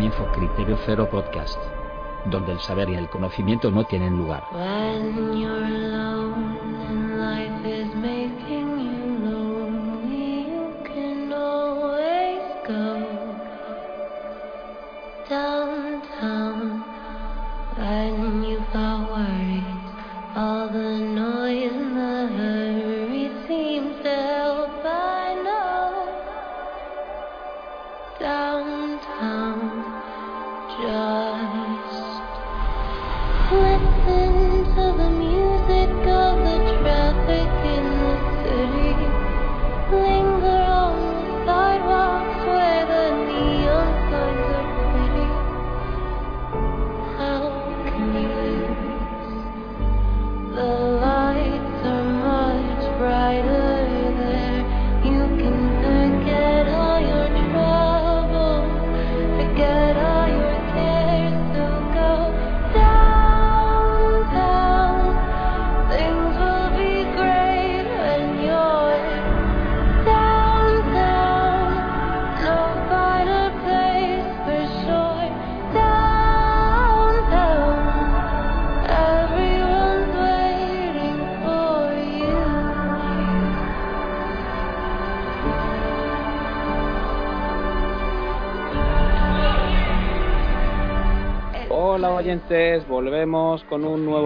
comienzo 0.00 0.32
Criterio 0.32 0.78
Cero 0.86 1.06
Podcast, 1.10 1.58
donde 2.24 2.52
el 2.52 2.60
saber 2.60 2.88
y 2.88 2.94
el 2.94 3.10
conocimiento 3.10 3.70
no 3.70 3.84
tienen 3.84 4.16
lugar. 4.16 4.44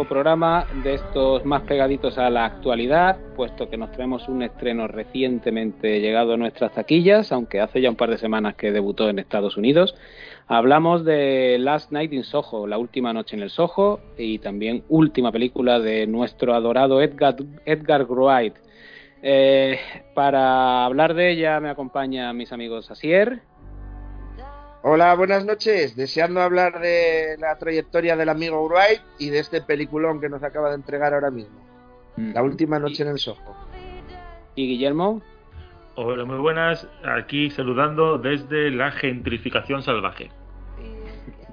Programa 0.07 0.67
de 0.83 0.95
estos 0.95 1.45
más 1.45 1.63
pegaditos 1.63 2.19
a 2.19 2.31
la 2.31 2.45
actualidad, 2.45 3.19
puesto 3.37 3.69
que 3.69 3.77
nos 3.77 3.93
traemos 3.93 4.29
un 4.29 4.43
estreno 4.43 4.89
recientemente 4.89 6.01
llegado 6.01 6.35
a 6.35 6.37
nuestras 6.37 6.73
taquillas, 6.73 7.33
aunque 7.33 7.61
hace 7.61 7.81
ya 7.81 7.91
un 7.91 7.97
par 7.97 8.11
de 8.11 8.19
semanas 8.19 8.55
que 8.55 8.73
debutó 8.73 9.09
en 9.09 9.19
Estados 9.19 9.57
Unidos. 9.57 9.95
Hablamos 10.47 11.05
de 11.05 11.57
Last 11.59 11.93
Night 11.93 12.13
in 12.13 12.25
Soho, 12.25 12.67
la 12.67 12.79
última 12.79 13.13
noche 13.13 13.37
en 13.37 13.43
el 13.43 13.51
Soho, 13.51 14.01
y 14.19 14.39
también 14.39 14.85
última 14.89 15.33
película 15.33 15.81
de 15.81 16.07
nuestro 16.07 16.55
adorado 16.55 17.01
Edgar, 17.01 17.37
Edgar 17.65 18.07
Wright. 18.07 18.55
Eh, 19.23 19.79
para 20.15 20.85
hablar 20.85 21.15
de 21.15 21.31
ella 21.31 21.59
me 21.59 21.71
acompañan 21.71 22.37
mis 22.37 22.53
amigos 22.53 22.91
Asier. 22.91 23.41
Hola, 24.87 25.15
buenas 25.15 25.47
noches. 25.47 25.97
Deseando 25.97 26.43
hablar 26.43 26.79
de 26.79 27.37
la 27.39 27.57
trayectoria 27.57 28.17
del 28.17 28.29
amigo 28.29 28.69
Wright 28.69 29.01
y 29.19 29.31
de 29.31 29.39
este 29.39 29.63
peliculón 29.63 30.21
que 30.21 30.29
nos 30.29 30.43
acaba 30.43 30.69
de 30.69 30.75
entregar 30.75 31.15
ahora 31.15 31.31
mismo. 31.31 31.59
La 32.19 32.43
última 32.43 32.79
noche 32.79 33.03
en 33.03 33.09
el 33.09 33.19
Soho. 33.19 33.57
¿Y 34.55 34.67
Guillermo? 34.67 35.23
Hola, 35.95 36.27
muy 36.27 36.37
buenas. 36.37 36.87
Aquí 37.03 37.49
saludando 37.49 38.19
desde 38.19 38.71
la 38.71 38.91
gentrificación 38.91 39.83
salvaje. 39.83 40.31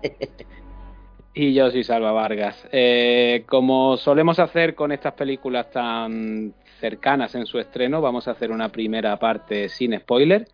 y 1.34 1.53
yo 1.53 1.72
soy 1.72 1.86
Salva 1.86 2.12
Vargas. 2.12 2.68
Eh, 2.74 3.46
como 3.47 3.96
solemos 3.96 4.40
hacer 4.40 4.75
con 4.75 4.91
estas 4.91 5.14
películas 5.14 5.72
tan 5.72 6.53
cercanas 6.81 7.34
en 7.36 7.46
su 7.46 7.59
estreno, 7.59 8.02
vamos 8.02 8.28
a 8.28 8.31
hacer 8.31 8.52
una 8.52 8.68
primera 8.74 9.18
parte 9.18 9.70
sin 9.70 9.97
spoiler 9.97 10.50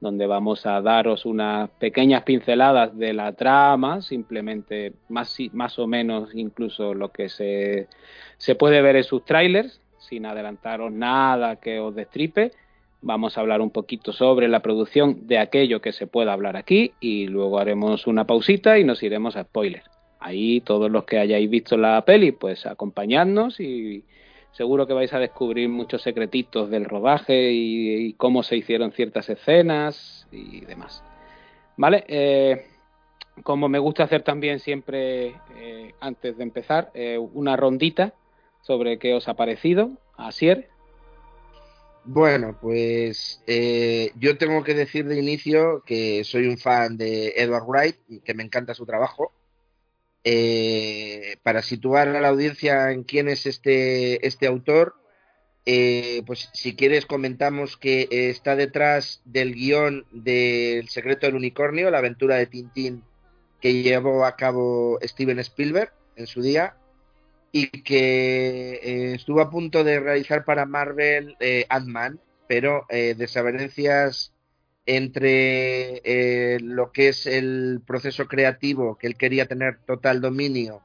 donde 0.00 0.26
vamos 0.26 0.66
a 0.66 0.80
daros 0.80 1.24
unas 1.24 1.70
pequeñas 1.70 2.22
pinceladas 2.24 2.96
de 2.96 3.12
la 3.14 3.32
trama, 3.32 4.02
simplemente 4.02 4.92
más, 5.08 5.36
más 5.52 5.78
o 5.78 5.86
menos 5.86 6.34
incluso 6.34 6.94
lo 6.94 7.10
que 7.10 7.28
se, 7.28 7.88
se 8.36 8.54
puede 8.54 8.82
ver 8.82 8.96
en 8.96 9.04
sus 9.04 9.24
trailers, 9.24 9.80
sin 9.98 10.26
adelantaros 10.26 10.92
nada 10.92 11.56
que 11.56 11.80
os 11.80 11.94
destripe. 11.94 12.52
Vamos 13.00 13.36
a 13.36 13.40
hablar 13.40 13.60
un 13.60 13.70
poquito 13.70 14.12
sobre 14.12 14.48
la 14.48 14.60
producción 14.60 15.26
de 15.26 15.38
aquello 15.38 15.80
que 15.80 15.92
se 15.92 16.06
pueda 16.06 16.32
hablar 16.32 16.56
aquí 16.56 16.92
y 17.00 17.26
luego 17.26 17.58
haremos 17.58 18.06
una 18.06 18.26
pausita 18.26 18.78
y 18.78 18.84
nos 18.84 19.02
iremos 19.02 19.36
a 19.36 19.44
spoiler. 19.44 19.82
Ahí 20.20 20.60
todos 20.60 20.90
los 20.90 21.04
que 21.04 21.18
hayáis 21.18 21.50
visto 21.50 21.76
la 21.76 22.02
peli, 22.04 22.32
pues 22.32 22.64
acompañadnos 22.66 23.60
y, 23.60 24.04
seguro 24.54 24.86
que 24.86 24.92
vais 24.92 25.12
a 25.12 25.18
descubrir 25.18 25.68
muchos 25.68 26.02
secretitos 26.02 26.70
del 26.70 26.84
rodaje 26.84 27.50
y, 27.52 28.14
cómo 28.14 28.42
se 28.42 28.56
hicieron 28.56 28.92
ciertas 28.92 29.28
escenas 29.28 30.26
y 30.30 30.60
demás. 30.60 31.02
¿Vale? 31.76 32.04
Eh, 32.06 32.66
como 33.42 33.68
me 33.68 33.80
gusta 33.80 34.04
hacer 34.04 34.22
también 34.22 34.60
siempre 34.60 35.34
eh, 35.56 35.92
antes 36.00 36.36
de 36.38 36.44
empezar, 36.44 36.90
eh, 36.94 37.18
una 37.18 37.56
rondita 37.56 38.14
sobre 38.62 38.98
qué 38.98 39.14
os 39.14 39.28
ha 39.28 39.34
parecido. 39.34 39.90
Asier. 40.16 40.68
Bueno, 42.04 42.56
pues 42.60 43.42
yo 43.46 44.38
tengo 44.38 44.62
que 44.62 44.74
decir 44.74 45.06
de 45.06 45.18
inicio 45.18 45.82
que 45.84 46.22
soy 46.22 46.46
un 46.46 46.58
fan 46.58 46.96
de 46.96 47.32
Edward 47.36 47.64
Wright 47.66 47.96
y 48.08 48.20
que 48.20 48.34
me 48.34 48.44
encanta 48.44 48.74
su 48.74 48.86
trabajo. 48.86 49.32
Eh, 50.26 51.36
para 51.42 51.60
situar 51.60 52.08
a 52.08 52.20
la 52.20 52.28
audiencia 52.28 52.90
en 52.92 53.04
quién 53.04 53.28
es 53.28 53.44
este, 53.44 54.26
este 54.26 54.46
autor, 54.46 54.94
eh, 55.66 56.22
pues 56.26 56.48
si 56.54 56.74
quieres 56.74 57.04
comentamos 57.04 57.76
que 57.76 58.08
está 58.10 58.56
detrás 58.56 59.20
del 59.26 59.54
guion 59.54 60.06
de 60.12 60.82
secreto 60.88 61.26
del 61.26 61.36
unicornio, 61.36 61.90
la 61.90 61.98
aventura 61.98 62.36
de 62.36 62.46
Tintín 62.46 63.02
que 63.60 63.82
llevó 63.82 64.24
a 64.24 64.36
cabo 64.36 64.98
Steven 65.02 65.38
Spielberg 65.40 65.92
en 66.16 66.26
su 66.26 66.40
día 66.40 66.76
y 67.52 67.68
que 67.82 68.80
eh, 68.82 69.14
estuvo 69.14 69.42
a 69.42 69.50
punto 69.50 69.84
de 69.84 70.00
realizar 70.00 70.46
para 70.46 70.64
Marvel 70.64 71.36
Ant-Man, 71.68 72.18
pero 72.48 72.86
desavenencias 72.90 74.33
entre 74.86 76.02
eh, 76.04 76.58
lo 76.60 76.92
que 76.92 77.08
es 77.08 77.26
el 77.26 77.80
proceso 77.86 78.26
creativo, 78.26 78.96
que 78.96 79.06
él 79.06 79.16
quería 79.16 79.46
tener 79.46 79.78
total 79.86 80.20
dominio, 80.20 80.82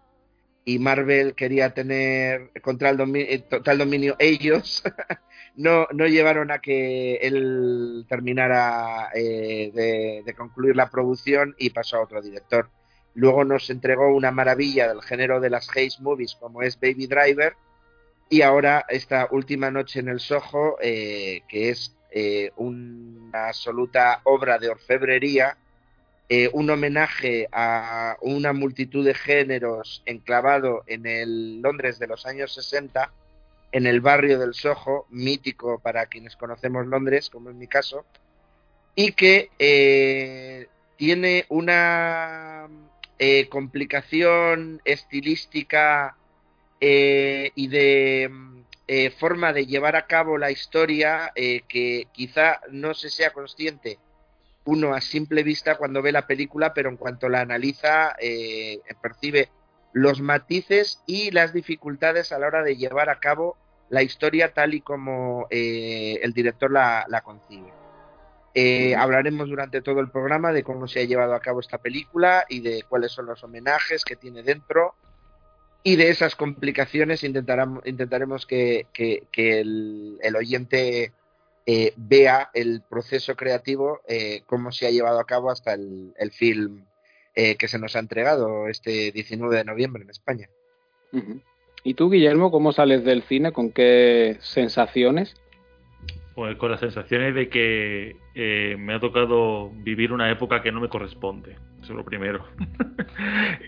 y 0.66 0.80
Marvel 0.80 1.36
quería 1.36 1.74
tener 1.74 2.52
eh, 2.54 3.40
total 3.50 3.78
dominio 3.78 4.16
ellos, 4.20 4.84
no, 5.56 5.88
no 5.92 6.08
llevaron 6.08 6.52
a 6.52 6.60
que 6.60 7.16
él 7.16 8.06
terminara 8.08 9.10
eh, 9.14 9.72
de, 9.74 10.24
de, 10.26 10.34
concluir 10.34 10.76
la 10.76 10.90
producción 10.90 11.56
y 11.58 11.72
pasó 11.72 11.98
a 11.98 12.04
otro 12.04 12.22
director. 12.22 12.70
Luego 13.16 13.44
nos 13.44 13.70
entregó 13.70 14.16
una 14.16 14.32
maravilla 14.32 14.88
del 14.88 15.02
género 15.02 15.42
de 15.42 15.50
las 15.50 15.68
Haze 15.70 16.02
Movies 16.02 16.38
como 16.40 16.62
es 16.62 16.80
Baby 16.80 17.08
Driver 17.08 17.56
y 18.30 18.44
ahora 18.44 18.86
esta 18.88 19.28
última 19.32 19.72
noche 19.72 20.00
en 20.00 20.10
el 20.10 20.20
Soho, 20.20 20.78
que 20.80 21.42
es 21.50 21.99
eh, 22.12 22.52
una 22.56 23.48
absoluta 23.48 24.22
obra 24.24 24.58
de 24.58 24.70
orfebrería, 24.70 25.58
eh, 26.28 26.50
un 26.54 26.70
homenaje 26.70 27.48
a 27.52 28.18
una 28.22 28.54
multitud 28.54 29.06
de 29.06 29.14
géneros 29.14 30.02
enclavado 30.06 30.84
en 30.88 31.06
el 31.06 31.62
Londres 31.62 32.00
de 32.00 32.08
los 32.08 32.26
años 32.26 32.54
60, 32.54 33.12
en 33.72 33.86
el 33.86 34.02
barrio 34.02 34.40
del 34.40 34.54
Soho, 34.54 35.06
mítico 35.10 35.80
para 35.80 36.08
quienes 36.08 36.36
conocemos 36.36 36.88
Londres, 36.88 37.30
como 37.30 37.50
en 37.52 37.60
mi 37.60 37.68
caso, 37.68 38.06
y 38.96 39.12
que 39.12 39.50
eh, 39.60 40.68
tiene 40.98 41.46
una 41.50 42.68
complicación 43.50 44.82
estilística 44.86 46.16
y 46.80 47.68
de 47.68 48.32
eh, 48.92 49.12
forma 49.12 49.54
de 49.54 49.68
llevar 49.68 49.96
a 49.96 50.08
cabo 50.08 50.40
la 50.40 50.50
historia 50.50 51.32
eh, 51.36 51.62
que 51.68 52.08
quizá 52.12 52.60
no 52.72 52.96
se 52.96 53.12
sea 53.12 53.34
consciente 53.34 54.00
uno 54.66 54.96
a 54.96 55.02
simple 55.02 55.44
vista 55.44 55.78
cuando 55.78 56.02
ve 56.02 56.12
la 56.12 56.26
película, 56.26 56.74
pero 56.74 56.90
en 56.90 56.98
cuanto 56.98 57.30
la 57.30 57.42
analiza 57.42 58.16
eh, 58.20 58.82
percibe 59.00 59.50
los 59.94 60.22
matices 60.22 61.04
y 61.06 61.30
las 61.30 61.54
dificultades 61.54 62.32
a 62.32 62.40
la 62.40 62.48
hora 62.48 62.64
de 62.64 62.78
llevar 62.78 63.12
a 63.12 63.20
cabo 63.20 63.58
la 63.90 64.02
historia 64.02 64.54
tal 64.54 64.74
y 64.74 64.82
como 64.82 65.46
el 65.52 66.34
director 66.34 66.72
la, 66.72 67.06
la 67.08 67.22
concibe. 67.22 67.72
Eh, 68.56 68.96
hablaremos 68.96 69.48
durante 69.48 69.82
todo 69.82 70.00
el 70.00 70.10
programa 70.10 70.52
de 70.52 70.64
cómo 70.64 70.88
se 70.88 71.02
ha 71.02 71.06
llevado 71.06 71.36
a 71.36 71.40
cabo 71.40 71.60
esta 71.60 71.78
película 71.78 72.46
y 72.50 72.62
de 72.62 72.84
cuáles 72.90 73.12
son 73.12 73.28
los 73.28 73.44
homenajes 73.44 74.04
que 74.04 74.16
tiene 74.16 74.42
dentro 74.42 74.96
y 75.84 75.96
de 75.96 76.10
esas 76.10 76.36
complicaciones 76.36 77.24
intentaremos, 77.24 77.86
intentaremos 77.86 78.46
que, 78.46 78.88
el, 79.36 80.36
oyente 80.36 81.14
eh, 81.66 81.94
vea 81.96 82.50
el 82.54 82.82
proceso 82.88 83.36
creativo, 83.36 84.02
eh, 84.08 84.42
cómo 84.46 84.72
se 84.72 84.88
ha 84.88 84.92
llevado 84.92 85.20
a 85.20 85.26
cabo 85.26 85.52
hasta 85.52 85.74
el, 85.74 86.32
film 86.32 86.86
que 87.34 87.70
se 87.70 87.80
nos 87.80 87.96
ha 87.96 88.00
entregado 88.00 88.68
este 88.68 89.14
19 89.14 89.56
de 89.56 89.64
noviembre 89.64 90.04
en 90.04 90.10
España. 90.10 90.50
¿Y 91.84 91.94
tú, 91.94 92.10
Guillermo, 92.10 92.52
cómo 92.52 92.74
sales 92.74 93.06
del 93.06 93.24
cine? 93.24 93.54
¿Con 93.54 93.72
qué 93.72 94.38
sensaciones? 94.42 95.36
Pues 96.40 96.56
con 96.56 96.72
las 96.72 96.80
sensaciones 96.80 97.36
de 97.36 97.50
que 97.50 98.16
eh, 98.34 98.78
me 98.80 98.94
ha 98.94 99.00
tocado 99.02 99.72
vivir 99.72 100.14
una 100.14 100.32
época 100.32 100.62
que 100.62 100.72
no 100.72 100.80
me 100.80 100.88
corresponde. 100.88 101.58
Eso 101.82 101.92
es 101.92 101.98
lo 101.98 102.06
primero. 102.06 102.46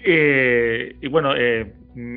Eh, 0.04 0.96
y 1.02 1.08
bueno, 1.10 1.36
eh, 1.36 1.74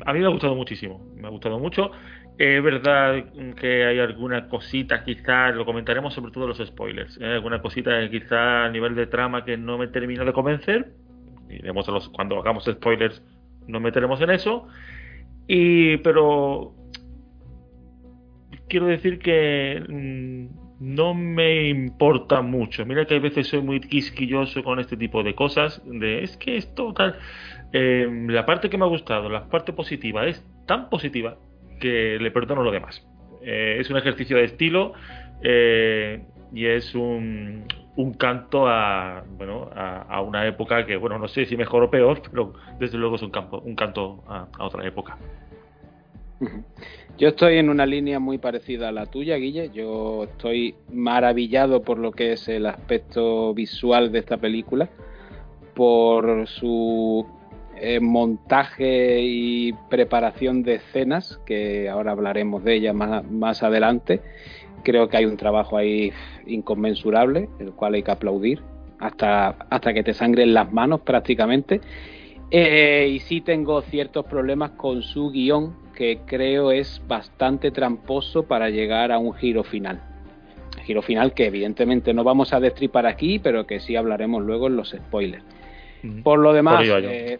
a 0.06 0.12
mí 0.12 0.20
me 0.20 0.26
ha 0.26 0.28
gustado 0.28 0.54
muchísimo. 0.54 1.12
Me 1.16 1.26
ha 1.26 1.30
gustado 1.30 1.58
mucho. 1.58 1.90
Es 2.38 2.62
verdad 2.62 3.24
que 3.56 3.84
hay 3.84 3.98
alguna 3.98 4.48
cosita, 4.48 5.02
quizás, 5.02 5.56
lo 5.56 5.64
comentaremos 5.64 6.14
sobre 6.14 6.30
todo 6.30 6.46
los 6.46 6.58
spoilers. 6.58 7.20
Alguna 7.20 7.60
cosita 7.60 8.08
quizá 8.08 8.66
a 8.66 8.70
nivel 8.70 8.94
de 8.94 9.08
trama 9.08 9.44
que 9.44 9.56
no 9.56 9.76
me 9.76 9.88
termina 9.88 10.24
de 10.24 10.32
convencer. 10.32 10.92
Iremos 11.50 11.88
los, 11.88 12.08
cuando 12.10 12.38
hagamos 12.38 12.64
spoilers 12.64 13.20
nos 13.66 13.82
meteremos 13.82 14.20
en 14.20 14.30
eso. 14.30 14.68
Y, 15.48 15.96
pero 15.98 16.74
quiero 18.74 18.86
decir 18.88 19.20
que 19.20 19.84
mm, 19.88 20.46
no 20.80 21.14
me 21.14 21.68
importa 21.68 22.42
mucho. 22.42 22.84
Mira 22.84 23.04
que 23.04 23.14
a 23.14 23.20
veces 23.20 23.46
soy 23.46 23.62
muy 23.62 23.78
quisquilloso 23.78 24.64
con 24.64 24.80
este 24.80 24.96
tipo 24.96 25.22
de 25.22 25.32
cosas. 25.36 25.80
Es 26.02 26.36
que 26.36 26.56
esto 26.56 26.92
tal. 26.92 27.16
Eh, 27.72 28.08
la 28.26 28.44
parte 28.44 28.68
que 28.68 28.76
me 28.76 28.84
ha 28.84 28.88
gustado, 28.88 29.28
la 29.28 29.48
parte 29.48 29.72
positiva, 29.72 30.26
es 30.26 30.44
tan 30.66 30.90
positiva 30.90 31.36
que 31.78 32.18
le 32.20 32.32
perdono 32.32 32.64
lo 32.64 32.72
demás. 32.72 33.06
Eh, 33.44 33.76
es 33.78 33.88
un 33.90 33.96
ejercicio 33.96 34.38
de 34.38 34.44
estilo 34.44 34.94
eh, 35.44 36.24
y 36.52 36.66
es 36.66 36.96
un, 36.96 37.68
canto 38.18 38.66
a, 38.66 39.22
bueno, 39.38 39.70
a, 39.72 40.20
una 40.20 40.48
época 40.48 40.84
que, 40.84 40.96
bueno, 40.96 41.16
no 41.20 41.28
sé 41.28 41.46
si 41.46 41.56
mejor 41.56 41.84
o 41.84 41.90
peor, 41.92 42.22
pero 42.28 42.54
desde 42.80 42.98
luego 42.98 43.14
es 43.14 43.22
un, 43.22 43.30
campo, 43.30 43.60
un 43.60 43.76
canto 43.76 44.24
a 44.26 44.64
otra 44.64 44.84
época. 44.84 45.16
Yo 47.16 47.28
estoy 47.28 47.58
en 47.58 47.70
una 47.70 47.86
línea 47.86 48.18
muy 48.18 48.38
parecida 48.38 48.88
a 48.88 48.92
la 48.92 49.06
tuya, 49.06 49.36
Guille. 49.36 49.70
Yo 49.72 50.24
estoy 50.24 50.74
maravillado 50.92 51.82
por 51.82 51.98
lo 51.98 52.10
que 52.10 52.32
es 52.32 52.48
el 52.48 52.66
aspecto 52.66 53.54
visual 53.54 54.10
de 54.10 54.18
esta 54.18 54.36
película, 54.36 54.88
por 55.74 56.48
su 56.48 57.24
eh, 57.76 58.00
montaje 58.00 59.20
y 59.22 59.72
preparación 59.90 60.64
de 60.64 60.76
escenas, 60.76 61.40
que 61.46 61.88
ahora 61.88 62.10
hablaremos 62.10 62.64
de 62.64 62.74
ellas 62.74 62.96
más, 62.96 63.30
más 63.30 63.62
adelante. 63.62 64.20
Creo 64.82 65.08
que 65.08 65.16
hay 65.16 65.24
un 65.24 65.36
trabajo 65.36 65.76
ahí 65.76 66.12
inconmensurable, 66.46 67.48
el 67.60 67.72
cual 67.74 67.94
hay 67.94 68.02
que 68.02 68.10
aplaudir, 68.10 68.60
hasta, 68.98 69.50
hasta 69.70 69.94
que 69.94 70.02
te 70.02 70.14
sangren 70.14 70.52
las 70.52 70.72
manos 70.72 71.02
prácticamente. 71.02 71.80
Eh, 72.50 73.08
y 73.12 73.20
sí 73.20 73.40
tengo 73.40 73.80
ciertos 73.82 74.26
problemas 74.26 74.72
con 74.72 75.02
su 75.02 75.30
guion, 75.30 75.83
que 75.94 76.20
creo 76.26 76.70
es 76.70 77.00
bastante 77.06 77.70
tramposo 77.70 78.44
para 78.44 78.70
llegar 78.70 79.12
a 79.12 79.18
un 79.18 79.34
giro 79.34 79.64
final. 79.64 80.00
Giro 80.84 81.02
final 81.02 81.32
que 81.32 81.46
evidentemente 81.46 82.12
no 82.12 82.24
vamos 82.24 82.52
a 82.52 82.60
destripar 82.60 83.06
aquí, 83.06 83.38
pero 83.38 83.66
que 83.66 83.80
sí 83.80 83.96
hablaremos 83.96 84.42
luego 84.42 84.66
en 84.66 84.76
los 84.76 84.90
spoilers. 84.90 85.44
Por 86.22 86.38
lo 86.40 86.52
demás, 86.52 86.86
eh, 86.86 87.38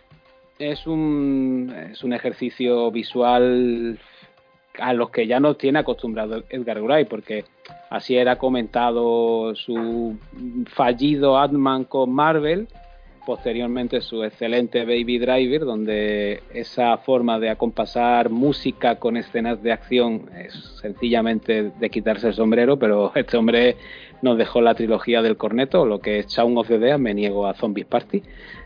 es, 0.59 0.87
un, 0.87 1.75
es 1.93 2.03
un 2.03 2.15
ejercicio 2.15 2.91
visual 2.91 3.99
a 4.79 4.93
los 4.95 5.11
que 5.11 5.27
ya 5.27 5.39
nos 5.39 5.59
tiene 5.59 5.81
acostumbrado 5.81 6.45
Edgar 6.49 6.81
Wright, 6.81 7.09
porque 7.09 7.45
así 7.91 8.17
era 8.17 8.37
comentado 8.37 9.55
su 9.55 10.17
fallido 10.69 11.39
Ant-Man 11.39 11.85
con 11.85 12.12
Marvel 12.12 12.69
posteriormente 13.25 14.00
su 14.00 14.23
excelente 14.23 14.85
Baby 14.85 15.19
Driver, 15.19 15.65
donde 15.65 16.43
esa 16.53 16.99
forma 16.99 17.38
de 17.38 17.50
acompasar 17.50 18.31
música 18.31 18.97
con 18.97 19.17
escenas 19.17 19.62
de 19.62 19.73
acción 19.73 20.29
es 20.37 20.53
sencillamente 20.81 21.73
de 21.79 21.91
quitarse 21.91 22.29
el 22.29 22.35
sombrero, 22.35 22.79
pero 22.79 23.12
este 23.15 23.37
hombre 23.37 23.76
nos 24.23 24.38
dejó 24.38 24.61
la 24.61 24.75
trilogía 24.75 25.23
del 25.23 25.37
corneto, 25.37 25.85
lo 25.85 26.00
que 26.00 26.21
es 26.21 26.26
Shaun 26.29 26.56
of 26.59 26.69
the 26.69 26.79
Dead, 26.79 26.99
me 26.99 27.15
niego 27.15 27.47
a 27.47 27.55
Zombies 27.55 27.87
Party, 27.87 28.23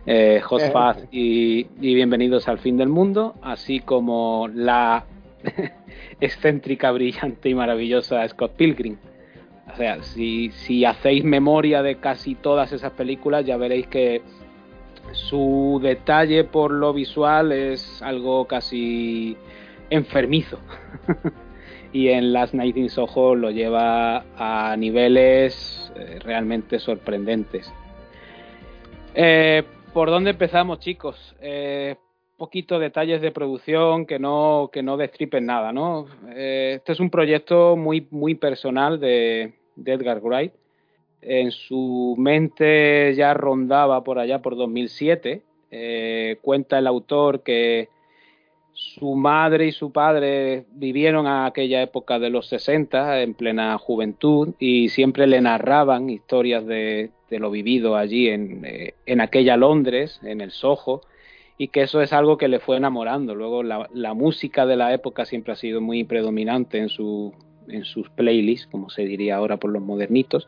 eh, 0.06 0.40
Hot 0.44 0.62
eh. 0.62 0.70
Fuzz 0.70 1.08
y, 1.10 1.64
Bienvenidos 1.81 2.49
al 2.49 2.58
Fin 2.58 2.76
del 2.76 2.88
Mundo, 2.88 3.34
así 3.43 3.81
como 3.81 4.49
la 4.52 5.05
excéntrica, 6.20 6.90
brillante 6.93 7.49
y 7.49 7.55
maravillosa 7.55 8.26
Scott 8.28 8.52
Pilgrim. 8.56 8.96
O 9.72 9.76
sea, 9.76 10.02
si, 10.02 10.50
si 10.50 10.84
hacéis 10.84 11.25
memoria 11.25 11.82
de 11.82 11.96
casi 11.96 12.34
todas 12.34 12.72
esas 12.72 12.93
películas, 12.93 13.44
ya 13.44 13.56
veréis 13.58 13.87
que 13.87 14.22
su 15.12 15.81
detalle 15.82 16.44
por 16.44 16.70
lo 16.70 16.93
visual 16.93 17.52
es 17.52 18.02
algo 18.02 18.46
casi 18.46 19.37
enfermizo. 19.90 20.58
y 21.93 22.08
en 22.08 22.32
Last 22.32 22.55
Night 22.55 22.76
in 22.76 22.90
Soho 22.90 23.34
lo 23.34 23.50
lleva 23.50 24.25
a 24.37 24.76
niveles 24.76 25.93
eh, 25.96 26.19
realmente 26.22 26.78
sorprendentes. 26.78 27.72
Eh, 29.14 29.64
¿Por 29.93 30.10
dónde 30.10 30.31
empezamos, 30.31 30.81
chicos? 30.81 31.34
Eh, 31.40 31.96
poquito 32.37 32.78
detalles 32.78 33.20
de 33.20 33.32
producción 33.32 34.06
que 34.06 34.19
no, 34.19 34.70
que 34.72 34.82
no 34.82 34.96
destripen 34.96 35.46
nada, 35.46 35.72
¿no? 35.72 36.06
este 36.37 36.93
es 36.93 37.00
un 37.00 37.10
proyecto 37.10 37.75
muy, 37.75 38.06
muy 38.10 38.37
personal 38.37 39.00
de, 39.00 39.55
de 39.75 39.93
Edgar 39.93 40.20
Wright 40.20 40.52
en 41.23 41.50
su 41.50 42.15
mente 42.19 43.15
ya 43.15 43.35
rondaba 43.35 44.05
por 44.05 44.19
allá 44.19 44.41
por 44.41 44.56
2007. 44.56 45.43
Eh, 45.70 46.38
cuenta 46.43 46.79
el 46.79 46.87
autor 46.87 47.43
que 47.43 47.88
su 48.73 49.17
madre 49.17 49.67
y 49.67 49.73
su 49.73 49.91
padre 49.91 50.65
vivieron 50.70 51.26
a 51.26 51.47
aquella 51.47 51.82
época 51.82 52.20
de 52.20 52.31
los 52.31 52.47
60 52.47 53.23
en 53.23 53.35
plena 53.35 53.76
juventud 53.76 54.55
y 54.61 54.88
siempre 54.91 55.26
le 55.26 55.41
narraban 55.41 56.09
historias 56.09 56.65
de, 56.65 57.10
lo 57.29 57.51
vivido 57.51 57.96
allí 57.96 58.29
en, 58.29 58.65
eh, 58.65 58.94
en, 59.05 59.20
aquella 59.20 59.56
Londres, 59.56 60.20
en 60.22 60.41
el 60.41 60.53
Soho, 60.53 61.01
y 61.58 61.69
que 61.69 61.82
eso 61.82 62.01
es 62.01 62.13
algo 62.13 62.39
que 62.39 62.46
le 62.46 62.60
fue 62.60 62.77
enamorando. 62.77 63.34
Luego 63.34 63.65
la, 63.65 63.89
la 63.93 64.15
música 64.15 64.65
de 64.65 64.77
la 64.77 64.94
época 64.94 65.25
siempre 65.25 65.55
ha 65.55 65.56
sido 65.56 65.81
muy 65.81 66.05
predominante 66.05 66.79
en, 66.79 66.89
en 67.69 67.84
sus 67.84 68.08
playlists, 68.10 68.69
como 68.69 68.91
se 68.91 69.03
diría 69.03 69.37
ahora 69.37 69.56
por 69.56 69.72
los 69.72 69.82
modernitos. 69.82 70.46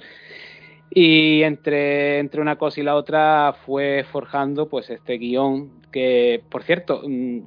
Y 0.93 1.43
entre, 1.45 2.19
entre 2.19 2.41
una 2.41 2.57
cosa 2.57 2.81
y 2.81 2.83
la 2.83 2.97
otra 2.97 3.55
fue 3.65 4.05
forjando 4.11 4.69
pues 4.69 4.91
este 4.91 5.19
guion 5.19 5.81
que, 5.93 6.43
por 6.51 6.65
cierto, 6.65 7.03
mm, 7.05 7.41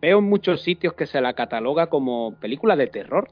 veo 0.00 0.18
en 0.18 0.24
muchos 0.24 0.62
sitios 0.62 0.94
que 0.94 1.06
se 1.06 1.20
la 1.20 1.34
cataloga 1.34 1.86
como 1.88 2.34
película 2.40 2.74
de 2.74 2.88
terror. 2.88 3.30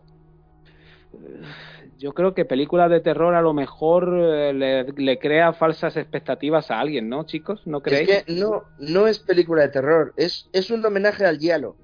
Yo 1.98 2.12
creo 2.12 2.34
que 2.34 2.44
película 2.44 2.88
de 2.88 3.00
terror 3.00 3.34
a 3.34 3.42
lo 3.42 3.54
mejor 3.54 4.16
eh, 4.20 4.84
le, 4.96 5.18
crea 5.18 5.52
falsas 5.52 5.96
expectativas 5.96 6.70
a 6.70 6.78
alguien, 6.78 7.08
¿no, 7.08 7.24
chicos? 7.24 7.66
¿No 7.66 7.80
creéis? 7.80 8.08
Es 8.08 8.24
que 8.24 8.32
no, 8.34 8.64
no 8.78 9.08
es 9.08 9.18
película 9.18 9.62
de 9.62 9.68
terror, 9.70 10.12
es, 10.16 10.48
es 10.52 10.70
un 10.70 10.84
homenaje 10.84 11.24
al 11.24 11.38
Dialo. 11.38 11.76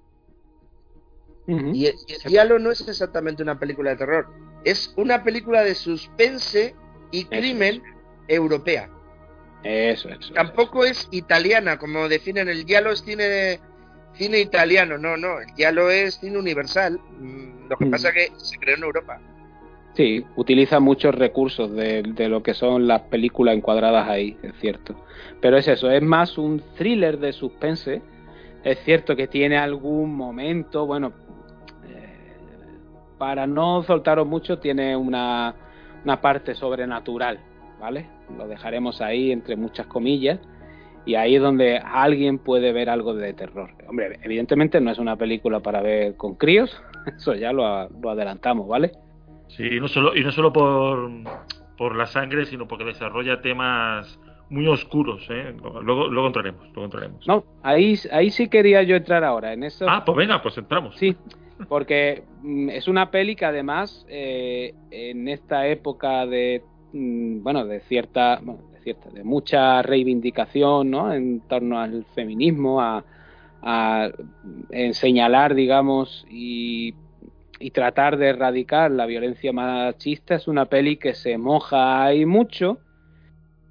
Y 1.47 1.87
el, 1.87 1.95
Dialo 2.27 2.59
no 2.61 2.71
es 2.71 2.87
exactamente 2.87 3.43
una 3.43 3.59
película 3.59 3.91
de 3.91 3.97
terror, 3.97 4.29
es 4.65 4.95
una 4.97 5.25
película 5.25 5.63
de 5.63 5.75
suspense 5.75 6.77
y 7.13 7.25
crimen 7.27 7.83
europea. 8.27 8.89
Eso, 9.63 10.09
eso. 10.09 10.35
Tampoco 10.35 10.85
es 10.85 11.09
italiana, 11.13 11.79
como 11.79 12.09
definen 12.09 12.49
el 12.49 12.65
diálogo 12.65 12.95
es 12.95 13.03
cine, 13.03 13.61
cine 14.15 14.41
italiano, 14.41 14.99
no, 14.99 15.17
no, 15.17 15.41
el 15.41 15.55
diálogo 15.55 15.91
es 15.91 16.17
cine 16.17 16.39
universal. 16.39 16.99
Mm, 17.21 17.69
lo 17.69 17.77
que 17.77 17.87
pasa 17.87 18.09
es 18.09 18.15
que 18.15 18.33
se 18.39 18.59
creó 18.59 18.77
en 18.77 18.83
Europa. 18.83 19.21
Sí, 19.95 20.25
utiliza 20.37 20.81
muchos 20.81 21.15
recursos 21.15 21.71
de, 21.73 22.03
de, 22.03 22.29
lo 22.29 22.43
que 22.43 22.55
son 22.55 22.89
las 22.89 23.03
películas 23.03 23.55
encuadradas 23.55 24.09
ahí, 24.09 24.37
es 24.43 24.55
cierto. 24.61 24.97
Pero 25.41 25.59
es 25.59 25.69
eso, 25.69 25.91
es 25.91 26.03
más 26.03 26.39
un 26.39 26.63
thriller 26.77 27.19
de 27.19 27.33
suspense. 27.33 28.03
Es 28.65 28.79
cierto 28.85 29.15
que 29.15 29.27
tiene 29.29 29.59
algún 29.59 30.15
momento, 30.15 30.87
bueno, 30.87 31.13
eh, 31.87 32.17
para 33.19 33.47
no 33.47 33.83
soltaros 33.83 34.27
mucho, 34.27 34.59
tiene 34.59 34.97
una, 34.97 35.55
una 36.05 36.21
parte 36.21 36.55
sobrenatural, 36.55 37.41
¿vale? 37.81 38.07
Lo 38.37 38.47
dejaremos 38.49 39.01
ahí 39.01 39.33
entre 39.33 39.57
muchas 39.57 39.87
comillas 39.87 40.41
y 41.05 41.15
ahí 41.15 41.37
es 41.37 41.43
donde 41.43 41.79
alguien 41.79 42.39
puede 42.39 42.73
ver 42.73 42.89
algo 42.89 43.15
de 43.15 43.33
terror. 43.35 43.71
Hombre, 43.89 44.19
evidentemente 44.23 44.81
no 44.81 44.91
es 44.91 44.99
una 44.99 45.17
película 45.17 45.61
para 45.61 45.83
ver 45.83 46.17
con 46.17 46.35
críos, 46.35 46.81
eso 47.17 47.35
ya 47.35 47.53
lo, 47.53 47.67
adelantamos, 47.67 48.69
¿vale? 48.69 48.93
Sí, 49.49 49.65
y 49.65 49.81
no 49.81 49.89
solo, 49.89 50.17
y 50.17 50.23
no 50.23 50.33
solo 50.33 50.53
por, 50.53 51.11
por 51.77 51.97
la 51.97 52.07
sangre, 52.07 52.47
sino 52.47 52.67
porque 52.67 52.85
desarrolla 52.85 53.43
temas 53.43 54.19
muy 54.49 54.67
oscuros. 54.69 55.27
¿eh? 55.31 55.55
Luego, 55.83 56.09
luego 56.09 56.27
entraremos, 56.27 56.65
luego 56.69 56.85
entraremos. 56.85 57.27
No, 57.27 57.45
ahí, 57.63 57.99
ahí 58.13 58.31
sí 58.31 58.49
quería 58.49 58.83
yo 58.83 58.97
entrar 58.97 59.25
ahora. 59.25 59.53
En 59.53 59.65
eso. 59.65 59.87
Ah, 59.89 60.05
pues 60.05 60.17
venga, 60.17 60.41
pues 60.41 60.57
entramos. 60.57 60.97
Sí, 60.97 61.17
porque 61.69 62.23
mm, 62.43 62.71
es 62.71 62.89
una 62.89 63.11
peli 63.11 63.37
que 63.37 63.45
además 63.45 64.05
eh, 64.09 64.75
en 64.91 65.29
esta 65.29 65.67
época 65.67 66.27
de 66.27 66.63
mm, 66.93 67.43
bueno 67.43 67.67
de 67.67 67.81
cierta 67.81 68.41
de 68.41 68.81
cierta 68.81 69.11
de 69.11 69.25
mucha 69.25 69.83
reivindicación 69.83 70.91
¿no? 70.91 71.13
en 71.13 71.41
torno 71.41 71.81
al 71.81 72.05
feminismo 72.15 72.81
a, 72.81 73.05
a 73.63 74.11
señalar 74.93 75.55
digamos 75.55 76.27
y, 76.31 76.95
y 77.59 77.71
tratar 77.71 78.17
de 78.17 78.29
erradicar 78.29 78.91
la 78.91 79.07
violencia 79.07 79.53
machista 79.53 80.35
es 80.35 80.49
una 80.49 80.67
peli 80.67 80.97
que 80.97 81.15
se 81.15 81.39
moja 81.39 82.05
ahí 82.05 82.27
mucho 82.27 82.79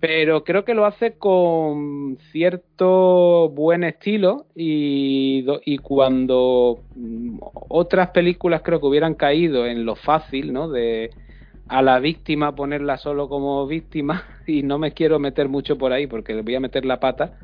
pero 0.02 0.44
creo 0.44 0.66
que 0.66 0.74
lo 0.74 0.86
hace 0.88 1.14
con 1.14 2.18
cierto 2.32 3.50
buen 3.50 3.84
estilo 3.84 4.48
y, 4.56 5.78
cuando 5.84 6.80
mm, 6.96 7.38
otras 7.70 8.10
películas 8.10 8.64
creo 8.64 8.80
que 8.80 8.88
hubieran 8.88 9.14
caído 9.14 9.68
en 9.68 9.86
lo 9.86 9.96
fácil, 9.96 10.54
¿no? 10.54 10.70
De 10.70 11.12
a 11.68 11.84
la 11.84 12.00
víctima 12.00 12.56
ponerla 12.56 12.98
solo 12.98 13.30
como 13.30 13.68
víctima 13.68 14.26
y 14.48 14.64
no 14.64 14.80
me 14.80 14.92
quiero 14.92 15.20
meter 15.20 15.48
mucho 15.48 15.78
por 15.78 15.94
ahí 15.94 16.08
porque 16.08 16.34
le 16.34 16.42
voy 16.42 16.56
a 16.56 16.60
meter 16.60 16.84
la 16.84 17.00
pata 17.00 17.38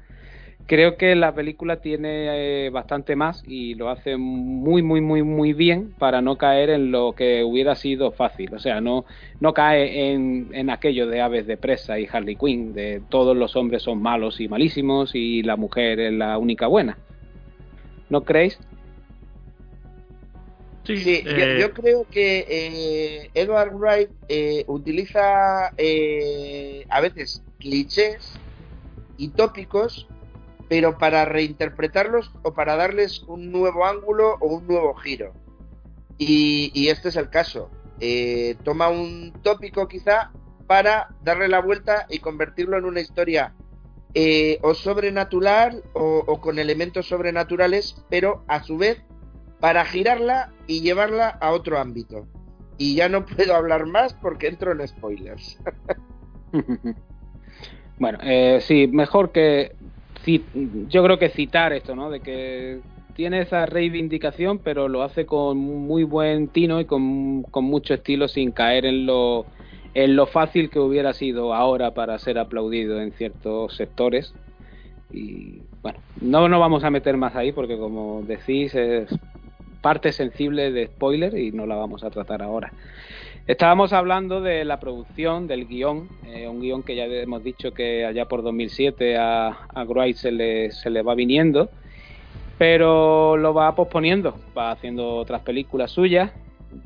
creo 0.68 0.98
que 0.98 1.16
la 1.16 1.34
película 1.34 1.78
tiene 1.78 2.66
eh, 2.66 2.70
bastante 2.70 3.16
más 3.16 3.42
y 3.48 3.74
lo 3.76 3.90
hace 3.90 4.18
muy, 4.18 4.84
muy, 4.84 5.02
muy, 5.02 5.24
muy 5.24 5.54
bien 5.54 5.94
para 5.98 6.22
no 6.22 6.38
caer 6.38 6.70
en 6.70 6.92
lo 6.92 7.14
que 7.14 7.44
hubiera 7.44 7.74
sido 7.76 8.12
fácil. 8.12 8.54
O 8.54 8.60
sea, 8.60 8.82
no, 8.82 9.06
no 9.40 9.54
cae 9.54 10.12
en, 10.12 10.50
en 10.52 10.70
aquello 10.70 11.08
de 11.08 11.22
aves 11.22 11.48
de 11.48 11.58
presa 11.58 11.98
y 12.00 12.08
Harley 12.12 12.36
Quinn, 12.36 12.74
de 12.74 13.02
todos 13.10 13.36
los 13.36 13.56
hombres 13.56 13.82
son 13.84 14.02
malos 14.02 14.42
y 14.42 14.50
malísimos 14.50 15.16
y 15.16 15.42
la 15.42 15.56
mujer 15.56 16.00
es 16.02 16.14
la 16.14 16.38
única 16.38 16.68
buena. 16.68 16.98
¿No 18.10 18.22
creéis? 18.22 18.60
Sí, 20.84 20.98
sí 20.98 21.24
eh... 21.26 21.58
yo, 21.60 21.68
yo, 21.68 21.74
creo 21.74 22.06
que 22.10 22.46
eh, 22.48 23.30
Edward 23.34 23.74
Wright 23.74 24.10
eh, 24.28 24.66
utiliza 24.68 25.74
eh, 25.78 26.86
a 26.90 27.02
veces 27.02 27.42
clichés 27.60 28.34
y 29.18 29.30
tópicos 29.30 30.08
pero 30.70 30.98
para 30.98 31.26
reinterpretarlos 31.26 32.32
o 32.44 32.54
para 32.54 32.76
darles 32.76 33.24
un 33.24 33.52
nuevo 33.52 33.86
ángulo 33.86 34.36
o 34.40 34.48
un 34.48 34.68
nuevo 34.68 34.94
giro. 34.96 35.34
Y, 36.18 36.88
este 36.90 37.10
es 37.10 37.16
el 37.16 37.30
caso. 37.30 37.70
Eh, 38.00 38.56
toma 38.64 38.90
un 38.90 39.34
tópico 39.44 39.88
quizá 39.88 40.32
para 40.66 41.10
darle 41.24 41.48
la 41.48 41.62
vuelta 41.62 42.06
y 42.10 42.20
convertirlo 42.20 42.78
en 42.78 42.86
una 42.86 43.00
historia 43.00 43.54
eh, 44.14 44.60
o 44.62 44.74
sobrenatural 44.74 45.84
o, 45.94 46.24
o, 46.26 46.42
con 46.42 46.60
elementos 46.60 47.08
sobrenaturales, 47.08 48.04
pero 48.10 48.44
a 48.48 48.64
su 48.64 48.78
vez 48.78 49.02
para 49.60 49.86
girarla 49.86 50.52
y 50.66 50.82
llevarla 50.82 51.30
a 51.30 51.52
otro 51.52 51.78
ámbito. 51.78 52.28
Y 52.78 52.96
ya 52.96 53.10
no 53.10 53.26
puedo 53.38 53.56
hablar 53.56 53.86
más 53.86 54.14
porque 54.16 54.48
entro 54.48 54.72
en 54.72 54.88
spoilers. 54.88 55.60
bueno, 58.00 58.20
eh, 58.24 58.60
sí, 58.62 58.88
mejor 58.88 59.32
que 59.32 59.76
yo 60.90 61.04
creo 61.04 61.18
que 61.18 61.30
citar 61.30 61.74
esto, 61.74 61.96
¿no? 61.96 62.10
De 62.10 62.20
que 62.20 62.82
tiene 63.16 63.42
esa 63.42 63.66
reivindicación, 63.66 64.60
pero 64.60 64.88
lo 64.88 65.02
hace 65.02 65.26
con 65.26 65.58
muy 65.58 66.04
buen 66.04 66.50
tino 66.50 66.80
y 66.80 66.86
con, 66.86 67.46
mucho 67.64 67.94
estilo 67.94 68.28
sin 68.28 68.52
caer 68.52 68.86
en 68.86 69.06
lo, 69.06 69.48
en 69.94 70.16
lo 70.16 70.28
fácil 70.28 70.70
que 70.70 70.80
hubiera 70.80 71.14
sido 71.14 71.54
ahora 71.54 71.94
para 71.94 72.20
ser 72.20 72.38
aplaudido 72.38 73.02
en 73.02 73.12
ciertos 73.14 73.76
sectores. 73.76 74.34
Y 75.12 75.62
bueno, 75.82 76.00
no 76.22 76.48
nos 76.48 76.60
vamos 76.60 76.84
a 76.84 76.92
meter 76.92 77.18
más 77.18 77.36
ahí 77.36 77.52
porque 77.52 77.78
como 77.78 78.22
decís 78.24 78.76
es 78.76 79.10
parte 79.82 80.12
sensible 80.12 80.72
de 80.72 80.88
spoiler 80.88 81.38
y 81.38 81.52
no 81.52 81.66
la 81.66 81.76
vamos 81.76 82.04
a 82.04 82.10
tratar 82.10 82.44
ahora. 82.44 82.74
Estábamos 83.48 83.94
hablando 83.94 84.42
de 84.42 84.66
la 84.66 84.78
producción, 84.78 85.48
del 85.48 85.68
guion, 85.68 86.10
eh, 86.26 86.50
un 86.50 86.60
guion 86.60 86.84
que 86.84 86.98
ya 86.98 87.06
hemos 87.06 87.42
dicho 87.46 87.74
que 87.74 88.06
allá 88.06 88.26
por 88.26 88.44
2007 88.44 89.18
a, 89.18 89.48
a 89.74 89.84
Wright 89.86 90.18
se 90.18 90.34
le, 90.34 90.72
se 90.74 90.90
le 90.90 91.02
va 91.02 91.16
viniendo, 91.16 91.70
pero 92.58 93.38
lo 93.38 93.54
va 93.54 93.74
posponiendo, 93.74 94.36
va 94.58 94.72
haciendo 94.72 95.16
otras 95.16 95.44
películas 95.44 95.92
suyas. 95.92 96.32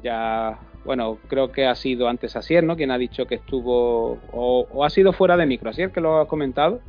Ya, 0.03 0.59
bueno, 0.85 1.17
creo 1.27 1.51
que 1.51 1.65
ha 1.65 1.73
sido 1.73 2.07
antes 2.07 2.35
Asier, 2.35 2.63
¿no? 2.63 2.75
Quien 2.75 2.91
ha 2.91 2.99
dicho 2.99 3.25
que 3.25 3.35
estuvo, 3.35 4.19
o, 4.31 4.67
o 4.71 4.85
ha 4.85 4.91
sido 4.91 5.13
fuera 5.13 5.35
de 5.37 5.47
micro, 5.47 5.71
Asier, 5.71 5.91
que 5.91 5.99
lo 5.99 6.19
ha 6.19 6.27
comentado 6.27 6.79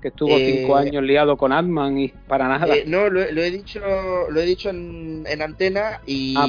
que 0.00 0.08
estuvo 0.08 0.36
eh, 0.36 0.58
cinco 0.58 0.76
años 0.76 1.02
liado 1.04 1.36
con 1.36 1.52
Adman 1.52 1.96
y 1.96 2.08
para 2.08 2.48
nada. 2.48 2.74
Eh, 2.74 2.84
no, 2.86 3.08
lo, 3.08 3.30
lo, 3.30 3.40
he 3.40 3.50
dicho, 3.50 3.80
lo 4.28 4.40
he 4.40 4.44
dicho 4.44 4.68
en, 4.68 5.24
en 5.28 5.40
antena 5.40 6.00
y 6.06 6.34
ah, 6.36 6.48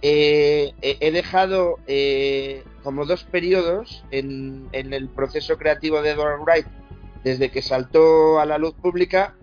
eh, 0.00 0.74
he 0.80 1.10
dejado 1.10 1.78
eh, 1.88 2.62
como 2.84 3.04
dos 3.04 3.24
periodos 3.24 4.04
en, 4.12 4.68
en, 4.70 4.92
el 4.92 5.08
proceso 5.08 5.58
creativo 5.58 6.02
de 6.02 6.10
Edward 6.10 6.40
Wright 6.42 6.66
desde 7.24 7.50
que 7.50 7.62
saltó 7.62 8.38
a 8.38 8.46
la 8.46 8.58
luz 8.58 8.74
pública, 8.74 9.34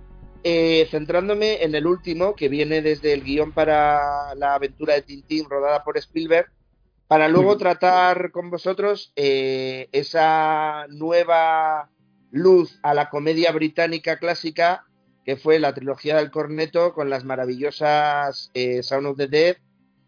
eh, 0.43 0.87
centrándome 0.89 1.63
en 1.63 1.75
el 1.75 1.85
último, 1.85 2.35
que 2.35 2.47
viene 2.47 2.81
desde 2.81 3.11
el 3.11 3.23
guion 3.23 3.51
para 3.51 4.33
la 4.35 4.55
aventura 4.55 4.93
de 4.93 5.01
Tintín 5.01 5.49
rodada 5.49 5.83
por 5.83 5.97
Spielberg, 5.97 6.49
para 7.07 7.27
luego 7.27 7.57
tratar 7.57 8.31
con 8.31 8.49
vosotros 8.49 9.11
esa 9.15 10.87
nueva 10.89 11.89
luz 12.31 12.79
a 12.81 12.93
la 12.93 13.09
comedia 13.09 13.51
británica 13.51 14.17
clásica 14.17 14.85
que 15.23 15.35
fue 15.35 15.59
la 15.59 15.73
trilogía 15.73 16.17
del 16.17 16.31
corneto 16.31 16.93
con 16.93 17.09
las 17.09 17.23
maravillosas 17.23 18.51
Sound 18.81 19.07
of 19.07 19.17
the 19.17 19.27
Dead, 19.27 19.57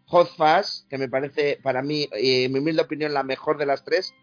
Hot 0.08 0.34
Fast, 0.36 0.88
que 0.88 0.98
me 0.98 1.08
parece 1.08 1.58
para 1.62 1.82
mí, 1.82 2.08
eh, 2.12 2.48
mi 2.48 2.58
humilde 2.58 2.82
opinión, 2.82 3.14
la 3.14 3.22
mejor 3.22 3.58
de 3.58 3.66
las 3.66 3.84
tres, 3.84 4.14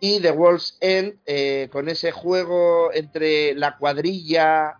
y 0.00 0.20
The 0.20 0.32
World's 0.32 0.76
End, 0.80 1.14
eh, 1.24 1.68
con 1.72 1.88
ese 1.88 2.12
juego 2.12 2.92
entre 2.92 3.54
la 3.54 3.78
cuadrilla, 3.78 4.78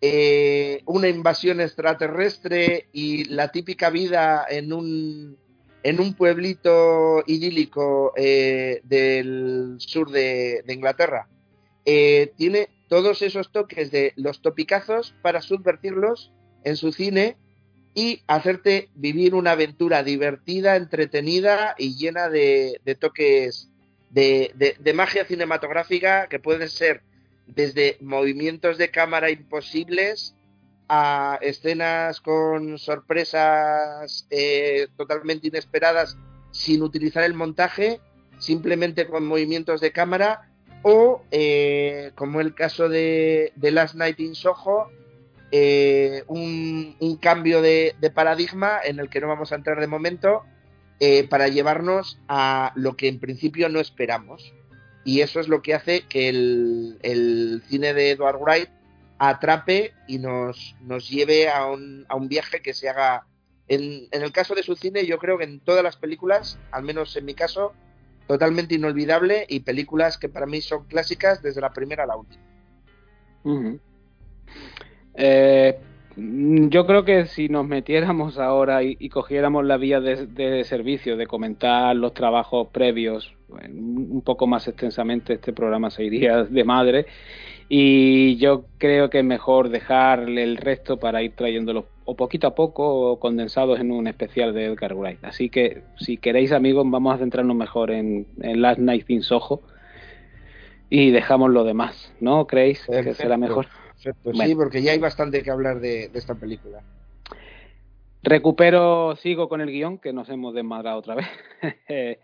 eh, 0.00 0.82
una 0.84 1.08
invasión 1.08 1.60
extraterrestre 1.60 2.88
y 2.92 3.24
la 3.24 3.50
típica 3.50 3.88
vida 3.90 4.44
en 4.48 4.72
un, 4.72 5.38
en 5.82 6.00
un 6.00 6.14
pueblito 6.14 7.22
idílico 7.26 8.12
eh, 8.16 8.80
del 8.84 9.76
sur 9.78 10.10
de 10.10 10.62
Inglaterra. 10.68 11.28
tiene 11.84 12.68
todos 12.88 13.22
esos 13.22 13.50
toques 13.50 13.90
de 13.90 14.12
los 14.16 14.42
topicazos 14.42 15.14
para 15.22 15.40
subvertirlos 15.40 16.32
en 16.64 16.76
su 16.76 16.92
cine 16.92 17.38
y 17.98 18.22
hacerte 18.28 18.90
vivir 18.94 19.34
una 19.34 19.50
aventura 19.50 20.04
divertida, 20.04 20.76
entretenida 20.76 21.74
y 21.76 21.96
llena 21.96 22.28
de, 22.28 22.80
toques 23.00 23.70
de, 24.10 24.92
magia 24.94 25.24
cinematográfica 25.24 26.28
que 26.28 26.38
pueden 26.38 26.68
ser 26.68 27.02
desde 27.48 27.96
movimientos 28.00 28.78
de 28.78 28.92
cámara 28.92 29.30
imposibles 29.30 30.36
a 30.88 31.40
escenas 31.42 32.20
con 32.20 32.78
sorpresas 32.78 34.28
eh, 34.30 34.86
totalmente 34.96 35.48
inesperadas 35.48 36.16
sin 36.52 36.82
utilizar 36.82 37.24
el 37.24 37.34
montaje, 37.34 38.00
simplemente 38.38 39.08
con 39.08 39.26
movimientos 39.26 39.80
de 39.80 39.90
cámara 39.90 40.48
o 40.84 41.24
eh, 41.32 42.12
como 42.14 42.40
el 42.40 42.54
caso 42.54 42.88
de, 42.88 43.52
de 43.56 43.72
Last 43.72 43.96
Night 43.96 44.20
in 44.20 44.36
Soho, 44.36 44.88
eh, 45.50 46.24
un, 46.26 47.18
cambio 47.20 47.62
de, 47.62 47.94
paradigma 48.14 48.78
en 48.84 48.98
el 48.98 49.08
que 49.08 49.20
no 49.20 49.28
vamos 49.28 49.52
a 49.52 49.56
entrar 49.56 49.80
de 49.80 49.86
momento 49.86 50.44
eh, 51.00 51.26
para 51.26 51.48
llevarnos 51.48 52.18
a 52.28 52.72
lo 52.74 52.96
que 52.96 53.08
en 53.08 53.18
principio 53.18 53.68
no 53.68 53.80
esperamos. 53.80 54.52
Y 55.04 55.22
eso 55.22 55.40
es 55.40 55.48
lo 55.48 55.62
que 55.62 55.74
hace 55.74 56.02
que 56.02 56.28
el, 56.28 57.62
cine 57.68 57.94
de 57.94 58.10
Edward 58.10 58.40
Wright 58.40 58.68
atrape 59.18 59.94
y 60.06 60.18
nos, 60.18 60.76
nos 60.82 61.08
lleve 61.08 61.48
a 61.48 61.66
un, 61.66 62.06
viaje 62.28 62.60
que 62.60 62.74
se 62.74 62.88
haga. 62.88 63.26
En, 63.68 64.08
el 64.12 64.32
caso 64.32 64.54
de 64.54 64.62
su 64.62 64.76
cine, 64.76 65.06
yo 65.06 65.18
creo 65.18 65.38
que 65.38 65.44
en 65.44 65.60
todas 65.60 65.82
las 65.82 65.96
películas, 65.96 66.58
al 66.72 66.82
menos 66.82 67.16
en 67.16 67.24
mi 67.24 67.34
caso, 67.34 67.72
totalmente 68.26 68.74
inolvidable 68.74 69.46
y 69.48 69.60
películas 69.60 70.18
que 70.18 70.28
para 70.28 70.46
mí 70.46 70.60
son 70.60 70.84
clásicas 70.84 71.42
desde 71.42 71.62
la 71.62 71.72
primera 71.72 72.04
a 72.04 72.06
la 72.06 72.16
última. 72.16 72.42
Eh, 75.18 75.76
yo 76.16 76.86
creo 76.86 77.04
que 77.04 77.26
si 77.26 77.48
nos 77.48 77.66
metiéramos 77.66 78.38
ahora 78.38 78.82
y, 78.82 78.96
y 78.98 79.08
cogiéramos 79.08 79.64
la 79.64 79.76
vía 79.76 80.00
de, 80.00 80.26
de, 80.26 80.64
servicio, 80.64 81.16
de 81.16 81.26
comentar 81.26 81.94
los 81.94 82.14
trabajos 82.14 82.68
previos, 82.68 83.34
un 83.48 84.22
poco 84.24 84.46
más 84.46 84.66
extensamente 84.68 85.34
este 85.34 85.52
programa 85.52 85.90
se 85.90 86.04
iría 86.04 86.44
de 86.50 86.64
madre 86.64 87.06
y 87.68 88.36
yo 88.36 88.64
creo 88.78 89.10
que 89.10 89.18
es 89.18 89.24
mejor 89.24 89.68
dejarle 89.68 90.42
el 90.42 90.56
resto 90.56 90.98
para 90.98 91.22
ir 91.22 91.32
trayendo 91.32 91.72
los 91.72 91.84
o 92.04 92.16
poquito 92.16 92.46
a 92.46 92.54
poco 92.54 93.20
condensados 93.20 93.78
en 93.80 93.92
un 93.92 94.06
especial 94.06 94.54
de 94.54 94.64
Edgar 94.64 94.94
Wright. 94.94 95.22
Así 95.22 95.50
que 95.50 95.82
si 95.98 96.16
queréis 96.16 96.52
amigos 96.52 96.86
vamos 96.88 97.14
a 97.14 97.18
centrarnos 97.18 97.54
mejor 97.54 97.90
en, 97.90 98.26
Last 98.38 98.80
Night 98.80 99.10
in 99.10 99.22
Soho 99.22 99.60
y 100.88 101.10
dejamos 101.10 101.50
lo 101.50 101.64
demás, 101.64 102.14
¿no? 102.18 102.46
¿Creéis 102.46 102.86
que 102.86 103.12
será 103.12 103.36
mejor? 103.36 103.66
Sí, 103.98 104.54
porque 104.54 104.82
ya 104.82 104.92
hay 104.92 104.98
bastante 104.98 105.42
que 105.42 105.50
hablar 105.50 105.80
de, 105.80 106.10
esta 106.14 106.34
película. 106.34 106.82
Recupero, 108.22 109.16
sigo 109.16 109.48
con 109.48 109.60
el 109.60 109.70
guion, 109.70 109.98
que 109.98 110.12
nos 110.12 110.28
hemos 110.28 110.54
desmadrado 110.54 110.98
otra 110.98 111.14
vez. 111.14 111.26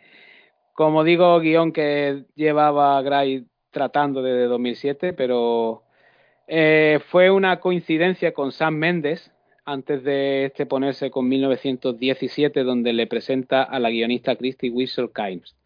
Como 0.73 1.05
digo, 1.05 1.39
guion 1.41 1.73
que 1.73 2.25
llevaba 2.35 3.01
Gray 3.03 3.47
tratando 3.71 4.23
desde 4.23 4.47
2007, 4.47 5.13
pero 5.13 5.85
eh, 6.47 7.01
fue 7.09 7.31
una 7.31 7.61
coincidencia 7.61 8.33
con 8.33 8.53
Sam 8.53 8.77
Mendes, 8.77 9.31
antes 9.65 10.05
de 10.05 10.47
este 10.47 10.67
ponerse 10.67 11.11
con 11.11 11.29
1917, 11.29 12.65
donde 12.65 12.93
le 12.93 13.07
presenta 13.07 13.63
a 13.63 13.79
la 13.79 13.91
guionista 13.91 14.37
Christy 14.37 14.71
Whistle 14.71 15.11
Kimes. 15.15 15.57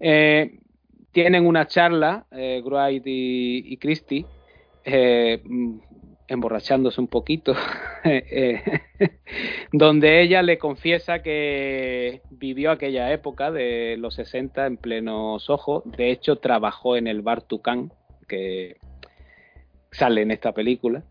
Eh, 0.00 0.58
tienen 1.12 1.46
una 1.46 1.66
charla, 1.66 2.26
eh, 2.30 2.62
y, 3.04 3.76
Christie, 3.78 4.26
eh, 4.90 5.42
emborrachándose 6.28 7.00
un 7.00 7.08
poquito, 7.08 7.54
eh, 8.04 8.62
donde 9.72 10.22
ella 10.22 10.42
le 10.42 10.58
confiesa 10.58 11.22
que 11.22 12.22
vivió 12.30 12.70
aquella 12.70 13.12
época 13.12 13.50
de 13.50 13.96
los 13.98 14.14
60 14.14 14.66
en 14.66 14.76
pleno 14.76 15.38
Soho. 15.38 15.82
De 15.84 16.10
hecho, 16.10 16.36
trabajó 16.36 16.96
en 16.96 17.06
el 17.06 17.22
bar 17.22 17.42
Tucán, 17.42 17.92
que 18.26 18.76
sale 19.90 20.22
en 20.22 20.30
esta 20.30 20.52
película. 20.52 21.04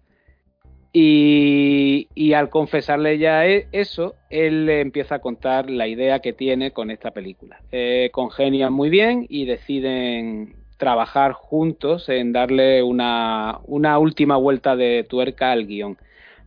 Y, 0.94 2.34
al 2.34 2.50
confesarle 2.50 3.20
ya 3.20 3.46
e, 3.46 3.68
eso, 3.72 4.16
él 4.32 4.66
le 4.66 4.82
empieza 4.82 5.16
a 5.16 5.20
contar 5.20 5.70
la 5.70 5.88
idea 5.88 6.22
que 6.22 6.34
tiene 6.34 6.72
con 6.72 6.90
esta 6.90 7.12
película. 7.12 7.62
Eh, 7.72 8.10
congenian 8.12 8.74
muy 8.74 8.90
bien 8.90 9.26
y 9.30 9.46
deciden 9.46 10.56
trabajar 10.78 11.34
juntos 11.34 12.08
en 12.10 12.32
darle 12.32 12.84
una, 12.84 13.60
una 13.66 14.00
última 14.00 14.38
vuelta 14.38 14.76
de 14.76 15.06
tuerca 15.08 15.52
al 15.52 15.66
guion. 15.66 15.98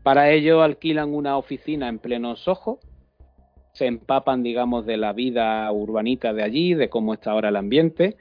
Para 0.03 0.31
ello 0.31 0.63
alquilan 0.63 1.13
una 1.13 1.37
oficina 1.37 1.89
en 1.89 1.99
pleno 1.99 2.37
Soho, 2.37 2.79
se 3.73 3.87
empapan, 3.87 4.43
digamos, 4.43 4.87
de 4.87 4.97
la 4.97 5.13
vida 5.13 5.71
urbanita 5.71 6.33
de 6.33 6.43
allí, 6.43 6.75
de 6.75 6.89
cómo 6.89 7.15
está 7.15 7.33
ahora 7.33 7.51
el 7.51 7.57
ambiente, 7.57 8.17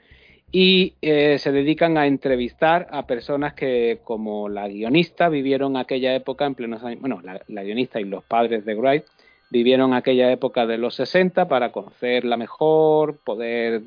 y 0.51 0.95
eh, 1.01 1.37
se 1.37 1.51
dedican 1.51 1.97
a 1.97 2.07
entrevistar 2.07 2.87
a 2.91 3.05
personas 3.05 3.53
que, 3.53 3.99
como 4.03 4.49
la 4.49 4.67
guionista, 4.67 5.29
vivieron 5.29 5.77
aquella 5.77 6.15
época 6.15 6.45
en 6.45 6.55
plenos 6.55 6.83
años, 6.83 7.01
bueno, 7.01 7.21
la, 7.21 7.63
guionista 7.63 7.99
y 7.99 8.05
los 8.05 8.23
padres 8.23 8.65
de 8.65 8.75
Wright 8.75 9.03
vivieron 9.51 9.93
aquella 9.93 10.31
época 10.31 10.65
de 10.65 10.77
los 10.77 10.95
60 10.95 11.47
para 11.47 11.71
conocerla 11.71 12.37
mejor, 12.37 13.19
poder 13.23 13.81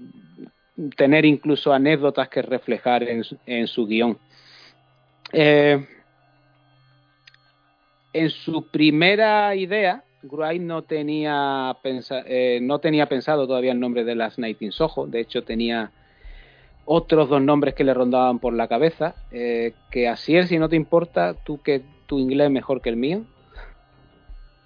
tener 0.97 1.25
incluso 1.25 1.73
anécdotas 1.73 2.29
que 2.29 2.43
reflejar 2.43 3.05
en, 3.05 3.67
su 3.67 3.87
guion. 3.87 4.19
Eh, 5.33 5.87
en 8.13 8.31
su 8.31 8.67
primera 8.69 9.55
idea, 9.55 10.05
Wright 10.23 10.63
no 10.63 10.83
tenía, 10.83 11.77
eh, 12.27 12.59
no 12.63 12.79
tenía 12.79 13.07
pensado 13.07 13.47
todavía 13.47 13.73
el 13.73 13.81
nombre 13.81 14.05
de 14.05 14.15
las 14.15 14.39
Night 14.39 14.61
in 14.63 14.73
Soho, 14.73 15.07
de 15.07 15.21
hecho 15.21 15.43
tenía 15.43 15.93
otros 16.85 17.29
dos 17.29 17.41
nombres 17.41 17.75
que 17.75 17.85
le 17.85 17.95
rondaban 17.95 18.39
por 18.39 18.53
la 18.53 18.69
cabeza, 18.69 19.15
eh, 19.31 19.75
que 19.91 20.09
así 20.09 20.37
es, 20.37 20.49
si 20.49 20.59
no 20.59 20.69
te 20.69 20.77
importa, 20.77 21.35
tú 21.45 21.63
que 21.63 21.83
tu 22.07 22.19
inglés 22.19 22.47
es 22.47 22.53
mejor 22.53 22.81
que 22.81 22.91
el 22.91 22.97
mío. 22.97 23.23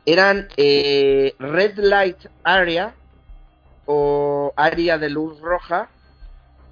Eran 0.07 0.49
eh, 0.57 1.35
Red 1.39 1.79
Light 1.79 2.27
Area 2.45 2.95
o 3.87 4.53
Área 4.57 4.99
de 4.99 5.11
Luz 5.11 5.41
Roja 5.41 5.89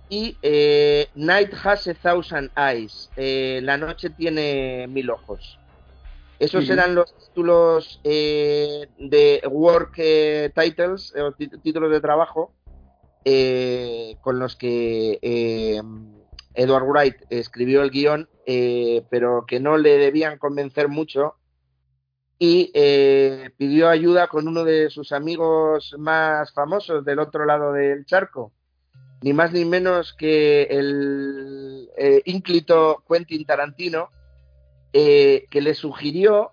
y 0.08 0.36
eh, 0.42 1.08
Night 1.14 1.52
Has 1.62 1.88
a 1.88 1.94
Thousand 1.94 2.50
Eyes, 2.56 3.10
La 3.16 3.76
Noche 3.76 4.10
tiene 4.10 4.86
mil 4.88 5.10
ojos. 5.10 5.58
Esos 6.38 6.68
eran 6.68 6.94
los 6.94 7.16
títulos 7.16 8.00
de 8.02 9.42
work 9.50 9.96
titles, 10.54 11.14
o 11.16 11.32
títulos 11.32 11.90
de 11.90 12.00
trabajo, 12.00 12.52
eh, 13.26 14.18
con 14.20 14.38
los 14.38 14.54
que 14.54 15.18
eh, 15.22 15.80
Edward 16.52 16.84
Wright 16.84 17.16
escribió 17.30 17.82
el 17.82 17.90
guion, 17.90 18.28
eh, 18.44 19.06
pero 19.08 19.46
que 19.46 19.60
no 19.60 19.78
le 19.78 19.96
debían 19.96 20.36
convencer 20.36 20.88
mucho 20.88 21.36
y 22.38 22.72
pidió 23.56 23.88
ayuda 23.88 24.26
con 24.26 24.46
uno 24.46 24.64
de 24.64 24.90
sus 24.90 25.12
amigos 25.12 25.94
más 25.96 26.52
famosos 26.52 27.02
del 27.02 27.20
otro 27.20 27.46
lado 27.46 27.72
del 27.72 28.04
charco, 28.04 28.52
ni 29.22 29.32
más 29.32 29.52
ni 29.52 29.64
menos 29.64 30.12
que 30.12 30.64
el 30.64 31.88
ínclito 32.24 33.02
Quentin 33.08 33.46
Tarantino, 33.46 34.10
que 34.92 35.48
le 35.50 35.74
sugirió 35.74 36.52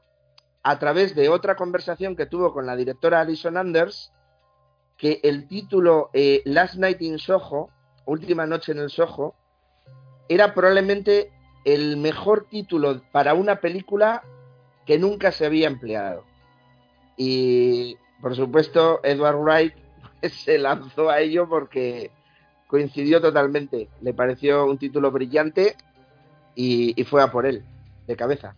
a 0.64 0.78
través 0.80 1.16
de 1.16 1.30
otra 1.30 1.56
conversación 1.56 2.16
que 2.16 2.26
tuvo 2.26 2.54
con 2.54 2.66
la 2.66 2.76
directora 2.76 3.22
Alison 3.22 3.58
Anders, 3.58 4.12
que 4.98 5.20
el 5.24 5.48
título 5.48 6.12
eh, 6.14 6.42
Last 6.46 6.76
Night 6.76 7.02
in 7.02 7.18
Soho, 7.18 7.70
Última 8.06 8.46
Noche 8.46 8.72
en 8.72 8.80
el 8.80 8.92
Soho, 8.92 9.34
era 10.30 10.54
probablemente 10.54 11.32
el 11.66 11.98
mejor 11.98 12.48
título 12.50 13.02
para 13.12 13.34
una 13.34 13.58
película 13.58 14.24
que 14.86 15.00
nunca 15.00 15.32
se 15.32 15.46
había 15.46 15.68
empleado. 15.68 16.24
Y 17.18 17.98
por 18.22 18.36
supuesto, 18.36 19.00
Edward 19.04 19.38
Wright 19.38 19.74
se 20.30 20.60
lanzó 20.60 21.10
a 21.10 21.20
ello 21.20 21.50
porque 21.50 22.12
coincidió 22.72 23.20
totalmente. 23.20 23.90
Le 24.02 24.14
pareció 24.14 24.66
un 24.66 24.78
título 24.78 25.12
brillante 25.12 25.76
y, 26.56 27.00
y 27.00 27.04
fue 27.04 27.22
a 27.22 27.28
por 27.28 27.46
él, 27.46 27.64
de 28.08 28.16
cabeza. 28.16 28.56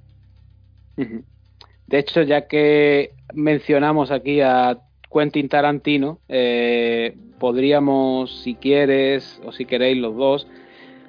De 0.95 1.97
hecho, 1.97 2.21
ya 2.21 2.47
que 2.47 3.15
mencionamos 3.33 4.11
aquí 4.11 4.39
a 4.39 4.77
Quentin 5.11 5.49
Tarantino, 5.49 6.19
eh, 6.29 7.17
podríamos, 7.39 8.43
si 8.43 8.53
quieres 8.53 9.41
o 9.43 9.51
si 9.51 9.65
queréis 9.65 9.97
los 9.97 10.15
dos, 10.15 10.47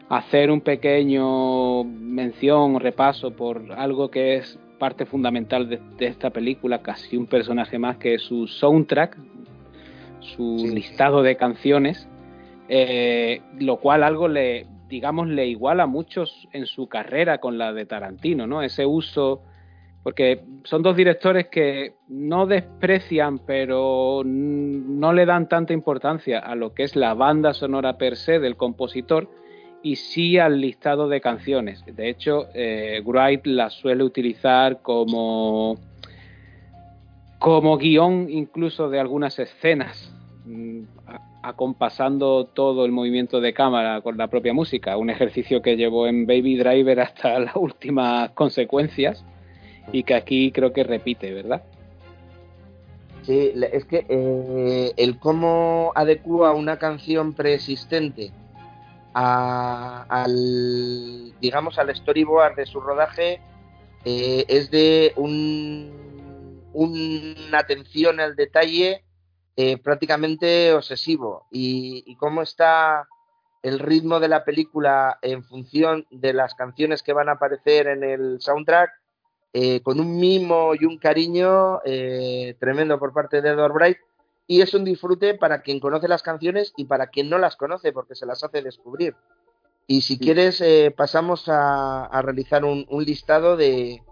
hacer 0.08 0.50
un 0.50 0.62
pequeño 0.62 1.84
mención 1.84 2.76
o 2.76 2.78
repaso 2.78 3.32
por 3.32 3.70
algo 3.72 4.10
que 4.10 4.36
es 4.36 4.58
parte 4.78 5.04
fundamental 5.04 5.68
de, 5.68 6.06
esta 6.06 6.30
película, 6.30 6.80
casi 6.80 7.18
un 7.18 7.26
personaje 7.26 7.78
más 7.78 7.98
que 7.98 8.14
es 8.14 8.22
su 8.22 8.46
soundtrack, 8.46 9.18
su 10.20 10.70
listado 10.72 11.22
de 11.22 11.36
canciones, 11.36 12.08
eh, 12.68 13.42
lo 13.58 13.76
cual 13.76 14.02
algo 14.02 14.28
le, 14.28 14.66
digamos, 14.88 15.28
le 15.28 15.46
iguala 15.46 15.86
mucho 15.86 16.24
en 16.52 16.66
su 16.66 16.88
carrera 16.88 17.38
con 17.38 17.58
la 17.58 17.72
de 17.72 17.86
Tarantino, 17.86 18.46
¿no? 18.46 18.62
Ese 18.62 18.86
uso 18.86 19.42
porque 20.04 20.44
son 20.64 20.82
dos 20.82 20.96
directores 20.96 21.48
que 21.48 21.94
no 22.08 22.46
desprecian, 22.46 23.38
pero 23.38 24.22
no 24.22 25.12
le 25.14 25.24
dan 25.24 25.48
tanta 25.48 25.72
importancia 25.72 26.38
a 26.38 26.54
lo 26.54 26.74
que 26.74 26.82
es 26.82 26.94
la 26.94 27.14
banda 27.14 27.54
sonora 27.54 27.96
per 27.96 28.16
se 28.16 28.38
del 28.38 28.56
compositor 28.56 29.30
y 29.82 29.96
sí 29.96 30.38
al 30.38 30.60
listado 30.60 31.08
de 31.08 31.22
canciones. 31.22 31.82
De 31.86 32.10
hecho, 32.10 32.48
eh, 32.52 33.02
Wright 33.02 33.46
la 33.46 33.70
suele 33.70 34.04
utilizar 34.04 34.82
como, 34.82 35.78
como 37.38 37.78
guion 37.78 38.26
incluso 38.28 38.90
de 38.90 39.00
algunas 39.00 39.38
escenas, 39.38 40.14
mm, 40.44 40.82
acompasando 41.44 42.46
todo 42.46 42.86
el 42.86 42.92
movimiento 42.92 43.40
de 43.40 43.52
cámara 43.52 44.00
con 44.00 44.16
la 44.16 44.28
propia 44.28 44.54
música, 44.54 44.96
un 44.96 45.10
ejercicio 45.10 45.60
que 45.60 45.76
llevó 45.76 46.06
en 46.06 46.26
Baby 46.26 46.56
Driver 46.56 47.00
hasta 47.00 47.38
las 47.40 47.54
últimas 47.56 48.30
consecuencias 48.30 49.24
y 49.92 50.02
que 50.04 50.14
aquí 50.14 50.50
creo 50.52 50.72
que 50.72 50.82
repite, 50.84 51.34
¿verdad? 51.34 51.62
Sí, 53.22 53.52
es 53.72 53.84
que 53.84 54.06
eh, 54.08 54.92
el 54.96 55.18
cómo 55.18 55.92
adecua 55.94 56.52
una 56.52 56.78
canción 56.78 57.34
preexistente 57.34 58.32
al, 59.14 60.34
digamos, 61.40 61.78
al 61.78 61.94
storyboard 61.94 62.56
de 62.56 62.66
su 62.66 62.80
rodaje 62.80 63.40
eh, 64.04 64.44
es 64.48 64.70
de 64.70 65.12
un, 65.16 65.92
una 66.72 67.58
atención 67.58 68.20
al 68.20 68.34
detalle 68.36 69.03
eh, 69.56 69.78
prácticamente 69.78 70.72
obsesivo 70.72 71.46
y, 71.50 72.02
y 72.06 72.16
cómo 72.16 72.42
está 72.42 73.06
el 73.62 73.78
ritmo 73.78 74.20
de 74.20 74.28
la 74.28 74.44
película 74.44 75.18
en 75.22 75.42
función 75.44 76.06
de 76.10 76.32
las 76.32 76.54
canciones 76.54 77.02
que 77.02 77.12
van 77.12 77.28
a 77.28 77.32
aparecer 77.32 77.86
en 77.86 78.04
el 78.04 78.40
soundtrack 78.40 78.90
eh, 79.56 79.82
con 79.82 80.00
un 80.00 80.18
mimo 80.18 80.74
y 80.74 80.84
un 80.84 80.98
cariño 80.98 81.80
eh, 81.84 82.56
tremendo 82.58 82.98
por 82.98 83.12
parte 83.12 83.40
de 83.40 83.50
Edward 83.50 83.72
Bright. 83.72 83.98
Y 84.48 84.62
es 84.62 84.74
un 84.74 84.84
disfrute 84.84 85.34
para 85.34 85.62
quien 85.62 85.78
conoce 85.78 86.08
las 86.08 86.24
canciones 86.24 86.72
y 86.76 86.86
para 86.86 87.06
quien 87.06 87.30
no 87.30 87.38
las 87.38 87.54
conoce, 87.54 87.92
porque 87.92 88.16
se 88.16 88.26
las 88.26 88.42
hace 88.42 88.62
descubrir. 88.62 89.14
Y 89.86 90.00
si 90.00 90.18
quieres, 90.18 90.60
eh, 90.60 90.92
pasamos 90.94 91.44
a, 91.46 92.10
realizar 92.20 92.64
un, 92.64 92.84
listado 93.04 93.56
de, 93.56 94.02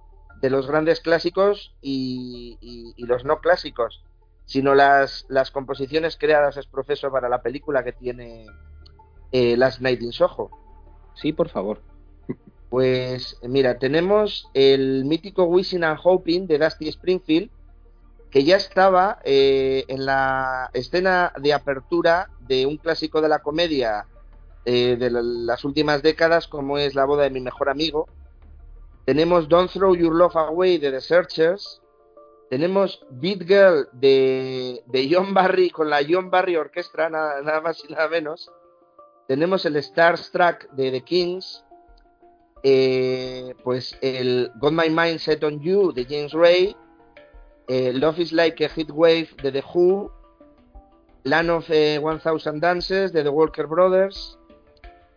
de 0.40 0.50
los 0.50 0.68
grandes 0.68 1.00
clásicos 1.00 1.74
y, 1.82 2.94
los 2.98 3.24
no 3.24 3.40
clásicos, 3.40 4.04
sino 4.52 4.74
las, 4.74 5.24
las 5.30 5.50
composiciones 5.50 6.18
creadas 6.18 6.58
es 6.58 6.66
profesor 6.66 7.10
para 7.10 7.30
la 7.30 7.40
película 7.40 7.82
que 7.82 7.92
tiene 7.92 8.44
eh, 9.32 9.56
Last 9.56 9.80
Night 9.80 10.02
in 10.02 10.12
Soho. 10.12 10.50
Sí, 11.14 11.32
por 11.32 11.48
favor. 11.48 11.80
Pues 12.68 13.38
mira, 13.42 13.78
tenemos 13.78 14.50
el 14.52 15.06
mítico 15.06 15.44
Wishing 15.44 15.84
and 15.84 15.98
Hoping 16.02 16.46
de 16.46 16.58
Dusty 16.58 16.88
Springfield, 16.88 17.48
que 18.30 18.44
ya 18.44 18.56
estaba 18.56 19.20
eh, 19.24 19.86
en 19.88 20.04
la 20.04 20.68
escena 20.74 21.32
de 21.40 21.54
apertura 21.54 22.28
de 22.40 22.66
un 22.66 22.76
clásico 22.76 23.22
de 23.22 23.30
la 23.30 23.38
comedia 23.38 24.06
eh, 24.66 24.96
de 24.98 25.10
las 25.10 25.64
últimas 25.64 26.02
décadas, 26.02 26.46
como 26.46 26.76
es 26.76 26.94
La 26.94 27.06
boda 27.06 27.22
de 27.22 27.30
mi 27.30 27.40
mejor 27.40 27.70
amigo. 27.70 28.06
Tenemos 29.06 29.48
Don't 29.48 29.72
Throw 29.72 29.96
Your 29.96 30.14
Love 30.14 30.36
Away 30.36 30.76
de 30.76 30.90
The 30.90 31.00
Searchers. 31.00 31.81
Tenemos 32.52 33.02
Beat 33.08 33.44
Girl 33.46 33.88
de, 33.92 35.08
John 35.10 35.32
Barry 35.32 35.70
con 35.70 35.88
la 35.88 36.00
John 36.06 36.30
Barry 36.30 36.54
Orquestra, 36.54 37.08
nada, 37.08 37.40
nada 37.40 37.62
más 37.62 37.82
y 37.82 37.90
nada 37.90 38.10
menos. 38.10 38.52
Tenemos 39.26 39.64
el 39.64 39.82
Starstruck 39.82 40.70
de 40.72 40.90
The 40.90 41.00
Kings. 41.00 41.64
Eh, 42.62 43.54
pues 43.64 43.96
el 44.02 44.52
Got 44.56 44.72
My 44.72 44.90
Mind 44.90 45.18
Set 45.18 45.42
on 45.42 45.62
You 45.62 45.92
de 45.92 46.04
James 46.04 46.32
Ray 46.32 46.76
eh, 47.68 47.90
Love 47.94 48.20
is 48.20 48.32
Like 48.32 48.62
a 48.62 48.68
Heat 48.68 48.90
Wave 48.90 49.30
de 49.42 49.50
The 49.50 49.64
Who, 49.72 50.12
Land 51.24 51.48
of 51.48 51.70
eh, 51.70 51.98
One 51.98 52.18
Thousand 52.18 52.60
Dances 52.60 53.14
de 53.14 53.22
The 53.22 53.30
Walker 53.30 53.66
Brothers, 53.66 54.38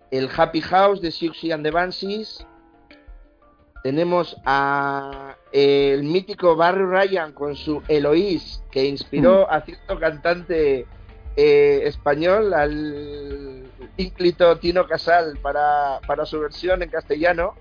el 0.10 0.30
Happy 0.30 0.62
House 0.62 1.02
de 1.02 1.12
Siouxsie 1.12 1.52
and 1.52 1.66
the 1.66 1.72
Banshees, 1.72 2.48
tenemos 3.86 4.36
a 4.46 5.36
el 5.52 6.02
mítico 6.02 6.56
Barry 6.56 6.86
Ryan 6.86 7.34
con 7.34 7.56
su 7.56 7.84
Eloís, 7.88 8.64
que 8.72 8.84
inspiró 8.84 9.44
mm. 9.44 9.54
a 9.54 9.62
cierto 9.62 10.00
cantante 10.00 10.88
eh, 11.36 11.82
español, 11.84 12.56
al 12.56 13.70
ínclito 13.96 14.58
Tino 14.58 14.88
Casal, 14.88 15.38
para, 15.40 16.00
para 16.08 16.26
su 16.26 16.40
versión 16.40 16.82
en 16.82 16.90
castellano. 16.90 17.54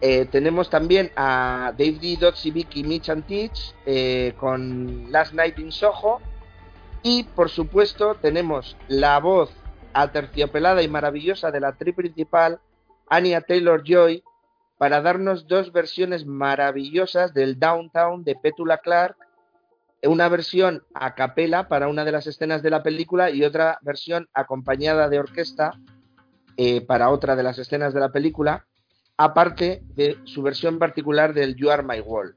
Eh, 0.00 0.24
tenemos 0.24 0.70
también 0.70 1.12
a 1.16 1.74
David 1.76 2.20
Dodds 2.20 2.42
Vicky 2.50 2.82
Mitch 2.82 3.10
and 3.10 3.26
Teach 3.26 3.74
eh, 3.84 4.32
con 4.38 5.12
Last 5.12 5.34
Night 5.34 5.58
in 5.58 5.70
Soho. 5.70 6.22
Y 7.02 7.24
por 7.24 7.50
supuesto 7.50 8.14
tenemos 8.14 8.74
la 8.88 9.20
voz 9.20 9.50
aterciopelada 9.92 10.82
y 10.82 10.88
maravillosa 10.88 11.50
de 11.50 11.60
la 11.60 11.68
actriz 11.68 11.94
principal, 11.94 12.58
Anya 13.10 13.42
Taylor 13.42 13.82
Joy, 13.84 14.24
para 14.80 15.02
darnos 15.02 15.46
dos 15.46 15.72
versiones 15.72 16.24
maravillosas 16.24 17.34
del 17.34 17.58
Downtown 17.58 18.24
de 18.24 18.34
Petula 18.34 18.78
Clark. 18.78 19.14
Una 20.04 20.26
versión 20.30 20.84
a 20.94 21.14
capela 21.14 21.68
para 21.68 21.86
una 21.86 22.02
de 22.06 22.12
las 22.12 22.26
escenas 22.26 22.62
de 22.62 22.70
la 22.70 22.82
película 22.82 23.30
y 23.30 23.44
otra 23.44 23.78
versión 23.82 24.30
acompañada 24.32 25.10
de 25.10 25.18
orquesta 25.18 25.78
eh, 26.56 26.80
para 26.80 27.10
otra 27.10 27.36
de 27.36 27.42
las 27.42 27.58
escenas 27.58 27.92
de 27.92 28.00
la 28.00 28.08
película 28.08 28.64
aparte 29.18 29.82
de 29.96 30.16
su 30.24 30.40
versión 30.40 30.78
particular 30.78 31.34
del 31.34 31.56
You 31.56 31.68
Are 31.68 31.82
My 31.82 32.00
World. 32.00 32.36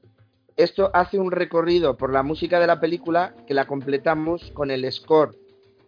Esto 0.54 0.90
hace 0.92 1.18
un 1.18 1.30
recorrido 1.30 1.96
por 1.96 2.12
la 2.12 2.22
música 2.22 2.60
de 2.60 2.66
la 2.66 2.78
película 2.78 3.34
que 3.46 3.54
la 3.54 3.66
completamos 3.66 4.50
con 4.50 4.70
el 4.70 4.92
score 4.92 5.34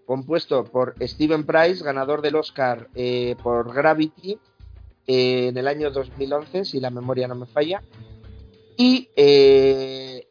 compuesto 0.06 0.64
por 0.64 0.94
Steven 1.02 1.44
Price, 1.44 1.84
ganador 1.84 2.22
del 2.22 2.36
Oscar 2.36 2.88
eh, 2.94 3.36
por 3.42 3.74
Gravity 3.74 4.38
en 5.06 5.56
el 5.56 5.68
año 5.68 5.90
2011, 5.90 6.64
si 6.64 6.80
la 6.80 6.90
memoria 6.90 7.28
no 7.28 7.34
me 7.34 7.46
falla, 7.46 7.82
y 8.76 9.08
eh, 9.16 10.26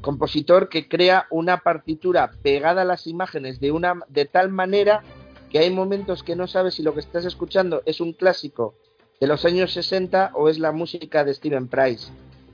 compositor 0.00 0.68
que 0.68 0.88
crea 0.88 1.26
una 1.30 1.58
partitura 1.58 2.30
pegada 2.42 2.82
a 2.82 2.86
las 2.86 3.06
imágenes 3.06 3.60
de, 3.60 3.72
una, 3.72 4.00
de 4.08 4.24
tal 4.24 4.50
manera 4.50 5.02
que 5.50 5.58
hay 5.58 5.70
momentos 5.70 6.22
que 6.22 6.36
no 6.36 6.46
sabes 6.46 6.74
si 6.74 6.82
lo 6.82 6.94
que 6.94 7.00
estás 7.00 7.24
escuchando 7.24 7.82
es 7.84 8.00
un 8.00 8.12
clásico 8.12 8.74
de 9.20 9.26
los 9.26 9.44
años 9.44 9.72
60 9.72 10.32
o 10.34 10.48
es 10.48 10.58
la 10.58 10.72
música 10.72 11.24
de 11.24 11.34
Steven 11.34 11.68
Price. 11.68 12.10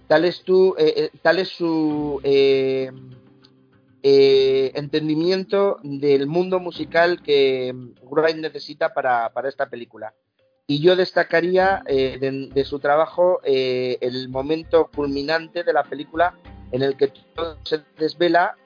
Tal 0.09 0.25
es, 0.25 0.43
tu, 0.43 0.75
eh, 0.79 0.95
eh, 0.97 1.11
tal 1.23 1.39
es 1.39 1.49
su 1.49 2.21
eh, 2.23 2.91
entendimiento 4.75 5.79
del 5.83 6.27
mundo 6.27 6.59
musical 6.61 7.23
que 7.23 7.75
Wright 8.03 8.37
necesita 8.37 8.95
para, 8.95 9.31
esta 9.49 9.69
película. 9.69 10.15
Y 10.67 10.83
yo 10.83 10.97
destacaría 10.97 11.83
de, 11.87 12.65
su 12.65 12.81
trabajo 12.81 13.41
el 13.45 14.29
momento 14.29 14.91
culminante 14.95 15.63
de 15.63 15.73
la 15.73 15.85
película 15.85 16.35
en 16.73 16.83
el 16.83 16.97
que 16.97 17.13
todo 17.35 17.59
se 17.63 17.83
desvela, 17.97 18.57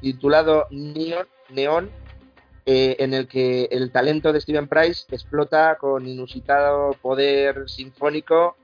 titulado 0.00 0.66
Neon, 0.70 1.26
Neon 1.50 1.90
eh, 2.64 2.96
en 3.00 3.12
el 3.12 3.26
que 3.26 3.64
el 3.72 3.90
talento 3.90 4.32
de 4.32 4.40
Steven 4.40 4.68
Price 4.68 5.06
explota 5.10 5.76
con 5.80 6.06
inusitado 6.06 6.92
poder 7.02 7.68
sinfónico 7.68 8.56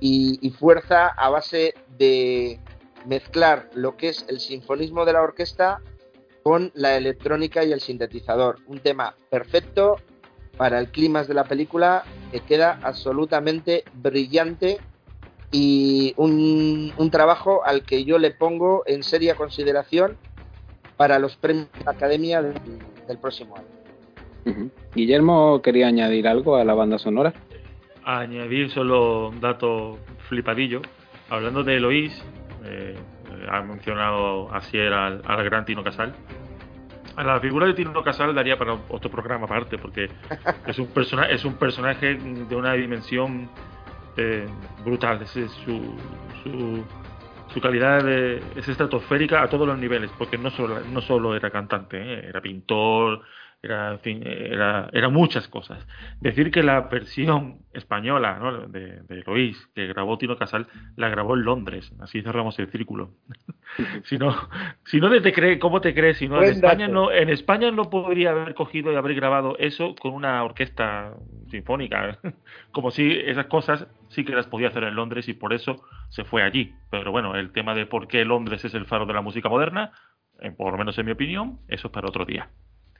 y, 0.00 0.50
fuerza 0.58 1.08
a 1.08 1.28
base 1.28 1.74
de 1.98 2.58
mezclar 3.06 3.68
lo 3.74 3.96
que 3.96 4.08
es 4.08 4.24
el 4.28 4.40
sinfonismo 4.40 5.04
de 5.04 5.12
la 5.12 5.22
orquesta 5.22 5.80
con 6.42 6.72
la 6.74 6.96
electrónica 6.96 7.62
y 7.62 7.72
el 7.72 7.80
sintetizador. 7.80 8.58
Un 8.66 8.80
tema 8.80 9.14
perfecto 9.30 9.96
para 10.56 10.78
el 10.78 10.88
clima 10.88 11.24
de 11.24 11.34
la 11.34 11.44
película 11.44 12.04
que 12.30 12.40
queda 12.40 12.78
absolutamente 12.82 13.84
brillante 13.94 14.78
y 15.50 16.14
un, 16.16 16.92
trabajo 17.10 17.62
al 17.64 17.82
que 17.82 18.04
yo 18.04 18.18
le 18.18 18.30
pongo 18.30 18.84
en 18.86 19.02
seria 19.02 19.34
consideración 19.34 20.16
para 20.96 21.18
los 21.18 21.36
premios 21.36 21.68
de 21.78 21.84
la 21.84 21.92
Academia 21.92 22.42
del 22.42 23.18
próximo 23.20 23.56
año. 23.56 24.70
Guillermo 24.94 25.60
quería 25.62 25.88
añadir 25.88 26.26
algo 26.26 26.56
a 26.56 26.64
la 26.64 26.74
banda 26.74 26.98
sonora. 26.98 27.32
Añadir 28.04 28.70
solo 28.70 29.28
un 29.28 29.40
dato 29.40 29.98
flipadillo. 30.28 30.82
Hablando 31.28 31.62
de 31.62 31.76
Eloís, 31.76 32.12
eh, 32.64 32.96
ha 33.48 33.62
mencionado 33.62 34.52
así 34.52 34.78
al, 34.78 35.22
al 35.24 35.44
gran 35.44 35.64
Tino 35.64 35.84
Casal. 35.84 36.14
A 37.16 37.24
la 37.24 37.40
figura 37.40 37.66
de 37.66 37.74
Tino 37.74 38.02
Casal 38.02 38.34
daría 38.34 38.58
para 38.58 38.74
otro 38.74 39.10
programa 39.10 39.46
aparte, 39.46 39.78
porque 39.78 40.10
es 40.66 40.78
un, 40.78 40.86
persona, 40.88 41.26
es 41.26 41.44
un 41.44 41.54
personaje 41.54 42.14
de 42.14 42.56
una 42.56 42.72
dimensión 42.74 43.50
eh, 44.16 44.46
brutal. 44.84 45.22
Es 45.22 45.30
su, 45.30 45.96
su 46.42 46.84
su 47.52 47.60
calidad 47.60 48.08
es 48.08 48.66
estratosférica 48.68 49.42
a 49.42 49.48
todos 49.48 49.66
los 49.66 49.78
niveles, 49.78 50.10
porque 50.16 50.38
no 50.38 50.50
solo, 50.50 50.80
no 50.80 51.00
solo 51.02 51.36
era 51.36 51.50
cantante, 51.50 51.98
¿eh? 51.98 52.28
era 52.28 52.40
pintor, 52.40 53.22
era, 53.62 53.92
en 53.92 54.00
fin, 54.00 54.22
era, 54.26 54.90
era 54.92 55.08
muchas 55.08 55.46
cosas. 55.46 55.86
Decir 56.20 56.50
que 56.50 56.64
la 56.64 56.80
versión 56.80 57.60
española 57.72 58.66
de, 58.68 59.02
de 59.02 59.22
Lois 59.24 59.56
que 59.72 59.86
grabó 59.86 60.18
Tino 60.18 60.36
Casal, 60.36 60.66
la 60.96 61.08
grabó 61.08 61.36
en 61.36 61.44
Londres, 61.44 61.92
así 62.00 62.22
cerramos 62.22 62.58
el 62.58 62.68
círculo. 62.70 63.10
si 64.04 64.18
no, 64.18 64.34
si 64.84 65.00
no 65.00 65.08
te 65.22 65.32
cree, 65.32 65.60
¿cómo 65.60 65.80
te 65.80 65.94
crees? 65.94 66.18
Si 66.18 66.28
no, 66.28 66.42
en 66.42 66.50
España 66.50 66.88
no, 66.88 67.12
en 67.12 67.28
España 67.28 67.70
no 67.70 67.88
podría 67.88 68.30
haber 68.30 68.54
cogido 68.54 68.92
y 68.92 68.96
haber 68.96 69.14
grabado 69.14 69.56
eso 69.58 69.94
con 69.94 70.12
una 70.12 70.42
orquesta 70.42 71.14
sinfónica. 71.48 72.18
Como 72.72 72.90
si 72.90 73.12
esas 73.12 73.46
cosas 73.46 73.86
sí 74.08 74.24
que 74.24 74.34
las 74.34 74.48
podía 74.48 74.68
hacer 74.68 74.82
en 74.82 74.96
Londres 74.96 75.28
y 75.28 75.34
por 75.34 75.52
eso 75.52 75.84
se 76.08 76.24
fue 76.24 76.42
allí. 76.42 76.74
Pero 76.90 77.12
bueno, 77.12 77.36
el 77.36 77.52
tema 77.52 77.76
de 77.76 77.86
por 77.86 78.08
qué 78.08 78.24
Londres 78.24 78.64
es 78.64 78.74
el 78.74 78.86
faro 78.86 79.06
de 79.06 79.14
la 79.14 79.22
música 79.22 79.48
moderna, 79.48 79.92
por 80.56 80.72
lo 80.72 80.78
menos 80.78 80.98
en 80.98 81.06
mi 81.06 81.12
opinión, 81.12 81.60
eso 81.68 81.86
es 81.86 81.92
para 81.92 82.08
otro 82.08 82.24
día. 82.24 82.50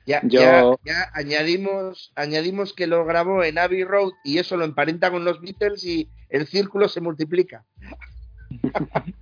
Ya, 0.05 0.21
ya, 0.25 0.75
añadimos, 1.13 2.11
añadimos 2.15 2.73
que 2.73 2.87
lo 2.87 3.05
grabó 3.05 3.43
en 3.43 3.57
Abbey 3.57 3.85
Road 3.85 4.11
y 4.25 4.37
eso 4.37 4.57
lo 4.57 4.65
emparenta 4.65 5.11
con 5.11 5.23
los 5.23 5.39
Beatles 5.39 5.85
y 5.85 6.09
el 6.29 6.45
círculo 6.47 6.89
se 6.89 6.99
multiplica. 6.99 7.63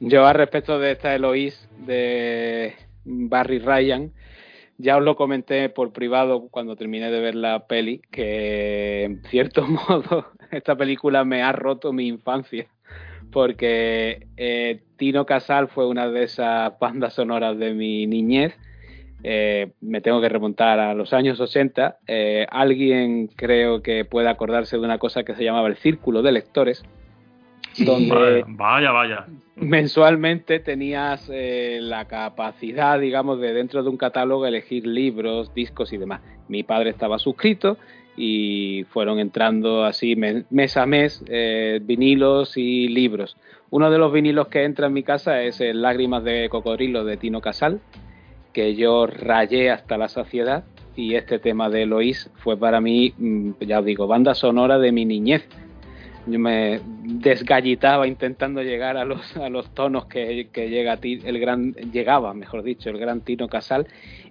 Yo, 0.00 0.26
al 0.26 0.34
respecto 0.34 0.78
de 0.78 0.92
esta 0.92 1.14
Eloís 1.14 1.68
de 1.86 2.74
Barry 3.04 3.58
Ryan, 3.58 4.10
ya 4.78 4.96
os 4.96 5.02
lo 5.02 5.16
comenté 5.16 5.68
por 5.68 5.92
privado 5.92 6.48
cuando 6.48 6.76
terminé 6.76 7.10
de 7.10 7.20
ver 7.20 7.34
la 7.34 7.66
peli, 7.66 8.00
que 8.10 9.04
en 9.04 9.22
cierto 9.24 9.66
modo 9.66 10.32
esta 10.50 10.76
película 10.76 11.24
me 11.24 11.42
ha 11.42 11.52
roto 11.52 11.92
mi 11.92 12.08
infancia, 12.08 12.68
porque 13.30 14.28
eh, 14.38 14.82
Tino 14.96 15.26
Casal 15.26 15.68
fue 15.68 15.86
una 15.86 16.08
de 16.08 16.24
esas 16.24 16.72
bandas 16.78 17.12
sonoras 17.12 17.58
de 17.58 17.74
mi 17.74 18.06
niñez 18.06 18.54
eh, 19.22 19.72
me 19.80 20.00
tengo 20.00 20.20
que 20.20 20.28
remontar 20.28 20.78
a 20.78 20.94
los 20.94 21.12
años 21.12 21.40
80. 21.40 21.98
Eh, 22.06 22.46
alguien 22.50 23.28
creo 23.28 23.82
que 23.82 24.04
puede 24.04 24.28
acordarse 24.28 24.76
de 24.76 24.84
una 24.84 24.98
cosa 24.98 25.24
que 25.24 25.34
se 25.34 25.44
llamaba 25.44 25.68
el 25.68 25.76
Círculo 25.76 26.22
de 26.22 26.32
Lectores, 26.32 26.84
donde 27.78 28.44
vaya, 28.48 28.90
vaya. 28.90 29.26
mensualmente 29.56 30.58
tenías 30.60 31.30
eh, 31.32 31.78
la 31.80 32.06
capacidad, 32.06 32.98
digamos, 32.98 33.40
de 33.40 33.52
dentro 33.52 33.82
de 33.82 33.90
un 33.90 33.96
catálogo 33.96 34.46
elegir 34.46 34.86
libros, 34.86 35.54
discos 35.54 35.92
y 35.92 35.98
demás. 35.98 36.20
mi 36.48 36.62
padre 36.62 36.90
estaba 36.90 37.18
suscrito 37.18 37.76
y 38.16 38.84
fueron 38.90 39.18
entrando 39.18 39.84
así 39.84 40.16
mes 40.16 40.76
a 40.76 40.86
mes 40.86 41.24
vinilos 41.82 42.56
y 42.56 42.88
libros. 42.88 43.36
Uno 43.70 43.90
de 43.90 43.98
los 43.98 44.12
vinilos 44.12 44.48
que 44.48 44.64
entra 44.64 44.88
en 44.88 44.92
mi 44.92 45.04
casa 45.04 45.42
es 45.42 45.60
el 45.60 45.80
Lágrimas 45.80 46.24
de 46.24 46.48
Cocodrilo 46.48 47.04
de 47.04 47.16
Tino 47.16 47.40
Casal, 47.40 47.80
que 48.52 48.74
yo 48.74 49.06
rayé 49.06 49.70
hasta 49.70 49.98
la 49.98 50.08
saciedad 50.08 50.64
y 50.96 51.14
este 51.14 51.38
tema 51.38 51.70
de 51.70 51.82
Eloís 51.82 52.30
fue 52.36 52.56
para 52.56 52.80
mí, 52.80 53.14
mm, 53.16 53.52
ya 53.60 53.80
os 53.80 53.84
digo, 53.84 54.06
banda 54.06 54.34
sonora 54.34 54.78
de 54.78 54.92
mi 54.92 55.04
niñez. 55.04 55.46
Yo 56.26 56.38
me 56.38 56.80
desgallitaba 57.04 58.06
intentando 58.06 58.62
llegar 58.62 58.96
a 58.98 59.04
los, 59.04 59.36
a 59.36 59.48
los 59.48 59.72
tonos 59.74 60.04
que, 60.06 60.48
que 60.52 60.68
llega 60.68 60.98
el 61.02 61.38
gran, 61.38 61.72
llegaba, 61.72 62.34
mejor 62.34 62.62
dicho, 62.62 62.90
el 62.90 62.98
gran 62.98 63.22
Tino 63.22 63.48
Casal. 63.48 63.86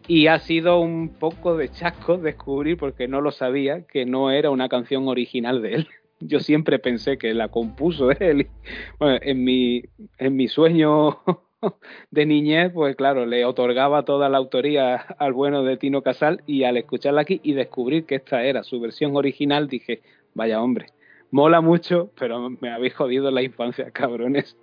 Y 0.08 0.27
ha 0.27 0.39
sido 0.39 0.79
un 0.79 1.10
poco 1.10 1.58
de 1.58 1.69
chasco 1.69 2.17
descubrir, 2.17 2.77
porque 2.77 3.08
no 3.08 3.21
lo 3.21 3.32
sabía, 3.32 3.86
que 3.88 4.05
no 4.05 4.32
era 4.32 4.51
una 4.51 4.69
canción 4.69 5.08
original 5.08 5.62
de 5.62 5.73
él. 5.75 5.88
Yo 6.19 6.39
siempre 6.39 6.79
pensé 6.79 7.17
que 7.17 7.34
la 7.34 7.47
compuso 7.47 8.12
él. 8.12 8.47
Bueno, 8.99 9.17
en 9.21 9.43
mi, 9.43 9.84
en 10.17 10.36
mi 10.36 10.47
sueño 10.47 11.19
de 12.11 12.25
niñez, 12.25 12.71
pues 12.73 12.95
claro, 12.95 13.25
le 13.25 13.45
otorgaba 13.45 14.03
toda 14.03 14.29
la 14.29 14.37
autoría 14.37 14.95
al 15.19 15.33
bueno 15.33 15.63
de 15.63 15.77
Tino 15.77 16.01
Casal 16.01 16.43
y 16.45 16.63
al 16.63 16.77
escucharla 16.77 17.21
aquí 17.21 17.39
y 17.43 17.53
descubrir 17.53 18.05
que 18.05 18.15
esta 18.15 18.43
era 18.43 18.63
su 18.63 18.79
versión 18.79 19.15
original, 19.15 19.67
dije, 19.67 20.01
vaya 20.33 20.61
hombre, 20.61 20.87
mola 21.31 21.61
mucho, 21.61 22.11
pero 22.17 22.49
me 22.49 22.71
habéis 22.71 22.95
jodido 22.95 23.31
la 23.31 23.41
infancia, 23.41 23.91
cabrones. 23.91 24.57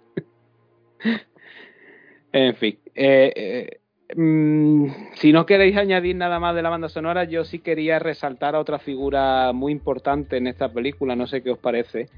en 2.33 2.55
fin, 2.57 2.79
eh, 2.95 3.33
eh, 3.37 4.17
mm, 4.17 4.87
si 5.15 5.33
no 5.33 5.47
queréis 5.47 5.77
añadir 5.77 6.17
nada 6.17 6.41
más 6.41 6.55
de 6.55 6.63
la 6.63 6.71
banda 6.71 6.89
sonora, 6.89 7.25
yo 7.25 7.45
sí 7.45 7.59
quería 7.59 7.99
resaltar 7.99 8.55
a 8.55 8.61
otra 8.61 8.79
figura 8.79 9.53
muy 9.53 9.73
importante 9.73 10.37
en 10.37 10.47
esta 10.47 10.73
película, 10.73 11.17
no 11.17 11.27
sé 11.27 11.43
qué 11.43 11.51
os 11.51 11.59
parece, 11.59 12.09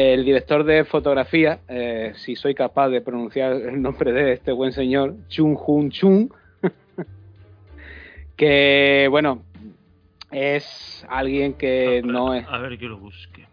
el 0.00 0.24
director 0.24 0.62
de 0.62 0.84
fotografía, 0.84 1.58
eh, 1.68 2.12
si 2.16 2.36
soy 2.36 2.54
capaz 2.54 2.88
de 2.88 3.00
pronunciar 3.00 3.52
el 3.54 3.82
nombre 3.82 4.12
de 4.12 4.34
este 4.34 4.52
buen 4.52 4.72
señor, 4.72 5.14
Chung 5.28 5.56
Hun 5.66 5.90
Chung, 5.90 6.28
que 8.36 9.08
bueno, 9.10 9.42
es 10.30 11.04
alguien 11.08 11.54
que 11.54 12.02
no 12.04 12.34
es. 12.34 12.46
A 12.48 12.58
ver 12.58 12.78
que 12.78 12.86
lo 12.86 12.98
busque. 12.98 13.46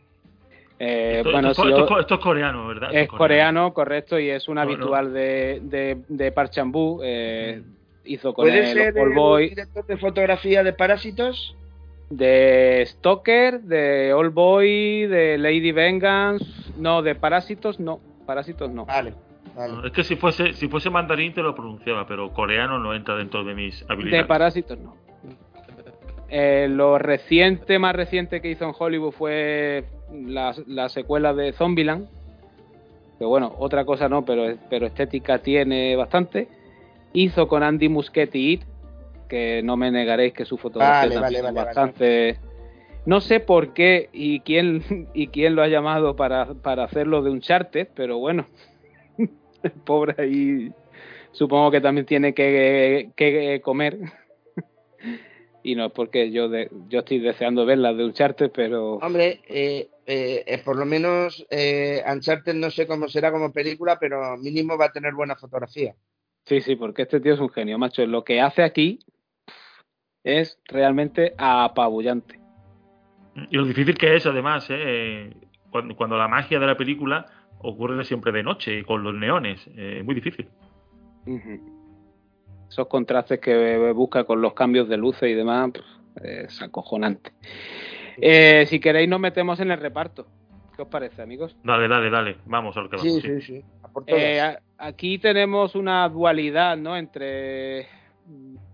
Eh, 0.78 1.18
esto, 1.18 1.32
bueno, 1.32 1.50
esto, 1.52 1.64
si 1.64 1.70
esto- 1.70 1.88
yo- 1.90 2.00
esto 2.00 2.14
es 2.16 2.20
coreano, 2.20 2.68
¿verdad? 2.68 2.90
es 2.94 3.08
coreano, 3.08 3.74
correcto, 3.74 4.20
y 4.20 4.30
es 4.30 4.48
un 4.48 4.56
No, 4.56 4.66
no. 4.66 4.70
habitual 4.72 5.14
de, 5.14 5.62
de, 5.64 5.98
de 6.10 6.32
Park 6.32 6.52
Chan-wook, 6.52 7.02
eh, 7.04 7.62
hizo 8.04 8.34
con 8.34 8.44
¿Puede 8.44 8.60
él 8.60 8.78
ser 8.78 8.98
All 9.00 9.08
el 9.10 9.14
Boy, 9.16 9.50
director 9.50 9.86
de 9.88 9.98
fotografía 9.98 10.64
de 10.64 10.74
Parásitos? 10.74 11.56
De 12.18 12.84
Stalker, 12.86 13.62
de 13.62 14.14
All 14.14 14.30
Boy, 14.30 15.08
de 15.08 15.38
Lady 15.38 15.72
Vengeance, 15.72 16.46
no, 16.78 17.02
de 17.02 17.16
Parásitos 17.16 17.80
no, 17.80 18.00
Parásitos 18.26 18.70
no. 18.72 18.86
Vale, 18.86 19.14
vale. 19.56 19.74
No, 19.74 19.86
Es 19.86 19.92
que 19.92 20.04
si 20.04 20.16
fuese, 20.16 20.54
si 20.54 20.68
fuese 20.68 20.90
mandarín 20.90 21.34
te 21.34 21.42
lo 21.42 21.54
pronunciaba, 21.56 22.08
pero 22.08 22.32
coreano 22.32 22.80
no 22.80 22.94
entra 22.94 23.16
dentro 23.16 23.44
de 23.44 23.54
mis 23.54 23.80
De 23.88 23.94
habilidades. 23.94 24.28
Parásitos 24.28 24.80
no. 24.80 24.96
Eh, 26.30 26.68
lo 26.70 26.98
reciente, 26.98 27.78
más 27.80 27.96
reciente 27.96 28.42
que 28.42 28.50
hizo 28.50 28.66
en 28.66 28.74
Hollywood 28.78 29.12
fue 29.12 29.86
la, 30.12 30.56
la 30.68 30.90
secuela 30.90 31.34
de 31.34 31.54
Zombieland. 31.54 32.08
Que 33.20 33.26
bueno, 33.26 33.54
otra 33.60 33.86
cosa 33.86 34.10
no, 34.10 34.26
pero, 34.26 34.58
pero 34.70 34.88
estética 34.88 35.40
tiene 35.40 35.96
bastante. 35.96 36.48
Hizo 37.14 37.48
con 37.48 37.64
Andy 37.64 37.88
Muschietti 37.88 38.54
It, 38.54 38.64
que 39.28 39.62
no 39.64 39.78
me 39.78 39.92
negaréis 39.92 40.34
que 40.34 40.46
su 40.46 40.58
fotografía 40.58 41.20
Vale, 41.22 41.42
bastante. 41.52 42.38
No 43.06 43.22
sé 43.22 43.40
por 43.40 43.74
qué 43.74 44.10
y 44.14 44.40
quién, 44.42 45.08
y 45.14 45.28
quién 45.28 45.56
lo 45.56 45.62
ha 45.62 45.68
llamado 45.68 46.16
para, 46.16 46.54
para 46.56 46.86
hacerlo 46.86 47.22
de 47.22 47.30
un 47.32 47.42
charter, 47.42 47.90
pero 47.96 48.18
bueno, 48.18 48.48
el 49.64 49.72
pobre 49.72 50.16
ahí 50.18 50.72
supongo 51.32 51.70
que 51.72 51.82
también 51.82 52.06
tiene 52.06 52.34
que, 52.34 53.12
que 53.16 53.62
comer. 53.64 53.98
y 55.64 55.76
no 55.76 55.86
es 55.88 55.92
porque 55.92 56.32
yo 56.32 56.50
de- 56.50 56.70
yo 56.90 57.00
estoy 57.00 57.20
deseando 57.20 57.66
ver 57.66 57.78
las 57.80 57.96
de 57.98 58.06
Uncharted, 58.06 58.52
pero 58.54 58.96
Hombre, 58.96 59.42
eh, 59.48 59.88
eh, 60.06 60.44
eh, 60.46 60.62
por 60.64 60.78
lo 60.78 60.86
menos 60.86 61.46
Uncharted 62.12 62.54
no 62.56 62.70
sé 62.70 62.88
cómo 62.88 63.08
será 63.08 63.32
como 63.32 63.52
película, 63.52 63.98
pero 64.00 64.38
mínimo 64.38 64.78
va 64.78 64.86
a 64.86 64.92
tener 64.92 65.14
buena 65.14 65.36
fotografía. 65.36 65.96
sí, 66.46 66.62
sí, 66.62 66.76
porque 66.76 67.04
este 67.04 67.20
tío 67.20 67.34
es 67.34 67.40
un 67.40 67.50
genio, 67.50 67.78
macho. 67.78 68.06
Lo 68.06 68.24
que 68.24 68.42
hace 68.42 68.64
aquí 68.64 69.00
es 70.26 70.60
realmente 70.66 71.34
apabullante. 71.38 72.40
Y 73.50 73.56
lo 73.56 73.64
difícil 73.66 73.96
que 73.98 74.16
es, 74.16 74.26
además, 74.26 74.68
¿eh? 74.70 75.34
cuando, 75.70 75.96
cuando 75.96 76.18
la 76.18 76.28
magia 76.28 76.60
de 76.60 76.68
la 76.68 76.76
película 76.76 77.26
ocurre 77.60 78.04
siempre 78.04 78.32
de 78.34 78.44
noche, 78.44 78.84
con 78.84 79.04
los 79.04 79.14
neones. 79.14 79.66
eh, 79.76 79.98
es 80.00 80.06
muy 80.06 80.16
difícil. 80.16 80.50
Esos 82.70 82.88
contrastes 82.88 83.40
que 83.40 83.92
busca 83.94 84.24
con 84.26 84.42
los 84.42 84.54
cambios 84.54 84.90
de 84.90 84.98
luces 84.98 85.30
y 85.30 85.34
demás, 85.34 85.72
pff, 85.72 86.24
es 86.24 86.62
acojonante. 86.62 87.32
Eh, 88.18 88.66
si 88.68 88.80
queréis, 88.80 89.08
nos 89.10 89.20
metemos 89.20 89.60
en 89.60 89.72
el 89.72 89.80
reparto. 89.80 90.28
¿Qué 90.76 90.82
os 90.82 90.88
parece, 90.88 91.22
amigos? 91.22 91.56
Dale, 91.64 91.88
dale, 91.88 92.10
dale. 92.10 92.38
Vamos 92.46 92.76
a 92.78 92.82
lo 92.82 92.90
que 92.90 92.98
Sí, 92.98 93.08
vamos. 93.08 93.22
sí, 93.22 93.42
sí. 93.42 93.62
a 93.84 93.88
por 93.88 94.06
todas. 94.06 94.22
Eh, 94.22 94.58
aquí 94.78 95.20
tenemos 95.20 95.76
una 95.76 96.08
dualidad, 96.10 96.76
¿no? 96.78 96.98
Entre 96.98 97.88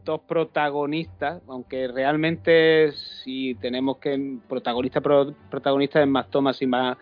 protagonistas, 0.05 1.41
aunque 1.47 1.87
realmente 1.87 2.91
si 2.91 3.55
tenemos 3.55 3.97
que 3.97 4.37
protagonista 4.47 5.01
pro- 5.01 5.33
protagonista 5.49 6.01
es 6.01 6.07
más 6.07 6.29
Thomas 6.29 6.61
y 6.61 6.67
más 6.67 6.97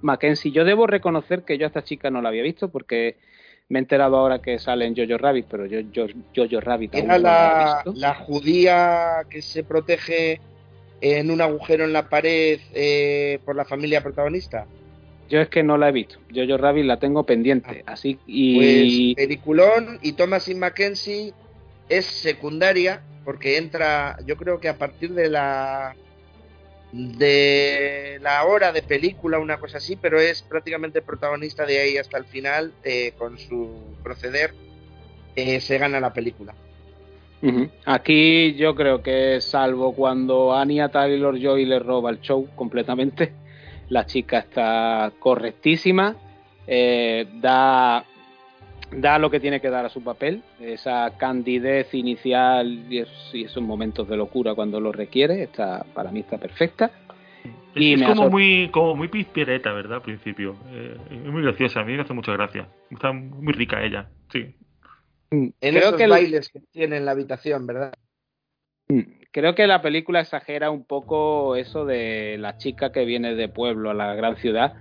Mackenzie. 0.00 0.50
Yo 0.52 0.64
debo 0.64 0.86
reconocer 0.86 1.42
que 1.44 1.58
yo 1.58 1.66
a 1.66 1.68
esta 1.68 1.82
chica 1.84 2.10
no 2.10 2.22
la 2.22 2.28
había 2.28 2.42
visto 2.42 2.68
porque 2.68 3.16
me 3.68 3.78
he 3.78 3.82
enterado 3.82 4.16
ahora 4.16 4.40
que 4.40 4.58
sale 4.58 4.86
en 4.86 4.94
Jojo 4.94 5.18
Rabbit, 5.18 5.46
pero 5.50 5.66
yo 5.66 5.80
yo 5.92 6.06
Jojo 6.36 6.60
Rabbit 6.60 6.94
aún 6.94 7.04
Era 7.04 7.16
no 7.18 7.22
la 7.22 7.54
la, 7.54 7.82
visto. 7.84 8.00
la 8.00 8.14
judía 8.14 9.24
que 9.30 9.40
se 9.42 9.64
protege 9.64 10.40
en 11.00 11.30
un 11.30 11.40
agujero 11.40 11.84
en 11.84 11.92
la 11.92 12.08
pared 12.08 12.60
eh, 12.74 13.38
por 13.44 13.56
la 13.56 13.64
familia 13.64 14.02
protagonista. 14.02 14.66
Yo 15.28 15.40
es 15.40 15.48
que 15.48 15.62
no 15.62 15.78
la 15.78 15.88
he 15.88 15.92
visto. 15.92 16.18
Jojo 16.34 16.58
Rabbit 16.58 16.84
la 16.84 16.98
tengo 16.98 17.24
pendiente, 17.24 17.82
así 17.86 18.14
Pues 18.16 18.26
y 18.26 19.14
peliculón 19.14 19.98
y 20.02 20.12
Thomasin 20.12 20.58
Mackenzie 20.58 21.32
es 21.98 22.06
secundaria 22.06 23.02
porque 23.24 23.58
entra, 23.58 24.18
yo 24.26 24.36
creo 24.36 24.60
que 24.60 24.68
a 24.68 24.78
partir 24.78 25.12
de 25.12 25.28
la 25.28 25.94
de 26.92 28.18
la 28.20 28.44
hora 28.44 28.70
de 28.70 28.82
película, 28.82 29.38
una 29.38 29.58
cosa 29.58 29.78
así, 29.78 29.96
pero 29.96 30.20
es 30.20 30.42
prácticamente 30.42 31.00
protagonista 31.00 31.64
de 31.64 31.80
ahí 31.80 31.96
hasta 31.96 32.18
el 32.18 32.26
final 32.26 32.72
eh, 32.84 33.12
con 33.16 33.38
su 33.38 33.70
proceder 34.02 34.52
eh, 35.34 35.60
se 35.60 35.78
gana 35.78 36.00
la 36.00 36.12
película. 36.12 36.54
Aquí 37.86 38.54
yo 38.54 38.76
creo 38.76 39.02
que 39.02 39.40
salvo 39.40 39.94
cuando 39.94 40.54
Anya 40.54 40.90
Taylor 40.90 41.36
Joy 41.36 41.64
le 41.64 41.80
roba 41.80 42.10
el 42.10 42.20
show 42.20 42.46
completamente, 42.54 43.32
la 43.88 44.06
chica 44.06 44.38
está 44.38 45.12
correctísima, 45.18 46.14
eh, 46.68 47.26
da, 47.40 48.04
da 48.94 49.18
lo 49.18 49.30
que 49.30 49.40
tiene 49.40 49.60
que 49.60 49.70
dar 49.70 49.84
a 49.84 49.88
su 49.88 50.02
papel, 50.02 50.42
esa 50.60 51.16
candidez 51.18 51.92
inicial 51.94 52.86
y, 52.90 52.98
es- 52.98 53.30
y 53.32 53.44
esos 53.44 53.62
momentos 53.62 54.08
de 54.08 54.16
locura 54.16 54.54
cuando 54.54 54.80
lo 54.80 54.92
requiere, 54.92 55.42
está, 55.42 55.84
para 55.94 56.10
mí 56.10 56.20
está 56.20 56.38
perfecta. 56.38 56.90
Y 57.74 57.94
es 57.94 58.00
me 58.00 58.06
como 58.06 58.28
muy, 58.28 58.68
como 58.70 58.94
muy 58.94 59.08
pizpireta, 59.08 59.72
¿verdad? 59.72 59.96
Al 59.96 60.02
principio. 60.02 60.56
Eh, 60.70 60.96
es 61.10 61.24
muy 61.32 61.42
graciosa, 61.42 61.80
a 61.80 61.84
mí 61.84 61.94
me 61.94 62.02
hace 62.02 62.12
mucha 62.12 62.32
gracia. 62.32 62.68
Está 62.90 63.12
muy 63.12 63.52
rica 63.54 63.82
ella, 63.82 64.08
sí. 64.30 64.54
En 65.30 65.54
Creo 65.60 65.78
esos 65.78 65.96
que 65.96 66.04
el- 66.04 66.10
bailes 66.10 66.50
que 66.50 66.60
tiene 66.70 66.98
en 66.98 67.06
la 67.06 67.12
habitación, 67.12 67.66
¿verdad? 67.66 67.94
Creo 69.30 69.54
que 69.54 69.66
la 69.66 69.80
película 69.80 70.20
exagera 70.20 70.70
un 70.70 70.84
poco 70.84 71.56
eso 71.56 71.86
de 71.86 72.36
la 72.38 72.58
chica 72.58 72.92
que 72.92 73.06
viene 73.06 73.34
de 73.34 73.48
pueblo 73.48 73.88
a 73.90 73.94
la 73.94 74.14
gran 74.14 74.36
ciudad. 74.36 74.74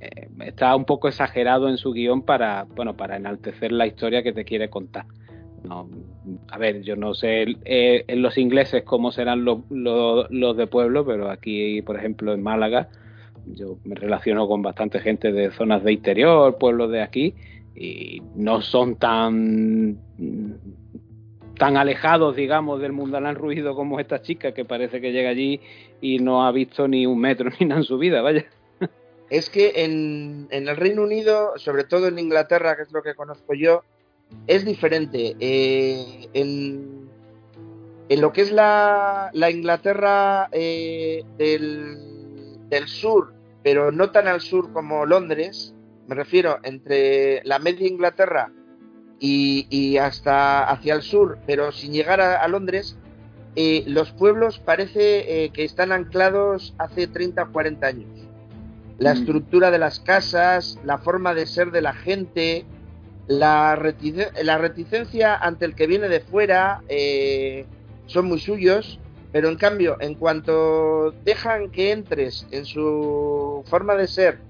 Eh, 0.00 0.28
está 0.46 0.74
un 0.74 0.84
poco 0.84 1.08
exagerado 1.08 1.68
en 1.68 1.76
su 1.76 1.92
guion 1.92 2.22
para, 2.22 2.64
bueno, 2.64 2.96
para 2.96 3.16
enaltecer 3.16 3.70
la 3.70 3.86
historia 3.86 4.22
que 4.22 4.32
te 4.32 4.44
quiere 4.44 4.70
contar. 4.70 5.04
No, 5.62 5.90
a 6.50 6.56
ver, 6.56 6.82
yo 6.82 6.96
no 6.96 7.12
sé 7.12 7.44
eh, 7.66 8.04
en 8.08 8.22
los 8.22 8.38
ingleses 8.38 8.82
cómo 8.82 9.12
serán 9.12 9.44
los, 9.44 9.58
los, 9.68 10.56
de 10.56 10.66
pueblo, 10.66 11.04
pero 11.04 11.30
aquí, 11.30 11.82
por 11.82 11.96
ejemplo, 11.96 12.32
en 12.32 12.42
Málaga, 12.42 12.88
yo 13.46 13.76
me 13.84 13.94
relaciono 13.94 14.48
con 14.48 14.62
bastante 14.62 15.00
gente 15.00 15.32
de 15.32 15.50
zonas 15.50 15.84
de 15.84 15.92
interior, 15.92 16.56
pueblos 16.56 16.90
de 16.90 17.02
aquí, 17.02 17.34
y 17.76 18.22
no 18.34 18.62
son 18.62 18.96
tan 18.96 19.98
tan 21.58 21.76
alejados, 21.76 22.36
digamos, 22.36 22.80
del 22.80 22.92
mundanal 22.92 23.34
ruido 23.34 23.74
como 23.74 24.00
esta 24.00 24.22
chica 24.22 24.52
que 24.52 24.64
parece 24.64 25.02
que 25.02 25.12
llega 25.12 25.28
allí 25.28 25.60
y 26.00 26.18
no 26.18 26.46
ha 26.46 26.52
visto 26.52 26.88
ni 26.88 27.04
un 27.04 27.20
metro 27.20 27.50
ni 27.60 27.66
nada 27.66 27.82
en 27.82 27.84
su 27.84 27.98
vida, 27.98 28.22
vaya. 28.22 28.46
Es 29.30 29.48
que 29.48 29.72
en, 29.76 30.48
en 30.50 30.68
el 30.68 30.76
Reino 30.76 31.02
Unido, 31.02 31.52
sobre 31.56 31.84
todo 31.84 32.08
en 32.08 32.18
Inglaterra, 32.18 32.76
que 32.76 32.82
es 32.82 32.92
lo 32.92 33.02
que 33.02 33.14
conozco 33.14 33.54
yo, 33.54 33.82
es 34.46 34.64
diferente. 34.64 35.36
Eh, 35.40 36.28
en, 36.34 37.08
En 38.08 38.20
lo 38.20 38.32
que 38.32 38.42
es 38.42 38.50
la, 38.50 39.30
la 39.32 39.50
Inglaterra 39.50 40.48
eh, 40.50 41.22
del, 41.38 41.96
del 42.68 42.88
sur, 42.88 43.32
pero 43.62 43.92
no 43.92 44.10
tan 44.10 44.26
al 44.26 44.40
sur 44.40 44.72
como 44.72 45.06
Londres, 45.06 45.74
me 46.08 46.16
refiero 46.16 46.58
entre 46.64 47.40
la 47.44 47.60
media 47.60 47.86
Inglaterra 47.86 48.50
y, 49.20 49.68
y 49.70 49.96
hasta 49.98 50.64
hacia 50.68 50.94
el 50.94 51.02
sur, 51.02 51.38
pero 51.46 51.70
sin 51.70 51.92
llegar 51.92 52.20
a, 52.20 52.42
a 52.42 52.48
Londres, 52.48 52.96
eh, 53.54 53.84
los 53.86 54.10
pueblos 54.10 54.58
parece 54.58 55.50
que 55.52 55.64
están 55.64 55.92
anclados 55.92 56.74
hace 56.78 57.06
30 57.06 57.44
o 57.44 57.52
40 57.52 57.86
años. 57.86 58.19
La 59.00 59.12
estructura 59.12 59.70
de 59.70 59.78
las 59.78 59.98
casas, 59.98 60.78
la 60.84 60.98
forma 60.98 61.34
de 61.34 61.46
ser 61.46 61.70
de 61.70 61.80
la 61.80 61.94
gente, 61.94 62.66
la, 63.26 63.74
retice- 63.76 64.30
la 64.42 64.58
reticencia 64.58 65.34
ante 65.36 65.64
el 65.64 65.74
que 65.74 65.86
viene 65.86 66.08
de 66.08 66.20
fuera, 66.20 66.82
eh, 66.88 67.64
son 68.06 68.26
muy 68.26 68.38
suyos, 68.40 69.00
pero 69.32 69.48
en 69.48 69.56
cambio, 69.56 69.96
en 70.00 70.14
cuanto 70.16 71.12
dejan 71.24 71.70
que 71.70 71.92
entres 71.92 72.46
en 72.50 72.66
su 72.66 73.62
forma 73.66 73.94
de 73.94 74.06
ser 74.06 74.40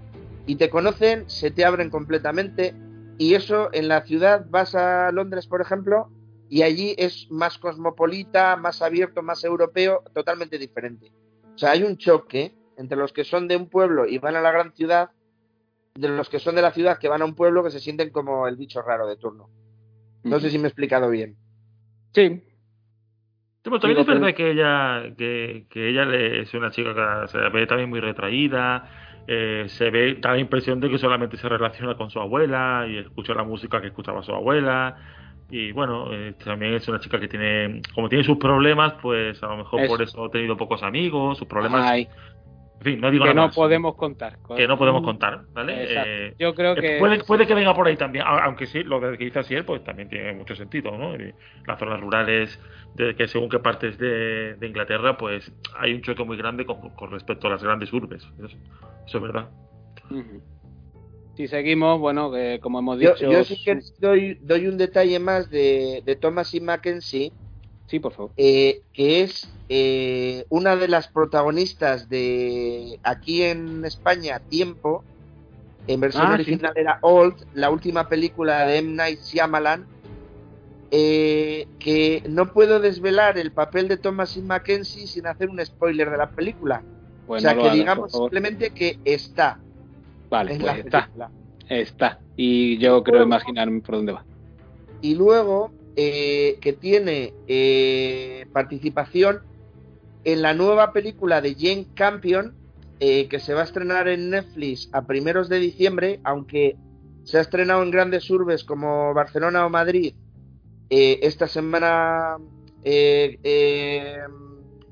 y 0.46 0.56
te 0.56 0.68
conocen, 0.68 1.28
se 1.28 1.50
te 1.50 1.64
abren 1.64 1.90
completamente. 1.90 2.74
Y 3.18 3.34
eso 3.34 3.68
en 3.72 3.86
la 3.86 4.02
ciudad, 4.02 4.46
vas 4.48 4.74
a 4.74 5.12
Londres, 5.12 5.46
por 5.46 5.60
ejemplo, 5.60 6.08
y 6.48 6.62
allí 6.62 6.94
es 6.98 7.28
más 7.30 7.58
cosmopolita, 7.58 8.56
más 8.56 8.82
abierto, 8.82 9.22
más 9.22 9.44
europeo, 9.44 10.02
totalmente 10.14 10.58
diferente. 10.58 11.12
O 11.54 11.58
sea, 11.58 11.72
hay 11.72 11.84
un 11.84 11.96
choque 11.98 12.52
entre 12.80 12.96
los 12.98 13.12
que 13.12 13.24
son 13.24 13.46
de 13.46 13.56
un 13.56 13.68
pueblo 13.68 14.06
y 14.06 14.18
van 14.18 14.34
a 14.36 14.40
la 14.40 14.50
gran 14.50 14.72
ciudad, 14.72 15.10
de 15.94 16.08
los 16.08 16.28
que 16.28 16.38
son 16.38 16.54
de 16.56 16.62
la 16.62 16.72
ciudad 16.72 16.98
que 16.98 17.08
van 17.08 17.22
a 17.22 17.24
un 17.24 17.34
pueblo 17.34 17.62
que 17.62 17.70
se 17.70 17.80
sienten 17.80 18.10
como 18.10 18.48
el 18.48 18.56
bicho 18.56 18.80
raro 18.82 19.06
de 19.06 19.16
turno. 19.16 19.48
No 20.24 20.40
sé 20.40 20.50
si 20.50 20.58
me 20.58 20.64
he 20.64 20.68
explicado 20.68 21.08
bien. 21.10 21.36
Sí, 22.12 22.42
Sí, 23.62 23.68
pero 23.68 23.78
también 23.78 23.98
Digo, 23.98 24.00
es 24.00 24.06
verdad 24.20 24.34
pero- 24.34 24.36
que 24.38 24.50
ella, 24.52 25.14
que, 25.18 25.66
que 25.68 25.88
ella 25.90 26.06
le- 26.06 26.40
es 26.40 26.54
una 26.54 26.70
chica 26.70 26.94
que 26.94 27.28
se 27.28 27.38
ve 27.50 27.66
también 27.66 27.90
muy 27.90 28.00
retraída, 28.00 28.88
eh, 29.28 29.66
se 29.68 29.90
ve, 29.90 30.14
da 30.18 30.30
la 30.32 30.38
impresión 30.38 30.80
de 30.80 30.88
que 30.88 30.96
solamente 30.96 31.36
se 31.36 31.46
relaciona 31.46 31.94
con 31.94 32.08
su 32.10 32.18
abuela 32.20 32.86
y 32.88 32.96
escucha 32.96 33.34
la 33.34 33.44
música 33.44 33.78
que 33.82 33.88
escuchaba 33.88 34.22
su 34.22 34.32
abuela. 34.32 34.96
Y 35.50 35.72
bueno, 35.72 36.10
eh, 36.10 36.34
también 36.42 36.72
es 36.72 36.88
una 36.88 37.00
chica 37.00 37.20
que 37.20 37.28
tiene, 37.28 37.82
como 37.94 38.08
tiene 38.08 38.24
sus 38.24 38.38
problemas, 38.38 38.94
pues 39.02 39.42
a 39.42 39.48
lo 39.48 39.58
mejor 39.58 39.86
por 39.88 40.00
Eso. 40.00 40.10
eso 40.20 40.24
ha 40.24 40.30
tenido 40.30 40.56
pocos 40.56 40.82
amigos, 40.82 41.36
sus 41.36 41.46
problemas. 41.46 41.82
Ay, 41.84 42.08
En 42.80 42.84
fin, 42.84 43.00
no 43.00 43.10
digo 43.10 43.24
que 43.24 43.30
nada 43.34 43.42
no 43.42 43.46
más. 43.48 43.54
podemos 43.54 43.94
contar. 43.94 44.38
Que 44.56 44.66
no 44.66 44.78
podemos 44.78 45.02
contar, 45.02 45.42
¿vale? 45.52 45.82
Exacto. 45.84 46.10
Eh, 46.10 46.34
Yo 46.38 46.54
creo 46.54 46.72
eh, 46.72 46.80
que 46.80 46.98
Puede, 46.98 47.22
puede 47.24 47.46
que 47.46 47.54
venga 47.54 47.74
por 47.74 47.86
ahí 47.86 47.96
también, 47.96 48.24
aunque 48.26 48.66
sí, 48.66 48.82
lo 48.84 48.98
que 49.02 49.18
dice 49.18 49.40
Asier, 49.40 49.66
pues 49.66 49.84
también 49.84 50.08
tiene 50.08 50.32
mucho 50.32 50.56
sentido, 50.56 50.96
¿no? 50.96 51.14
Y 51.14 51.34
las 51.66 51.78
zonas 51.78 52.00
rurales, 52.00 52.58
de 52.94 53.14
que 53.14 53.28
según 53.28 53.50
qué 53.50 53.58
partes 53.58 53.98
de, 53.98 54.54
de 54.54 54.66
Inglaterra, 54.66 55.18
pues 55.18 55.52
hay 55.78 55.92
un 55.92 56.00
choque 56.00 56.24
muy 56.24 56.38
grande 56.38 56.64
con, 56.64 56.80
con 56.94 57.10
respecto 57.10 57.48
a 57.48 57.50
las 57.50 57.62
grandes 57.62 57.92
urbes. 57.92 58.26
Eso, 58.38 58.56
eso 59.06 59.18
es 59.18 59.22
verdad. 59.22 59.50
Si 61.36 61.48
seguimos, 61.48 62.00
bueno, 62.00 62.32
como 62.62 62.78
hemos 62.78 62.98
Yo, 62.98 63.12
dicho. 63.14 63.30
yo 63.30 63.44
sí 63.44 63.62
que 63.62 63.78
doy, 63.98 64.38
doy 64.42 64.66
un 64.66 64.76
detalle 64.78 65.18
más 65.18 65.50
de, 65.50 66.02
de 66.04 66.16
Thomas 66.16 66.54
y 66.54 66.60
Mackenzie, 66.60 67.32
Sí, 67.90 67.98
por 67.98 68.12
favor. 68.12 68.30
eh, 68.36 68.82
que 68.92 69.22
es 69.22 69.48
eh, 69.68 70.46
una 70.48 70.76
de 70.76 70.86
las 70.88 71.08
protagonistas 71.08 72.08
de 72.08 72.98
aquí 73.02 73.42
en 73.42 73.84
España, 73.84 74.38
Tiempo, 74.48 75.02
en 75.86 75.98
versión 76.00 76.24
Ah, 76.26 76.36
sí. 76.36 76.42
original 76.42 76.72
era 76.76 76.98
Old, 77.02 77.34
la 77.54 77.70
última 77.70 78.08
película 78.08 78.64
de 78.66 78.78
M. 78.78 78.92
Night 78.94 79.20
Shyamalan, 79.22 79.86
eh, 80.92 81.66
que 81.78 82.22
no 82.28 82.52
puedo 82.52 82.80
desvelar 82.80 83.38
el 83.38 83.52
papel 83.52 83.88
de 83.88 83.96
Thomas 83.96 84.36
y 84.36 84.42
Mackenzie 84.42 85.06
sin 85.06 85.26
hacer 85.26 85.48
un 85.48 85.64
spoiler 85.64 86.10
de 86.10 86.16
la 86.16 86.30
película. 86.30 86.82
Pues 87.26 87.42
o 87.42 87.46
sea, 87.46 87.54
no 87.54 87.60
que 87.62 87.66
hagas, 87.68 87.78
digamos 87.78 88.12
simplemente 88.12 88.70
que 88.70 88.98
está 89.04 89.58
Vale, 90.28 90.58
pues 90.58 90.76
está. 90.78 91.02
película. 91.02 91.30
Está. 91.68 92.18
Y 92.36 92.78
yo 92.78 93.02
creo 93.04 93.18
Luego- 93.20 93.28
imaginarme 93.28 93.80
por 93.80 93.96
dónde 93.96 94.12
va. 94.12 94.24
y 95.02 95.14
luego 95.14 95.70
eh, 96.02 96.56
que 96.62 96.72
tiene 96.72 97.34
eh, 97.46 98.46
participación 98.54 99.42
en 100.24 100.40
la 100.40 100.54
nueva 100.54 100.94
película 100.94 101.42
de 101.42 101.54
Jane 101.54 101.88
Campion 101.94 102.54
eh, 103.00 103.28
que 103.28 103.38
se 103.38 103.52
va 103.52 103.60
a 103.60 103.64
estrenar 103.64 104.08
en 104.08 104.30
Netflix 104.30 104.88
a 104.94 105.02
primeros 105.06 105.50
de 105.50 105.58
diciembre, 105.58 106.18
aunque 106.24 106.78
se 107.24 107.36
ha 107.36 107.42
estrenado 107.42 107.82
en 107.82 107.90
grandes 107.90 108.30
urbes 108.30 108.64
como 108.64 109.12
Barcelona 109.12 109.66
o 109.66 109.68
Madrid 109.68 110.14
esta 110.88 111.46
semana 111.46 112.38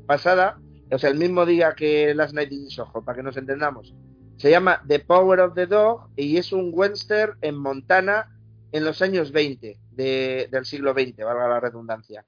pasada, 0.04 0.60
o 0.92 0.98
sea, 0.98 1.08
el 1.08 1.16
mismo 1.16 1.46
día 1.46 1.72
que 1.74 2.14
Last 2.14 2.34
Night 2.34 2.52
in 2.52 2.68
Soho, 2.68 3.02
para 3.02 3.16
que 3.16 3.22
nos 3.22 3.38
entendamos. 3.38 3.94
Se 4.36 4.50
llama 4.50 4.82
The 4.86 4.98
Power 4.98 5.40
of 5.40 5.54
the 5.54 5.66
Dog 5.66 6.10
y 6.16 6.36
es 6.36 6.52
un 6.52 6.70
western 6.70 7.38
en 7.40 7.56
Montana 7.56 8.38
en 8.72 8.84
los 8.84 9.00
años 9.00 9.32
20 9.32 9.87
de- 9.98 10.48
del 10.50 10.64
siglo 10.64 10.92
XX, 10.92 11.24
valga 11.24 11.48
la 11.48 11.60
redundancia. 11.60 12.24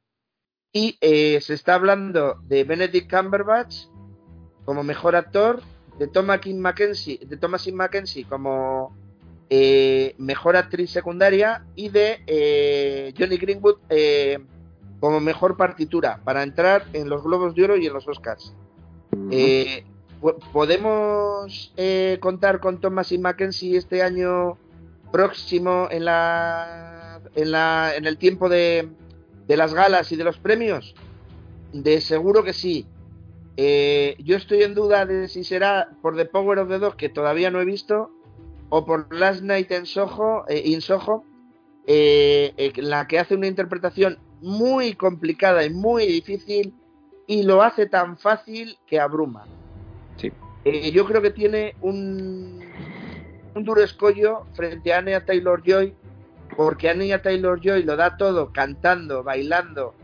Y 0.73 0.99
eh, 1.01 1.41
se 1.41 1.55
está 1.55 1.75
hablando 1.75 2.41
de 2.47 2.65
Benedict 2.65 3.11
Cumberbatch 3.11 3.87
como 4.65 4.83
mejor 4.83 5.17
actor, 5.17 5.63
de 5.99 6.07
Thomas 6.07 6.41
Mackenzie, 6.47 7.19
de 7.27 7.37
Thomasin 7.37 7.75
Mackenzie 7.77 8.25
como 8.25 8.97
eh, 9.51 10.15
mejor 10.19 10.57
actriz 10.57 10.91
secundaria 10.91 11.65
y 11.75 11.89
de 11.91 12.23
eh, 12.27 13.13
Johnny 13.19 13.37
Greenwood 13.37 13.79
como 15.01 15.19
mejor 15.21 15.57
partitura 15.57 16.21
para 16.25 16.43
entrar 16.43 16.85
en 16.93 17.09
los 17.09 17.23
Globos 17.23 17.55
de 17.55 17.65
Oro 17.65 17.77
y 17.77 17.87
en 17.87 17.93
los 17.93 18.07
Oscars. 18.09 18.55
Po- 20.21 20.39
¿Podemos 20.53 21.73
contar 22.21 22.61
con 22.61 22.81
Thomas 22.81 23.11
y 23.13 23.19
Mackenzie 23.19 23.77
este 23.79 24.03
año 24.03 24.57
próximo 25.11 25.89
en 25.91 26.05
la 26.05 27.00
en 27.35 27.51
la 27.53 27.93
en 27.97 28.07
el 28.07 28.19
tiempo 28.19 28.49
de, 28.49 28.89
de 29.47 29.57
las 29.57 29.75
galas 29.75 30.11
y 30.13 30.17
de 30.17 30.25
los 30.25 30.39
premios? 30.39 30.95
De 31.73 32.01
seguro 32.01 32.43
que 32.43 32.53
sí. 32.53 32.87
Eh, 33.57 34.17
yo 34.19 34.37
estoy 34.37 34.63
en 34.63 34.75
duda 34.75 35.05
de 35.07 35.29
si 35.29 35.45
será 35.45 35.91
por 36.03 36.17
The 36.17 36.25
Power 36.25 36.59
of 36.61 36.69
the 36.69 36.79
Dog, 36.79 36.97
que 36.97 37.09
todavía 37.09 37.51
no 37.51 37.61
he 37.61 37.65
visto, 37.65 38.11
o 38.71 38.87
por 38.87 39.13
Last 39.15 39.43
Night 39.43 39.71
in 39.71 39.87
Soho, 39.87 40.45
eh, 40.49 40.63
in 40.65 40.81
Soho, 40.81 41.25
eh, 41.87 42.53
eh, 42.57 42.73
la 42.77 43.07
que 43.07 43.19
hace 43.19 43.35
una 43.35 43.49
interpretación 43.49 44.19
muy 44.41 44.95
complicada 44.95 45.65
y 45.65 45.71
muy 45.71 46.07
difícil 46.07 46.73
y 47.27 47.43
lo 47.43 47.63
hace 47.63 47.87
tan 47.87 48.17
fácil 48.17 48.79
que 48.87 48.99
abruma. 48.99 49.45
Sí. 50.17 50.33
Eh, 50.65 50.91
yo 50.93 51.05
creo 51.05 51.21
que 51.21 51.31
tiene 51.31 51.75
un, 51.81 52.61
un 53.55 53.65
duro 53.65 53.83
escollo 53.83 54.47
frente 54.55 54.93
a 54.93 54.99
Anya 54.99 55.25
Taylor 55.25 55.63
Joy, 55.65 55.95
porque 56.61 56.91
Anya 56.91 57.23
Taylor 57.23 57.59
Joy 57.59 57.85
lo 57.85 57.97
da 57.97 58.19
todo 58.19 58.53
cantando, 58.53 59.23
bailando, 59.23 59.95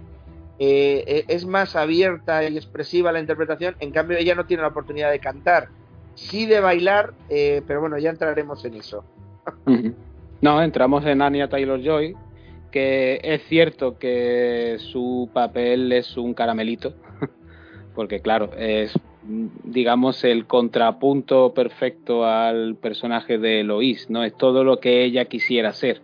eh, 0.58 1.04
eh, 1.06 1.24
es 1.28 1.44
más 1.44 1.76
abierta 1.76 2.48
y 2.48 2.56
expresiva 2.56 3.12
la 3.12 3.20
interpretación, 3.20 3.76
en 3.78 3.90
cambio 3.90 4.16
ella 4.16 4.34
no 4.34 4.46
tiene 4.46 4.62
la 4.62 4.70
oportunidad 4.70 5.10
de 5.10 5.18
cantar, 5.18 5.68
sí 6.14 6.46
de 6.46 6.60
bailar, 6.60 7.12
eh, 7.28 7.60
pero 7.66 7.82
bueno, 7.82 7.98
ya 7.98 8.08
entraremos 8.08 8.64
en 8.64 8.72
eso. 8.72 9.04
No, 10.40 10.62
entramos 10.62 11.04
en 11.04 11.20
Anya 11.20 11.50
Taylor 11.50 11.78
Joy, 11.82 12.16
que 12.72 13.20
es 13.22 13.42
cierto 13.48 13.98
que 13.98 14.76
su 14.78 15.28
papel 15.34 15.92
es 15.92 16.16
un 16.16 16.32
caramelito, 16.32 16.94
porque 17.94 18.20
claro, 18.20 18.52
es 18.56 18.98
digamos 19.28 20.24
el 20.24 20.46
contrapunto 20.46 21.52
perfecto 21.52 22.24
al 22.24 22.76
personaje 22.76 23.36
de 23.36 23.60
Eloís, 23.60 24.08
¿no? 24.08 24.24
Es 24.24 24.34
todo 24.34 24.64
lo 24.64 24.80
que 24.80 25.04
ella 25.04 25.26
quisiera 25.26 25.74
ser. 25.74 26.00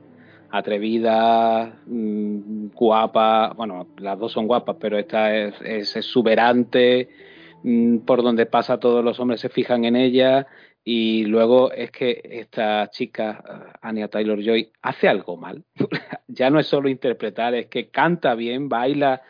Atrevida, 0.52 1.80
mm, 1.86 2.68
guapa, 2.74 3.54
bueno, 3.56 3.88
las 3.98 4.18
dos 4.18 4.32
son 4.32 4.46
guapas, 4.46 4.76
pero 4.78 4.98
esta 4.98 5.34
es, 5.34 5.54
es 5.62 5.96
exuberante, 5.96 7.08
mm, 7.62 7.98
por 8.00 8.22
donde 8.22 8.44
pasa 8.44 8.78
todos 8.78 9.02
los 9.02 9.18
hombres 9.18 9.40
se 9.40 9.48
fijan 9.48 9.86
en 9.86 9.96
ella, 9.96 10.46
y 10.84 11.24
luego 11.24 11.72
es 11.72 11.90
que 11.90 12.20
esta 12.24 12.88
chica, 12.90 13.42
eh, 13.48 13.72
Anya 13.80 14.08
Taylor 14.08 14.38
Joy, 14.42 14.70
hace 14.82 15.08
algo 15.08 15.36
mal. 15.38 15.62
ya 16.28 16.50
no 16.50 16.60
es 16.60 16.66
solo 16.66 16.88
interpretar, 16.90 17.54
es 17.54 17.66
que 17.68 17.88
canta 17.88 18.34
bien, 18.34 18.68
baila 18.68 19.22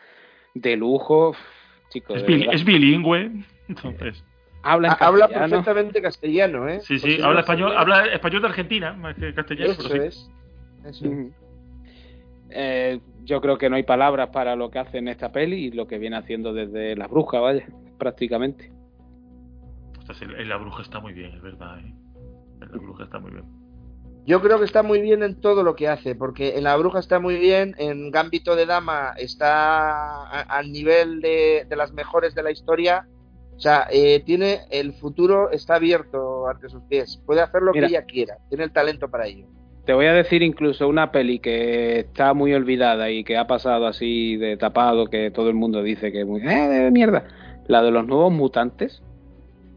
de 0.53 0.75
lujo. 0.75 1.35
Chicos, 1.89 2.17
Es, 2.17 2.21
de 2.23 2.27
bil- 2.27 2.39
verdad. 2.39 2.53
es 2.55 2.65
bilingüe, 2.65 3.31
entonces. 3.69 4.23
habla 4.63 4.97
perfectamente 5.29 6.01
castellano, 6.01 6.67
¿eh? 6.67 6.81
Sí, 6.81 6.99
sí, 6.99 7.21
habla 7.21 7.39
español, 7.41 7.73
habla 7.77 8.07
español 8.07 8.41
de 8.41 8.47
Argentina, 8.49 8.91
más 8.93 9.15
que 9.15 9.33
castellano, 9.33 9.71
Eso 9.71 9.83
pero 9.87 10.01
sí. 10.01 10.07
es. 10.07 10.29
Eso. 10.85 11.05
Eh, 12.49 12.99
yo 13.23 13.41
creo 13.41 13.57
que 13.57 13.69
no 13.69 13.75
hay 13.75 13.83
palabras 13.83 14.29
para 14.29 14.55
lo 14.55 14.69
que 14.69 14.79
hace 14.79 14.97
en 14.99 15.07
esta 15.07 15.31
peli 15.31 15.65
y 15.67 15.71
lo 15.71 15.87
que 15.87 15.97
viene 15.97 16.17
haciendo 16.17 16.53
desde 16.53 16.95
Las 16.95 17.09
Brujas, 17.09 17.41
vaya, 17.41 17.65
prácticamente. 17.97 18.71
Ostras, 19.97 20.21
el- 20.21 20.35
el 20.35 20.49
La 20.49 20.57
Bruja 20.57 20.81
está 20.83 20.99
muy 20.99 21.13
bien, 21.13 21.31
es 21.33 21.41
verdad, 21.41 21.79
¿eh? 21.79 21.93
El 22.61 22.69
La 22.71 22.77
Bruja 22.77 23.05
está 23.05 23.19
muy 23.19 23.31
bien. 23.31 23.45
Yo 24.25 24.41
creo 24.41 24.57
que 24.57 24.65
está 24.65 24.83
muy 24.83 25.01
bien 25.01 25.21
en 25.23 25.39
todo 25.41 25.63
lo 25.63 25.75
que 25.75 25.89
hace, 25.89 26.15
porque 26.15 26.57
en 26.57 26.63
La 26.63 26.77
Bruja 26.77 26.99
está 26.99 27.19
muy 27.19 27.37
bien, 27.37 27.75
en 27.77 28.09
Gambito 28.11 28.55
de 28.55 28.65
Dama 28.65 29.13
está 29.17 30.23
al 30.43 30.71
nivel 30.71 31.19
de, 31.19 31.65
las 31.75 31.91
mejores 31.91 32.33
de 32.35 32.43
la 32.43 32.51
historia. 32.51 33.07
O 33.55 33.59
sea, 33.59 33.87
eh, 33.91 34.21
tiene 34.25 34.61
el 34.71 34.93
futuro 34.93 35.51
está 35.51 35.75
abierto 35.75 36.47
ante 36.47 36.69
sus 36.69 36.81
pies. 36.83 37.21
Puede 37.25 37.41
hacer 37.41 37.61
lo 37.63 37.71
que 37.71 37.79
ella 37.87 38.05
quiera. 38.05 38.37
Tiene 38.49 38.63
el 38.63 38.71
talento 38.71 39.09
para 39.09 39.27
ello. 39.27 39.47
Te 39.85 39.93
voy 39.93 40.05
a 40.05 40.13
decir 40.13 40.43
incluso 40.43 40.87
una 40.87 41.11
peli 41.11 41.39
que 41.39 41.99
está 41.99 42.33
muy 42.33 42.53
olvidada 42.53 43.09
y 43.09 43.25
que 43.25 43.37
ha 43.37 43.47
pasado 43.47 43.85
así 43.85 44.37
de 44.37 44.55
tapado, 44.55 45.07
que 45.07 45.29
todo 45.29 45.49
el 45.49 45.55
mundo 45.55 45.83
dice 45.83 46.11
que 46.11 46.21
es 46.21 46.27
muy 46.27 46.41
eh, 46.41 46.67
de 46.69 46.91
mierda. 46.91 47.25
La 47.67 47.83
de 47.83 47.91
los 47.91 48.07
nuevos 48.07 48.31
mutantes. 48.31 49.01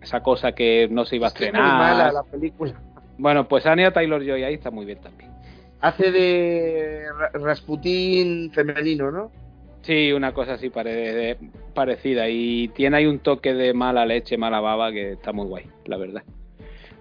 Esa 0.01 0.23
cosa 0.23 0.53
que 0.53 0.87
no 0.89 1.05
se 1.05 1.17
iba 1.17 1.27
a 1.27 1.29
estrenar. 1.29 1.61
Es 1.61 1.69
muy 1.69 1.79
mala 1.79 2.13
la 2.13 2.23
película. 2.23 2.75
Bueno, 3.19 3.49
pues 3.49 3.67
Anya 3.67 3.93
Taylor 3.93 4.25
Joy 4.25 4.45
ahí 4.45 4.55
está 4.55 4.71
muy 4.71 4.85
bien 4.85 5.01
también. 5.01 5.33
Hace 5.81 6.13
de 6.13 7.07
Rasputín 7.35 8.53
femenino, 8.53 9.11
¿no? 9.11 9.33
Sí, 9.83 10.13
una 10.13 10.33
cosa 10.33 10.55
así 10.55 10.71
parecida. 11.75 12.29
Y 12.29 12.69
tiene 12.69 12.99
ahí 12.99 13.07
un 13.07 13.19
toque 13.19 13.55
de 13.55 13.75
mala 13.75 14.07
leche, 14.07 14.37
mala 14.37 14.61
baba 14.61 14.93
que 14.93 15.13
está 15.13 15.33
muy 15.33 15.47
guay, 15.47 15.67
la 15.87 15.97
verdad. 15.97 16.23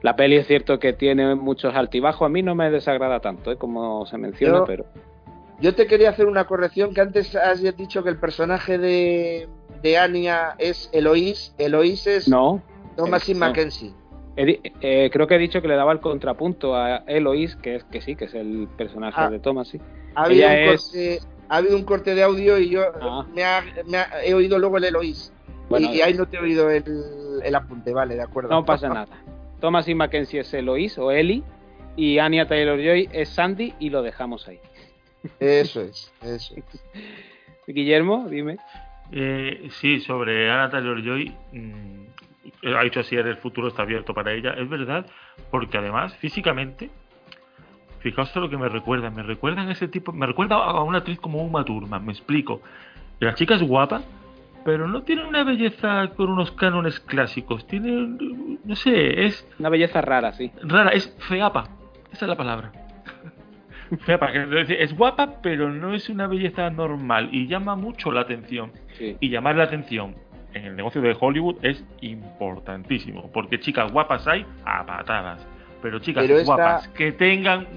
La 0.05 0.15
peli 0.15 0.35
es 0.35 0.45
cierto 0.45 0.77
que 0.77 0.93
tiene 0.93 1.33
muchos 1.33 1.73
altibajos. 1.73 2.27
A 2.27 2.29
mí 2.29 2.43
no 2.43 2.53
me 2.53 2.69
desagrada 2.69 3.21
tanto, 3.21 3.51
¿eh? 3.51 3.57
como 3.57 4.05
se 4.05 4.19
menciona, 4.19 4.63
pero. 4.63 4.85
Yo 5.59 5.73
te 5.73 5.87
quería 5.87 6.11
hacer 6.11 6.27
una 6.27 6.45
corrección 6.45 6.93
que 6.93 7.01
antes 7.01 7.35
has 7.35 7.63
dicho 7.75 8.03
que 8.03 8.09
el 8.09 8.19
personaje 8.19 8.77
de, 8.77 9.49
de 9.81 9.97
Anya 9.97 10.53
es 10.59 10.91
Eloís. 10.93 11.55
Eloís 11.57 12.05
es 12.05 12.27
no, 12.27 12.61
Thomasin 12.95 13.39
Mackenzie. 13.39 13.93
Eh, 14.37 15.09
creo 15.11 15.25
que 15.25 15.33
he 15.33 15.39
dicho 15.39 15.59
que 15.59 15.67
le 15.67 15.75
daba 15.75 15.91
el 15.91 16.01
contrapunto 16.01 16.75
a 16.75 16.97
Eloís, 17.07 17.55
que 17.55 17.77
es 17.77 17.83
que 17.85 17.99
sí, 17.99 18.15
que 18.15 18.25
es 18.25 18.35
el 18.35 18.67
personaje 18.77 19.19
ah. 19.19 19.31
de 19.31 19.39
Thomas, 19.39 19.69
sí. 19.69 19.81
Ha 20.13 20.25
habido, 20.25 20.47
un 20.47 20.67
corte, 20.67 21.19
ha 21.49 21.55
habido, 21.57 21.75
un 21.77 21.83
corte, 21.83 22.13
de 22.13 22.21
audio 22.21 22.59
y 22.59 22.69
yo 22.69 22.83
ah. 23.01 23.25
me, 23.33 23.97
he 24.23 24.35
oído 24.35 24.59
luego 24.59 24.77
el 24.77 24.83
Eloís. 24.83 25.33
y, 25.79 26.01
ahí 26.01 26.13
no 26.13 26.27
te 26.27 26.37
he 26.37 26.41
oído 26.41 26.69
el, 26.69 27.55
apunte, 27.55 27.91
vale, 27.91 28.13
de 28.13 28.21
acuerdo. 28.21 28.51
No 28.51 28.63
pasa 28.63 28.87
nada. 28.87 29.24
Thomas 29.59 29.87
y 29.87 29.95
Mackenzie 29.95 30.41
es 30.41 30.53
Eloís 30.53 30.97
o 30.97 31.11
Eli 31.11 31.43
y 31.95 32.19
Anya 32.19 32.47
Taylor 32.47 32.77
Joy 32.77 33.09
es 33.11 33.29
Sandy 33.29 33.73
y 33.79 33.89
lo 33.89 34.01
dejamos 34.01 34.47
ahí. 34.47 34.59
Eso 35.39 35.81
es, 35.81 36.13
eso 36.21 36.55
es. 36.55 36.83
Guillermo, 37.67 38.27
dime. 38.29 38.57
Eh, 39.11 39.69
sí, 39.79 39.99
sobre 40.01 40.51
Anya 40.51 40.69
Taylor 40.69 41.03
Joy. 41.03 41.31
Mm, 41.51 42.05
ha 42.75 42.83
dicho 42.83 42.99
así, 42.99 43.15
el 43.15 43.37
futuro 43.37 43.67
está 43.67 43.83
abierto 43.83 44.13
para 44.13 44.33
ella. 44.33 44.51
Es 44.51 44.69
verdad, 44.69 45.05
porque 45.51 45.77
además, 45.77 46.15
físicamente, 46.17 46.89
fijaos 47.99 48.35
lo 48.35 48.49
que 48.49 48.57
me 48.57 48.69
recuerda. 48.69 49.09
Me 49.09 49.23
recuerdan 49.23 49.69
ese 49.69 49.87
tipo, 49.87 50.11
me 50.11 50.25
recuerda 50.27 50.55
a 50.55 50.83
una 50.83 50.99
actriz 50.99 51.19
como 51.19 51.43
Uma 51.43 51.65
Thurman, 51.65 52.05
me 52.05 52.11
explico. 52.11 52.61
La 53.19 53.33
chica 53.33 53.55
es 53.55 53.63
guapa, 53.63 54.03
pero 54.65 54.87
no 54.87 55.03
tiene 55.03 55.23
una 55.23 55.43
belleza 55.43 56.07
con 56.17 56.31
unos 56.31 56.51
cánones 56.51 56.99
clásicos. 56.99 57.67
Tiene, 57.67 58.17
no 58.65 58.75
sé, 58.75 59.27
es... 59.27 59.47
Una 59.59 59.69
belleza 59.69 60.01
rara, 60.01 60.33
sí. 60.33 60.51
Rara, 60.63 60.89
es 60.89 61.15
feapa. 61.29 61.69
Esa 62.11 62.25
es 62.25 62.29
la 62.29 62.35
palabra. 62.35 62.71
feapa, 64.05 64.31
es 64.31 64.97
guapa, 64.97 65.39
pero 65.43 65.69
no 65.69 65.93
es 65.93 66.09
una 66.09 66.25
belleza 66.25 66.67
normal 66.71 67.29
y 67.31 67.45
llama 67.45 67.75
mucho 67.75 68.11
la 68.11 68.21
atención. 68.21 68.71
Y 68.99 69.29
llamar 69.29 69.55
la 69.55 69.65
atención 69.65 70.15
en 70.55 70.65
el 70.65 70.75
negocio 70.75 70.99
de 70.99 71.15
Hollywood 71.17 71.57
es 71.61 71.85
importantísimo, 72.01 73.31
porque 73.31 73.59
chicas 73.59 73.91
guapas 73.91 74.27
hay 74.27 74.47
a 74.65 74.83
patadas, 74.83 75.45
pero 75.83 75.99
chicas 75.99 76.25
guapas 76.43 76.87
que 76.87 77.11
tengan 77.11 77.67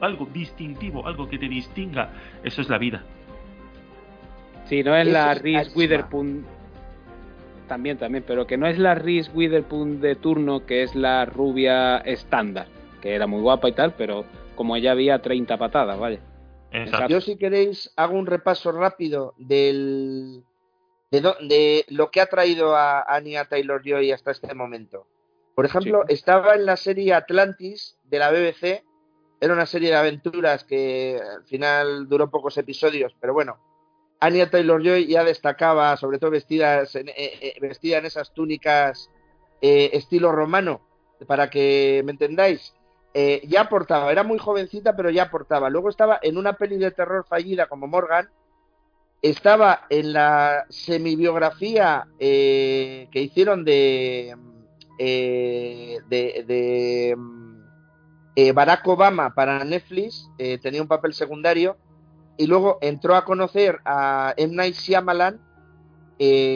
algo 0.00 0.26
distintivo, 0.32 1.06
algo 1.06 1.28
que 1.28 1.36
te 1.36 1.48
distinga, 1.48 2.08
eso 2.42 2.62
es 2.62 2.70
la 2.70 2.78
vida. 2.78 3.02
Sí, 4.66 4.82
no 4.82 4.96
es 4.96 5.06
la 5.06 5.34
Reese 5.34 5.70
Witherspoon 5.76 6.44
también, 7.68 7.98
también, 7.98 8.24
pero 8.26 8.46
que 8.46 8.56
no 8.56 8.66
es 8.66 8.78
la 8.78 8.94
Reese 8.94 9.30
Witherspoon 9.34 10.00
de 10.00 10.16
turno, 10.16 10.66
que 10.66 10.82
es 10.82 10.94
la 10.94 11.24
rubia 11.24 11.98
estándar, 11.98 12.66
que 13.00 13.14
era 13.14 13.26
muy 13.26 13.40
guapa 13.40 13.68
y 13.68 13.72
tal, 13.72 13.94
pero 13.94 14.24
como 14.54 14.76
ella 14.76 14.92
había 14.92 15.20
30 15.20 15.56
patadas, 15.58 15.98
vaya. 15.98 16.20
Yo 17.08 17.20
si 17.20 17.36
queréis 17.36 17.92
hago 17.96 18.18
un 18.18 18.26
repaso 18.26 18.72
rápido 18.72 19.34
del 19.38 20.42
de, 21.10 21.84
lo 21.88 22.10
que 22.10 22.20
ha 22.20 22.26
traído 22.26 22.74
a 22.74 23.04
Anya 23.06 23.44
Taylor 23.44 23.80
Joy 23.84 24.10
hasta 24.10 24.32
este 24.32 24.54
momento. 24.54 25.06
Por 25.54 25.66
ejemplo, 25.66 26.04
estaba 26.08 26.54
en 26.56 26.66
la 26.66 26.76
serie 26.76 27.14
Atlantis 27.14 27.96
de 28.04 28.18
la 28.18 28.32
BBC, 28.32 28.82
era 29.40 29.54
una 29.54 29.66
serie 29.66 29.90
de 29.90 29.96
aventuras 29.96 30.64
que 30.64 31.20
al 31.22 31.44
final 31.44 32.08
duró 32.08 32.28
pocos 32.30 32.58
episodios, 32.58 33.14
pero 33.20 33.34
bueno, 33.34 33.58
Anya 34.24 34.48
Taylor 34.48 34.82
Joy 34.82 35.06
ya 35.06 35.22
destacaba, 35.22 35.94
sobre 35.98 36.18
todo 36.18 36.30
vestidas 36.30 36.94
en, 36.94 37.10
eh, 37.10 37.14
eh, 37.42 37.54
vestida 37.60 37.98
en 37.98 38.06
esas 38.06 38.32
túnicas 38.32 39.10
eh, 39.60 39.90
estilo 39.92 40.32
romano, 40.32 40.80
para 41.26 41.50
que 41.50 42.00
me 42.06 42.12
entendáis. 42.12 42.74
ya 43.14 43.60
aportaba, 43.60 44.10
era 44.10 44.24
muy 44.24 44.38
jovencita, 44.38 44.96
pero 44.96 45.10
ya 45.10 45.24
aportaba. 45.24 45.70
Luego 45.70 45.88
estaba 45.90 46.18
en 46.22 46.38
una 46.38 46.54
peli 46.54 46.78
de 46.78 46.90
terror 46.90 47.24
fallida 47.28 47.66
como 47.66 47.86
Morgan, 47.86 48.28
estaba 49.22 49.86
en 49.90 50.12
la 50.14 50.64
semibiografía 50.68 52.08
que 52.18 53.08
hicieron 53.12 53.64
de, 53.64 54.34
de, 56.08 57.16
Barack 58.52 58.88
Obama 58.88 59.34
para 59.34 59.64
Netflix, 59.64 60.28
tenía 60.60 60.82
un 60.82 60.88
papel 60.88 61.14
secundario, 61.14 61.76
y 62.36 62.46
luego 62.46 62.78
entró 62.80 63.16
a 63.16 63.24
conocer 63.24 63.80
a 63.84 64.34
M. 64.36 64.54
Night 64.54 64.74
Shyamalan, 64.74 65.40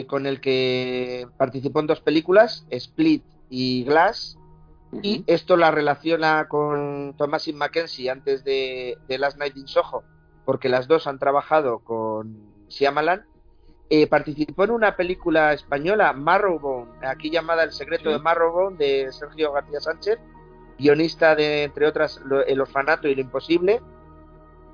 con 0.07 0.25
el 0.25 0.41
que 0.41 1.27
participó 1.37 1.79
en 1.79 1.87
dos 1.87 2.01
películas, 2.01 2.65
Split 2.69 3.23
y 3.49 3.83
Glass, 3.83 4.37
y 5.03 5.23
esto 5.27 5.55
la 5.55 5.71
relaciona 5.71 6.47
con 6.47 7.13
Thomasin 7.17 7.57
Mackenzie 7.57 8.09
antes 8.09 8.43
de, 8.43 8.97
de 9.07 9.17
Last 9.17 9.37
Night 9.37 9.55
in 9.55 9.67
Soho, 9.67 10.03
porque 10.45 10.69
las 10.69 10.87
dos 10.87 11.05
han 11.05 11.19
trabajado 11.19 11.79
con 11.79 12.37
Shyamalan, 12.69 13.25
eh, 13.91 14.05
participó 14.05 14.65
en 14.65 14.71
una 14.71 14.95
película 14.95 15.51
española, 15.53 16.13
Marrowbone, 16.13 16.91
aquí 17.07 17.31
llamada 17.31 17.63
El 17.63 17.71
secreto 17.71 18.11
de 18.11 18.19
Marrowbone, 18.19 18.77
de 18.77 19.11
Sergio 19.11 19.51
García 19.51 19.79
Sánchez, 19.79 20.19
guionista 20.77 21.35
de, 21.35 21.63
entre 21.63 21.87
otras, 21.87 22.21
El 22.47 22.61
orfanato 22.61 23.07
y 23.07 23.15
lo 23.15 23.21
imposible. 23.21 23.81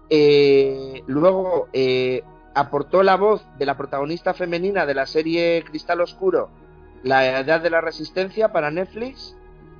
Eh, 0.09 1.03
luego 1.07 1.67
eh, 1.73 2.23
aportó 2.53 3.03
la 3.03 3.17
voz 3.17 3.45
de 3.57 3.65
la 3.65 3.77
protagonista 3.77 4.33
femenina 4.33 4.85
de 4.85 4.93
la 4.93 5.05
serie 5.05 5.63
Cristal 5.67 6.01
Oscuro, 6.01 6.49
La 7.03 7.39
Edad 7.39 7.61
de 7.61 7.69
la 7.69 7.81
Resistencia, 7.81 8.51
para 8.51 8.71
Netflix. 8.71 9.35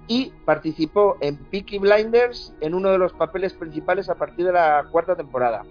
Y 0.08 0.32
participó 0.46 1.18
en 1.20 1.38
Peaky 1.38 1.80
Blinders 1.80 2.54
en 2.62 2.76
uno 2.76 2.92
de 2.92 3.00
los 3.00 3.14
papeles 3.14 3.54
principales 3.54 4.08
a 4.10 4.16
partir 4.16 4.46
de 4.46 4.52
la 4.52 4.86
cuarta 4.92 5.16
temporada. 5.16 5.64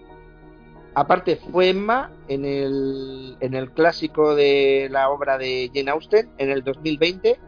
Aparte 0.95 1.37
fue 1.37 1.71
Emma 1.71 2.11
en 2.29 2.45
el, 2.45 3.37
en 3.41 3.55
el 3.55 3.71
clásico 3.71 4.35
de 4.35 4.89
la 4.91 5.11
obra 5.11 5.39
de 5.39 5.71
Jane 5.75 5.91
Austen 5.91 6.31
en 6.39 6.51
el 6.51 6.65
2020. 6.65 7.39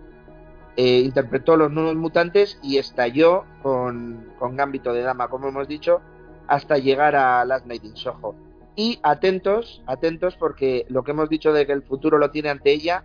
Eh, 0.77 0.99
interpretó 0.99 1.57
Los 1.57 1.73
Nuevos 1.73 1.95
Mutantes 1.95 2.59
y 2.63 2.79
estalló 2.79 3.45
con, 3.63 4.33
con 4.39 4.57
Gambito 4.57 4.93
de 4.93 5.03
Dama, 5.03 5.29
como 5.29 5.49
hemos 5.49 5.67
dicho, 5.69 6.03
hasta 6.49 6.79
llegar 6.79 7.17
a 7.17 7.45
Last 7.45 7.67
Night 7.67 7.85
in 7.85 7.97
Soho. 7.97 8.35
Y 8.75 8.99
atentos, 9.03 9.83
atentos 9.87 10.37
porque 10.37 10.85
lo 10.89 11.03
que 11.03 11.13
hemos 11.13 11.29
dicho 11.29 11.53
de 11.53 11.67
que 11.67 11.73
el 11.73 11.83
futuro 11.83 12.19
lo 12.19 12.31
tiene 12.31 12.51
ante 12.51 12.73
ella, 12.73 13.05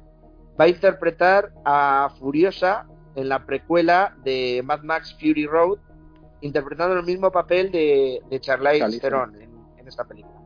va 0.59 0.65
a 0.65 0.69
interpretar 0.69 1.53
a 1.63 2.11
Furiosa 2.19 2.87
en 3.15 3.29
la 3.29 3.45
precuela 3.45 4.15
de 4.23 4.61
Mad 4.65 4.81
Max 4.83 5.15
Fury 5.19 5.45
Road, 5.45 5.79
interpretando 6.41 6.97
el 6.97 7.05
mismo 7.05 7.31
papel 7.31 7.71
de, 7.71 8.21
de 8.29 8.39
Charlize 8.39 8.99
Theron 8.99 9.35
en 9.35 9.87
esta 9.87 10.03
película. 10.05 10.41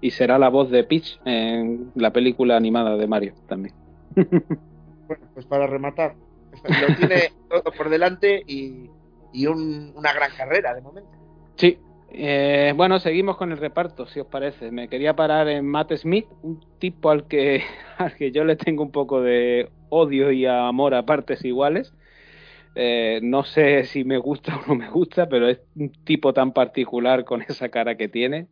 Y 0.00 0.10
será 0.10 0.38
la 0.38 0.48
voz 0.48 0.70
de 0.70 0.84
Peach 0.84 1.20
en 1.24 1.92
la 1.94 2.12
película 2.12 2.56
animada 2.56 2.96
de 2.96 3.06
Mario 3.06 3.34
también. 3.48 3.74
bueno, 4.14 5.26
pues 5.34 5.46
para 5.46 5.66
rematar, 5.66 6.14
lo 6.52 6.96
tiene 6.96 7.32
todo 7.48 7.72
por 7.76 7.88
delante 7.88 8.42
y, 8.46 8.90
una 9.46 10.12
gran 10.12 10.30
carrera 10.36 10.74
de 10.74 10.82
momento. 10.82 11.10
Sí. 11.56 11.78
Eh, 12.14 12.74
bueno, 12.76 12.98
seguimos 12.98 13.36
con 13.36 13.52
el 13.52 13.58
reparto, 13.58 14.06
si 14.06 14.20
os 14.20 14.26
parece. 14.26 14.70
Me 14.70 14.88
quería 14.88 15.16
parar 15.16 15.48
en 15.48 15.66
Matt 15.66 15.92
Smith, 15.94 16.26
un 16.42 16.60
tipo 16.78 17.10
al 17.10 17.26
que, 17.26 17.62
al 17.98 18.14
que 18.14 18.32
yo 18.32 18.44
le 18.44 18.56
tengo 18.56 18.82
un 18.82 18.92
poco 18.92 19.22
de 19.22 19.70
odio 19.88 20.30
y 20.30 20.46
amor 20.46 20.94
a 20.94 21.06
partes 21.06 21.44
iguales. 21.44 21.94
Eh, 22.74 23.20
no 23.22 23.44
sé 23.44 23.84
si 23.84 24.04
me 24.04 24.18
gusta 24.18 24.56
o 24.56 24.66
no 24.66 24.74
me 24.74 24.90
gusta, 24.90 25.28
pero 25.28 25.48
es 25.48 25.60
un 25.76 25.92
tipo 26.04 26.32
tan 26.32 26.52
particular 26.52 27.24
con 27.24 27.42
esa 27.42 27.68
cara 27.68 27.96
que 27.96 28.08
tiene 28.08 28.48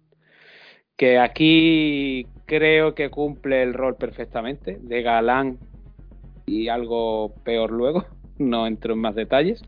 que 1.00 1.18
aquí 1.18 2.26
creo 2.44 2.94
que 2.94 3.08
cumple 3.08 3.62
el 3.62 3.72
rol 3.72 3.96
perfectamente 3.96 4.78
de 4.82 5.00
galán 5.00 5.58
y 6.44 6.68
algo 6.68 7.32
peor 7.42 7.70
luego. 7.70 8.04
No 8.38 8.66
entro 8.66 8.94
en 8.94 9.00
más 9.00 9.14
detalles. 9.14 9.62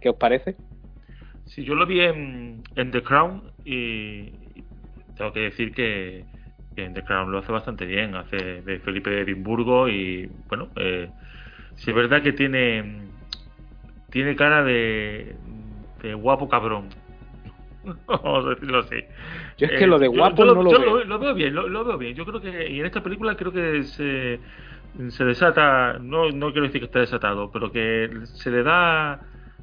¿Qué 0.00 0.10
os 0.10 0.16
parece? 0.16 0.56
Sí, 1.50 1.64
yo 1.64 1.74
lo 1.74 1.84
vi 1.84 2.00
en, 2.00 2.62
The 2.76 3.02
Crown 3.02 3.42
y 3.64 4.30
tengo 5.16 5.32
que 5.32 5.40
decir 5.40 5.72
que, 5.72 6.24
en 6.76 6.94
The 6.94 7.02
Crown 7.02 7.32
lo 7.32 7.38
hace 7.38 7.50
bastante 7.50 7.86
bien. 7.86 8.14
Hace 8.14 8.62
de 8.62 8.78
Felipe 8.78 9.10
de 9.10 9.22
Edimburgo 9.22 9.88
y 9.88 10.30
bueno, 10.48 10.68
eh, 10.76 11.10
sí 11.74 11.90
es 11.90 11.96
verdad 11.96 12.22
que 12.22 12.32
tiene 12.32 13.08
tiene 14.10 14.36
cara 14.36 14.62
de, 14.62 15.34
de 16.00 16.14
guapo 16.14 16.48
cabrón. 16.48 16.88
Vamos 18.06 18.46
a 18.46 18.50
decirlo 18.50 18.78
así. 18.78 18.96
Yo 19.58 19.66
es 19.66 19.78
que 19.78 19.86
lo 19.88 19.98
de 19.98 20.06
eh, 20.06 20.08
guapo 20.08 20.44
no 20.44 20.54
lo, 20.54 20.70
veo. 20.70 21.04
Lo, 21.04 21.18
veo 21.18 21.34
bien, 21.34 21.52
lo, 21.52 21.84
veo 21.84 21.98
bien. 21.98 22.14
Yo 22.14 22.24
creo 22.24 22.40
que 22.40 22.70
y 22.70 22.78
en 22.78 22.86
esta 22.86 23.02
película 23.02 23.36
creo 23.36 23.50
que 23.50 23.82
se, 23.82 24.38
se 25.08 25.24
desata, 25.24 25.98
no, 26.00 26.30
no 26.30 26.52
quiero 26.52 26.68
decir 26.68 26.80
que 26.80 26.86
esté 26.86 27.00
desatado, 27.00 27.50
pero 27.50 27.72
que 27.72 28.08
se 28.22 28.52
le 28.52 28.62
da 28.62 29.20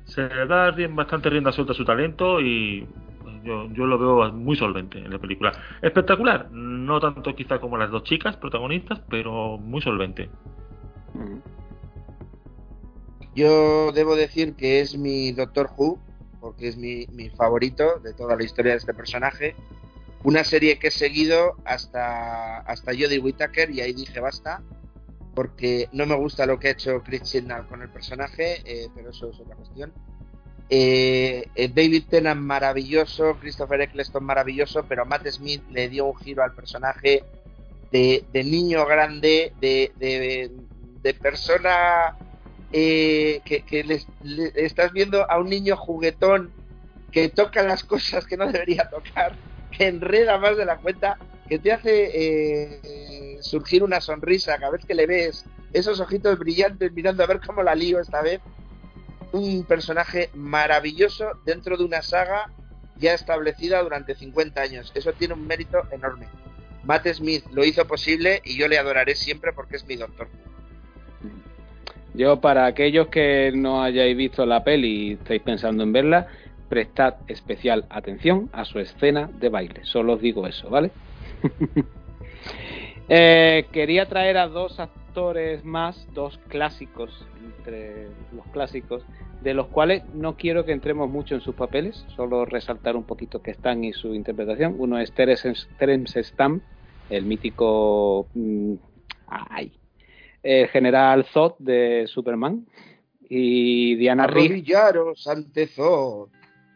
se 0.08 0.28
le 0.28 0.48
da 0.48 0.74
bastante 0.90 1.30
rienda 1.30 1.52
suelta 1.52 1.74
a 1.74 1.76
su 1.76 1.86
talento 1.86 2.40
y 2.42 2.88
yo, 3.44 3.68
yo 3.72 3.86
lo 3.86 3.98
veo 4.00 4.32
muy 4.34 4.56
solvente 4.56 4.98
en 4.98 5.12
la 5.12 5.20
película. 5.20 5.52
Espectacular, 5.82 6.50
no 6.52 7.00
tanto 7.00 7.36
quizá 7.36 7.60
como 7.60 7.78
las 7.78 7.92
dos 7.92 8.04
chicas 8.04 8.36
protagonistas, 8.38 9.02
pero 9.10 9.58
muy 9.58 9.82
solvente. 9.82 10.30
Yo 13.36 13.92
debo 13.92 14.16
decir 14.16 14.56
que 14.56 14.80
es 14.82 14.98
mi 14.98 15.32
Doctor 15.32 15.70
Who, 15.78 16.00
porque 16.40 16.70
es 16.70 16.78
mi, 16.78 17.06
mi 17.12 17.30
favorito 17.30 18.00
de 18.00 18.14
toda 18.14 18.36
la 18.36 18.44
historia 18.44 18.72
de 18.72 18.80
este 18.80 18.94
personaje. 18.94 19.56
Una 20.24 20.44
serie 20.44 20.80
que 20.80 20.88
he 20.88 20.92
seguido 20.92 21.56
hasta, 21.64 22.60
hasta 22.60 22.92
Jodie 22.92 23.20
Whittaker 23.20 23.70
y 23.70 23.82
ahí 23.82 23.94
dije 23.94 24.20
basta 24.20 24.62
porque 25.38 25.88
no 25.92 26.08
me 26.08 26.16
gusta 26.16 26.48
lo 26.48 26.58
que 26.58 26.70
ha 26.70 26.72
hecho 26.72 27.04
Chris 27.04 27.22
Chibnall 27.22 27.68
con 27.68 27.84
el 27.84 27.90
personaje, 27.90 28.64
eh, 28.66 28.88
pero 28.96 29.12
eso 29.12 29.30
es 29.30 29.40
otra 29.40 29.56
cuestión. 29.56 29.94
Eh, 30.68 31.48
eh, 31.54 31.68
David 31.68 32.06
Tennant 32.10 32.42
maravilloso, 32.42 33.38
Christopher 33.40 33.82
Eccleston 33.82 34.24
maravilloso, 34.24 34.86
pero 34.90 35.06
Matt 35.06 35.28
Smith 35.28 35.62
le 35.70 35.90
dio 35.90 36.08
un 36.08 36.16
giro 36.16 36.42
al 36.42 36.56
personaje 36.56 37.24
de, 37.92 38.26
niño 38.34 38.84
grande, 38.88 39.54
de, 39.62 39.92
de, 40.00 41.14
persona 41.14 42.18
que, 42.72 43.44
estás 44.56 44.92
viendo 44.92 45.30
a 45.30 45.38
un 45.38 45.50
niño 45.50 45.78
juguetón 45.78 46.52
que 47.12 47.30
toca 47.30 47.62
las 47.62 47.84
cosas 47.84 48.26
que 48.26 48.38
no 48.38 48.52
debería 48.52 48.90
tocar, 48.90 49.36
que 49.70 49.86
enreda 49.86 50.40
más 50.40 50.58
de 50.58 50.66
la 50.66 50.78
cuenta, 50.78 51.20
que 51.48 51.60
te 51.60 51.72
hace 51.72 53.40
surgir 53.42 53.84
una 53.84 54.02
sonrisa 54.02 54.58
cada 54.58 54.72
vez 54.72 54.86
que 54.86 54.96
le 54.96 55.06
ves 55.06 55.46
esos 55.74 56.00
ojitos 56.00 56.38
brillantes 56.40 56.92
mirando 56.94 57.24
a 57.24 57.28
ver 57.28 57.40
cómo 57.46 57.64
la 57.64 57.76
lío 57.76 58.00
esta 58.00 58.22
vez. 58.22 58.42
Un 59.32 59.66
personaje 59.66 60.30
maravilloso 60.34 61.32
dentro 61.46 61.78
de 61.78 61.84
una 61.84 62.02
saga 62.02 62.52
ya 62.98 63.14
establecida 63.14 63.84
durante 63.84 64.16
50 64.16 64.62
años. 64.62 64.92
Eso 64.96 65.14
tiene 65.14 65.34
un 65.34 65.46
mérito 65.46 65.82
enorme. 65.92 66.28
Matt 66.84 67.08
Smith 67.08 67.44
lo 67.52 67.66
hizo 67.66 67.86
posible 67.86 68.42
y 68.46 68.58
yo 68.58 68.68
le 68.68 68.78
adoraré 68.78 69.16
siempre 69.16 69.52
porque 69.54 69.76
es 69.76 69.86
mi 69.86 69.98
doctor. 69.98 70.30
Yo, 72.14 72.40
para 72.40 72.66
aquellos 72.66 73.10
que 73.10 73.52
no 73.54 73.84
hayáis 73.84 74.16
visto 74.16 74.46
la 74.46 74.64
peli 74.64 75.10
y 75.10 75.14
estáis 75.14 75.42
pensando 75.42 75.84
en 75.84 75.92
verla, 75.92 76.28
prestad 76.70 77.16
especial 77.28 77.86
atención 77.90 78.50
a 78.54 78.66
su 78.66 78.80
escena 78.80 79.30
de 79.40 79.50
baile. 79.50 79.82
Solo 79.84 80.14
os 80.14 80.22
digo 80.22 80.48
eso, 80.48 80.70
¿vale? 80.70 80.90
Eh, 83.10 83.68
quería 83.72 84.06
traer 84.08 84.38
a 84.38 84.50
dos 84.50 84.82
actores 84.82 85.64
más, 85.64 86.08
dos 86.14 86.38
clásicos, 86.50 87.26
entre 87.42 88.08
los 88.36 88.46
clásicos, 88.52 89.04
de 89.42 89.54
los 89.54 89.68
cuales 89.68 90.04
no 90.14 90.36
quiero 90.36 90.66
que 90.66 90.74
entremos 90.74 91.10
mucho 91.10 91.36
en 91.36 91.42
sus 91.42 91.56
papeles, 91.56 92.06
solo 92.16 92.44
resaltar 92.44 92.98
un 92.98 93.06
poquito 93.06 93.42
que 93.42 93.52
están 93.52 93.84
y 93.86 93.94
su 93.94 94.14
interpretación. 94.14 94.76
Uno 94.78 95.00
es 95.00 95.14
Terence 95.14 96.24
Stamp, 96.24 96.62
el 97.10 97.24
mítico. 97.26 98.28
Mm, 98.34 98.74
ay, 99.28 99.72
el 100.44 100.68
general 100.68 101.26
Zod 101.26 101.54
de 101.60 102.06
Superman. 102.08 102.66
Y 103.30 103.96
Diana 103.96 104.28
Rigg. 104.28 104.66
ante 105.26 105.68
Zod. 105.68 106.30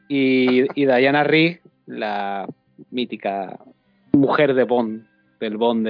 Y, 0.08 0.62
y 0.82 0.86
Diana 0.86 1.24
Rigg, 1.24 1.62
la 1.88 2.48
mítica 2.90 3.58
mujer 4.14 4.54
de 4.54 4.64
Bond 4.64 5.08
del 5.40 5.58
Bond 5.58 5.88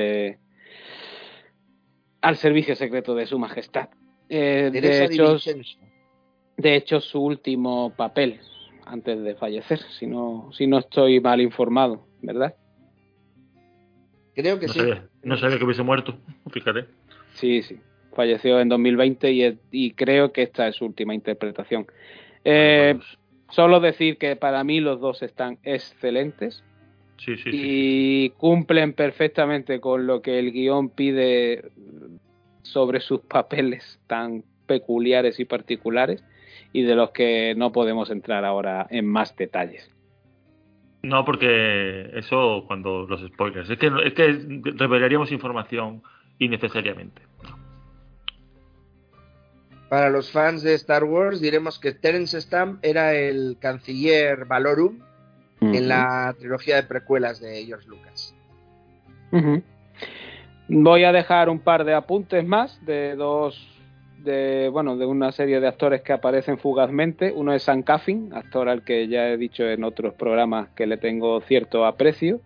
al 2.22 2.38
servicio 2.38 2.76
secreto 2.76 3.15
de 3.15 3.26
su 3.26 3.38
majestad. 3.39 3.89
Eh, 4.30 4.69
de, 4.72 5.05
hecho, 5.05 5.38
de 6.55 6.76
hecho, 6.76 7.01
su 7.01 7.22
último 7.22 7.93
papel 7.95 8.39
antes 8.86 9.22
de 9.22 9.36
fallecer, 9.36 9.80
si 9.80 10.07
no, 10.07 10.49
si 10.53 10.67
no 10.67 10.80
estoy 10.80 11.19
mal 11.19 11.41
informado, 11.41 12.05
¿verdad? 12.22 12.55
Creo 14.34 14.59
que 14.59 14.67
no 14.67 14.74
sí. 14.74 14.82
no 15.24 15.38
sabía 15.38 15.57
que 15.57 15.65
hubiese 15.65 15.84
muerto, 15.84 16.17
fíjate. 16.51 16.86
Sí, 17.34 17.61
sí. 17.61 17.80
Falleció 18.13 18.59
en 18.59 18.69
2020 18.69 19.32
y, 19.32 19.59
y 19.72 19.91
creo 19.91 20.32
que 20.32 20.43
esta 20.43 20.67
es 20.67 20.76
su 20.76 20.86
última 20.86 21.13
interpretación. 21.13 21.88
Eh, 22.43 22.95
pues. 22.97 23.17
Solo 23.49 23.82
decir 23.82 24.17
que 24.17 24.36
para 24.38 24.63
mí 24.63 24.80
los 24.80 25.01
dos 25.01 25.22
están 25.24 25.59
excelentes. 25.63 26.63
Y 27.28 28.30
cumplen 28.32 28.93
perfectamente 28.93 29.80
con 29.80 30.07
lo 30.07 30.22
que 30.22 30.39
el 30.39 30.51
guion 30.51 30.89
pide 30.89 31.72
sobre 32.63 32.99
sus 32.99 33.22
papeles 33.22 33.99
tan 34.07 34.43
peculiares 34.65 35.39
y 35.39 35.45
particulares 35.45 36.24
y 36.74 36.84
de 36.84 36.95
los 36.95 37.11
que 37.11 37.53
no 37.55 37.72
podemos 37.72 38.09
entrar 38.09 38.45
ahora 38.45 38.88
en 38.89 39.05
más 39.05 39.36
detalles. 39.36 39.89
No, 41.03 41.26
porque 41.26 42.11
eso 42.13 42.63
cuando 42.67 43.07
los 43.07 43.22
spoilers, 43.22 43.69
es 43.69 43.78
que, 43.78 43.91
es 44.05 44.13
que 44.13 44.72
revelaríamos 44.76 45.32
información 45.32 46.03
innecesariamente. 46.38 47.22
Para 49.89 50.09
los 50.09 50.32
fans 50.32 50.63
de 50.63 50.74
Star 50.76 51.03
Wars 51.03 51.41
diremos 51.41 51.80
que 51.80 51.91
Terence 51.91 52.39
Stamp 52.39 52.80
era 52.84 53.13
el 53.13 53.57
canciller 53.59 54.45
Valorum 54.45 54.99
en 55.62 55.88
la 55.88 56.36
trilogía 56.38 56.76
de 56.76 56.84
precuelas 56.84 57.39
de 57.39 57.64
George 57.66 57.88
Lucas. 57.88 58.36
Voy 60.68 61.03
a 61.03 61.12
dejar 61.12 61.49
un 61.49 61.59
par 61.59 61.86
de 61.86 61.93
apuntes 61.93 62.45
más 62.45 62.84
de 62.86 63.16
dos 63.16 63.68
de 64.24 64.70
bueno 64.70 64.97
de 64.97 65.05
una 65.05 65.32
serie 65.32 65.59
de 65.59 65.68
actores 65.68 66.01
que 66.01 66.14
aparecen 66.14 66.57
fugazmente. 66.57 67.32
Uno 67.36 67.53
es 67.53 67.64
Sam 67.64 67.84
Caffin, 67.84 68.32
actor 68.34 68.70
al 68.70 68.84
que 68.84 69.07
ya 69.07 69.30
he 69.30 69.38
dicho 69.38 69.64
en 69.64 69.84
otros 69.84 70.14
programas 70.14 70.70
que 70.70 70.88
le 70.88 70.97
tengo 70.97 71.41
cierto 71.41 71.86
aprecio 71.86 72.39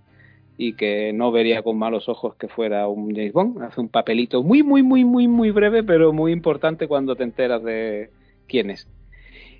y 0.57 0.73
que 0.73 1.11
no 1.13 1.31
vería 1.31 1.63
con 1.63 1.77
malos 1.77 2.07
ojos 2.07 2.35
que 2.35 2.47
fuera 2.47 2.87
un 2.87 3.13
James 3.13 3.33
Bond. 3.33 3.61
Hace 3.61 3.81
un 3.81 3.89
papelito 3.89 4.41
muy 4.41 4.63
muy 4.63 4.83
muy 4.83 5.03
muy 5.03 5.27
muy 5.27 5.51
breve, 5.51 5.83
pero 5.83 6.13
muy 6.13 6.31
importante 6.31 6.87
cuando 6.87 7.15
te 7.15 7.23
enteras 7.23 7.63
de 7.63 8.09
quién 8.47 8.69
es. 8.69 8.87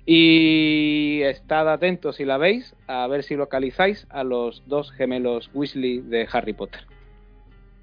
Y 0.08 1.20
estad 1.22 1.68
atentos 1.68 2.16
si 2.16 2.24
la 2.24 2.38
veis, 2.38 2.76
a 2.86 3.08
ver 3.08 3.24
si 3.24 3.34
localizáis 3.34 4.06
a 4.08 4.22
los 4.22 4.62
dos 4.68 4.92
gemelos 4.92 5.50
Weasley 5.52 5.98
de 5.98 6.28
Harry 6.32 6.52
Potter. 6.52 6.82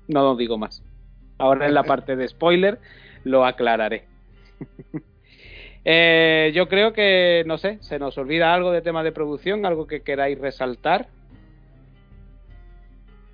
No 0.07 0.31
os 0.31 0.37
digo 0.37 0.57
más. 0.57 0.81
Ahora 1.37 1.67
en 1.67 1.73
la 1.73 1.83
parte 1.83 2.15
de 2.15 2.27
spoiler 2.27 2.79
lo 3.25 3.45
aclararé. 3.45 4.07
Eh, 5.85 6.53
yo 6.55 6.69
creo 6.69 6.93
que, 6.93 7.43
no 7.45 7.57
sé, 7.57 7.77
se 7.81 7.99
nos 7.99 8.17
olvida 8.17 8.53
algo 8.53 8.71
de 8.71 8.81
tema 8.81 9.03
de 9.03 9.11
producción, 9.11 9.65
algo 9.65 9.85
que 9.85 10.01
queráis 10.01 10.39
resaltar. 10.39 11.09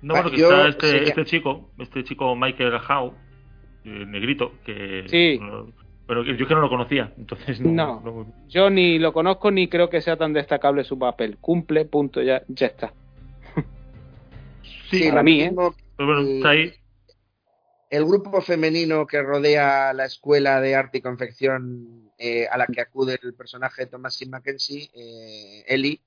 No, 0.02 0.14
porque 0.14 0.40
está 0.40 0.66
este, 0.66 1.04
este, 1.04 1.24
chico, 1.26 1.70
este 1.78 2.02
chico 2.02 2.34
Michael 2.34 2.74
Howe, 2.74 3.12
el 3.84 4.10
negrito, 4.10 4.52
que 4.64 5.04
sí. 5.06 5.38
Pero 6.10 6.24
yo 6.24 6.48
que 6.48 6.54
no 6.56 6.60
lo 6.60 6.68
conocía, 6.68 7.12
entonces 7.16 7.60
no, 7.60 8.26
Yo 8.48 8.68
ni 8.68 8.98
lo 8.98 9.12
conozco 9.12 9.52
ni 9.52 9.68
creo 9.68 9.88
que 9.88 10.00
sea 10.00 10.16
tan 10.16 10.32
destacable 10.32 10.82
su 10.82 10.98
papel. 10.98 11.38
Cumple, 11.40 11.84
punto, 11.84 12.20
ya, 12.20 12.42
ya 12.48 12.66
está. 12.66 12.92
Sí, 14.90 15.08
para 15.08 15.22
mí, 15.22 15.42
¿eh? 15.42 15.54
ahí. 16.44 16.74
El 17.90 18.04
grupo 18.06 18.40
femenino 18.40 19.06
que 19.06 19.22
rodea 19.22 19.92
la 19.92 20.06
escuela 20.06 20.60
de 20.60 20.74
arte 20.74 20.98
y 20.98 21.00
confección 21.00 22.10
eh, 22.18 22.48
a 22.50 22.58
la 22.58 22.66
que 22.66 22.80
acude 22.80 23.16
el 23.22 23.34
personaje 23.34 23.84
de 23.84 23.90
Thomasin 23.92 24.30
Mackenzie, 24.30 24.90
eh, 24.92 25.64
Ellie, 25.68 26.00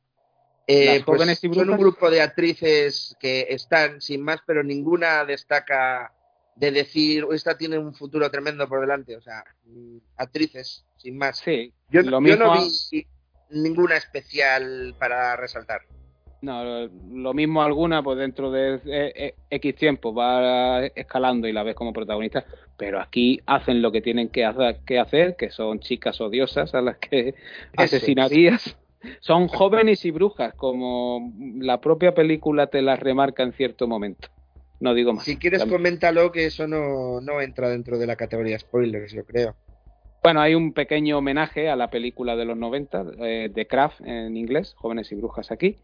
eh, 0.67 1.01
pues 1.05 1.21
son 1.39 1.69
un 1.69 1.77
grupo 1.77 2.11
de 2.11 2.21
actrices 2.21 3.15
que 3.21 3.47
están 3.49 4.01
sin 4.01 4.21
más, 4.21 4.41
pero 4.45 4.63
ninguna 4.63 5.23
destaca 5.23 6.11
de 6.55 6.71
decir, 6.71 7.25
esta 7.31 7.57
tiene 7.57 7.77
un 7.77 7.93
futuro 7.93 8.29
tremendo 8.29 8.67
por 8.67 8.81
delante. 8.81 9.15
O 9.15 9.21
sea, 9.21 9.43
mm, 9.65 9.97
actrices, 10.17 10.85
sin 10.97 11.17
más. 11.17 11.37
Sí, 11.37 11.73
yo, 11.89 12.01
lo 12.01 12.21
mismo... 12.21 12.45
no 12.45 12.53
vi 12.91 13.05
ninguna 13.49 13.97
especial 13.97 14.95
para 14.99 15.35
resaltar. 15.35 15.81
No, 16.41 16.89
lo 17.11 17.33
mismo 17.33 17.63
alguna, 17.63 18.03
pues 18.03 18.17
dentro 18.17 18.51
de 18.51 18.75
eh, 18.85 19.13
eh, 19.15 19.35
X 19.49 19.75
tiempo 19.75 20.13
va 20.13 20.85
escalando 20.87 21.47
y 21.47 21.53
la 21.53 21.63
ves 21.63 21.73
como 21.73 21.93
protagonista, 21.93 22.43
pero 22.77 22.99
aquí 22.99 23.39
hacen 23.45 23.81
lo 23.81 23.93
que 23.93 24.01
tienen 24.01 24.27
que, 24.27 24.43
hacer, 24.43 25.37
que 25.37 25.51
son 25.51 25.79
chicas 25.79 26.19
odiosas 26.19 26.75
a 26.75 26.81
las 26.81 26.97
que 26.97 27.35
asesinarías 27.77 28.75
Son 29.19 29.47
jóvenes 29.47 30.05
y 30.05 30.11
brujas, 30.11 30.53
como 30.53 31.33
la 31.57 31.81
propia 31.81 32.13
película 32.13 32.67
te 32.67 32.81
las 32.81 32.99
remarca 32.99 33.43
en 33.43 33.53
cierto 33.53 33.87
momento. 33.87 34.29
No 34.83 34.93
digo 34.93 35.13
más. 35.13 35.23
Si 35.23 35.37
quieres, 35.37 35.63
coméntalo, 35.63 36.33
que 36.33 36.45
eso 36.45 36.67
no, 36.67 37.21
no 37.21 37.39
entra 37.39 37.69
dentro 37.69 37.97
de 37.97 38.05
la 38.05 38.17
categoría 38.17 38.59
spoilers, 38.59 39.13
yo 39.13 39.23
creo. 39.23 39.55
Bueno, 40.21 40.41
hay 40.41 40.55
un 40.55 40.73
pequeño 40.73 41.19
homenaje 41.19 41.69
a 41.69 41.77
la 41.77 41.89
película 41.89 42.35
de 42.35 42.43
los 42.43 42.57
90, 42.57 43.05
eh, 43.19 43.49
de 43.53 43.65
Craft 43.65 44.01
en 44.01 44.35
inglés, 44.35 44.73
Jóvenes 44.75 45.09
y 45.13 45.15
Brujas 45.15 45.53
aquí, 45.53 45.77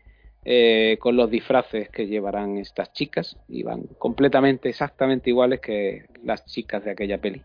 eh, 0.44 0.98
con 1.00 1.16
los 1.16 1.32
disfraces 1.32 1.88
que 1.88 2.08
llevarán 2.08 2.58
estas 2.58 2.92
chicas 2.92 3.38
y 3.48 3.64
van 3.64 3.84
completamente, 3.98 4.68
exactamente 4.68 5.30
iguales 5.30 5.62
que 5.62 6.04
las 6.22 6.46
chicas 6.46 6.84
de 6.84 6.92
aquella 6.92 7.20
peli. 7.20 7.42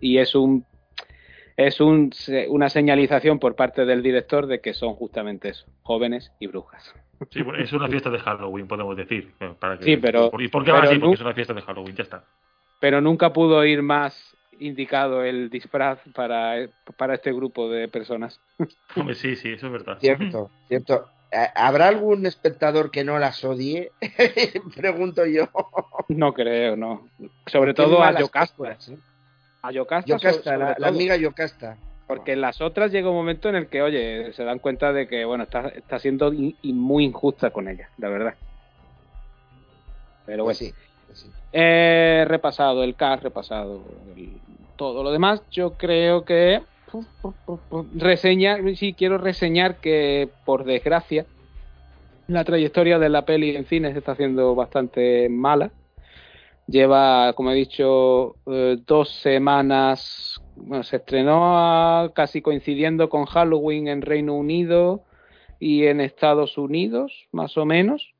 y 0.00 0.16
es 0.16 0.34
un 0.34 0.64
es 1.58 1.80
un, 1.80 2.12
una 2.50 2.68
señalización 2.68 3.40
por 3.40 3.56
parte 3.56 3.84
del 3.84 4.00
director 4.00 4.46
de 4.46 4.60
que 4.60 4.74
son 4.74 4.94
justamente 4.94 5.48
eso, 5.48 5.66
jóvenes 5.82 6.32
y 6.38 6.46
brujas. 6.46 6.94
Sí, 7.30 7.42
es 7.58 7.72
una 7.72 7.88
fiesta 7.88 8.10
de 8.10 8.20
Halloween, 8.20 8.68
podemos 8.68 8.96
decir. 8.96 9.32
Eh, 9.40 9.54
sí, 9.80 9.96
pero. 9.96 10.30
¿Y 10.38 10.46
por 10.46 10.64
qué 10.64 10.70
va 10.70 10.82
Porque 10.82 11.14
es 11.14 11.20
una 11.20 11.34
fiesta 11.34 11.52
de 11.52 11.62
Halloween, 11.62 11.96
ya 11.96 12.04
está. 12.04 12.24
Pero 12.78 13.00
nunca 13.00 13.32
pudo 13.32 13.64
ir 13.64 13.82
más 13.82 14.36
indicado 14.60 15.24
el 15.24 15.50
disfraz 15.50 15.98
para, 16.14 16.68
para 16.96 17.14
este 17.14 17.32
grupo 17.32 17.68
de 17.68 17.88
personas. 17.88 18.40
Hombre, 18.96 19.16
sí, 19.16 19.34
sí, 19.34 19.50
eso 19.50 19.66
es 19.66 19.72
verdad. 19.72 19.98
Cierto, 19.98 20.52
cierto. 20.68 21.08
¿Habrá 21.56 21.88
algún 21.88 22.24
espectador 22.24 22.92
que 22.92 23.02
no 23.02 23.18
las 23.18 23.44
odie? 23.44 23.90
Pregunto 24.76 25.26
yo. 25.26 25.48
No 26.06 26.32
creo, 26.32 26.76
no. 26.76 27.08
Sobre 27.46 27.74
todo 27.74 28.00
a 28.02 28.18
Yocasta. 28.18 28.70
¿eh? 28.70 28.96
A 29.62 29.72
Yocasta. 29.72 30.56
la, 30.56 30.88
amiga 30.88 31.16
Yocasta. 31.16 31.76
Porque 32.06 32.32
en 32.32 32.40
las 32.40 32.60
otras 32.60 32.90
llega 32.90 33.10
un 33.10 33.16
momento 33.16 33.48
en 33.48 33.56
el 33.56 33.66
que, 33.66 33.82
oye, 33.82 34.32
se 34.32 34.44
dan 34.44 34.60
cuenta 34.60 34.92
de 34.92 35.06
que, 35.06 35.24
bueno, 35.24 35.44
está, 35.44 35.68
está 35.68 35.98
siendo 35.98 36.32
muy 36.62 37.04
injusta 37.04 37.50
con 37.50 37.68
ella, 37.68 37.90
la 37.98 38.08
verdad. 38.08 38.34
Pero 40.24 40.44
pues 40.44 40.60
bueno. 40.60 40.74
Pues 41.06 41.18
sí, 41.18 41.30
He 41.52 42.24
repasado 42.26 42.84
el 42.84 42.94
cast, 42.94 43.22
repasado 43.22 43.82
todo 44.76 45.02
lo 45.02 45.10
demás. 45.10 45.42
Yo 45.50 45.74
creo 45.74 46.24
que 46.24 46.62
reseñar, 47.94 48.60
sí 48.76 48.94
quiero 48.94 49.18
reseñar 49.18 49.76
que 49.76 50.28
por 50.44 50.64
desgracia 50.64 51.26
la 52.26 52.44
trayectoria 52.44 52.98
de 52.98 53.08
la 53.08 53.24
peli 53.24 53.56
en 53.56 53.64
cine 53.64 53.92
se 53.92 53.98
está 53.98 54.12
haciendo 54.12 54.54
bastante 54.54 55.28
mala. 55.28 55.70
Lleva, 56.68 57.32
como 57.32 57.50
he 57.50 57.54
dicho, 57.54 58.36
eh, 58.46 58.76
dos 58.86 59.08
semanas. 59.22 60.38
Bueno, 60.54 60.82
se 60.82 60.96
estrenó 60.96 62.12
casi 62.14 62.42
coincidiendo 62.42 63.08
con 63.08 63.24
Halloween 63.24 63.88
en 63.88 64.02
Reino 64.02 64.34
Unido 64.34 65.04
y 65.58 65.86
en 65.86 66.02
Estados 66.02 66.58
Unidos, 66.58 67.26
más 67.32 67.56
o 67.56 67.64
menos. 67.64 68.12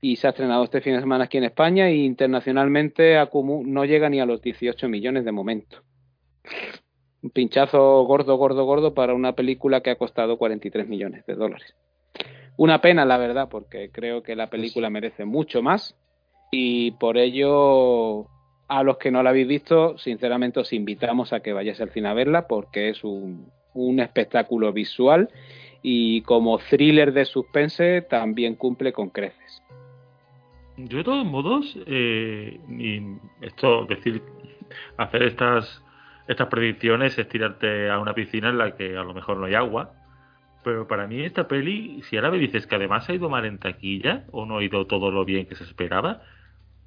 Y 0.00 0.16
se 0.16 0.26
ha 0.26 0.30
estrenado 0.30 0.64
este 0.64 0.80
fin 0.80 0.94
de 0.94 1.00
semana 1.00 1.24
aquí 1.24 1.36
en 1.36 1.44
España 1.44 1.90
y 1.90 2.06
internacionalmente 2.06 3.18
no 3.34 3.84
llega 3.84 4.08
ni 4.08 4.20
a 4.20 4.26
los 4.26 4.40
18 4.40 4.88
millones 4.88 5.26
de 5.26 5.32
momento. 5.32 5.82
Un 7.22 7.28
pinchazo 7.28 8.04
gordo, 8.04 8.36
gordo, 8.36 8.64
gordo 8.64 8.94
para 8.94 9.12
una 9.12 9.34
película 9.34 9.82
que 9.82 9.90
ha 9.90 9.96
costado 9.96 10.38
43 10.38 10.88
millones 10.88 11.26
de 11.26 11.34
dólares. 11.34 11.76
Una 12.56 12.80
pena, 12.80 13.04
la 13.04 13.18
verdad, 13.18 13.50
porque 13.50 13.90
creo 13.92 14.22
que 14.22 14.34
la 14.34 14.48
película 14.48 14.88
merece 14.88 15.26
mucho 15.26 15.62
más 15.62 15.94
y 16.54 16.90
por 16.92 17.16
ello 17.16 18.26
a 18.68 18.82
los 18.82 18.98
que 18.98 19.10
no 19.10 19.22
la 19.22 19.30
habéis 19.30 19.48
visto, 19.48 19.96
sinceramente 19.98 20.60
os 20.60 20.72
invitamos 20.72 21.32
a 21.32 21.40
que 21.40 21.54
vayáis 21.54 21.80
al 21.80 21.90
cine 21.90 22.08
a 22.08 22.14
verla 22.14 22.46
porque 22.46 22.90
es 22.90 23.02
un, 23.02 23.50
espectáculo 23.98 24.70
visual 24.72 25.30
y 25.82 26.20
como 26.22 26.58
thriller 26.58 27.14
de 27.14 27.24
suspense 27.24 28.02
también 28.02 28.54
cumple 28.54 28.92
con 28.92 29.08
creces. 29.08 29.62
Yo 30.76 30.98
de 30.98 31.04
todos 31.04 31.24
modos, 31.24 31.76
eh, 31.86 32.60
esto, 33.40 33.86
decir, 33.86 34.22
hacer 34.98 35.22
estas, 35.22 35.82
estas 36.28 36.48
predicciones 36.48 37.18
es 37.18 37.28
tirarte 37.28 37.90
a 37.90 37.98
una 37.98 38.14
piscina 38.14 38.50
en 38.50 38.58
la 38.58 38.76
que 38.76 38.96
a 38.96 39.02
lo 39.02 39.14
mejor 39.14 39.38
no 39.38 39.46
hay 39.46 39.54
agua, 39.54 39.94
pero 40.62 40.86
para 40.86 41.06
mí 41.06 41.22
esta 41.22 41.48
peli, 41.48 42.02
si 42.02 42.16
ahora 42.16 42.30
me 42.30 42.38
dices 42.38 42.66
que 42.66 42.76
además 42.76 43.08
ha 43.08 43.14
ido 43.14 43.30
mal 43.30 43.46
en 43.46 43.58
taquilla 43.58 44.24
o 44.32 44.44
no 44.44 44.58
ha 44.58 44.64
ido 44.64 44.86
todo 44.86 45.10
lo 45.10 45.24
bien 45.24 45.46
que 45.46 45.54
se 45.54 45.64
esperaba, 45.64 46.20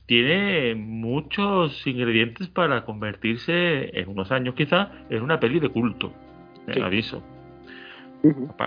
tiene 0.06 0.76
muchos 0.76 1.86
ingredientes 1.88 2.48
para 2.48 2.86
convertirse 2.86 4.00
en 4.00 4.10
unos 4.10 4.32
años 4.32 4.56
quizá 4.56 4.92
en 5.10 5.24
una 5.24 5.40
peli 5.40 5.60
de 5.60 5.70
culto. 5.70 6.12
Me 6.68 6.82
aviso. 6.84 7.24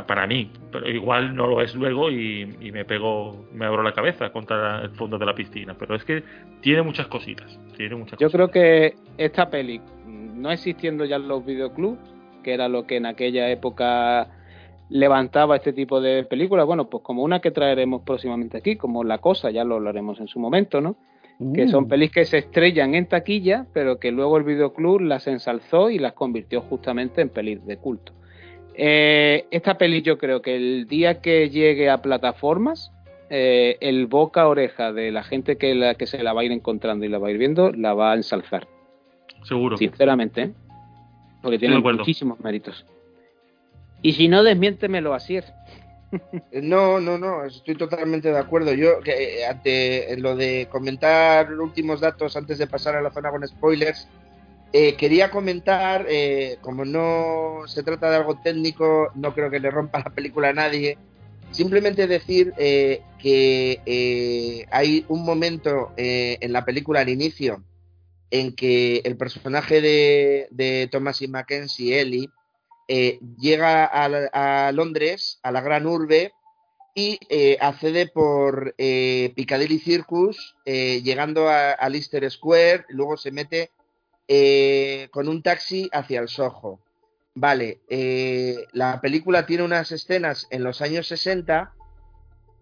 para 0.07 0.26
mí, 0.26 0.51
pero 0.70 0.89
igual 0.89 1.34
no 1.34 1.47
lo 1.47 1.61
es 1.61 1.74
luego 1.74 2.11
y, 2.11 2.47
me 2.72 2.84
pego, 2.84 3.47
me 3.53 3.66
abro 3.66 3.82
la 3.82 3.93
cabeza 3.93 4.30
contra 4.30 4.82
el 4.82 4.91
fondo 4.91 5.18
de 5.18 5.26
la 5.26 5.34
piscina. 5.34 5.74
Pero 5.78 5.95
es 5.95 6.05
que 6.05 6.22
tiene 6.61 6.82
muchas 6.82 7.07
cositas. 7.07 7.59
Tiene 7.76 7.97
muchas 7.97 8.18
Yo 8.18 8.30
creo 8.30 8.49
que 8.49 8.95
esta 9.16 9.51
peli, 9.51 9.80
no 10.07 10.51
existiendo 10.51 11.05
ya 11.05 11.18
los 11.18 11.45
videoclubs, 11.45 11.99
que 12.43 12.55
era 12.55 12.68
lo 12.68 12.86
que 12.86 12.97
en 12.97 13.07
aquella 13.07 13.49
época 13.51 14.28
levantaba 14.91 15.57
este 15.57 15.72
tipo 15.72 16.01
de 16.01 16.24
películas, 16.24 16.66
bueno, 16.66 16.89
pues 16.89 17.03
como 17.03 17.22
una 17.22 17.41
que 17.41 17.51
traeremos 17.51 18.03
próximamente 18.03 18.57
aquí, 18.57 18.76
como 18.76 19.05
La 19.05 19.18
Cosa, 19.18 19.51
ya 19.51 19.64
lo 19.64 19.76
hablaremos 19.76 20.18
en 20.20 20.28
su 20.28 20.41
momento, 20.41 20.80
¿no? 20.80 20.97
Que 21.55 21.68
son 21.68 21.84
mm. 21.84 21.89
pelis 21.89 22.11
que 22.11 22.24
se 22.24 22.39
estrellan 22.39 22.95
en 22.95 23.07
taquilla, 23.07 23.66
pero 23.72 23.99
que 23.99 24.11
luego 24.11 24.39
el 24.39 24.45
videoclub 24.45 25.01
las 25.01 25.26
ensalzó 25.26 25.91
y 25.91 25.99
las 25.99 26.12
convirtió 26.12 26.61
justamente 26.62 27.20
en 27.20 27.28
pelis 27.28 27.64
de 27.64 27.76
culto. 27.76 28.12
Eh, 28.74 29.47
esta 29.51 29.78
peli 29.78 30.03
yo 30.03 30.18
creo 30.18 30.43
que 30.43 30.57
el 30.57 30.86
día 30.86 31.20
que 31.20 31.49
llegue 31.51 31.91
a 31.91 32.03
plataformas, 32.03 32.93
eh, 33.30 33.76
el 33.80 34.07
boca 34.07 34.49
oreja 34.49 34.93
de 34.93 35.12
la 35.12 35.22
gente 35.22 35.59
que, 35.59 35.74
la, 35.74 35.95
que 35.95 36.07
se 36.07 36.22
la 36.22 36.32
va 36.32 36.41
a 36.41 36.45
ir 36.45 36.53
encontrando 36.53 37.05
y 37.05 37.09
la 37.09 37.18
va 37.18 37.28
a 37.28 37.30
ir 37.30 37.39
viendo, 37.39 37.72
la 37.72 37.95
va 37.95 38.12
a 38.12 38.14
ensalzar. 38.14 38.66
Seguro. 39.45 39.76
Sinceramente, 39.76 40.43
¿eh? 40.43 40.53
porque 41.43 41.59
tiene 41.59 41.78
muchísimos 41.78 42.41
méritos. 42.41 42.84
Y 44.03 44.12
si 44.12 44.28
no, 44.28 44.43
desmiéntemelo 44.43 45.14
así. 45.14 45.39
No, 46.53 47.01
no, 47.01 47.19
no, 47.19 47.45
estoy 47.45 47.77
totalmente 47.77 48.31
de 48.31 48.39
acuerdo. 48.39 48.73
Yo, 48.73 49.01
que 49.01 49.41
eh, 49.41 49.47
ante 49.47 50.17
lo 50.19 50.37
de 50.37 50.69
comentar 50.71 51.53
últimos 51.53 52.01
datos 52.01 52.37
antes 52.37 52.59
de 52.59 52.67
pasar 52.67 52.97
a 52.97 53.03
la 53.03 53.11
zona 53.11 53.31
con 53.31 53.47
spoilers, 53.47 54.09
eh, 54.73 54.97
quería 54.97 55.31
comentar, 55.31 56.07
eh, 56.09 56.59
como 56.61 56.85
no 56.85 57.63
se 57.67 57.83
trata 57.83 58.11
de 58.11 58.17
algo 58.17 58.41
técnico, 58.41 59.11
no 59.15 59.35
creo 59.35 59.51
que 59.51 59.61
le 59.61 59.71
rompa 59.71 60.01
la 60.01 60.11
película 60.11 60.51
a 60.51 60.53
nadie. 60.53 60.99
Simplemente 61.51 62.07
decir 62.07 62.53
que 62.55 64.67
hay 64.71 65.07
un 65.09 65.25
momento 65.25 65.93
en 65.97 66.53
la 66.53 66.67
película 66.67 67.01
al 67.01 67.09
inicio 67.09 67.65
en 68.31 68.55
que 68.55 68.99
el 68.99 69.17
personaje 69.17 69.81
de, 69.81 70.49
de 70.51 70.91
Thomas 70.93 71.23
y 71.23 71.29
Mackenzie, 71.29 72.03
Ellie, 72.03 72.29
eh, 72.89 73.20
llega 73.39 73.84
a, 73.84 74.72
Londres, 74.72 75.39
a 75.43 75.53
la 75.53 75.61
gran 75.61 75.86
urbe, 75.86 76.32
y 76.95 77.20
eh, 77.28 77.59
accede 77.61 78.09
por 78.09 78.74
eh, 78.78 79.32
Piccadilly 79.36 79.78
Circus, 79.78 80.57
llegando 80.64 81.49
a, 81.49 81.89
Lister 81.89 82.28
Square, 82.30 82.86
luego 82.89 83.16
se 83.16 83.30
mete 83.30 83.70
con 85.11 85.28
un 85.28 85.43
taxi 85.43 85.89
hacia 85.93 86.20
el 86.20 86.28
Soho. 86.28 86.80
Vale, 87.34 87.78
la 88.72 89.01
película 89.01 89.47
tiene 89.47 89.62
unas 89.62 89.93
escenas 89.93 90.47
en 90.51 90.64
los 90.64 90.82
años 90.82 91.07
60 91.07 91.72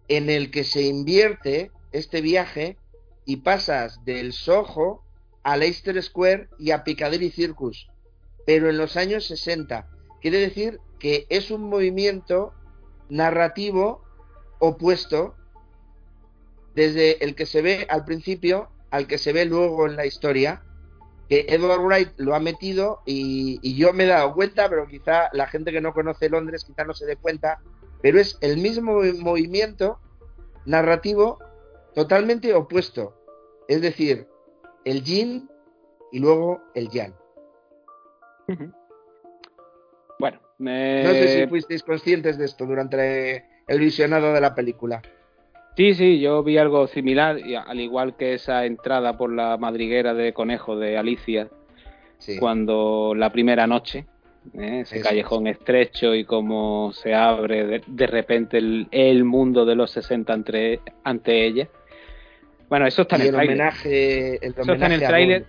en 0.07 0.29
el 0.29 0.51
que 0.51 0.63
se 0.63 0.83
invierte 0.83 1.71
este 1.91 2.21
viaje 2.21 2.77
y 3.25 3.37
pasas 3.37 4.05
del 4.05 4.33
Soho 4.33 5.03
a 5.43 5.57
Leicester 5.57 6.01
Square 6.01 6.49
y 6.59 6.71
a 6.71 6.83
Piccadilly 6.83 7.31
Circus, 7.31 7.87
pero 8.45 8.69
en 8.69 8.77
los 8.77 8.97
años 8.97 9.25
60. 9.25 9.96
Quiere 10.21 10.39
decir 10.39 10.79
que 10.99 11.25
es 11.29 11.51
un 11.51 11.63
movimiento 11.63 12.53
narrativo 13.09 14.03
opuesto 14.59 15.35
desde 16.75 17.23
el 17.23 17.35
que 17.35 17.45
se 17.45 17.61
ve 17.61 17.87
al 17.89 18.05
principio 18.05 18.69
al 18.91 19.07
que 19.07 19.17
se 19.17 19.33
ve 19.33 19.45
luego 19.45 19.85
en 19.87 19.95
la 19.95 20.05
historia, 20.05 20.63
que 21.27 21.45
Edward 21.49 21.81
Wright 21.81 22.09
lo 22.17 22.35
ha 22.35 22.39
metido 22.39 23.01
y, 23.05 23.75
yo 23.75 23.93
me 23.93 24.05
he 24.05 24.07
dado 24.07 24.33
cuenta, 24.33 24.69
pero 24.69 24.87
quizá 24.87 25.29
la 25.33 25.47
gente 25.47 25.71
que 25.71 25.81
no 25.81 25.93
conoce 25.93 26.29
Londres 26.29 26.63
quizá 26.65 26.85
no 26.85 26.93
se 26.93 27.05
dé 27.05 27.17
cuenta, 27.17 27.59
pero 28.01 28.19
es 28.19 28.37
el 28.41 28.57
mismo 28.57 29.01
movimiento 29.19 29.99
narrativo 30.65 31.39
totalmente 31.93 32.53
opuesto. 32.53 33.13
Es 33.67 33.81
decir, 33.81 34.27
el 34.85 35.03
yin 35.03 35.49
y 36.11 36.19
luego 36.19 36.61
el 36.73 36.89
yang. 36.89 37.13
No 40.59 41.11
sé 41.11 41.41
si 41.41 41.47
fuisteis 41.47 41.83
conscientes 41.83 42.37
de 42.37 42.45
esto 42.45 42.65
durante 42.65 43.45
el 43.67 43.79
visionado 43.79 44.33
de 44.33 44.41
la 44.41 44.55
película. 44.55 45.01
Sí, 45.75 45.93
sí, 45.93 46.19
yo 46.19 46.41
vi 46.41 46.57
algo 46.57 46.87
similar, 46.87 47.37
al 47.67 47.79
igual 47.79 48.15
que 48.17 48.33
esa 48.33 48.65
entrada 48.65 49.15
por 49.15 49.31
la 49.31 49.57
madriguera 49.57 50.15
de 50.15 50.33
conejo 50.33 50.75
de 50.75 50.97
Alicia, 50.97 51.49
cuando 52.39 53.13
la 53.15 53.31
primera 53.31 53.67
noche, 53.67 54.07
¿eh? 54.55 54.79
ese 54.81 54.97
Eso 54.97 55.07
callejón 55.07 55.45
estrecho 55.45 56.15
y 56.15 56.25
cómo 56.25 56.91
se 56.93 57.13
abre 57.13 57.67
de, 57.67 57.83
de 57.85 58.07
repente 58.07 58.57
el, 58.57 58.87
el 58.89 59.23
mundo 59.23 59.65
de 59.65 59.75
los 59.75 59.91
60 59.91 60.33
ante, 60.33 60.79
ante 61.03 61.45
ella. 61.45 61.69
Bueno, 62.69 62.85
eso 62.85 63.03
está 63.03 63.15
en 63.15 63.21
Y 63.21 63.27
el 63.27 63.35
el 63.35 63.41
homenaje, 63.41 64.45
el 64.45 64.53
está 64.57 64.85
en 64.85 64.91
el 64.91 64.99
tráiler. 65.01 65.45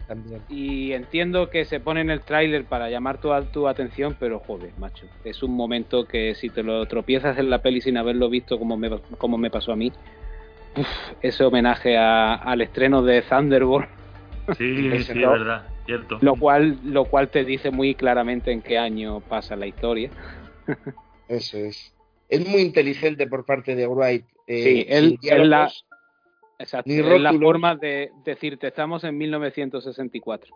Y 0.49 0.93
entiendo 0.93 1.51
que 1.51 1.65
se 1.65 1.81
pone 1.81 2.01
en 2.01 2.11
el 2.11 2.21
tráiler 2.21 2.65
para 2.65 2.89
llamar 2.91 3.21
tu, 3.21 3.31
tu 3.53 3.67
atención, 3.67 4.17
pero 4.21 4.39
joder, 4.39 4.71
macho, 4.79 5.07
es 5.25 5.43
un 5.43 5.55
momento 5.57 6.07
que 6.07 6.35
si 6.37 6.49
te 6.49 6.63
lo 6.63 6.87
tropiezas 6.87 7.37
en 7.39 7.51
la 7.51 7.59
peli 7.61 7.81
sin 7.81 7.97
haberlo 7.97 8.31
visto 8.31 8.59
como 8.59 8.77
me, 8.77 8.89
como 9.19 9.37
me 9.37 9.51
pasó 9.51 9.73
a 9.73 9.77
mí, 9.77 9.93
uf, 10.77 10.87
ese 11.21 11.45
homenaje 11.45 11.97
a- 11.97 12.35
al 12.35 12.61
estreno 12.61 13.03
de 13.03 13.23
Thunderbolt, 13.23 13.89
Sí, 14.57 14.77
sí, 14.77 14.89
es 14.93 15.09
verdad, 15.09 15.67
cierto. 15.87 16.19
lo 16.23 16.37
cual, 16.37 16.79
lo 16.85 17.05
cual 17.05 17.29
te 17.31 17.45
dice 17.45 17.71
muy 17.71 17.95
claramente 17.97 18.53
en 18.53 18.63
qué 18.63 18.79
año 18.79 19.21
pasa 19.21 19.57
la 19.57 19.67
historia. 19.67 20.11
Eso 21.29 21.59
es. 21.59 21.93
Es 22.29 22.47
muy 22.47 22.61
inteligente 22.63 23.27
por 23.27 23.45
parte 23.45 23.75
de 23.75 23.87
Wright. 23.87 24.25
eh, 24.47 24.63
Sí, 24.63 24.87
él- 24.89 25.19
él 25.23 25.51
la-. 25.51 25.71
Exacto, 26.59 26.91
Ni 26.91 26.99
es 26.99 27.21
la 27.21 27.33
forma 27.33 27.77
de 27.77 28.11
decirte, 28.25 28.67
estamos 28.69 29.05
en 29.05 29.17
1964. 29.17 30.55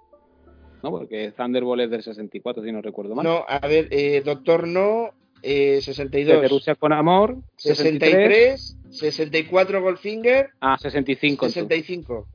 ¿No? 0.83 0.91
Porque 0.91 1.31
Thunderbolt 1.37 1.83
es 1.83 1.91
del 1.91 2.03
64, 2.03 2.63
si 2.65 2.73
no 2.73 2.83
recuerdo 2.83 3.15
mal. 3.15 3.25
No, 3.25 3.45
a 3.49 3.61
ver, 3.69 3.87
eh, 3.93 4.21
Doctor 4.25 4.67
No, 4.67 5.11
eh, 5.43 5.75
Desde 5.77 5.95
62. 5.95 6.51
Rusia 6.51 6.75
con 6.75 6.93
amor, 6.93 7.37
63. 7.57 8.77
63, 8.91 8.99
64 8.99 9.81
Goldfinger, 9.81 10.51
Ah, 10.61 10.77
65. 10.79 11.47
entonces. 11.47 11.63
65. 11.63 12.27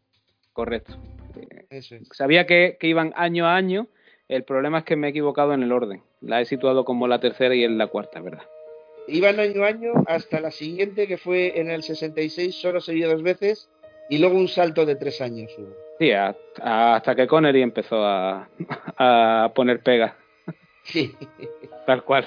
Correcto. 0.53 0.93
Eh, 1.35 1.65
Eso 1.69 1.95
es. 1.95 2.07
Sabía 2.13 2.45
que, 2.47 2.77
que 2.79 2.87
iban 2.87 3.11
año 3.17 3.45
a 3.45 3.55
año. 3.55 3.87
El 4.29 4.43
problema 4.43 4.79
es 4.79 4.83
que 4.85 4.95
me 4.95 5.07
he 5.07 5.09
equivocado 5.11 5.53
en 5.53 5.63
el 5.63 5.71
orden. 5.71 6.01
La 6.21 6.41
he 6.41 6.45
situado 6.45 6.83
como 6.85 7.07
la 7.07 7.19
tercera 7.19 7.53
y 7.55 7.63
en 7.63 7.77
la 7.77 7.87
cuarta, 7.87 8.19
¿verdad? 8.21 8.43
Iban 9.07 9.39
año 9.39 9.63
a 9.63 9.67
año 9.67 9.91
hasta 10.05 10.39
la 10.39 10.51
siguiente, 10.51 11.07
que 11.07 11.17
fue 11.17 11.59
en 11.59 11.69
el 11.69 11.83
66, 11.83 12.55
solo 12.55 12.81
se 12.81 12.93
vio 12.93 13.09
dos 13.09 13.23
veces, 13.23 13.69
y 14.09 14.17
luego 14.17 14.37
un 14.37 14.47
salto 14.47 14.85
de 14.85 14.95
tres 14.95 15.21
años. 15.21 15.51
Sí, 15.99 16.11
hasta 16.11 17.15
que 17.15 17.27
Connery 17.27 17.61
empezó 17.61 18.05
a, 18.05 18.49
a 18.97 19.51
poner 19.55 19.81
pega, 19.81 20.15
Sí. 20.83 21.13
tal 21.85 22.03
cual. 22.03 22.25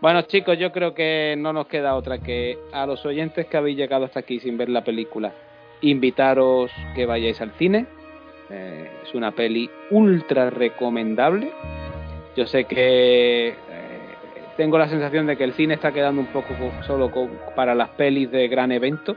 Bueno, 0.00 0.22
chicos, 0.22 0.56
yo 0.58 0.72
creo 0.72 0.94
que 0.94 1.34
no 1.36 1.52
nos 1.52 1.66
queda 1.66 1.94
otra 1.94 2.18
que 2.18 2.58
a 2.72 2.86
los 2.86 3.04
oyentes 3.04 3.46
que 3.46 3.56
habéis 3.56 3.76
llegado 3.76 4.06
hasta 4.06 4.20
aquí 4.20 4.40
sin 4.40 4.56
ver 4.56 4.70
la 4.70 4.82
película, 4.82 5.32
invitaros 5.82 6.70
que 6.94 7.04
vayáis 7.04 7.40
al 7.40 7.52
cine. 7.52 7.86
Eh, 8.48 8.90
es 9.04 9.14
una 9.14 9.32
peli 9.32 9.68
ultra 9.90 10.48
recomendable. 10.50 11.52
Yo 12.34 12.46
sé 12.46 12.64
que 12.64 13.54
tengo 14.56 14.78
la 14.78 14.88
sensación 14.88 15.26
de 15.26 15.36
que 15.36 15.44
el 15.44 15.52
cine 15.54 15.74
está 15.74 15.92
quedando 15.92 16.20
un 16.20 16.26
poco 16.28 16.48
co- 16.54 16.72
solo 16.86 17.10
para 17.54 17.74
las 17.74 17.88
pelis 17.90 18.30
de 18.30 18.48
gran 18.48 18.72
evento 18.72 19.16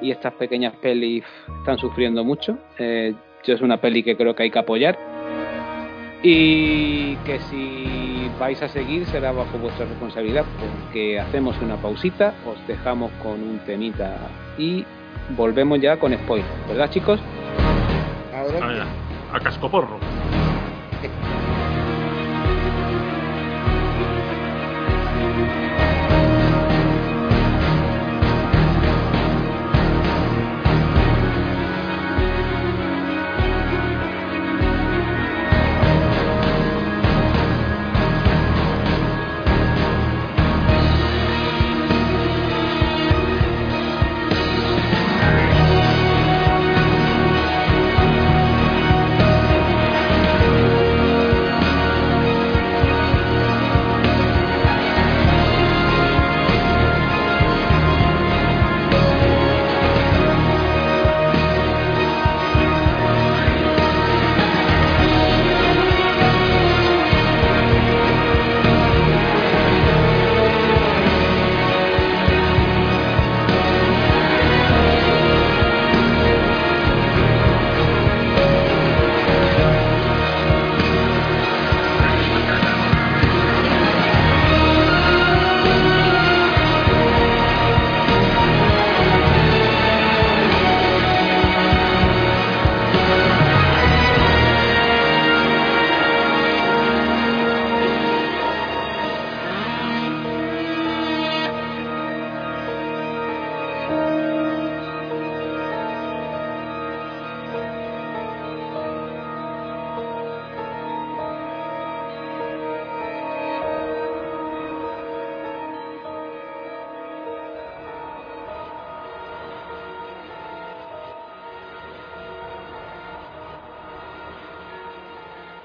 y 0.00 0.10
estas 0.10 0.32
pequeñas 0.34 0.74
pelis 0.76 1.24
están 1.60 1.78
sufriendo 1.78 2.24
mucho. 2.24 2.58
Eh, 2.78 3.14
yo 3.44 3.54
es 3.54 3.60
una 3.60 3.76
peli 3.78 4.02
que 4.02 4.16
creo 4.16 4.34
que 4.34 4.44
hay 4.44 4.50
que 4.50 4.58
apoyar 4.58 4.96
y 6.22 7.16
que 7.26 7.38
si 7.50 8.30
vais 8.38 8.60
a 8.62 8.68
seguir 8.68 9.04
será 9.06 9.32
bajo 9.32 9.58
vuestra 9.58 9.86
responsabilidad 9.86 10.44
porque 10.60 11.18
hacemos 11.18 11.60
una 11.60 11.76
pausita, 11.76 12.32
os 12.46 12.64
dejamos 12.68 13.10
con 13.22 13.42
un 13.42 13.58
temita 13.66 14.16
y 14.56 14.84
volvemos 15.36 15.80
ya 15.80 15.96
con 15.98 16.12
spoiler, 16.14 16.46
¿verdad 16.68 16.90
chicos? 16.90 17.20
A, 18.34 18.42
ver, 18.44 18.82
a 19.32 19.40
cascoporro. 19.40 19.98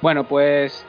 Bueno, 0.08 0.24
pues 0.26 0.86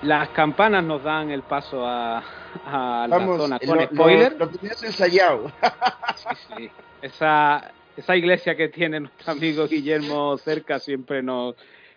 las 0.00 0.30
campanas 0.30 0.82
nos 0.82 1.02
dan 1.02 1.30
el 1.30 1.42
paso 1.42 1.86
a, 1.86 2.22
a 2.64 3.06
la 3.06 3.18
Vamos, 3.18 3.36
zona 3.42 3.58
lo, 3.60 3.68
con 3.68 3.76
lo- 3.78 3.84
spoiler. 3.84 4.36
lo 4.38 4.48
tenías 4.48 4.82
ensayado. 4.82 5.52
Sí, 6.16 6.28
sí. 6.56 6.70
Esa, 7.02 7.72
esa 7.94 8.16
iglesia 8.16 8.56
que 8.56 8.68
tiene 8.68 9.00
nuestro 9.00 9.32
amigo 9.32 9.68
Guillermo 9.68 10.38
cerca 10.38 10.78
siempre 10.78 11.22
nos, 11.22 11.56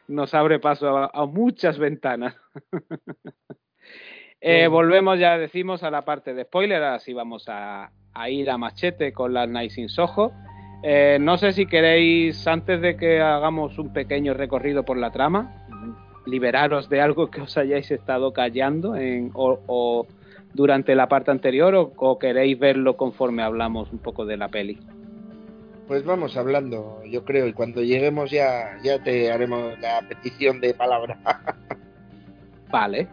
nos 0.09 0.34
abre 0.34 0.59
paso 0.59 0.97
a, 0.97 1.09
a 1.13 1.26
muchas 1.26 1.80
ventanas. 1.80 2.36
Eh, 4.41 4.68
volvemos, 4.68 5.18
ya 5.20 5.36
decimos, 5.38 5.82
a 5.84 5.89
la 5.89 6.03
parte 6.03 6.34
de 6.36 6.43
spoiler. 6.43 6.84
Así 6.84 7.11
vamos 7.13 7.47
a, 7.47 7.89
a 8.13 8.30
ir 8.30 8.49
a 8.51 8.57
machete 8.57 9.11
con 9.13 9.34
las 9.34 9.47
Nice 9.49 9.80
in 9.82 9.88
Soho. 9.89 10.32
Eh, 10.84 11.18
no 11.20 11.38
sé 11.39 11.53
si 11.53 11.65
queréis, 11.65 12.45
antes 12.47 12.80
de 12.82 12.97
que 12.97 13.20
hagamos 13.20 13.80
un 13.80 13.91
pequeño 13.93 14.36
recorrido 14.36 14.84
por 14.84 14.97
la 14.97 15.09
trama, 15.11 15.65
liberaros 16.28 16.89
de 16.89 17.01
algo 17.01 17.32
que 17.32 17.41
os 17.41 17.57
hayáis 17.57 17.89
estado 17.89 18.34
callando 18.34 18.95
en, 18.95 19.32
o, 19.34 19.59
o 19.65 20.07
durante 20.53 20.95
la 20.95 21.07
parte 21.07 21.32
anterior 21.32 21.73
o, 21.75 21.93
o 21.95 22.19
queréis 22.19 22.59
verlo 22.59 22.97
conforme 22.97 23.43
hablamos 23.43 23.91
un 23.91 23.99
poco 23.99 24.25
de 24.25 24.38
la 24.38 24.49
peli. 24.49 24.78
Pues 25.88 26.03
vamos 26.03 26.36
hablando, 26.36 27.01
yo 27.05 27.23
creo, 27.23 27.47
y 27.47 27.53
cuando 27.53 27.82
lleguemos 27.82 28.30
ya, 28.30 28.78
ya 28.84 29.01
te 29.01 29.32
haremos 29.32 29.80
la 29.80 30.01
petición 30.01 30.59
de 30.59 30.73
palabra. 30.73 31.17
Vale. 32.69 33.07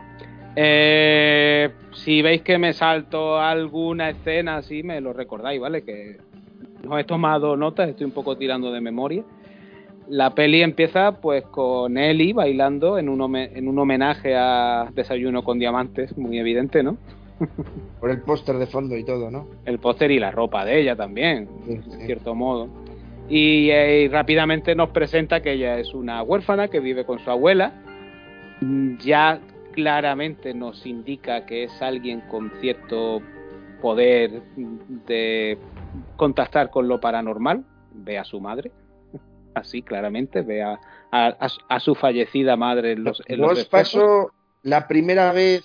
Eh, 0.57 1.71
si 1.93 2.23
veis 2.23 2.43
que 2.43 2.59
me 2.59 2.73
salto 2.73 3.39
alguna 3.39 4.11
escena 4.11 4.57
así, 4.57 4.83
me 4.83 5.01
lo 5.01 5.13
recordáis, 5.13 5.61
¿vale? 5.61 5.83
Que 5.83 6.19
no 6.85 6.99
he 6.99 7.05
tomado 7.05 7.57
notas, 7.57 7.89
estoy 7.89 8.07
un 8.07 8.13
poco 8.13 8.37
tirando 8.37 8.73
de 8.73 8.81
memoria. 8.81 9.25
La 10.09 10.35
peli 10.35 10.63
empieza 10.63 11.13
pues 11.21 11.45
con 11.47 11.97
Ellie 11.97 12.33
bailando 12.35 12.99
en 12.99 13.09
un, 13.09 13.21
home- 13.21 13.51
en 13.55 13.69
un 13.69 13.79
homenaje 13.79 14.35
a 14.37 14.89
Desayuno 14.95 15.43
con 15.43 15.59
Diamantes, 15.59 16.17
muy 16.19 16.39
evidente, 16.39 16.83
¿no? 16.83 16.97
Por 18.01 18.11
el 18.11 18.21
póster 18.21 18.57
de 18.57 18.67
fondo 18.67 18.97
y 18.97 19.05
todo, 19.05 19.31
¿no? 19.31 19.47
El 19.65 19.79
póster 19.79 20.11
y 20.11 20.19
la 20.19 20.31
ropa 20.31 20.65
de 20.65 20.81
ella 20.81 20.95
también, 20.95 21.49
Sí, 21.67 21.73
en 21.73 21.83
cierto 22.07 22.35
modo. 22.35 22.69
Y, 23.29 23.71
eh, 23.71 24.09
rápidamente 24.13 24.75
nos 24.75 24.91
presenta 24.91 25.41
que 25.41 25.53
ella 25.53 25.79
es 25.79 25.95
una 25.95 26.23
huérfana 26.23 26.69
que 26.69 26.81
vive 26.81 27.05
con 27.07 27.19
su 27.21 27.31
abuela. 27.31 27.73
Mm, 28.61 28.99
Ya 28.99 29.41
claramente 29.73 30.53
nos 30.55 30.85
indica 30.87 31.47
que 31.47 31.65
es 31.65 31.83
alguien 31.83 32.21
con 32.31 32.53
cierto 32.61 33.23
poder 33.81 34.43
de 35.07 35.59
contactar 36.17 36.71
con 36.71 36.87
lo 36.87 37.01
paranormal, 37.01 37.65
ve 37.95 38.19
a 38.19 38.25
su 38.25 38.39
madre, 38.41 38.71
así 39.55 39.83
claramente, 39.83 40.43
ve 40.43 40.63
a, 40.63 40.79
a, 41.13 41.81
su 41.81 41.95
fallecida 41.95 42.57
madre 42.57 42.93
en 42.93 43.05
los, 43.05 43.23
en 43.27 43.41
¿Vos 43.41 43.65
pasó 43.67 44.33
la 44.63 44.89
primera 44.89 45.33
vez 45.33 45.65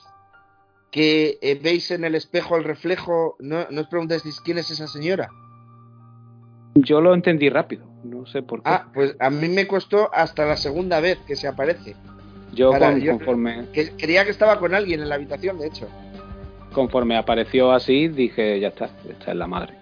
que 0.91 1.37
eh, 1.41 1.59
veis 1.61 1.91
en 1.91 2.03
el 2.03 2.15
espejo 2.15 2.55
el 2.55 2.63
reflejo, 2.63 3.35
no, 3.39 3.65
no 3.69 3.81
os 3.81 3.87
preguntáis 3.87 4.23
quién 4.41 4.57
es 4.57 4.69
esa 4.69 4.87
señora? 4.87 5.29
Yo 6.75 7.01
lo 7.01 7.13
entendí 7.13 7.49
rápido, 7.49 7.85
no 8.03 8.25
sé 8.25 8.41
por 8.41 8.63
qué. 8.63 8.69
Ah, 8.69 8.87
pues 8.93 9.15
a 9.19 9.29
mí 9.29 9.49
me 9.49 9.67
costó 9.67 10.13
hasta 10.13 10.45
la 10.45 10.55
segunda 10.55 10.99
vez 10.99 11.17
que 11.27 11.35
se 11.35 11.47
aparece. 11.47 11.95
Yo, 12.53 12.71
conforme... 12.71 13.67
Que, 13.73 13.91
creía 13.91 14.25
que 14.25 14.31
estaba 14.31 14.59
con 14.59 14.73
alguien 14.73 15.01
en 15.01 15.09
la 15.09 15.15
habitación, 15.15 15.59
de 15.59 15.67
hecho. 15.67 15.87
Conforme 16.73 17.17
apareció 17.17 17.71
así, 17.71 18.07
dije, 18.07 18.59
ya 18.59 18.69
está, 18.69 18.89
esta 19.07 19.31
es 19.31 19.37
la 19.37 19.47
madre. 19.47 19.75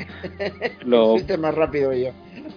lo 0.84 1.16
más 1.38 1.54
rápido 1.54 1.92
yo. 1.92 2.10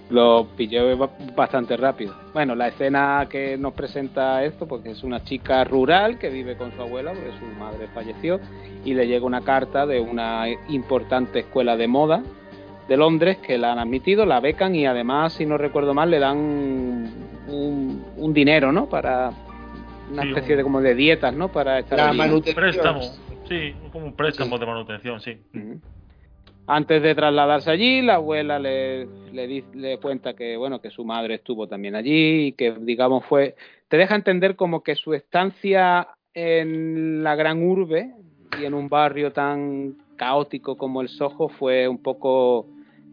Lo 0.09 0.47
pillé 0.57 0.95
bastante 1.35 1.77
rápido. 1.77 2.13
Bueno, 2.33 2.55
la 2.55 2.67
escena 2.67 3.25
que 3.29 3.57
nos 3.57 3.73
presenta 3.73 4.43
esto, 4.43 4.67
porque 4.67 4.91
es 4.91 5.03
una 5.03 5.23
chica 5.23 5.63
rural 5.63 6.19
que 6.19 6.29
vive 6.29 6.55
con 6.55 6.71
su 6.73 6.81
abuela, 6.81 7.13
porque 7.13 7.31
su 7.39 7.45
madre 7.59 7.87
falleció, 7.93 8.39
y 8.85 8.93
le 8.93 9.07
llega 9.07 9.25
una 9.25 9.41
carta 9.41 9.85
de 9.85 10.01
una 10.01 10.45
importante 10.67 11.39
escuela 11.39 11.77
de 11.77 11.87
moda 11.87 12.21
de 12.87 12.97
Londres 12.97 13.37
que 13.37 13.57
la 13.57 13.71
han 13.71 13.79
admitido, 13.79 14.25
la 14.25 14.39
becan 14.39 14.75
y 14.75 14.85
además, 14.85 15.33
si 15.33 15.45
no 15.45 15.57
recuerdo 15.57 15.93
mal, 15.93 16.11
le 16.11 16.19
dan 16.19 16.37
un, 17.47 18.33
dinero, 18.33 18.71
¿no? 18.71 18.87
Para 18.87 19.31
una 20.11 20.23
especie 20.23 20.55
de 20.55 20.63
como 20.63 20.81
de 20.81 20.95
dietas, 20.95 21.33
¿no? 21.33 21.49
Para 21.49 21.79
estar 21.79 21.97
la 21.97 22.13
manutención. 22.13 22.55
Préstamo, 22.55 23.01
sí, 23.47 23.73
como 23.91 24.07
un 24.07 24.13
préstamo 24.13 24.57
de 24.57 24.65
manutención, 24.65 25.21
sí. 25.21 25.37
Antes 26.65 27.03
de 27.03 27.13
trasladarse 27.13 27.71
allí, 27.71 28.01
la 28.01 28.15
abuela 28.15 28.57
le, 28.57 29.07
le, 29.33 29.97
cuenta 29.97 30.33
que 30.33 30.55
bueno 30.55 30.79
que 30.79 30.89
su 30.89 31.03
madre 31.03 31.35
estuvo 31.35 31.67
también 31.67 31.95
allí 31.95 32.47
y 32.47 32.51
que 32.53 32.71
digamos 32.71 33.25
fue 33.25 33.55
te 33.89 33.97
deja 33.97 34.15
entender 34.15 34.55
como 34.55 34.81
que 34.81 34.95
su 34.95 35.13
estancia 35.13 36.07
en 36.33 37.21
la 37.21 37.35
gran 37.35 37.61
urbe 37.61 38.13
y 38.59 38.65
en 38.65 38.73
un 38.73 38.87
barrio 38.87 39.33
tan 39.33 39.97
caótico 40.15 40.77
como 40.77 41.01
el 41.01 41.09
Soho 41.09 41.49
fue 41.49 41.87
un 41.87 42.01
poco 42.01 42.67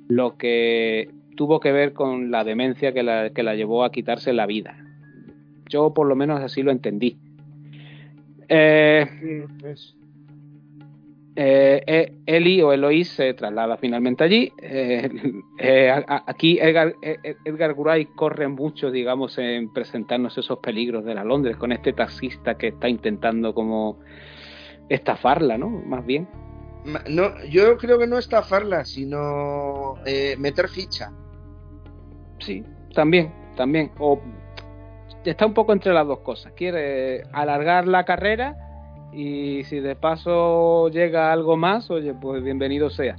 lo 0.09 0.37
que 0.37 1.11
tuvo 1.37 1.61
que 1.61 1.73
ver 1.73 1.93
con 1.93 2.31
la 2.31 2.45
demencia 2.45 2.93
que 2.93 3.03
la, 3.03 3.31
que 3.31 3.43
la 3.43 3.55
llevó 3.55 3.85
a 3.85 3.91
quitarse 3.91 4.33
la 4.33 4.47
vida. 4.47 4.77
Yo 5.69 5.93
por 5.95 6.07
lo 6.07 6.15
menos 6.15 6.41
así 6.41 6.63
lo 6.63 6.71
entendí. 6.71 7.17
Eh, 8.49 9.07
eh, 9.65 9.75
eh, 11.37 12.19
Eli 12.27 12.61
o 12.63 12.73
Eloís 12.73 13.09
se 13.11 13.35
traslada 13.35 13.77
finalmente 13.77 14.25
allí. 14.25 14.53
aquí 16.27 16.59
Edgar, 16.61 16.95
Edgar 17.45 17.75
Wright 17.75 18.15
corre 18.15 18.49
mucho, 18.49 18.91
digamos, 18.91 19.39
en 19.39 19.73
presentarnos 19.73 20.37
esos 20.39 20.59
peligros 20.59 21.05
de 21.05 21.15
la 21.15 21.25
Londres 21.25 21.57
con 21.57 21.73
este 21.73 21.93
taxista 21.93 22.57
que 22.57 22.69
está 22.69 22.89
intentando 22.89 23.55
como 23.55 23.99
estafarla, 24.91 25.57
¿no? 25.57 25.69
Más 25.71 26.05
bien. 26.05 26.29
No, 27.09 27.43
yo 27.45 27.77
creo 27.77 27.99
que 27.99 28.07
no 28.07 28.19
estafarla, 28.19 28.85
sino 28.85 29.97
eh, 30.07 30.35
meter 30.39 30.69
ficha. 30.69 31.13
Sí, 32.39 32.65
también, 32.95 33.33
también. 33.57 33.93
O 33.99 34.21
está 35.25 35.47
un 35.47 35.55
poco 35.55 35.73
entre 35.73 35.93
las 35.93 36.07
dos 36.07 36.21
cosas. 36.21 36.53
Quiere 36.55 37.23
alargar 37.33 37.87
la 37.87 38.05
carrera 38.05 38.57
y 39.13 39.65
si 39.65 39.81
de 39.81 39.97
paso 39.97 40.89
llega 40.89 41.33
algo 41.33 41.57
más, 41.57 41.91
oye, 41.91 42.15
pues 42.15 42.43
bienvenido 42.43 42.91
sea. 42.91 43.17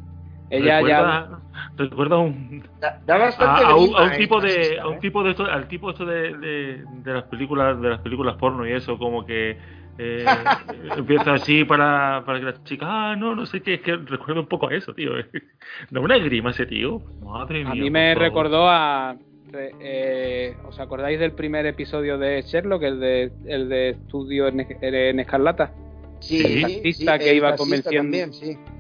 Ella 0.49 0.81
recuerda, 0.81 1.29
ya 1.77 1.83
recuerda 1.85 2.17
un, 2.17 2.63
a, 2.81 3.75
un, 3.75 4.11
tipo 4.17 4.41
de 4.41 4.79
a 4.79 4.87
un 4.87 4.99
tipo 4.99 5.23
de 5.23 5.31
esto, 5.31 5.45
al 5.45 5.67
tipo 5.69 5.91
esto 5.91 6.05
de, 6.05 6.37
de, 6.37 6.83
de 7.03 7.13
las 7.13 7.23
películas 7.23 7.81
de 7.81 7.89
las 7.89 8.01
películas 8.01 8.35
porno 8.35 8.67
y 8.67 8.73
eso 8.73 8.97
como 8.97 9.25
que 9.25 9.57
eh, 9.97 10.25
empieza 10.97 11.33
así 11.33 11.63
para, 11.63 12.23
para 12.25 12.39
que 12.39 12.45
la 12.45 12.63
chica, 12.63 12.85
ah, 12.87 13.15
no, 13.15 13.35
no 13.35 13.45
sé 13.45 13.61
qué, 13.61 13.75
es 13.75 13.81
que 13.81 13.95
recuerda 13.95 14.41
un 14.41 14.47
poco 14.47 14.67
a 14.67 14.73
eso, 14.73 14.93
tío. 14.93 15.11
Da 15.89 15.99
una 15.99 16.17
grima 16.17 16.51
ese 16.51 16.65
tío. 16.65 17.01
Madre 17.23 17.63
mía. 17.63 17.71
A 17.71 17.75
mí 17.75 17.89
me 17.89 18.15
recordó 18.15 18.67
a. 18.67 19.15
Eh, 19.53 20.55
¿Os 20.67 20.79
acordáis 20.79 21.19
del 21.19 21.33
primer 21.33 21.65
episodio 21.65 22.17
de 22.17 22.41
Sherlock, 22.41 22.83
el 22.83 22.99
de, 22.99 23.31
el 23.45 23.69
de 23.69 23.89
Estudio 23.89 24.47
en, 24.47 24.65
en 24.81 25.19
Escarlata? 25.19 25.73
Sí, 26.19 26.45
el 26.45 26.61
taxista 26.61 27.19
que 27.19 27.35
iba 27.35 27.55
convenciendo. 27.55 28.17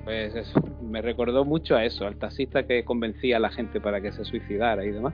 Pues 0.03 0.35
eso, 0.35 0.61
me 0.81 1.01
recordó 1.01 1.43
mucho 1.45 1.75
a 1.75 1.85
eso, 1.85 2.05
al 2.05 2.17
taxista 2.17 2.65
que 2.65 2.85
convencía 2.85 3.37
a 3.37 3.39
la 3.39 3.49
gente 3.49 3.81
para 3.81 4.01
que 4.01 4.11
se 4.11 4.23
suicidara 4.23 4.85
y 4.85 4.91
demás. 4.91 5.13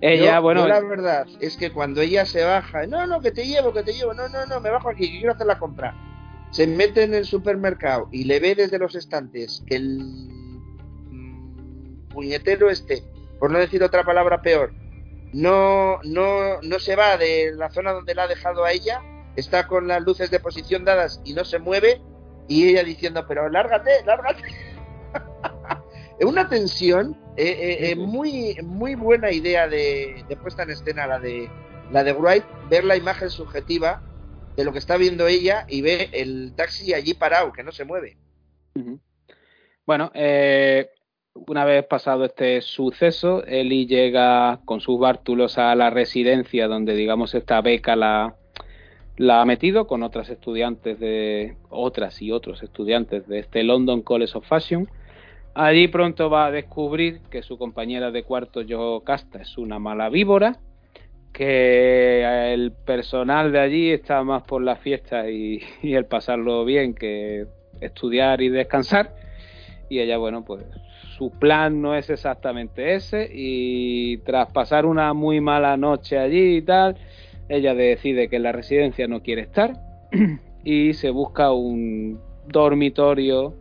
Ella, 0.00 0.40
bueno. 0.40 0.66
la 0.66 0.80
verdad 0.80 1.26
es 1.40 1.58
que 1.58 1.70
cuando 1.70 2.00
ella 2.00 2.24
se 2.24 2.42
baja, 2.42 2.86
no, 2.86 3.06
no, 3.06 3.20
que 3.20 3.32
te 3.32 3.46
llevo, 3.46 3.72
que 3.72 3.82
te 3.82 3.92
llevo, 3.92 4.14
no, 4.14 4.28
no, 4.28 4.46
no, 4.46 4.60
me 4.60 4.70
bajo 4.70 4.88
aquí, 4.88 5.10
que 5.10 5.18
quiero 5.18 5.32
hacer 5.32 5.46
la 5.46 5.58
compra. 5.58 5.94
Se 6.50 6.66
mete 6.66 7.02
en 7.02 7.14
el 7.14 7.26
supermercado 7.26 8.08
y 8.10 8.24
le 8.24 8.40
ve 8.40 8.54
desde 8.54 8.78
los 8.78 8.94
estantes 8.94 9.62
que 9.66 9.76
el 9.76 9.98
mm, 11.10 12.08
puñetero 12.08 12.70
este, 12.70 13.02
por 13.40 13.50
no 13.50 13.58
decir 13.58 13.82
otra 13.82 14.04
palabra 14.04 14.42
peor, 14.42 14.72
no, 15.32 15.98
no, 16.04 16.60
no 16.62 16.78
se 16.78 16.94
va 16.94 17.16
de 17.16 17.52
la 17.54 17.70
zona 17.70 17.92
donde 17.92 18.14
la 18.14 18.24
ha 18.24 18.28
dejado 18.28 18.64
a 18.64 18.72
ella, 18.72 19.02
está 19.34 19.66
con 19.66 19.88
las 19.88 20.02
luces 20.02 20.30
de 20.30 20.40
posición 20.40 20.84
dadas 20.84 21.20
y 21.24 21.32
no 21.32 21.44
se 21.44 21.58
mueve, 21.58 22.00
y 22.48 22.68
ella 22.68 22.84
diciendo, 22.84 23.24
pero 23.26 23.48
lárgate, 23.48 24.04
lárgate. 24.04 24.42
es 26.18 26.26
una 26.26 26.48
tensión 26.48 27.16
eh, 27.36 27.48
eh, 27.48 27.90
eh, 27.90 27.96
muy, 27.96 28.56
muy 28.62 28.94
buena 28.94 29.30
idea 29.30 29.68
de, 29.68 30.24
puesta 30.42 30.64
en 30.64 30.70
escena 30.70 31.06
la 31.06 31.18
de 31.18 31.48
la 31.90 32.04
de 32.04 32.12
Wright, 32.12 32.44
ver 32.68 32.84
la 32.84 32.96
imagen 32.96 33.30
subjetiva 33.30 34.02
de 34.56 34.64
lo 34.64 34.72
que 34.72 34.78
está 34.78 34.96
viendo 34.96 35.26
ella 35.26 35.64
y 35.68 35.80
ve 35.80 36.10
el 36.12 36.52
taxi 36.56 36.92
allí 36.92 37.14
parado, 37.14 37.52
que 37.52 37.64
no 37.64 37.72
se 37.72 37.84
mueve. 37.84 38.16
Bueno, 39.86 40.12
una 41.46 41.64
vez 41.64 41.84
pasado 41.86 42.24
este 42.24 42.60
suceso, 42.60 43.44
Eli 43.44 43.86
llega 43.86 44.60
con 44.64 44.80
sus 44.80 44.98
bártulos 44.98 45.58
a 45.58 45.74
la 45.74 45.90
residencia 45.90 46.68
donde, 46.68 46.94
digamos, 46.94 47.34
esta 47.34 47.60
beca 47.60 47.96
la, 47.96 48.34
la 49.16 49.40
ha 49.40 49.44
metido 49.44 49.86
con 49.86 50.02
otras 50.02 50.30
estudiantes 50.30 50.98
de 51.00 51.56
otras 51.68 52.22
y 52.22 52.32
otros 52.32 52.62
estudiantes 52.62 53.26
de 53.28 53.40
este 53.40 53.62
London 53.62 54.02
College 54.02 54.38
of 54.38 54.46
Fashion 54.46 54.88
Allí 55.54 55.88
pronto 55.88 56.30
va 56.30 56.46
a 56.46 56.50
descubrir 56.50 57.20
que 57.28 57.42
su 57.42 57.58
compañera 57.58 58.10
de 58.10 58.22
cuarto, 58.22 58.62
Yo 58.62 59.02
Casta, 59.04 59.42
es 59.42 59.58
una 59.58 59.80
mala 59.80 60.08
víbora, 60.08 60.60
que 61.32 62.52
el 62.52 62.72
personal 62.72 63.50
de 63.50 63.58
allí 63.58 63.90
está 63.90 64.22
más 64.22 64.44
por 64.44 64.62
la 64.62 64.76
fiesta 64.76 65.28
y, 65.28 65.60
el 65.82 66.06
pasarlo 66.06 66.64
bien 66.64 66.94
que 66.94 67.46
estudiar 67.80 68.40
y 68.42 68.48
descansar. 68.48 69.14
Y 69.88 69.98
ella, 69.98 70.18
bueno, 70.18 70.44
pues 70.44 70.64
su 71.20 71.28
plan 71.28 71.82
no 71.82 71.94
es 71.94 72.08
exactamente 72.08 72.94
ese 72.94 73.28
y 73.30 74.16
tras 74.24 74.50
pasar 74.52 74.86
una 74.86 75.12
muy 75.12 75.42
mala 75.42 75.76
noche 75.76 76.18
allí 76.18 76.56
y 76.56 76.62
tal, 76.62 76.96
ella 77.50 77.74
decide 77.74 78.30
que 78.30 78.36
en 78.36 78.44
la 78.44 78.52
residencia 78.52 79.06
no 79.06 79.20
quiere 79.20 79.42
estar 79.42 79.74
y 80.64 80.94
se 80.94 81.10
busca 81.10 81.52
un 81.52 82.18
dormitorio 82.48 83.54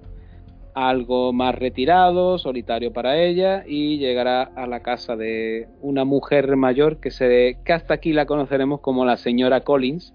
algo 0.73 1.33
más 1.33 1.53
retirado, 1.53 2.37
solitario 2.37 2.93
para 2.93 3.17
ella, 3.21 3.65
y 3.67 3.97
llegará 3.97 4.43
a 4.43 4.65
la 4.65 4.79
casa 4.79 5.17
de 5.17 5.67
una 5.81 6.05
mujer 6.05 6.55
mayor 6.55 7.01
que, 7.01 7.11
se, 7.11 7.57
que 7.65 7.73
hasta 7.73 7.95
aquí 7.95 8.13
la 8.13 8.25
conoceremos 8.25 8.79
como 8.79 9.03
la 9.03 9.17
señora 9.17 9.65
Collins. 9.65 10.13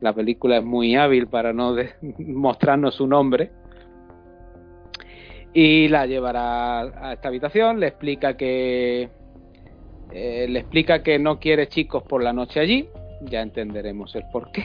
La 0.00 0.12
película 0.12 0.56
es 0.56 0.64
muy 0.64 0.96
hábil 0.96 1.28
para 1.28 1.52
no 1.52 1.76
mostrarnos 2.18 2.96
su 2.96 3.06
nombre. 3.06 3.52
Y 5.54 5.88
la 5.88 6.06
llevará 6.06 6.80
a 6.80 7.12
esta 7.12 7.28
habitación, 7.28 7.78
le 7.78 7.88
explica 7.88 8.36
que 8.36 9.10
eh, 10.12 10.46
le 10.48 10.58
explica 10.58 11.02
que 11.02 11.18
no 11.18 11.38
quiere 11.38 11.68
chicos 11.68 12.02
por 12.02 12.22
la 12.22 12.32
noche 12.32 12.60
allí, 12.60 12.88
ya 13.22 13.40
entenderemos 13.40 14.14
el 14.14 14.24
por 14.32 14.50
qué 14.52 14.64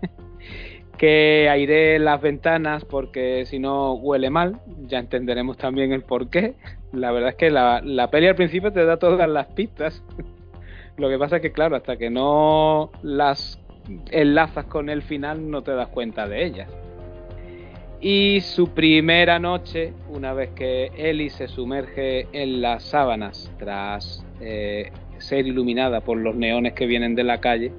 que 0.98 1.48
aire 1.50 1.98
las 1.98 2.20
ventanas 2.20 2.84
porque 2.84 3.44
si 3.46 3.58
no 3.58 3.94
huele 3.94 4.30
mal, 4.30 4.60
ya 4.86 4.98
entenderemos 4.98 5.56
también 5.56 5.92
el 5.92 6.02
por 6.02 6.28
qué. 6.28 6.54
La 6.92 7.12
verdad 7.12 7.30
es 7.30 7.36
que 7.36 7.50
la, 7.50 7.80
la 7.82 8.10
peli 8.10 8.26
al 8.26 8.36
principio 8.36 8.72
te 8.72 8.84
da 8.84 8.98
todas 8.98 9.28
las 9.28 9.46
pistas. 9.48 10.02
Lo 10.96 11.10
que 11.10 11.18
pasa 11.18 11.36
es 11.36 11.42
que 11.42 11.52
claro, 11.52 11.76
hasta 11.76 11.96
que 11.96 12.08
no 12.08 12.90
las 13.02 13.60
enlazas 14.10 14.64
con 14.66 14.88
el 14.88 15.02
final 15.02 15.50
no 15.50 15.62
te 15.62 15.72
das 15.72 15.88
cuenta 15.88 16.26
de 16.26 16.44
ellas. 16.44 16.70
Y 18.08 18.40
su 18.40 18.68
primera 18.68 19.40
noche, 19.40 19.92
una 20.08 20.32
vez 20.32 20.50
que 20.50 20.92
Ellie 20.96 21.28
se 21.28 21.48
sumerge 21.48 22.28
en 22.32 22.60
las 22.60 22.84
sábanas 22.84 23.52
tras 23.58 24.24
eh, 24.40 24.92
ser 25.18 25.44
iluminada 25.48 26.02
por 26.02 26.16
los 26.16 26.36
neones 26.36 26.74
que 26.74 26.86
vienen 26.86 27.16
de 27.16 27.24
la 27.24 27.40
calle, 27.40 27.72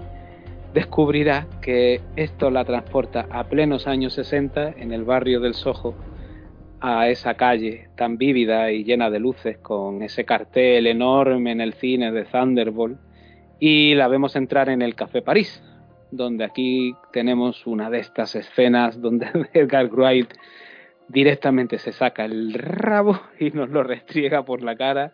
descubrirá 0.73 1.47
que 1.61 2.01
esto 2.17 2.51
la 2.51 2.65
transporta 2.65 3.25
a 3.31 3.45
plenos 3.45 3.87
años 3.87 4.15
60 4.15 4.73
en 4.77 4.91
el 4.91 5.05
barrio 5.05 5.39
del 5.39 5.53
Soho 5.53 5.95
a 6.81 7.07
esa 7.07 7.35
calle 7.35 7.87
tan 7.95 8.17
vívida 8.17 8.69
y 8.73 8.83
llena 8.83 9.09
de 9.09 9.19
luces 9.19 9.57
con 9.59 10.03
ese 10.03 10.25
cartel 10.25 10.87
enorme 10.87 11.53
en 11.53 11.61
el 11.61 11.73
cine 11.75 12.11
de 12.11 12.25
Thunderbolt 12.25 12.99
y 13.61 13.95
la 13.95 14.09
vemos 14.09 14.35
entrar 14.35 14.67
en 14.67 14.81
el 14.81 14.93
Café 14.93 15.21
París, 15.21 15.63
donde 16.11 16.43
aquí 16.43 16.95
tenemos 17.11 17.65
una 17.67 17.89
de 17.89 17.99
estas 17.99 18.35
escenas 18.35 19.01
donde 19.01 19.27
Edgar 19.53 19.87
Wright 19.87 20.33
directamente 21.07 21.77
se 21.77 21.91
saca 21.91 22.25
el 22.25 22.53
rabo 22.53 23.19
y 23.39 23.51
nos 23.51 23.69
lo 23.69 23.83
restriega 23.83 24.43
por 24.43 24.61
la 24.61 24.75
cara 24.75 25.13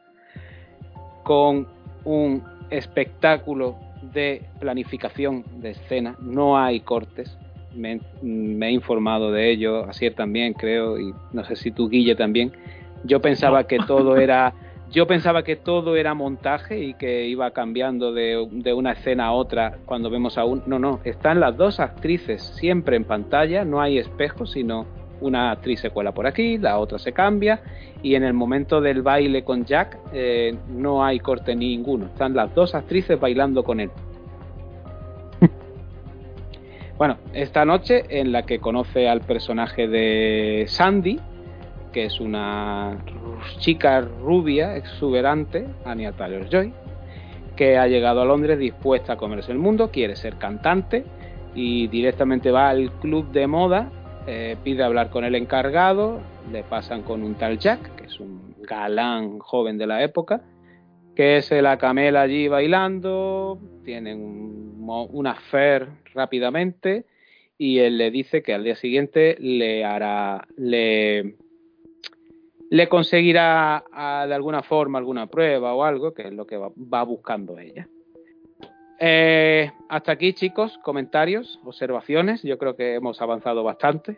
con 1.23 1.67
un 2.03 2.43
espectáculo 2.69 3.77
de 4.13 4.41
planificación 4.59 5.43
de 5.61 5.71
escena, 5.71 6.15
no 6.19 6.57
hay 6.57 6.81
cortes, 6.81 7.37
me, 7.75 7.99
he 8.21 8.71
informado 8.71 9.31
de 9.31 9.49
ello, 9.51 9.85
así 9.85 10.09
también 10.11 10.53
creo, 10.53 10.99
y 10.99 11.13
no 11.31 11.43
sé 11.45 11.55
si 11.55 11.71
tú 11.71 11.89
Guille 11.89 12.15
también, 12.15 12.51
yo 13.05 13.21
pensaba 13.21 13.65
que 13.65 13.77
todo 13.79 14.17
era 14.17 14.53
yo 14.93 15.07
pensaba 15.07 15.43
que 15.43 15.55
todo 15.55 15.95
era 15.95 16.13
montaje 16.13 16.79
y 16.79 16.93
que 16.93 17.25
iba 17.25 17.49
cambiando 17.51 18.13
de, 18.13 18.47
de, 18.51 18.73
una 18.73 18.91
escena 18.91 19.25
a 19.25 19.31
otra 19.31 19.79
cuando 19.85 20.11
vemos 20.11 20.37
a 20.37 20.45
un... 20.45 20.61
No, 20.67 20.77
no, 20.77 20.99
están 21.03 21.39
las 21.39 21.57
dos 21.57 21.79
actrices 21.79 22.43
siempre 22.59 22.95
en 22.95 23.03
pantalla, 23.03 23.65
no 23.65 23.81
hay 23.81 23.97
espejos, 23.97 24.51
sino 24.51 24.85
una 25.19 25.51
actriz 25.51 25.79
se 25.79 25.89
cuela 25.89 26.11
por 26.11 26.27
aquí, 26.27 26.59
la 26.59 26.77
otra 26.77 26.99
se 26.99 27.11
cambia 27.11 27.61
y 28.03 28.13
en 28.13 28.23
el 28.23 28.33
momento 28.33 28.81
del 28.81 29.01
baile 29.01 29.43
con 29.43 29.65
Jack 29.65 29.97
eh, 30.13 30.55
no 30.69 31.03
hay 31.03 31.19
corte 31.19 31.55
ninguno, 31.55 32.05
están 32.05 32.35
las 32.35 32.53
dos 32.53 32.75
actrices 32.75 33.19
bailando 33.19 33.63
con 33.63 33.79
él. 33.79 33.89
bueno, 36.99 37.17
esta 37.33 37.65
noche 37.65 38.03
en 38.09 38.31
la 38.31 38.43
que 38.43 38.59
conoce 38.59 39.09
al 39.09 39.21
personaje 39.21 39.87
de 39.87 40.65
Sandy, 40.67 41.19
que 41.91 42.05
es 42.05 42.19
una 42.19 42.97
chica 43.57 44.01
rubia, 44.01 44.75
exuberante, 44.75 45.67
Anya 45.85 46.11
Taylor 46.11 46.49
Joy, 46.49 46.73
que 47.55 47.77
ha 47.77 47.87
llegado 47.87 48.21
a 48.21 48.25
Londres 48.25 48.57
dispuesta 48.59 49.13
a 49.13 49.17
comerse 49.17 49.51
el 49.51 49.59
mundo, 49.59 49.91
quiere 49.91 50.15
ser 50.15 50.35
cantante 50.37 51.05
y 51.55 51.87
directamente 51.87 52.51
va 52.51 52.69
al 52.69 52.91
club 52.99 53.31
de 53.31 53.47
moda 53.47 53.91
eh, 54.25 54.55
pide 54.63 54.83
hablar 54.83 55.09
con 55.09 55.25
el 55.25 55.35
encargado, 55.35 56.21
le 56.51 56.63
pasan 56.63 57.01
con 57.01 57.23
un 57.23 57.35
tal 57.35 57.59
Jack, 57.59 57.95
que 57.95 58.05
es 58.05 58.19
un 58.21 58.55
galán 58.61 59.39
joven 59.39 59.77
de 59.77 59.85
la 59.85 60.01
época, 60.01 60.41
que 61.13 61.41
se 61.41 61.61
la 61.61 61.77
camela 61.77 62.21
allí 62.21 62.47
bailando, 62.47 63.59
tienen 63.83 64.23
un, 64.23 64.87
un 64.87 65.27
affair 65.27 65.89
rápidamente 66.13 67.05
y 67.57 67.79
él 67.79 67.97
le 67.97 68.11
dice 68.11 68.41
que 68.41 68.53
al 68.53 68.63
día 68.63 68.75
siguiente 68.75 69.35
le 69.39 69.83
hará, 69.83 70.47
le, 70.55 71.35
le 72.73 72.89
conseguirá 72.89 73.83
de 74.27 74.33
alguna 74.33 74.63
forma 74.63 74.97
alguna 74.97 75.27
prueba 75.27 75.75
o 75.75 75.83
algo, 75.83 76.11
que 76.11 76.23
es 76.23 76.33
lo 76.33 76.47
que 76.47 76.57
va 76.57 77.03
buscando 77.03 77.59
ella. 77.59 77.87
Eh, 78.99 79.71
hasta 79.89 80.13
aquí, 80.13 80.33
chicos, 80.33 80.79
comentarios, 80.81 81.59
observaciones. 81.63 82.41
Yo 82.41 82.57
creo 82.57 82.75
que 82.75 82.95
hemos 82.95 83.21
avanzado 83.21 83.63
bastante. 83.63 84.17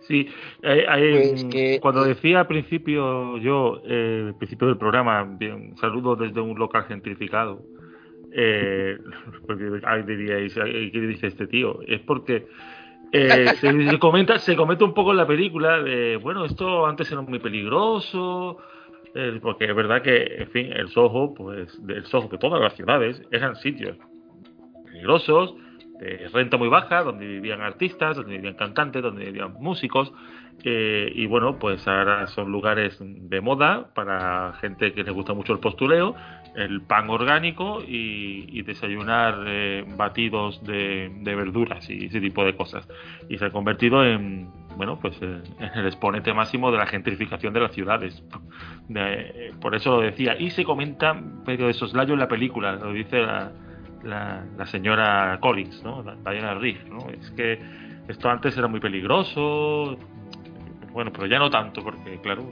Sí, 0.00 0.28
pues 0.62 1.80
cuando 1.82 2.04
decía 2.04 2.40
al 2.40 2.46
principio 2.46 3.36
yo, 3.36 3.82
eh, 3.84 4.28
al 4.28 4.34
principio 4.36 4.68
del 4.68 4.78
programa, 4.78 5.22
bien, 5.24 5.76
saludo 5.76 6.16
desde 6.16 6.40
un 6.40 6.58
local 6.58 6.84
gentrificado, 6.84 7.60
eh, 8.32 8.96
porque 9.46 9.78
ahí 9.84 10.02
diríais, 10.04 10.54
¿qué 10.54 11.00
dice 11.00 11.26
este 11.26 11.46
tío? 11.46 11.80
Es 11.86 12.00
porque 12.00 12.46
eh, 13.12 13.54
se, 13.60 13.98
comenta, 13.98 14.38
se 14.38 14.56
comenta 14.56 14.84
un 14.84 14.94
poco 14.94 15.10
en 15.10 15.18
la 15.18 15.26
película 15.26 15.82
de, 15.82 16.16
bueno, 16.16 16.44
esto 16.44 16.86
antes 16.86 17.10
era 17.12 17.20
muy 17.20 17.38
peligroso, 17.38 18.58
porque 19.42 19.66
es 19.66 19.76
verdad 19.76 20.02
que, 20.02 20.36
en 20.38 20.50
fin, 20.50 20.72
el 20.72 20.88
Soho, 20.88 21.34
pues, 21.34 21.78
el 21.86 22.06
Soho 22.06 22.28
de 22.28 22.38
todas 22.38 22.60
las 22.60 22.74
ciudades 22.74 23.22
eran 23.30 23.56
sitios 23.56 23.98
peligrosos, 24.86 25.54
de 26.00 26.28
renta 26.32 26.56
muy 26.56 26.68
baja, 26.68 27.02
donde 27.02 27.26
vivían 27.26 27.60
artistas, 27.60 28.16
donde 28.16 28.32
vivían 28.32 28.54
cantantes, 28.54 29.02
donde 29.02 29.26
vivían 29.26 29.52
músicos, 29.54 30.12
eh, 30.64 31.10
y 31.14 31.26
bueno, 31.26 31.58
pues 31.58 31.86
ahora 31.88 32.26
son 32.28 32.52
lugares 32.52 32.96
de 33.00 33.40
moda 33.40 33.88
para 33.94 34.52
gente 34.60 34.92
que 34.92 35.02
le 35.02 35.10
gusta 35.10 35.34
mucho 35.34 35.52
el 35.52 35.58
postureo, 35.58 36.14
el 36.54 36.82
pan 36.82 37.10
orgánico 37.10 37.82
y, 37.86 38.62
desayunar 38.62 39.42
eh, 39.46 39.84
batidos 39.96 40.62
de, 40.62 41.10
verduras 41.20 41.90
y 41.90 42.06
ese 42.06 42.20
tipo 42.20 42.44
de 42.44 42.54
cosas. 42.54 42.88
Y 43.28 43.38
se 43.38 43.46
ha 43.46 43.50
convertido 43.50 44.04
en, 44.04 44.50
bueno, 44.76 44.98
pues 45.00 45.18
eh, 45.20 45.42
el 45.74 45.86
exponente 45.86 46.32
máximo 46.32 46.70
de 46.70 46.78
la 46.78 46.86
gentrificación 46.86 47.52
de 47.52 47.60
las 47.60 47.72
ciudades. 47.72 48.22
por 49.60 49.74
eso 49.74 49.96
lo 49.96 50.00
decía. 50.02 50.36
Y 50.38 50.50
se 50.50 50.64
comenta 50.64 51.12
medio 51.14 51.66
de 51.66 51.72
soslayo 51.72 52.14
en 52.14 52.20
la 52.20 52.28
película, 52.28 52.76
lo 52.76 52.92
dice 52.92 53.20
la, 53.20 53.50
la, 54.04 54.66
señora 54.66 55.38
Collins, 55.40 55.82
¿no? 55.82 56.02
Diana 56.02 56.54
Riff, 56.54 56.84
¿no? 56.88 57.08
Es 57.10 57.30
que 57.32 57.58
esto 58.08 58.28
antes 58.30 58.56
era 58.56 58.68
muy 58.68 58.80
peligroso, 58.80 59.96
bueno, 60.92 61.12
pero 61.12 61.26
ya 61.26 61.38
no 61.38 61.50
tanto, 61.50 61.82
porque 61.82 62.20
claro, 62.20 62.44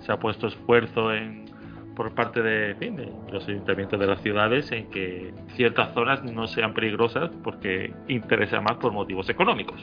se 0.00 0.12
ha 0.12 0.18
puesto 0.18 0.48
esfuerzo 0.48 1.12
en 1.12 1.44
por 1.94 2.12
parte 2.14 2.42
de, 2.42 2.74
de, 2.74 3.12
los 3.30 3.46
ayuntamientos 3.48 3.98
de 3.98 4.06
las 4.06 4.20
ciudades 4.20 4.70
en 4.72 4.90
que 4.90 5.32
ciertas 5.54 5.94
zonas 5.94 6.22
no 6.24 6.46
sean 6.46 6.74
peligrosas 6.74 7.30
porque 7.42 7.92
interesa 8.08 8.60
más 8.60 8.76
por 8.78 8.92
motivos 8.92 9.28
económicos. 9.28 9.80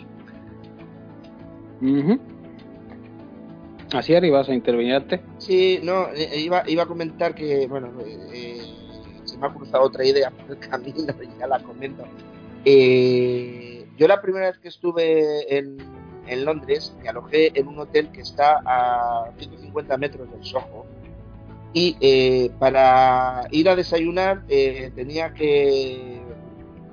Así 3.94 4.14
era, 4.14 4.26
ibas 4.26 4.48
a 4.50 4.54
intervenirte. 4.54 5.22
Sí, 5.38 5.80
no, 5.84 6.08
eh, 6.10 6.30
eh, 6.32 6.40
iba, 6.42 6.64
iba 6.68 6.84
a 6.84 6.86
comentar 6.86 7.36
que, 7.36 7.68
bueno, 7.68 7.92
eh, 8.34 8.62
se 9.26 9.38
me 9.38 9.48
ha 9.48 9.50
cruzado 9.50 9.84
otra 9.84 10.06
idea 10.06 10.30
por 10.32 10.52
el 10.52 10.60
camino 10.70 11.14
y 11.22 11.40
ya 11.40 11.48
la 11.48 11.60
comento. 11.60 12.06
yo 12.66 14.08
la 14.08 14.22
primera 14.22 14.48
vez 14.48 14.60
que 14.60 14.70
estuve 14.70 15.58
en, 15.58 15.78
en, 16.28 16.46
Londres 16.46 16.94
me 17.02 17.10
alojé 17.10 17.52
en 17.60 17.68
un 17.68 17.80
hotel 17.80 18.10
que 18.12 18.22
está 18.22 18.62
a 18.66 19.32
150 19.38 19.98
metros 19.98 20.32
del 20.32 20.44
Soho 20.44 20.86
y 21.74 22.50
para 22.60 23.48
ir 23.52 23.70
a 23.70 23.76
desayunar 23.76 24.46
tenía 24.48 25.34
que... 25.34 26.22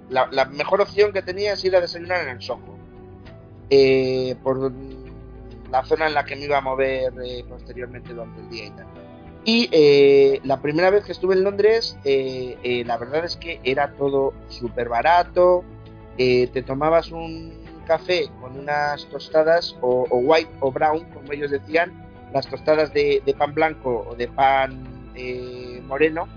La, 0.09 0.29
la, 0.31 0.47
mejor 0.47 0.81
opción 0.81 1.13
que 1.13 1.21
tenía 1.21 1.53
es 1.53 1.65
ir 1.65 1.77
a 1.77 1.81
desayunar 1.81 2.23
en 2.23 2.29
el 2.29 2.41
Soho 2.41 2.79
eh, 3.71 4.35
por 4.43 4.73
la 5.71 5.85
zona 5.85 6.07
en 6.07 6.15
la 6.15 6.25
que 6.25 6.37
me 6.37 6.47
iba 6.47 6.57
a 6.57 6.63
mover 6.63 7.13
eh, 7.23 7.45
posteriormente 7.47 8.15
durante 8.15 8.41
el 8.41 8.49
día 8.49 8.67
y 8.67 8.71
tal. 8.71 8.87
Y 9.45 9.69
eh, 9.71 10.41
la 10.45 10.61
primera 10.63 10.89
vez 10.89 11.05
que 11.05 11.13
estuve 11.13 11.35
en 11.35 11.45
Londres, 11.45 11.99
la 12.05 12.97
verdad 12.97 13.25
es 13.25 13.37
que 13.37 13.61
era 13.65 13.93
todo 13.93 14.33
súper 14.49 14.89
barato, 14.89 15.65
te 16.17 16.63
tomabas 16.67 17.13
un 17.13 17.53
café 17.89 18.31
con 18.41 18.57
unas 18.57 19.05
tostadas 19.07 19.75
o, 19.81 20.07
white 20.13 20.51
o 20.61 20.71
brown, 20.71 21.05
como 21.11 21.33
ellos 21.33 21.51
decían, 21.51 21.93
las 22.33 22.47
tostadas 22.47 22.93
de, 22.95 23.23
pan 23.37 23.55
blanco 23.55 24.07
o 24.09 24.15
de 24.15 24.29
pan 24.29 25.13
moreno, 25.89 26.29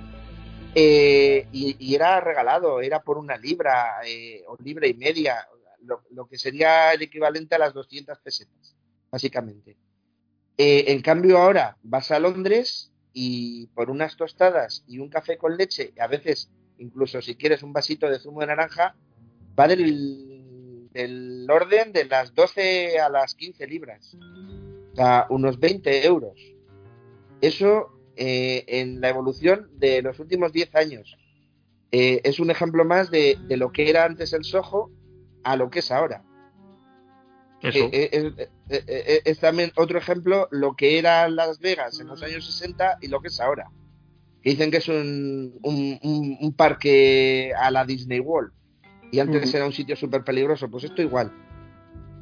y, 0.73 1.45
y, 1.51 1.95
era 1.95 2.19
regalado, 2.21 2.81
era 2.81 3.03
por 3.03 3.19
una 3.19 3.37
libra 3.37 4.01
o 4.47 4.57
libra 4.63 4.87
y 4.87 4.95
media 4.95 5.45
lo, 6.11 6.27
que 6.27 6.37
sería 6.37 6.93
el 6.93 7.01
equivalente 7.01 7.55
a 7.55 7.59
las 7.59 7.73
200 7.73 8.19
pesetas, 8.19 8.75
básicamente. 9.09 9.77
Eh, 10.57 10.85
en 10.87 11.01
cambio 11.01 11.37
ahora 11.37 11.77
vas 11.83 12.11
a 12.11 12.19
Londres 12.19 12.91
y 13.13 13.67
por 13.67 13.89
unas 13.89 14.15
tostadas 14.15 14.83
y 14.87 14.99
un 14.99 15.09
café 15.09 15.37
con 15.37 15.57
leche, 15.57 15.93
a 15.99 16.07
veces 16.07 16.49
incluso 16.77 17.21
si 17.21 17.35
quieres 17.35 17.63
un 17.63 17.73
vasito 17.73 18.09
de 18.09 18.19
zumo 18.19 18.41
de 18.41 18.47
naranja, 18.47 18.95
va 19.59 19.67
del, 19.67 20.30
del 20.93 21.47
orden 21.49 21.93
de 21.93 22.05
las 22.05 22.33
12 22.33 22.99
a 22.99 23.09
las 23.09 23.35
15 23.35 23.67
libras. 23.67 24.17
O 24.93 24.95
sea, 24.95 25.25
unos 25.29 25.59
20 25.59 26.05
euros. 26.05 26.37
Eso 27.41 27.91
eh, 28.15 28.65
en 28.67 29.01
la 29.01 29.09
evolución 29.09 29.69
de 29.73 30.01
los 30.01 30.19
últimos 30.19 30.51
10 30.53 30.75
años. 30.75 31.17
Eh, 31.91 32.21
es 32.23 32.39
un 32.39 32.51
ejemplo 32.51 32.85
más 32.85 33.11
de, 33.11 33.37
de, 33.47 33.57
lo 33.57 33.71
que 33.71 33.89
era 33.89 34.05
antes 34.05 34.31
el 34.33 34.45
Soho 34.45 34.89
a 35.43 35.55
lo 35.55 35.69
que 35.69 35.79
es 35.79 35.91
ahora. 35.91 36.23
Eh, 37.63 38.09
eh, 38.69 39.21
es, 39.23 39.39
también 39.39 39.71
otro 39.75 39.99
ejemplo 39.99 40.47
lo 40.49 40.75
que 40.75 40.97
era 40.97 41.29
Las 41.29 41.59
Vegas 41.59 41.99
en 41.99 42.07
los 42.07 42.23
años 42.23 42.45
60 42.45 42.97
y 43.01 43.07
lo 43.07 43.21
que 43.21 43.27
es 43.27 43.39
ahora. 43.39 43.69
dicen 44.43 44.71
que 44.71 44.77
es 44.77 44.87
un, 44.87 45.59
un, 45.61 46.53
parque 46.53 47.53
a 47.55 47.69
la 47.69 47.85
Disney 47.85 48.19
World 48.19 48.51
y 49.11 49.19
antes 49.19 49.53
era 49.53 49.65
un 49.65 49.73
sitio 49.73 49.95
súper 49.95 50.23
peligroso, 50.23 50.69
pues 50.69 50.85
esto 50.85 51.01
igual. 51.01 51.31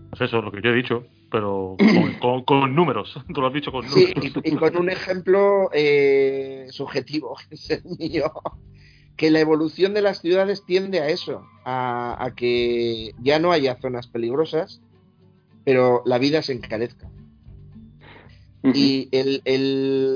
Pues 0.10 0.22
eso, 0.22 0.42
lo 0.42 0.52
que 0.52 0.62
yo 0.62 0.72
he 0.72 0.76
dicho, 0.76 1.06
pero 1.32 1.78
con, 2.46 2.76
números, 2.76 3.14
tú 3.34 3.42
lo 3.42 3.48
has 3.48 3.54
dicho 3.54 3.72
con 3.72 3.86
números. 3.86 4.24
Sí, 4.24 4.42
y, 4.44 4.56
con 4.56 4.76
un 4.78 4.90
ejemplo 4.90 5.70
subjetivo, 6.70 7.36
que 7.50 7.56
es 7.56 7.70
el 7.70 7.84
mío 7.98 8.32
que 9.20 9.30
la 9.32 9.42
evolución 9.42 9.94
de 9.94 10.02
las 10.02 10.22
ciudades 10.22 10.64
tiende 10.66 11.02
a 11.02 11.10
eso, 11.10 11.46
a, 11.66 12.32
que 12.38 13.14
ya 13.22 13.38
no 13.38 13.52
haya 13.52 13.76
zonas 13.76 14.08
peligrosas, 14.08 14.80
pero 15.66 16.02
la 16.06 16.18
vida 16.18 16.42
se 16.42 16.54
encarezca. 16.54 17.12
Y 18.64 19.10
el, 19.12 19.42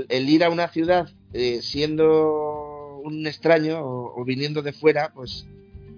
ir 0.09 0.43
a 0.45 0.49
una 0.49 0.69
ciudad 0.69 1.09
eh, 1.34 1.59
siendo 1.61 3.01
un 3.03 3.28
extraño 3.28 3.82
o, 3.82 4.24
viniendo 4.24 4.61
de 4.61 4.71
fuera, 4.71 5.11
pues 5.13 5.45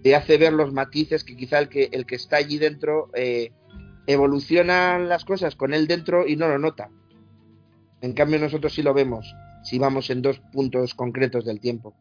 te 0.06 0.14
hace 0.14 0.38
ver 0.38 0.54
los 0.54 0.72
matices 0.72 1.24
que 1.24 1.36
quizá 1.36 1.58
el 1.58 1.68
que, 1.68 1.90
el 1.92 2.06
que 2.06 2.14
está 2.14 2.38
allí 2.38 2.60
dentro 2.60 3.10
eh, 3.16 3.52
evolucionan 4.06 5.10
las 5.10 5.26
cosas 5.26 5.56
con 5.56 5.74
él 5.74 5.88
dentro 5.88 6.28
y 6.28 6.36
no 6.36 6.48
lo 6.48 6.60
nota. 6.60 6.92
En 8.02 8.14
cambio 8.14 8.38
nosotros 8.38 8.72
sí 8.72 8.84
lo 8.84 8.94
vemos 8.94 9.34
si 9.64 9.80
vamos 9.80 10.12
en 10.12 10.22
dos 10.22 10.40
puntos 10.54 10.94
concretos 10.94 11.44
del 11.44 11.60
tiempo. 11.60 11.96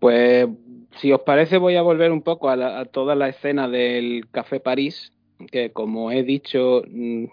Pues 0.00 0.48
si 0.96 1.12
os 1.12 1.20
parece 1.20 1.56
voy 1.56 1.76
a 1.76 1.82
volver 1.82 2.10
un 2.10 2.22
poco 2.22 2.50
a, 2.50 2.84
toda 2.86 3.14
la 3.14 3.28
escena 3.28 3.68
del 3.68 4.28
Café 4.32 4.58
París, 4.58 5.12
que 5.52 5.70
como 5.70 6.10
he 6.10 6.24
dicho 6.24 6.82
mm, 6.90 7.26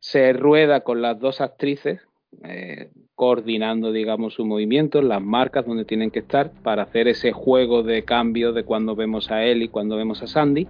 se 0.00 0.32
rueda 0.32 0.80
con 0.80 1.00
las 1.00 1.20
dos 1.20 1.40
actrices, 1.40 2.00
eh, 2.44 2.90
coordinando, 3.14 3.90
digamos, 3.90 4.34
su 4.34 4.44
movimiento, 4.44 5.02
las 5.02 5.22
marcas 5.22 5.66
donde 5.66 5.84
tienen 5.84 6.10
que 6.10 6.20
estar 6.20 6.52
para 6.62 6.82
hacer 6.82 7.08
ese 7.08 7.32
juego 7.32 7.82
de 7.82 8.04
cambio 8.04 8.52
de 8.52 8.64
cuando 8.64 8.94
vemos 8.94 9.30
a 9.30 9.42
él 9.44 9.62
y 9.62 9.68
cuando 9.68 9.96
vemos 9.96 10.22
a 10.22 10.26
Sandy. 10.26 10.68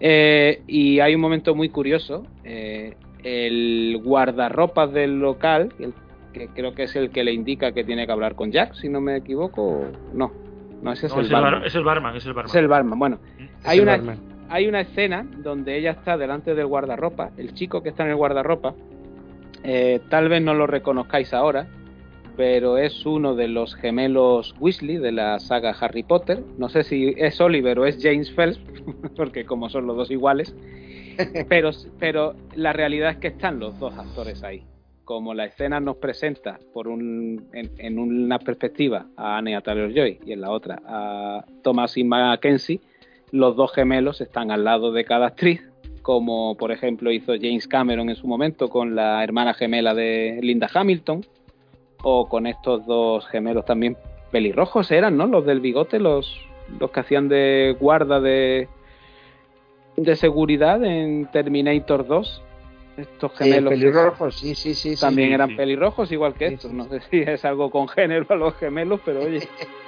Eh, 0.00 0.62
y 0.66 1.00
hay 1.00 1.14
un 1.14 1.20
momento 1.20 1.54
muy 1.54 1.68
curioso. 1.68 2.26
Eh, 2.44 2.96
el 3.22 4.00
guardarropas 4.02 4.92
del 4.92 5.20
local, 5.20 5.72
el 5.78 5.92
que 6.32 6.48
creo 6.48 6.74
que 6.74 6.84
es 6.84 6.96
el 6.96 7.10
que 7.10 7.22
le 7.22 7.32
indica 7.32 7.72
que 7.72 7.84
tiene 7.84 8.06
que 8.06 8.12
hablar 8.12 8.34
con 8.34 8.50
Jack, 8.50 8.74
si 8.74 8.88
no 8.88 9.00
me 9.00 9.16
equivoco. 9.16 9.84
No, 10.14 10.32
no, 10.82 10.92
ese 10.92 11.06
es, 11.06 11.12
el, 11.14 11.28
barman. 11.28 11.64
es 11.64 11.74
el 11.74 11.84
barman. 11.84 12.16
Es 12.16 12.24
el 12.24 12.32
barman, 12.32 12.50
es 12.50 12.54
el 12.56 12.68
barman. 12.68 12.98
Bueno, 12.98 13.18
hay 13.64 13.80
una, 13.80 14.00
hay 14.48 14.66
una 14.66 14.80
escena 14.80 15.26
donde 15.38 15.76
ella 15.76 15.92
está 15.92 16.16
delante 16.16 16.54
del 16.54 16.66
guardarropa, 16.66 17.30
el 17.36 17.54
chico 17.54 17.82
que 17.82 17.90
está 17.90 18.04
en 18.04 18.10
el 18.10 18.16
guardarropa, 18.16 18.74
eh, 19.62 20.00
tal 20.08 20.28
vez 20.28 20.42
no 20.42 20.54
lo 20.54 20.66
reconozcáis 20.66 21.34
ahora, 21.34 21.66
pero 22.36 22.78
es 22.78 23.04
uno 23.04 23.34
de 23.34 23.48
los 23.48 23.74
gemelos 23.74 24.54
Weasley 24.58 24.96
de 24.96 25.12
la 25.12 25.38
saga 25.40 25.76
Harry 25.78 26.02
Potter. 26.02 26.42
No 26.56 26.68
sé 26.68 26.84
si 26.84 27.14
es 27.16 27.40
Oliver 27.40 27.78
o 27.78 27.86
es 27.86 27.98
James 28.00 28.30
Phelps, 28.30 28.60
porque 29.16 29.44
como 29.44 29.68
son 29.68 29.86
los 29.86 29.96
dos 29.96 30.10
iguales, 30.10 30.54
pero, 31.48 31.70
pero 31.98 32.34
la 32.54 32.72
realidad 32.72 33.10
es 33.10 33.16
que 33.18 33.28
están 33.28 33.60
los 33.60 33.78
dos 33.78 33.96
actores 33.98 34.42
ahí. 34.42 34.64
Como 35.04 35.34
la 35.34 35.44
escena 35.44 35.80
nos 35.80 35.96
presenta 35.96 36.60
por 36.72 36.86
un, 36.86 37.48
en, 37.52 37.98
una 37.98 38.38
perspectiva 38.38 39.06
a 39.16 39.38
Anya 39.38 39.60
Taylor 39.60 39.92
Joy 39.92 40.20
y 40.24 40.32
en 40.32 40.40
la 40.40 40.50
otra 40.50 40.80
a 40.86 41.44
Thomas 41.62 41.96
y 41.96 42.04
Mackenzie, 42.04 42.80
los 43.32 43.56
dos 43.56 43.72
gemelos 43.72 44.20
están 44.20 44.50
al 44.50 44.64
lado 44.64 44.92
de 44.92 45.04
cada 45.04 45.26
actriz, 45.26 45.68
como 46.02 46.56
por 46.56 46.72
ejemplo 46.72 47.10
hizo 47.12 47.32
James 47.40 47.66
Cameron 47.68 48.08
en 48.08 48.16
su 48.16 48.26
momento 48.26 48.68
con 48.68 48.94
la 48.94 49.22
hermana 49.22 49.54
gemela 49.54 49.94
de 49.94 50.38
Linda 50.42 50.68
Hamilton, 50.72 51.24
o 52.02 52.28
con 52.28 52.46
estos 52.46 52.86
dos 52.86 53.26
gemelos 53.28 53.64
también 53.64 53.96
pelirrojos 54.30 54.90
eran, 54.90 55.16
¿no? 55.16 55.26
Los 55.26 55.44
del 55.44 55.60
bigote, 55.60 55.98
los, 55.98 56.40
los 56.78 56.90
que 56.90 57.00
hacían 57.00 57.28
de 57.28 57.76
guarda 57.78 58.20
de, 58.20 58.68
de 59.96 60.16
seguridad 60.16 60.82
en 60.84 61.26
Terminator 61.30 62.06
2 62.06 62.42
estos 62.96 63.32
gemelos. 63.36 63.70
pelirrojos, 63.70 64.38
sí, 64.38 64.54
sí, 64.54 64.74
sí. 64.74 64.94
También 64.98 65.32
eran 65.32 65.56
pelirrojos, 65.56 66.10
igual 66.12 66.34
que 66.34 66.46
estos. 66.46 66.72
No 66.72 66.84
sé 66.84 67.00
si 67.10 67.18
es 67.20 67.44
algo 67.44 67.70
con 67.70 67.88
género 67.88 68.26
a 68.28 68.34
los 68.34 68.54
gemelos, 68.56 69.00
pero 69.04 69.20
oye. 69.22 69.40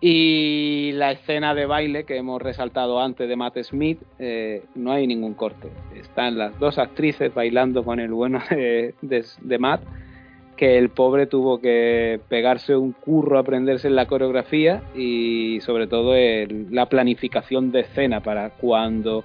y 0.00 0.92
la 0.92 1.12
escena 1.12 1.54
de 1.54 1.66
baile 1.66 2.04
que 2.04 2.16
hemos 2.16 2.40
resaltado 2.42 3.00
antes 3.00 3.28
de 3.28 3.36
Matt 3.36 3.58
Smith, 3.62 3.98
eh, 4.18 4.64
no 4.74 4.92
hay 4.92 5.06
ningún 5.06 5.34
corte. 5.34 5.70
Están 5.94 6.36
las 6.36 6.58
dos 6.58 6.78
actrices 6.78 7.32
bailando 7.34 7.82
con 7.82 7.98
el 7.98 8.12
bueno 8.12 8.40
de, 8.50 8.94
de, 9.00 9.58
Matt, 9.58 9.82
que 10.56 10.76
el 10.76 10.90
pobre 10.90 11.26
tuvo 11.26 11.60
que 11.60 12.20
pegarse 12.28 12.76
un 12.76 12.92
curro 12.92 13.38
a 13.38 13.40
aprenderse 13.40 13.88
en 13.88 13.96
la 13.96 14.06
coreografía 14.06 14.82
y 14.94 15.60
sobre 15.62 15.86
todo 15.86 16.14
la 16.70 16.86
planificación 16.86 17.72
de 17.72 17.80
escena 17.80 18.20
para 18.20 18.50
cuando 18.50 19.24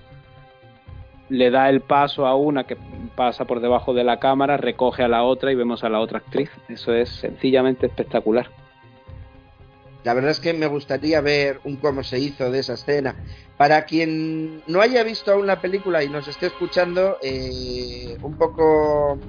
le 1.27 1.49
da 1.49 1.69
el 1.69 1.81
paso 1.81 2.25
a 2.25 2.35
una 2.35 2.65
que 2.65 2.77
pasa 3.15 3.45
por 3.45 3.61
debajo 3.61 3.93
de 3.93 4.03
la 4.03 4.19
cámara, 4.19 4.57
recoge 4.57 5.03
a 5.03 5.07
la 5.07 5.23
otra 5.23 5.51
y 5.51 5.55
vemos 5.55 5.83
a 5.83 5.89
la 5.89 5.99
otra 5.99 6.19
actriz. 6.19 6.49
Eso 6.69 6.93
es 6.93 7.09
sencillamente 7.09 7.87
espectacular. 7.87 8.60
La 10.03 10.13
verdad 10.13 10.31
es 10.31 10.39
que 10.39 10.53
me 10.53 10.67
gustaría 10.67 11.21
ver 11.21 11.59
un 11.63 11.75
cómo 11.75 12.03
se 12.03 12.19
hizo 12.19 12.51
de 12.51 12.59
esa 12.59 12.73
escena. 12.73 13.15
Para 13.57 13.85
quien 13.85 14.63
no 14.67 14.81
haya 14.81 15.03
visto 15.03 15.31
aún 15.31 15.47
la 15.47 15.61
película 15.61 16.03
y 16.03 16.09
nos 16.09 16.27
esté 16.27 16.47
escuchando, 16.47 17.17
eh, 17.21 18.17
un 18.23 18.35
poco 18.35 19.19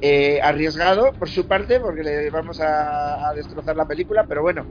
eh, 0.00 0.40
arriesgado 0.42 1.12
por 1.12 1.28
su 1.28 1.46
parte, 1.46 1.80
porque 1.80 2.02
le 2.02 2.30
vamos 2.30 2.60
a, 2.60 3.32
destrozar 3.34 3.76
la 3.76 3.86
película, 3.86 4.24
pero 4.28 4.42
bueno, 4.42 4.64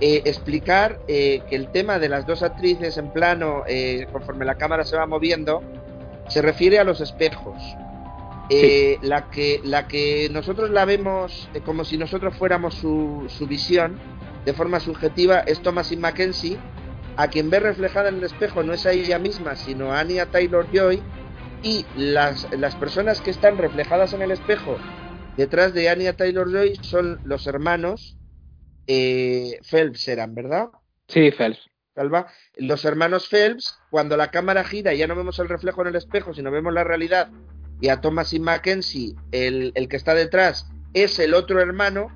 eh, 0.00 0.22
explicar 0.24 1.00
que 1.06 1.44
el 1.50 1.70
tema 1.72 1.98
de 1.98 2.08
las 2.08 2.26
dos 2.26 2.42
actrices 2.42 2.96
en 2.96 3.12
plano, 3.12 3.64
conforme 4.10 4.46
la 4.46 4.56
cámara 4.56 4.84
se 4.84 4.96
va 4.96 5.06
moviendo, 5.06 5.62
se 6.28 6.40
refiere 6.40 6.78
a 6.78 6.84
los 6.84 7.00
espejos. 7.00 7.60
Eh, 8.50 8.98
la, 9.02 9.28
que, 9.30 9.60
la 9.62 9.86
que 9.88 10.30
nosotros 10.32 10.70
la 10.70 10.86
vemos 10.86 11.50
eh, 11.52 11.60
como 11.60 11.84
si 11.84 11.98
nosotros 11.98 12.34
fuéramos 12.34 12.72
su, 12.72 13.26
su, 13.28 13.46
visión 13.46 13.98
de 14.48 14.54
forma 14.54 14.80
subjetiva 14.80 15.40
es 15.40 15.60
Thomasin 15.60 16.00
Mackenzie, 16.00 16.56
a 17.18 17.28
quien 17.28 17.50
ve 17.50 17.60
reflejada 17.60 18.08
en 18.08 18.14
el 18.14 18.24
espejo 18.24 18.62
no 18.62 18.72
es 18.72 18.86
a 18.86 18.92
ella 18.92 19.18
misma, 19.18 19.56
sino 19.56 19.92
a 19.92 20.00
Anya 20.00 20.24
Taylor 20.30 20.66
Joy, 20.72 21.02
y 21.62 21.84
las, 21.94 22.50
las 22.56 22.74
personas 22.74 23.20
que 23.20 23.28
están 23.28 23.58
reflejadas 23.58 24.14
en 24.14 24.22
el 24.22 24.30
espejo 24.30 24.78
detrás 25.36 25.74
de 25.74 25.90
Anya 25.90 26.16
Taylor 26.16 26.50
Joy 26.50 26.78
son 26.80 27.20
los 27.24 27.46
hermanos 27.46 28.16
eh, 28.86 29.60
Phelps, 29.70 30.08
eran, 30.08 30.34
¿verdad? 30.34 30.68
Sí, 31.08 31.30
Phelps. 31.30 31.68
Los 32.56 32.86
hermanos 32.86 33.28
Phelps, 33.28 33.78
cuando 33.90 34.16
la 34.16 34.30
cámara 34.30 34.64
gira 34.64 34.94
y 34.94 34.98
ya 34.98 35.06
no 35.06 35.14
vemos 35.14 35.38
el 35.40 35.50
reflejo 35.50 35.82
en 35.82 35.88
el 35.88 35.96
espejo, 35.96 36.32
sino 36.32 36.50
vemos 36.50 36.72
la 36.72 36.84
realidad, 36.84 37.28
y 37.82 37.90
a 37.90 38.00
Thomas 38.00 38.32
y 38.32 38.40
Mackenzie, 38.40 39.14
el, 39.30 39.74
que 39.90 39.96
está 39.96 40.14
detrás, 40.14 40.70
es 40.94 41.18
el 41.18 41.34
otro 41.34 41.60
hermano, 41.60 42.08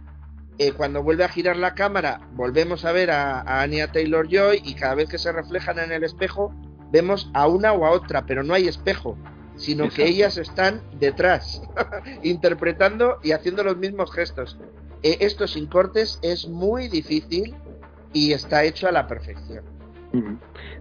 eh, 0.59 0.73
cuando 0.73 1.03
vuelve 1.03 1.25
a 1.25 1.29
girar 1.29 1.57
la 1.57 1.75
cámara, 1.75 2.21
volvemos 2.33 2.85
a 2.85 2.93
ver 2.93 3.11
a, 3.11 3.41
a 3.41 3.63
Anya 3.63 3.91
Taylor 3.91 4.29
Joy 4.29 4.61
y 4.65 4.75
cada 4.75 4.95
vez 4.95 5.09
que 5.09 5.19
se 5.19 5.33
reflejan 5.33 5.79
en 5.79 5.93
el 5.93 6.05
espejo, 6.05 6.55
vemos 6.91 7.31
a 7.35 7.47
una 7.47 7.73
o 7.73 7.87
a 7.87 7.91
otra, 7.91 8.27
pero 8.27 8.43
no 8.43 8.55
hay 8.55 8.69
espejo, 8.69 9.17
sino 9.57 9.89
que 9.89 10.07
ellas 10.07 10.37
están 10.37 10.83
detrás, 10.99 11.63
interpretando 12.23 13.19
y 13.23 13.33
haciendo 13.33 13.65
los 13.65 13.77
mismos 13.77 14.13
gestos. 14.13 14.59
Eh, 15.03 15.19
esto 15.21 15.47
sin 15.47 15.67
cortes 15.67 16.19
es 16.23 16.49
muy 16.49 16.89
difícil 16.89 17.55
y 18.13 18.33
está 18.33 18.65
hecho 18.65 18.89
a 18.89 18.93
la 18.93 19.07
perfección. 19.07 19.65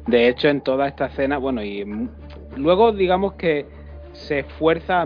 De 0.07 0.27
hecho, 0.27 0.49
en 0.49 0.61
toda 0.61 0.87
esta 0.89 1.05
escena, 1.05 1.37
bueno, 1.37 1.63
y 1.63 1.85
luego 2.57 2.91
digamos 2.91 3.33
que 3.33 3.65
se 4.21 4.39
esfuerza, 4.39 5.05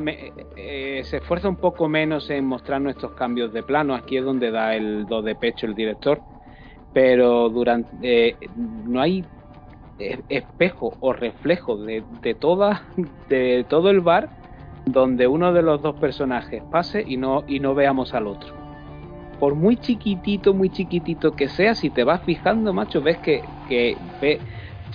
eh, 0.56 1.02
se 1.04 1.18
esfuerza 1.18 1.50
un 1.50 1.56
poco 1.56 1.88
menos 1.88 2.30
en 2.30 2.46
mostrar 2.46 2.82
nuestros 2.82 3.14
cambios 3.14 3.54
de 3.54 3.64
plano. 3.64 3.96
Aquí 3.96 4.18
es 4.18 4.26
donde 4.26 4.52
da 4.52 4.76
el 4.76 5.06
do 5.06 5.22
de 5.22 5.36
pecho 5.36 5.66
el 5.66 5.76
director, 5.76 6.22
pero 6.94 7.50
durante 7.50 7.96
eh, 8.02 8.38
no 8.86 9.02
hay 9.02 9.26
eh, 10.00 10.22
espejo 10.30 10.98
o 11.00 11.14
reflejo 11.14 11.78
de, 11.78 12.04
de, 12.22 12.34
toda, 12.36 12.84
de 13.30 13.66
todo 13.68 13.90
el 13.90 14.02
bar 14.02 14.30
donde 14.86 15.28
uno 15.28 15.52
de 15.52 15.64
los 15.64 15.82
dos 15.82 15.96
personajes 15.96 16.62
pase 16.72 17.04
y 17.06 17.18
no, 17.18 17.44
y 17.48 17.60
no 17.60 17.74
veamos 17.74 18.14
al 18.14 18.28
otro 18.28 18.66
por 19.40 19.56
muy 19.56 19.78
chiquitito, 19.78 20.54
muy 20.54 20.70
chiquitito 20.70 21.36
que 21.36 21.48
sea, 21.48 21.76
si 21.76 21.90
te 21.90 22.04
vas 22.04 22.22
fijando, 22.24 22.74
macho, 22.74 23.02
ves 23.02 23.18
que, 23.18 23.42
que 23.68 23.98
ve, 24.22 24.40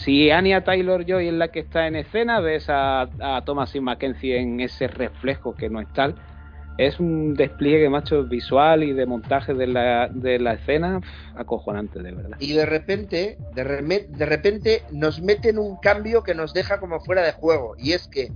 si 0.01 0.31
Anya 0.31 0.65
Taylor 0.65 1.05
Joy 1.05 1.29
es 1.29 1.35
la 1.35 1.49
que 1.49 1.61
está 1.61 1.87
en 1.87 1.97
escena, 1.97 2.41
ves 2.41 2.69
a, 2.69 3.03
a 3.21 3.43
Thomas 3.45 3.75
y 3.75 3.81
Mackenzie 3.81 4.39
en 4.39 4.61
ese 4.61 4.89
reflejo 4.89 5.55
que 5.55 5.69
no 5.69 5.81
es 5.81 5.93
tal. 5.93 6.15
Es 6.79 6.99
un 6.99 7.35
despliegue, 7.35 7.91
macho, 7.91 8.25
visual 8.25 8.83
y 8.83 8.95
de 8.95 9.05
montaje 9.05 9.53
de 9.53 9.67
la, 9.67 10.09
de 10.09 10.39
la 10.39 10.55
escena 10.55 11.01
acojonante, 11.37 12.01
de 12.03 12.13
verdad. 12.13 12.39
Y 12.41 12.55
de 12.55 12.65
repente, 12.65 13.37
de, 13.55 14.07
de 14.09 14.27
repente 14.27 14.85
nos 14.91 15.21
meten 15.21 15.59
un 15.59 15.77
cambio 15.77 16.23
que 16.23 16.35
nos 16.35 16.55
deja 16.55 16.81
como 16.81 17.01
fuera 17.01 17.23
de 17.23 17.33
juego. 17.33 17.75
Y 17.77 17.93
es 17.93 18.09
que 18.09 18.33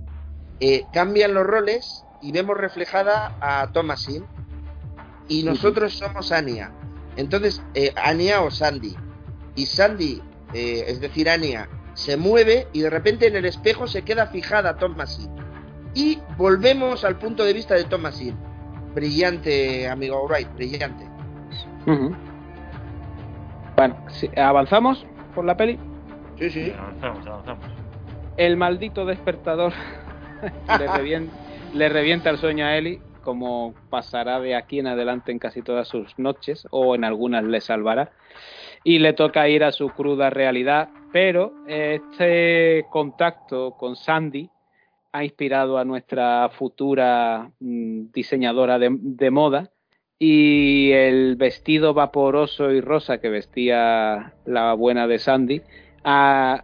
eh, 0.59 0.83
cambian 0.93 1.33
los 1.33 1.45
roles 1.45 2.05
y 2.21 2.31
vemos 2.31 2.55
reflejada 2.55 3.35
a 3.41 3.71
Thomasin 3.73 4.23
y 5.27 5.41
nosotros 5.41 5.93
somos 5.93 6.31
Ania. 6.31 6.71
Entonces, 7.17 7.63
eh, 7.73 7.93
Ania 7.95 8.41
o 8.41 8.51
Sandy. 8.51 8.95
Y 9.55 9.65
Sandy, 9.65 10.21
eh, 10.53 10.85
es 10.87 11.01
decir, 11.01 11.29
Ania, 11.29 11.67
se 11.93 12.17
mueve 12.17 12.67
y 12.73 12.81
de 12.81 12.89
repente 12.89 13.27
en 13.27 13.35
el 13.35 13.45
espejo 13.45 13.87
se 13.87 14.03
queda 14.03 14.27
fijada 14.27 14.77
Thomasin. 14.77 15.29
Y 15.93 16.19
volvemos 16.37 17.05
al 17.05 17.17
punto 17.17 17.43
de 17.45 17.53
vista 17.53 17.75
de 17.75 17.85
Thomasin. 17.85 18.35
Brillante, 18.93 19.89
amigo 19.89 20.25
Wright, 20.27 20.53
brillante. 20.55 21.07
Bueno, 23.75 23.97
¿avanzamos 24.37 25.05
por 25.33 25.45
la 25.45 25.55
peli? 25.55 25.79
Sí, 26.37 26.49
sí. 26.49 26.73
Avanzamos, 26.77 27.27
avanzamos. 27.27 27.65
El 28.37 28.57
maldito 28.57 29.05
despertador 29.05 29.71
le, 30.79 30.87
revienta, 30.87 31.33
le 31.73 31.89
revienta 31.89 32.29
el 32.29 32.37
sueño 32.37 32.65
a 32.65 32.75
Ellie, 32.75 33.01
como 33.23 33.73
pasará 33.89 34.39
de 34.39 34.55
aquí 34.55 34.79
en 34.79 34.87
adelante 34.87 35.31
en 35.31 35.39
casi 35.39 35.61
todas 35.61 35.87
sus 35.87 36.17
noches, 36.19 36.67
o 36.71 36.95
en 36.95 37.05
algunas 37.05 37.43
le 37.45 37.61
salvará, 37.61 38.11
y 38.85 38.99
le 38.99 39.13
toca 39.13 39.49
ir 39.49 39.63
a 39.63 39.71
su 39.71 39.89
cruda 39.89 40.29
realidad, 40.29 40.89
pero 41.11 41.53
este 41.67 42.85
contacto 42.91 43.71
con 43.71 43.95
Sandy 43.95 44.47
ha 45.11 45.23
inspirado 45.23 45.79
a 45.79 45.85
nuestra 45.85 46.49
futura 46.49 47.49
mm, 47.59 48.11
diseñadora 48.13 48.77
de, 48.77 49.31
moda, 49.31 49.71
y 50.19 50.91
el 50.91 51.35
vestido 51.35 51.95
vaporoso 51.95 52.71
y 52.71 52.79
rosa 52.79 53.19
que 53.19 53.29
vestía 53.29 54.35
la 54.45 54.73
buena 54.75 55.07
de 55.07 55.17
Sandy 55.17 55.61
a, 56.03 56.61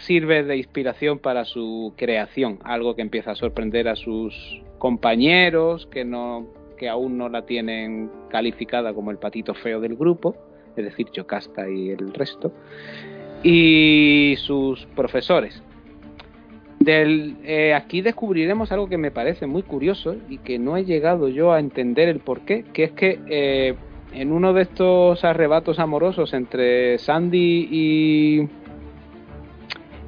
sirve 0.00 0.42
de 0.42 0.56
inspiración 0.56 1.20
para 1.20 1.44
su 1.44 1.94
creación, 1.96 2.58
algo 2.64 2.96
que 2.96 3.02
empieza 3.02 3.30
a 3.30 3.36
sorprender 3.36 3.86
a 3.86 3.94
sus 3.94 4.34
compañeros 4.78 5.86
que 5.86 6.04
no 6.04 6.48
que 6.76 6.88
aún 6.88 7.16
no 7.16 7.28
la 7.28 7.46
tienen 7.46 8.10
calificada 8.28 8.92
como 8.92 9.12
el 9.12 9.18
patito 9.18 9.54
feo 9.54 9.80
del 9.80 9.94
grupo, 9.94 10.34
es 10.76 10.84
decir, 10.84 11.08
Chocasta 11.10 11.68
y 11.68 11.90
el 11.90 12.12
resto, 12.12 12.52
y 13.42 14.34
sus 14.38 14.86
profesores. 14.94 15.62
Del, 16.78 17.36
eh, 17.44 17.74
aquí 17.74 18.00
descubriremos 18.00 18.72
algo 18.72 18.88
que 18.88 18.98
me 18.98 19.12
parece 19.12 19.46
muy 19.46 19.62
curioso 19.62 20.16
y 20.28 20.38
que 20.38 20.58
no 20.58 20.76
he 20.76 20.84
llegado 20.84 21.28
yo 21.28 21.52
a 21.52 21.60
entender 21.60 22.08
el 22.08 22.18
por 22.18 22.40
qué, 22.40 22.64
que 22.72 22.84
es 22.84 22.92
que 22.92 23.20
eh, 23.28 23.74
en 24.12 24.32
uno 24.32 24.52
de 24.52 24.62
estos 24.62 25.24
arrebatos 25.24 25.78
amorosos 25.78 26.34
entre 26.34 26.98
Sandy 26.98 27.68
y, 27.70 28.48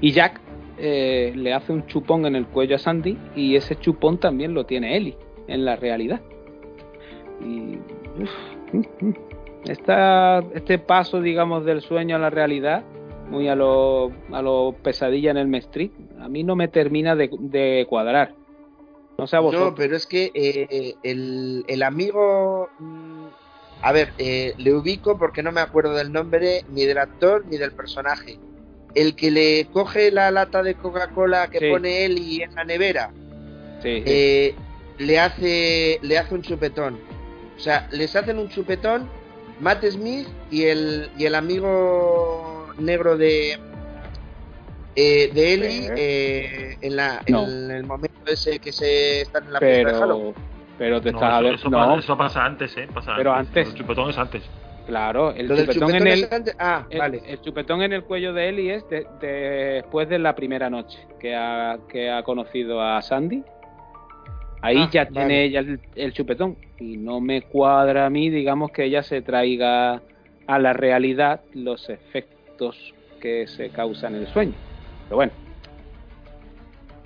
y 0.00 0.10
Jack, 0.10 0.40
eh, 0.76 1.32
le 1.36 1.52
hace 1.52 1.72
un 1.72 1.86
chupón 1.86 2.26
en 2.26 2.34
el 2.34 2.46
cuello 2.46 2.74
a 2.74 2.78
Sandy 2.78 3.16
y 3.36 3.54
ese 3.54 3.76
chupón 3.76 4.18
también 4.18 4.52
lo 4.52 4.66
tiene 4.66 4.96
Ellie 4.96 5.16
en 5.46 5.64
la 5.64 5.76
realidad. 5.76 6.20
Y 7.40 7.78
uf, 8.20 8.30
esta, 9.66 10.42
este 10.54 10.78
paso, 10.78 11.20
digamos, 11.20 11.64
del 11.64 11.80
sueño 11.82 12.16
a 12.16 12.18
la 12.18 12.30
realidad 12.30 12.82
muy 13.30 13.48
a 13.48 13.54
lo, 13.54 14.12
a 14.32 14.42
lo 14.42 14.74
pesadilla 14.82 15.30
en 15.30 15.38
el 15.38 15.54
Street, 15.56 15.90
a 16.20 16.28
mí 16.28 16.44
no 16.44 16.56
me 16.56 16.68
termina 16.68 17.16
de, 17.16 17.30
de 17.40 17.86
cuadrar. 17.88 18.34
No 19.16 19.26
sé 19.26 19.36
a 19.36 19.40
vosotros. 19.40 19.70
No, 19.70 19.74
pero 19.74 19.96
es 19.96 20.06
que 20.06 20.30
eh, 20.34 20.94
el, 21.02 21.64
el, 21.66 21.82
amigo. 21.82 22.68
mm, 22.78 23.24
A 23.82 23.92
ver, 23.92 24.12
eh, 24.18 24.52
le 24.58 24.74
ubico 24.74 25.16
porque 25.18 25.42
no 25.42 25.52
me 25.52 25.60
acuerdo 25.60 25.94
del 25.94 26.12
nombre 26.12 26.64
ni 26.70 26.84
del 26.84 26.98
actor 26.98 27.44
ni 27.48 27.56
del 27.56 27.72
personaje. 27.72 28.38
El 28.94 29.16
que 29.16 29.30
le 29.30 29.66
coge 29.72 30.10
la 30.10 30.30
lata 30.30 30.62
de 30.62 30.74
Coca-Cola 30.74 31.48
que 31.48 31.58
Sí. 31.60 31.70
pone 31.70 32.04
él 32.04 32.18
y 32.18 32.42
en 32.42 32.54
la 32.54 32.64
nevera, 32.64 33.10
Sí, 33.82 33.98
sí. 33.98 34.02
eh, 34.06 34.54
le 34.98 35.18
hace 35.18 35.98
le 36.02 36.18
hace 36.18 36.34
un 36.34 36.42
chupetón. 36.42 36.98
O 37.56 37.60
sea, 37.60 37.88
les 37.90 38.14
hacen 38.16 38.38
un 38.38 38.48
chupetón 38.48 39.08
Matt 39.60 39.85
Smith 39.85 40.26
y 40.51 40.64
el, 40.64 41.10
y 41.16 41.26
el 41.26 41.35
amigo 41.35 42.66
negro 42.78 43.16
de 43.16 43.59
eh, 44.97 45.31
de 45.32 45.55
Ellie 45.55 45.82
Sí. 45.82 45.89
eh, 45.97 46.76
en, 46.81 46.97
la, 46.97 47.20
No. 47.28 47.44
en 47.48 47.70
el 47.70 47.85
momento 47.85 48.14
ese 48.26 48.59
que 48.59 48.72
se 48.72 49.22
están 49.22 49.44
en 49.44 49.52
la 49.55 49.59
fiesta 49.59 49.93
de 49.93 49.98
Halloween. 49.98 50.35
pero, 50.35 50.44
pero 50.78 51.01
te 51.01 51.12
No, 51.12 51.18
estás 51.18 51.40
eso, 51.40 51.48
a- 51.51 51.55
eso 51.55 51.70
no, 51.70 51.78
pasa, 51.78 51.98
eso 51.98 52.16
pasa 52.16 52.44
antes, 52.44 52.76
¿eh? 52.76 52.89
Pasa 52.93 53.12
Pero 53.16 53.32
antes. 53.32 53.68
El 53.68 53.74
chupetón 53.74 54.10
es 54.10 54.18
antes. 54.18 54.43
claro, 54.86 55.31
el 55.32 55.48
chupetón, 55.48 55.74
chupetón 55.74 55.94
en 55.97 56.06
el, 56.06 56.28
antes- 56.31 56.56
Ah, 56.59 56.86
el, 56.90 56.98
vale. 56.98 57.22
el 57.26 57.40
chupetón 57.40 57.82
en 57.82 57.93
el 57.93 58.05
cuello 58.05 58.32
de 58.32 58.48
Ellie 58.48 58.74
es 58.74 58.89
de- 58.89 59.06
de- 59.20 59.28
después 59.82 60.09
de 60.09 60.18
la 60.20 60.35
primera 60.36 60.70
noche 60.70 60.98
que 61.18 61.35
ha, 61.35 61.78
que 61.89 62.10
ha 62.10 62.22
conocido 62.22 62.81
a 62.81 63.01
Sandy. 63.02 63.43
Ahí 64.64 64.78
Ah, 64.78 64.90
ya 64.90 65.04
vale. 65.04 65.12
tiene 65.14 65.44
ella 65.44 65.60
el, 65.60 65.78
el 65.94 66.12
chupetón 66.14 66.56
y 66.80 66.96
no 66.96 67.20
me 67.20 67.42
cuadra 67.42 68.06
a 68.06 68.10
mí, 68.10 68.30
digamos, 68.30 68.70
que 68.72 68.84
ella 68.84 69.02
se 69.02 69.20
traiga 69.20 70.00
a 70.46 70.58
la 70.58 70.72
realidad 70.72 71.42
los 71.52 71.90
efectos 71.90 72.94
que 73.20 73.46
se 73.46 73.68
causan 73.68 74.14
en 74.14 74.22
el 74.22 74.28
sueño. 74.28 74.54
Pero 75.04 75.16
bueno. 75.16 75.32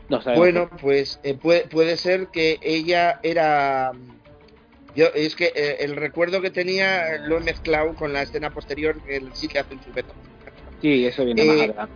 No 0.08 0.22
sabemos. 0.22 0.38
Bueno, 0.44 0.70
pues 0.80 1.20
eh, 1.24 1.34
puede, 1.34 1.62
puede 1.66 1.96
ser 1.96 2.28
que 2.28 2.58
ella 2.62 3.18
era. 3.24 3.90
Yo, 4.94 5.06
es 5.14 5.34
que 5.36 5.46
eh, 5.54 5.76
el 5.80 5.96
recuerdo 5.96 6.40
que 6.40 6.50
tenía 6.50 7.18
lo 7.26 7.38
he 7.38 7.40
mezclado 7.40 7.94
con 7.94 8.12
la 8.12 8.22
escena 8.22 8.50
posterior 8.50 9.00
que 9.02 9.16
él 9.16 9.30
sí 9.34 9.48
que 9.48 9.58
hace 9.58 9.74
un 9.74 9.80
chupetón. 9.80 10.16
Sí, 10.80 11.04
eso 11.06 11.24
viene 11.24 11.44
más 11.44 11.56
Eh, 11.56 11.58
adelante. 11.64 11.92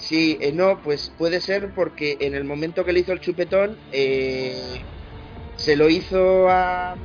Sí, 0.00 0.38
eh, 0.40 0.50
no, 0.52 0.80
pues 0.82 1.12
puede 1.16 1.40
ser 1.40 1.72
porque 1.74 2.16
en 2.20 2.34
el 2.34 2.44
momento 2.44 2.84
que 2.84 2.92
le 2.92 3.00
hizo 3.00 3.12
el 3.12 3.20
chupetón, 3.20 3.76
eh, 3.92 4.80
se 5.56 5.76
lo 5.76 5.90
hizo 5.90 6.48
a, 6.48 6.96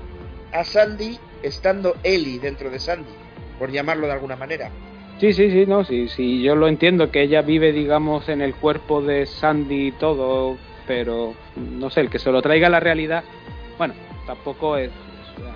a 0.52 0.64
Sandy 0.64 1.20
estando 1.44 1.98
Ellie 2.04 2.40
dentro 2.40 2.70
de 2.70 2.80
Sandy, 2.80 3.12
por 3.60 3.70
llamarlo 3.70 4.08
de 4.08 4.14
alguna 4.14 4.38
manera. 4.38 4.72
Sí, 5.20 5.34
sí, 5.34 5.52
sí, 5.52 5.66
no, 5.66 5.84
sí, 5.84 6.08
sí, 6.08 6.42
yo 6.42 6.56
lo 6.56 6.68
entiendo 6.68 7.12
que 7.12 7.22
ella 7.22 7.42
vive, 7.42 7.74
digamos, 7.74 8.28
en 8.30 8.42
el 8.42 8.56
cuerpo 8.56 9.02
de 9.02 9.26
Sandy 9.26 9.88
y 9.88 9.92
todo, 9.92 10.58
pero 10.88 11.34
no 11.56 11.90
sé, 11.90 12.02
el 12.02 12.10
que 12.10 12.20
se 12.20 12.32
lo 12.32 12.42
traiga 12.42 12.68
a 12.68 12.72
la 12.72 12.80
realidad, 12.80 13.24
bueno, 13.78 13.94
tampoco 14.26 14.78
es, 14.78 14.90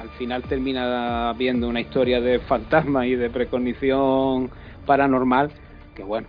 al 0.02 0.10
final 0.12 0.44
termina 0.44 1.34
viendo 1.38 1.70
una 1.70 1.80
historia 1.82 2.20
de 2.20 2.40
fantasma 2.40 3.08
y 3.08 3.16
de 3.16 3.30
precognición 3.30 4.52
paranormal, 4.86 5.52
que 5.96 6.04
bueno, 6.04 6.28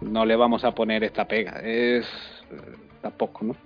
no 0.00 0.24
le 0.24 0.36
vamos 0.36 0.64
a 0.64 0.72
poner 0.72 1.04
esta 1.04 1.26
pega, 1.26 1.60
es 1.62 2.06
eh, 2.50 2.76
tampoco, 3.02 3.44
¿no? 3.44 3.56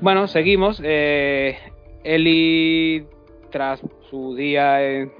Bueno, 0.00 0.28
seguimos. 0.28 0.80
Eh, 0.84 1.58
Eli, 2.04 3.04
tras 3.50 3.82
su 4.08 4.34
día 4.34 4.82
en, 4.82 5.10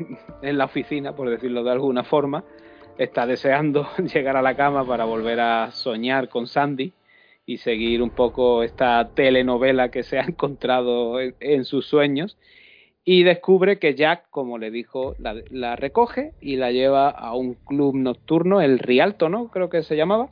la 0.42 0.66
oficina, 0.66 1.14
por 1.14 1.28
decirlo 1.28 1.64
de 1.64 1.72
alguna 1.72 2.04
forma, 2.04 2.44
está 2.96 3.26
deseando 3.26 3.88
llegar 4.14 4.36
a 4.36 4.42
la 4.42 4.56
cama 4.56 4.86
para 4.86 5.04
volver 5.04 5.40
a 5.40 5.70
soñar 5.72 6.28
con 6.28 6.46
Sandy 6.46 6.92
y 7.44 7.58
seguir 7.58 8.02
un 8.02 8.10
poco 8.10 8.62
esta 8.62 9.10
telenovela 9.14 9.90
que 9.90 10.02
se 10.02 10.18
ha 10.18 10.22
encontrado 10.28 11.20
en, 11.20 11.34
en 11.40 11.64
sus 11.64 11.86
sueños. 11.86 12.38
Y 13.10 13.22
descubre 13.22 13.78
que 13.78 13.94
Jack, 13.94 14.24
como 14.28 14.58
le 14.58 14.70
dijo, 14.70 15.14
la, 15.18 15.34
la 15.48 15.76
recoge 15.76 16.32
y 16.42 16.56
la 16.56 16.72
lleva 16.72 17.08
a 17.08 17.34
un 17.34 17.54
club 17.54 17.94
nocturno, 17.94 18.60
el 18.60 18.78
Rialto, 18.78 19.30
¿no? 19.30 19.48
Creo 19.48 19.70
que 19.70 19.82
se 19.82 19.96
llamaba. 19.96 20.28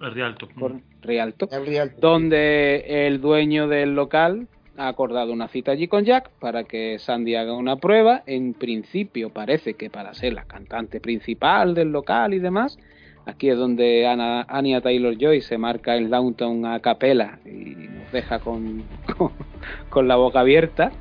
El 0.00 0.14
Rialto. 0.14 0.46
Por 0.56 0.76
Rialto 1.00 1.48
El 1.50 1.66
real. 1.66 1.92
donde 1.98 3.08
el 3.08 3.20
dueño 3.20 3.66
del 3.66 3.96
local 3.96 4.46
ha 4.76 4.86
acordado 4.86 5.32
una 5.32 5.48
cita 5.48 5.72
allí 5.72 5.88
con 5.88 6.04
Jack 6.04 6.30
para 6.38 6.62
que 6.62 7.00
Sandy 7.00 7.34
haga 7.34 7.54
una 7.54 7.74
prueba. 7.74 8.22
En 8.26 8.54
principio 8.54 9.30
parece 9.30 9.74
que 9.74 9.90
para 9.90 10.14
ser 10.14 10.34
la 10.34 10.44
cantante 10.44 11.00
principal 11.00 11.74
del 11.74 11.90
local 11.90 12.34
y 12.34 12.38
demás. 12.38 12.78
Aquí 13.26 13.48
es 13.48 13.56
donde 13.56 14.06
Ana, 14.06 14.46
Anya 14.48 14.80
Taylor 14.80 15.16
Joy 15.18 15.40
se 15.40 15.58
marca 15.58 15.96
el 15.96 16.08
downtown 16.08 16.66
a 16.66 16.78
capela 16.78 17.40
y 17.44 17.74
nos 17.88 18.12
deja 18.12 18.38
con, 18.38 18.84
con, 19.18 19.32
con 19.90 20.06
la 20.06 20.14
boca 20.14 20.38
abierta. 20.38 20.92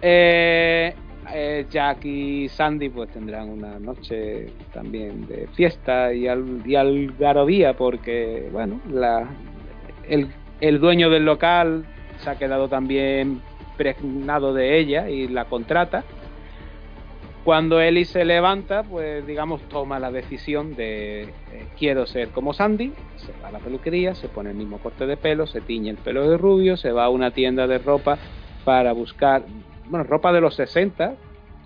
Eh, 0.00 0.94
eh, 1.32 1.66
Jack 1.70 2.04
y 2.04 2.48
Sandy 2.48 2.88
pues 2.88 3.10
tendrán 3.10 3.50
una 3.50 3.78
noche 3.78 4.46
también 4.72 5.26
de 5.26 5.46
fiesta 5.48 6.12
y, 6.14 6.26
al, 6.26 6.62
y 6.64 6.74
algarobía 6.74 7.74
porque 7.74 8.48
bueno 8.50 8.80
la, 8.90 9.28
el, 10.08 10.80
dueño 10.80 11.10
del 11.10 11.26
local 11.26 11.84
se 12.18 12.30
ha 12.30 12.38
quedado 12.38 12.68
también 12.68 13.42
pregnado 13.76 14.54
de 14.54 14.78
ella 14.78 15.08
y 15.10 15.28
la 15.28 15.44
contrata. 15.44 16.02
Cuando 17.44 17.80
Ellie 17.80 18.04
se 18.04 18.24
levanta 18.24 18.82
pues 18.82 19.26
digamos 19.26 19.60
toma 19.68 19.98
la 19.98 20.10
decisión 20.10 20.76
de 20.76 21.22
eh, 21.22 21.30
quiero 21.78 22.06
ser 22.06 22.28
como 22.28 22.54
Sandy 22.54 22.92
se 23.16 23.32
va 23.42 23.48
a 23.48 23.52
la 23.52 23.58
peluquería 23.58 24.14
se 24.14 24.28
pone 24.28 24.50
el 24.50 24.56
mismo 24.56 24.78
corte 24.78 25.06
de 25.06 25.16
pelo 25.16 25.46
se 25.46 25.62
tiñe 25.62 25.90
el 25.90 25.96
pelo 25.96 26.28
de 26.28 26.36
rubio 26.36 26.76
se 26.76 26.92
va 26.92 27.04
a 27.04 27.08
una 27.08 27.30
tienda 27.30 27.66
de 27.66 27.78
ropa 27.78 28.18
para 28.66 28.92
buscar 28.92 29.44
bueno 29.88 30.04
ropa 30.04 30.32
de 30.32 30.40
los 30.40 30.54
60 30.54 31.16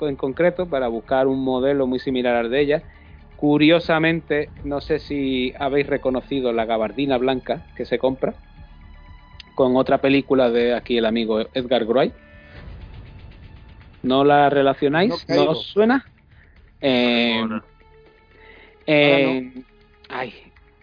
en 0.08 0.16
concreto 0.16 0.66
para 0.66 0.88
buscar 0.88 1.26
un 1.26 1.42
modelo 1.44 1.86
muy 1.86 1.98
similar 1.98 2.36
al 2.36 2.50
de 2.50 2.60
ella. 2.60 2.82
Curiosamente, 3.36 4.50
no 4.64 4.80
sé 4.80 4.98
si 4.98 5.52
habéis 5.58 5.86
reconocido 5.86 6.52
la 6.52 6.64
gabardina 6.64 7.18
blanca 7.18 7.66
que 7.76 7.84
se 7.84 7.98
compra 7.98 8.34
con 9.54 9.76
otra 9.76 9.98
película 9.98 10.50
de 10.50 10.74
aquí 10.74 10.96
el 10.98 11.06
amigo 11.06 11.40
Edgar 11.54 11.84
Wright. 11.84 12.14
¿No 14.02 14.24
la 14.24 14.48
relacionáis? 14.50 15.10
No 15.10 15.16
¿No, 15.16 15.26
caigo. 15.26 15.50
os 15.50 15.66
suena? 15.66 16.04
Eh, 16.80 17.38
Ahora. 17.40 17.64
en, 18.86 19.64
ay, 20.08 20.34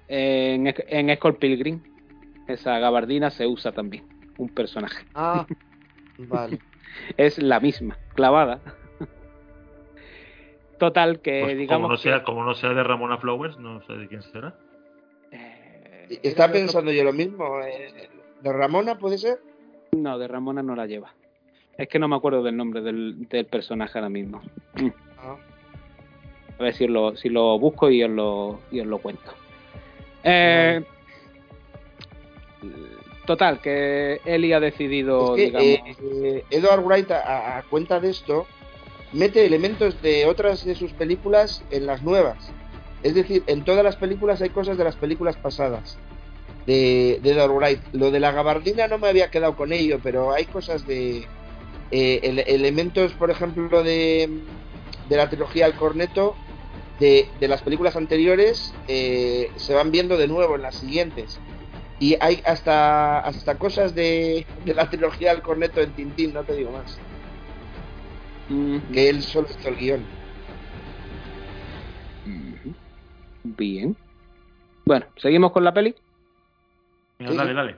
en, 0.08 0.74
en 0.88 1.16
Scott 1.18 1.40
Pilgrim, 1.40 1.82
esa 2.48 2.80
gabardina 2.80 3.30
se 3.30 3.46
usa 3.46 3.72
también, 3.74 4.04
un 4.38 4.50
personaje. 4.50 5.06
Ah, 5.14 5.46
vale. 6.18 6.60
Es 7.18 7.38
la 7.42 7.60
misma, 7.60 7.98
clavada. 8.16 8.60
Total, 10.78 11.20
que 11.20 11.42
Pues 11.44 11.58
digamos. 11.58 11.88
como, 11.88 11.94
no 11.94 11.98
sea, 11.98 12.20
que, 12.20 12.24
como 12.24 12.44
no 12.44 12.54
sea 12.54 12.70
de 12.70 12.84
Ramona 12.84 13.18
Flowers, 13.18 13.58
no 13.60 13.82
sé 13.84 13.94
de 13.94 14.08
quién 14.08 14.22
será. 14.22 14.56
eh, 15.32 16.08
de 16.24 16.50
pensando 16.50 16.92
yo 16.92 17.04
lo 17.04 17.12
mismo. 17.14 17.62
eh, 17.62 18.10
¿De 18.42 18.54
Ramona 18.54 18.98
puede 18.98 19.18
ser? 19.18 19.40
No, 19.92 20.18
de 20.18 20.28
Ramona 20.28 20.64
no 20.64 20.76
la 20.76 20.86
lleva. 20.86 21.14
Es 21.78 21.88
que 21.90 22.00
no 22.00 22.08
me 22.08 22.16
acuerdo 22.16 22.44
del 22.44 22.56
nombre 22.56 22.82
del, 22.82 23.28
del 23.28 23.46
personaje 23.46 23.98
ahora 23.98 24.10
mismo. 24.10 24.42
Ah. 25.18 25.36
A 26.58 26.64
ver 26.64 26.74
si 26.74 26.88
lo, 26.88 27.16
si 27.16 27.30
lo 27.30 27.58
busco 27.60 27.90
y 27.90 28.04
os 28.04 28.10
lo, 28.10 28.60
y 28.72 28.80
os 28.80 28.88
lo 28.88 29.00
cuento. 29.00 29.32
Eh, 30.24 30.82
total, 33.30 33.62
que 33.62 34.20
Eli 34.26 34.54
ha 34.54 34.60
decidido, 34.60 35.36
Es 35.36 35.42
que 35.42 35.46
digamos. 35.46 35.68
eh, 35.68 35.82
eh, 36.24 36.44
Edward 36.50 36.84
Wright, 36.84 37.12
a, 37.12 37.60
a 37.60 37.64
cuenta 37.64 38.00
de 38.00 38.10
esto, 38.10 38.48
mete 39.14 39.46
elementos 39.46 40.02
de 40.02 40.26
otras 40.26 40.66
de 40.66 40.74
sus 40.74 40.94
películas 40.94 41.64
en 41.70 41.86
las 41.86 42.02
nuevas. 42.02 42.52
Es 43.04 43.14
decir, 43.14 43.44
en 43.46 43.64
todas 43.64 43.84
las 43.84 43.98
películas 43.98 44.42
hay 44.42 44.50
cosas 44.50 44.80
de 44.80 44.84
las 44.84 44.96
películas 44.96 45.38
pasadas 45.38 45.98
de, 46.66 47.20
de 47.22 47.30
Edward 47.32 47.52
Wright. 47.52 47.82
Lo 47.92 48.10
de 48.10 48.20
la 48.20 48.32
gabardina 48.32 48.88
no 48.88 48.98
me 48.98 49.08
había 49.08 49.30
quedado 49.30 49.56
con 49.56 49.72
ello, 49.74 50.00
pero 50.02 50.34
hay 50.34 50.46
cosas 50.46 50.88
de. 50.88 51.28
eh, 51.92 52.20
ele- 52.24 52.46
elementos, 52.48 53.14
por 53.14 53.30
ejemplo, 53.30 53.84
de, 53.84 54.28
de 55.08 55.18
la 55.18 55.30
trilogía 55.30 55.68
El 55.68 55.76
Corneto, 55.76 56.36
de, 57.00 57.28
de 57.40 57.48
las 57.48 57.62
películas 57.62 57.96
anteriores, 57.96 58.74
eh, 58.88 59.52
se 59.56 59.76
van 59.76 59.92
viendo 59.92 60.18
de 60.18 60.28
nuevo 60.28 60.56
en 60.56 60.64
las 60.64 60.76
siguientes. 60.76 61.40
Y 62.00 62.16
hay 62.22 62.42
hasta, 62.46 63.20
hasta 63.20 63.58
cosas 63.58 63.94
de, 63.94 64.46
de 64.64 64.74
la 64.74 64.90
trilogía 64.90 65.34
del 65.34 65.42
corneto 65.42 65.82
en 65.82 65.92
Tintín, 65.92 66.34
no 66.34 66.44
te 66.44 66.56
digo 66.56 66.72
más. 66.72 66.98
mm, 68.48 68.78
Que 68.94 69.10
él 69.10 69.22
solo 69.22 69.48
hizo 69.50 69.70
el 69.70 69.76
guion. 69.76 70.20
Bien. 73.44 73.96
Bueno, 74.86 75.06
seguimos 75.18 75.52
con 75.52 75.64
la 75.64 75.74
peli. 75.74 75.96
Dale, 77.20 77.54
dale. 77.54 77.76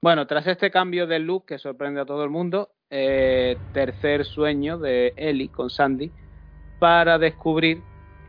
Bueno, 0.00 0.26
tras 0.26 0.46
este 0.46 0.70
cambio 0.70 1.06
de 1.06 1.18
look 1.18 1.44
que 1.46 1.58
sorprende 1.58 2.00
a 2.00 2.06
todo 2.06 2.24
el 2.24 2.30
mundo, 2.30 2.70
eh, 2.88 3.56
tercer 3.72 4.24
sueño 4.24 4.78
de 4.78 5.12
Ellie 5.16 5.48
con 5.50 5.70
Sandy 5.70 6.10
para 6.78 7.18
descubrir 7.18 7.82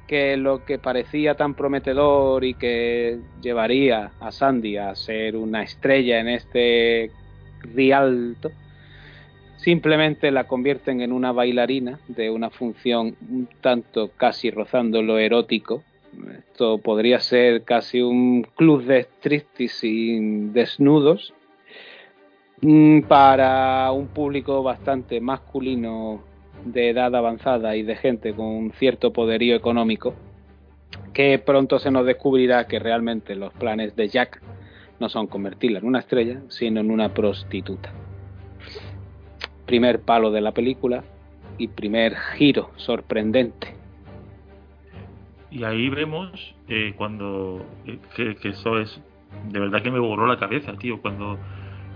que 0.09 0.35
lo 0.37 0.65
que 0.65 0.79
parecía 0.79 1.35
tan 1.35 1.53
prometedor 1.53 2.43
y 2.43 2.55
que 2.55 3.19
llevaría 3.41 4.11
a 4.19 4.31
Sandy 4.31 4.75
a 4.77 4.95
ser 4.95 5.35
una 5.35 5.61
estrella 5.61 6.19
en 6.19 6.29
este 6.29 7.11
Rialto, 7.61 8.49
simplemente 9.57 10.31
la 10.31 10.45
convierten 10.45 11.01
en 11.01 11.11
una 11.11 11.31
bailarina 11.31 11.99
de 12.07 12.31
una 12.31 12.49
función 12.49 13.15
un 13.29 13.47
tanto 13.61 14.09
casi 14.17 14.49
rozando 14.49 15.03
lo 15.03 15.19
erótico. 15.19 15.83
Esto 16.39 16.79
podría 16.79 17.19
ser 17.19 17.63
casi 17.63 18.01
un 18.01 18.47
club 18.55 18.85
de 18.85 19.01
striptease 19.01 20.17
desnudos, 20.53 21.33
Mm, 22.61 23.03
para 23.03 23.89
un 23.93 24.07
público 24.07 24.61
bastante 24.61 25.21
masculino 25.21 26.19
de 26.65 26.89
edad 26.89 27.15
avanzada 27.15 27.75
y 27.75 27.83
de 27.83 27.95
gente 27.95 28.33
con 28.33 28.45
un 28.45 28.71
cierto 28.73 29.11
poderío 29.13 29.55
económico, 29.55 30.13
que 31.13 31.39
pronto 31.39 31.79
se 31.79 31.91
nos 31.91 32.05
descubrirá 32.05 32.67
que 32.67 32.79
realmente 32.79 33.35
los 33.35 33.53
planes 33.53 33.95
de 33.95 34.07
Jack 34.09 34.41
no 34.99 35.09
son 35.09 35.27
convertirla 35.27 35.79
en 35.79 35.85
una 35.85 35.99
estrella, 35.99 36.41
sino 36.49 36.81
en 36.81 36.91
una 36.91 37.13
prostituta. 37.13 37.91
Primer 39.65 40.01
palo 40.01 40.31
de 40.31 40.41
la 40.41 40.51
película 40.51 41.03
y 41.57 41.67
primer 41.67 42.15
giro 42.35 42.71
sorprendente. 42.75 43.75
Y 45.51 45.63
ahí 45.63 45.89
vemos 45.89 46.55
eh, 46.67 46.93
cuando. 46.95 47.65
eh, 47.85 47.97
que, 48.15 48.35
que 48.35 48.49
eso 48.49 48.79
es. 48.79 49.01
De 49.51 49.59
verdad 49.59 49.81
que 49.81 49.91
me 49.91 49.99
voló 49.99 50.25
la 50.27 50.37
cabeza, 50.37 50.73
tío. 50.73 51.01
Cuando 51.01 51.37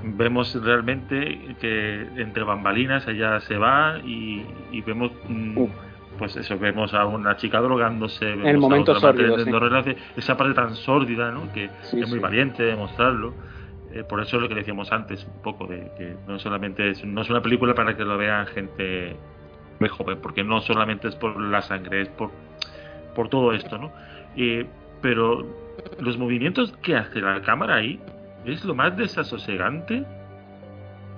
vemos 0.04 0.54
realmente 0.64 1.56
que 1.60 2.02
entre 2.18 2.44
bambalinas 2.44 3.08
ella 3.08 3.40
se 3.42 3.58
va 3.58 4.00
y, 4.04 4.46
y 4.72 4.82
vemos. 4.82 5.12
mm, 5.28 5.58
Uh. 5.58 5.70
Pues 6.18 6.36
eso, 6.36 6.60
vemos 6.60 6.94
a 6.94 7.08
una 7.08 7.36
chica 7.38 7.60
drogándose. 7.60 8.24
vemos 8.24 8.46
El 8.48 8.56
a 8.58 8.60
momento 8.60 8.92
amante 8.92 9.24
sórdido, 9.26 9.60
relaciones, 9.60 9.98
Esa 10.16 10.38
parte 10.38 10.54
tan 10.54 10.76
sórdida, 10.76 11.32
¿no? 11.32 11.52
Que 11.52 11.72
Sí, 11.82 12.00
es 12.00 12.08
muy 12.08 12.20
sí. 12.20 12.24
valiente 12.24 12.62
de 12.62 12.76
mostrarlo. 12.76 13.34
Eh, 13.92 14.04
por 14.08 14.22
eso 14.22 14.36
es 14.38 14.44
lo 14.44 14.48
que 14.48 14.54
decíamos 14.54 14.92
antes, 14.92 15.26
un 15.26 15.42
poco, 15.42 15.66
de 15.66 15.90
que 15.98 16.16
no 16.28 16.38
solamente 16.38 16.92
es, 16.92 17.04
no 17.04 17.22
es 17.22 17.30
una 17.32 17.42
película 17.42 17.74
para 17.74 17.98
que 17.98 18.04
lo 18.06 18.16
vean 18.18 18.46
gente 18.46 19.16
muy 19.80 19.90
joven, 19.90 20.20
porque 20.22 20.44
no 20.44 20.62
solamente 20.62 21.08
es 21.08 21.16
por 21.16 21.42
la 21.42 21.64
sangre, 21.64 22.02
es 22.02 22.10
por, 22.10 22.30
por 23.16 23.30
todo 23.30 23.52
esto, 23.54 23.80
¿no? 23.80 23.92
Eh, 24.38 24.68
pero 25.02 25.44
los 26.00 26.18
movimientos 26.20 26.72
que 26.84 26.96
hace 26.96 27.22
la 27.22 27.42
cámara 27.42 27.76
ahí 27.76 28.00
es 28.46 28.64
lo 28.66 28.76
más 28.76 28.96
desasosegante 28.98 30.04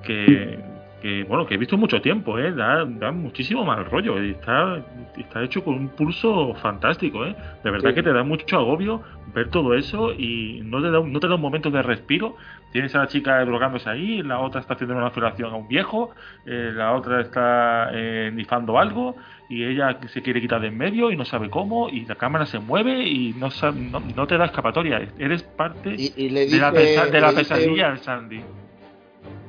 que, 0.04 0.60
que, 1.02 1.24
bueno, 1.24 1.46
que 1.46 1.54
he 1.56 1.58
visto 1.58 1.78
mucho 1.78 2.02
tiempo, 2.02 2.40
¿eh? 2.40 2.52
Da, 2.52 2.84
da 2.86 3.12
muchísimo 3.12 3.64
mal 3.64 3.86
rollo. 3.86 4.24
y 4.24 4.32
Está, 4.32 4.84
está 5.18 5.44
hecho 5.44 5.64
con 5.64 5.76
un 5.76 5.90
pulso 5.90 6.54
fantástico, 6.56 7.26
¿eh? 7.26 7.36
De 7.64 7.70
verdad 7.72 7.90
Sí. 7.90 7.96
que 7.96 8.04
te 8.04 8.14
da 8.14 8.24
mucho 8.24 8.58
agobio 8.58 9.02
ver 9.28 9.50
todo 9.50 9.74
eso 9.76 10.12
y 10.14 10.62
no 10.64 10.82
te 10.82 10.90
da, 10.90 11.00
un- 11.00 11.12
no 11.14 11.20
te 11.20 11.28
da 11.28 11.36
un 11.36 11.42
momento 11.42 11.70
de 11.70 11.82
respiro. 11.84 12.36
Tienes 12.72 12.96
a 12.96 13.00
la 13.00 13.08
chica 13.08 13.44
drogándose 13.46 13.90
ahí, 13.90 14.22
la 14.24 14.40
otra 14.40 14.62
está 14.62 14.74
haciendo 14.74 14.96
una 14.96 15.10
violación 15.10 15.54
a 15.54 15.56
un 15.58 15.68
viejo, 15.68 16.12
eh, 16.46 16.72
la 16.74 16.94
otra 16.94 17.22
está 17.22 17.90
eh, 17.94 18.32
nifando 18.34 18.80
algo 18.80 19.16
y 19.50 19.64
ella 19.64 19.98
se 20.08 20.22
quiere 20.22 20.42
quitar 20.42 20.60
de 20.60 20.68
en 20.68 20.78
medio 20.78 21.12
y 21.12 21.16
no 21.16 21.24
sabe 21.24 21.50
cómo 21.50 21.88
y 21.90 22.06
la 22.06 22.16
cámara 22.16 22.46
se 22.48 22.58
mueve 22.60 23.04
y 23.08 23.34
no, 23.34 23.52
sa- 23.52 23.72
no, 23.72 24.00
no 24.00 24.26
te 24.28 24.38
da 24.38 24.46
escapatoria. 24.46 25.08
Eres 25.20 25.44
parte 25.44 25.94
Y, 25.98 26.14
y 26.18 26.30
le 26.30 26.48
de 26.48 26.58
la, 26.58 26.72
pesa- 26.72 27.06
de 27.06 27.22
la 27.22 27.32
pesadilla 27.32 27.92
de 27.92 27.98
Sandy. 28.00 28.42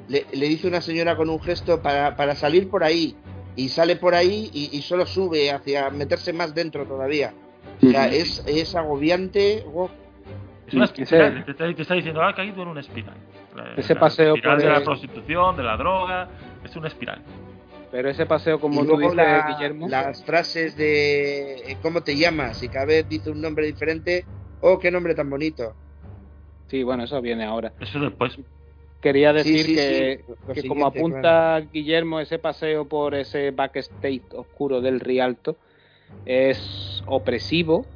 Le, 0.09 0.27
le 0.33 0.49
dice 0.49 0.69
una 0.69 0.81
señora 0.81 1.17
con 1.17 1.29
un 1.31 1.41
gesto 1.41 1.83
para, 1.83 2.17
para 2.17 2.35
salir 2.35 2.69
por 2.71 2.85
ahí. 2.85 3.17
Y 3.57 3.69
sale 3.71 3.97
por 3.97 4.15
ahí 4.15 4.51
y, 4.53 4.77
y 4.77 4.83
solo 4.83 5.07
sube 5.07 5.51
hacia 5.51 5.89
meterse 5.91 6.33
más 6.33 6.55
dentro 6.55 6.85
todavía. 6.87 7.33
O 7.83 7.91
sea, 7.91 8.07
es, 8.09 8.43
es 8.47 8.75
agobiante. 8.75 9.65
oh, 9.75 9.89
Es 10.67 10.75
una 10.75 10.85
Ese- 10.85 11.03
espiral, 11.03 11.45
te, 11.45 11.51
está, 11.53 11.75
te 11.75 11.83
está 11.83 11.95
diciendo, 11.95 12.23
ha 12.23 12.35
caído 12.35 12.63
en 12.63 12.69
una 12.69 12.81
espiral. 12.81 13.15
La- 13.55 13.75
Ese 13.77 13.95
la 13.95 14.01
paseo 14.01 14.35
espiral 14.35 14.57
por 14.59 14.67
de 14.67 14.71
la 14.73 14.85
prostitución, 14.85 15.57
de 15.57 15.63
la 15.63 15.77
droga, 15.79 16.29
es 16.65 16.77
una 16.77 16.89
espiral. 16.89 17.23
Pero 17.91 18.11
ese 18.11 18.27
paseo, 18.27 18.61
como 18.61 18.75
y 18.83 18.87
tú 18.87 18.97
luego 18.99 19.01
dices, 19.13 19.17
la- 19.17 19.49
Guillermo, 19.49 19.89
las 19.89 20.23
frases 20.25 20.77
de 20.77 21.55
eh, 21.73 21.77
¿cómo 21.81 22.03
te 22.03 22.15
llamas? 22.17 22.63
Y 22.63 22.69
cada 22.69 22.85
vez 22.87 23.09
dice 23.09 23.31
un 23.31 23.41
nombre 23.41 23.65
diferente. 23.67 24.27
Oh, 24.61 24.79
qué 24.79 24.91
nombre 24.91 25.15
tan 25.15 25.31
bonito. 25.31 25.75
sí, 26.69 26.83
bueno, 26.83 27.05
eso 27.05 27.21
viene 27.23 27.45
ahora. 27.45 27.73
Eso 27.81 27.99
después. 28.01 28.37
Quería 29.07 29.33
decir 29.33 29.67
sí, 29.67 29.75
que, 29.77 30.25
sí, 30.27 30.33
lo 30.49 30.55
que 30.55 30.67
como 30.67 30.85
apunta 30.85 31.21
claro. 31.21 31.69
Guillermo, 31.73 32.19
ese 32.19 32.41
paseo 32.41 32.89
por 32.89 33.15
ese 33.15 33.53
backstage 33.53 34.25
oscuro 34.33 34.81
del 34.81 34.99
Rialto 34.99 35.55
es 36.25 37.05
opresivo, 37.07 37.87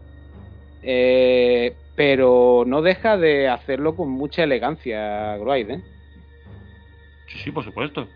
eh, 0.84 1.74
pero 1.96 2.62
no 2.64 2.80
deja 2.80 3.16
de 3.16 3.48
hacerlo 3.48 3.96
con 3.96 4.08
mucha 4.08 4.44
elegancia, 4.44 5.36
Groyd, 5.38 5.70
¿eh? 5.70 5.80
Sí, 7.26 7.38
sí, 7.40 7.50
por 7.50 7.64
supuesto. 7.64 8.06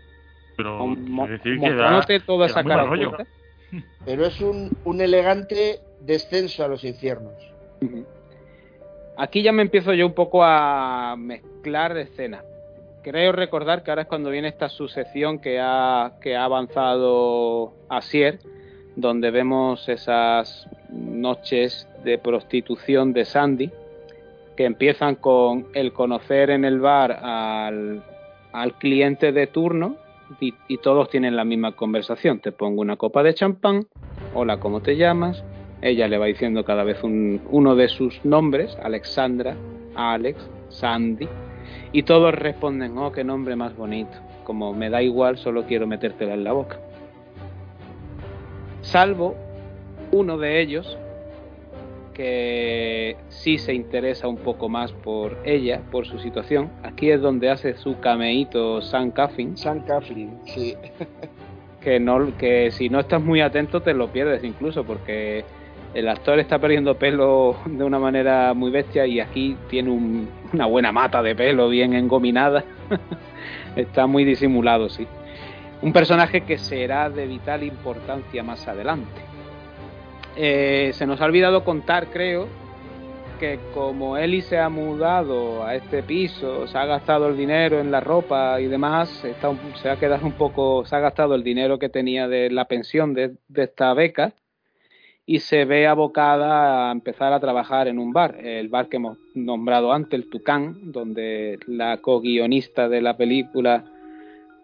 Pero 0.55 0.87
mo- 0.87 1.25
quiero 1.25 1.37
decir 1.37 1.55
que 1.55 1.59
da, 1.59 1.67
mostrándote 1.67 2.19
toda 2.21 2.45
esa 2.45 2.63
cara. 2.63 2.85
Pero 4.05 4.25
es 4.25 4.39
un, 4.39 4.71
un 4.85 5.01
elegante 5.01 5.81
descenso 5.99 6.63
a 6.63 6.69
los 6.69 6.85
infiernos. 6.85 7.33
Aquí 9.17 9.43
ya 9.43 9.51
me 9.51 9.63
empiezo 9.63 9.93
yo 9.93 10.05
un 10.05 10.13
poco 10.13 10.45
a 10.45 11.17
mezclar 11.17 11.97
escenas. 11.97 12.54
Creo 13.05 13.33
recordar 13.33 13.83
que 13.83 13.91
ahora 13.91 14.01
es 14.01 14.07
cuando 14.07 14.31
viene 14.31 14.47
esta 14.47 14.67
sucesión 14.67 15.37
que 15.37 15.59
ha, 15.61 16.13
que 16.21 16.35
ha 16.35 16.43
avanzado 16.43 17.71
Asier, 17.87 18.39
donde 18.95 19.29
vemos 19.29 19.87
esas 19.87 20.67
noches 20.89 21.87
de 22.03 22.17
prostitución 22.17 23.13
de 23.13 23.25
Sandy, 23.25 23.69
que 24.57 24.65
empiezan 24.65 25.13
con 25.13 25.67
el 25.75 25.93
conocer 25.93 26.49
en 26.49 26.65
el 26.65 26.79
bar 26.79 27.11
al, 27.11 28.01
cliente 28.79 29.31
de 29.31 29.45
turno 29.45 29.97
y, 30.39 30.55
y 30.67 30.79
todos 30.79 31.07
tienen 31.11 31.35
la 31.35 31.45
misma 31.45 31.73
conversación. 31.73 32.39
Te 32.39 32.51
pongo 32.51 32.81
una 32.81 32.95
copa 32.95 33.21
de 33.21 33.35
champán, 33.35 33.85
hola, 34.33 34.57
¿cómo 34.57 34.81
te 34.81 34.97
llamas? 34.97 35.43
Ella 35.83 36.07
le 36.07 36.17
va 36.17 36.25
diciendo 36.25 36.65
cada 36.65 36.83
vez 36.83 37.03
un- 37.03 37.39
uno 37.51 37.75
de 37.75 37.87
sus 37.87 38.25
nombres, 38.25 38.75
Alexandra, 38.81 39.55
Alex, 39.93 40.49
Sandy, 40.69 41.27
y 41.91 42.03
todos 42.03 42.33
responden, 42.33 42.97
oh, 42.97 43.11
qué 43.11 43.23
nombre 43.23 43.55
más 43.55 43.75
bonito, 43.75 44.17
como 44.43 44.73
me 44.73 44.89
da 44.89 45.01
igual, 45.01 45.37
solo 45.37 45.65
quiero 45.65 45.87
metértela 45.87 46.33
en 46.33 46.43
la 46.43 46.51
boca. 46.53 46.79
Salvo 48.81 49.35
uno 50.11 50.37
de 50.37 50.61
ellos, 50.61 50.97
que 52.13 53.17
sí 53.29 53.57
se 53.57 53.73
interesa 53.73 54.27
un 54.27 54.37
poco 54.37 54.69
más 54.69 54.93
por 54.93 55.37
ella, 55.43 55.81
por 55.91 56.07
su 56.07 56.17
situación. 56.19 56.71
Aquí 56.83 57.11
es 57.11 57.21
donde 57.21 57.49
hace 57.49 57.75
su 57.75 57.99
cameíto 57.99 58.81
Sam 58.81 59.11
Coffin, 59.11 59.57
Sam 59.57 59.81
Coughlin, 59.85 60.39
sí. 60.45 60.75
que 61.81 61.99
no 61.99 62.35
que 62.37 62.71
si 62.71 62.89
no 62.89 63.01
estás 63.01 63.21
muy 63.21 63.41
atento 63.41 63.81
te 63.81 63.93
lo 63.93 64.07
pierdes 64.07 64.43
incluso 64.43 64.83
porque 64.83 65.45
el 65.95 66.09
actor 66.09 66.39
está 66.39 66.59
perdiendo 66.59 66.95
pelo 66.95 67.55
de 67.65 67.83
una 67.83 67.97
manera 67.97 68.53
muy 68.53 68.69
bestia 68.69 69.07
y 69.07 69.21
aquí 69.21 69.55
tiene 69.69 69.89
una 70.53 70.65
buena 70.65 70.91
mata 70.91 71.23
de 71.23 71.35
pelo 71.35 71.69
bien 71.69 71.93
engominada. 71.93 72.65
está 73.77 74.05
muy 74.05 74.25
disimulado, 74.25 74.89
sí. 74.89 75.07
Un 75.81 75.93
personaje 75.93 76.41
que 76.41 76.57
será 76.57 77.09
de 77.09 77.25
vital 77.25 77.63
importancia 77.63 78.43
más 78.43 78.67
adelante. 78.67 79.21
Eh, 80.35 80.91
se 80.93 81.05
nos 81.05 81.21
ha 81.21 81.25
olvidado 81.25 81.63
contar, 81.63 82.07
creo, 82.07 82.49
que 83.39 83.57
como 83.73 84.17
Eli 84.17 84.41
se 84.41 84.59
ha 84.59 84.67
mudado 84.67 85.63
a 85.65 85.75
este 85.75 86.03
piso, 86.03 86.67
se 86.67 86.77
ha 86.77 86.85
gastado 86.85 87.29
el 87.29 87.37
dinero 87.37 87.79
en 87.79 87.89
la 87.89 88.01
ropa 88.01 88.59
y 88.59 88.67
demás, 88.67 89.23
se 89.81 89.89
ha 89.89 89.95
quedado 89.97 90.25
un 90.25 90.33
poco, 90.33 90.85
se 90.85 90.93
ha 90.93 90.99
gastado 90.99 91.35
el 91.35 91.43
dinero 91.43 91.79
que 91.79 91.87
tenía 91.87 92.27
de 92.27 92.49
la 92.49 92.65
pensión 92.65 93.13
de, 93.13 93.35
esta 93.55 93.93
beca 93.93 94.33
y 95.27 95.39
se 95.39 95.65
ve 95.65 95.87
abocada 95.87 96.89
a 96.89 96.91
empezar 96.91 97.33
a 97.33 97.39
trabajar 97.39 97.87
en 97.87 97.97
un 97.97 98.13
bar, 98.13 98.37
el 98.43 98.69
bar 98.69 98.89
que 98.89 98.97
hemos 98.97 99.17
nombrado 99.33 99.91
antes, 99.91 100.13
el 100.13 100.29
Tucán, 100.29 100.91
donde 100.91 101.57
la 101.65 101.97
co-guionista 101.97 102.87
de 102.87 103.01
la 103.01 103.17
película 103.17 103.85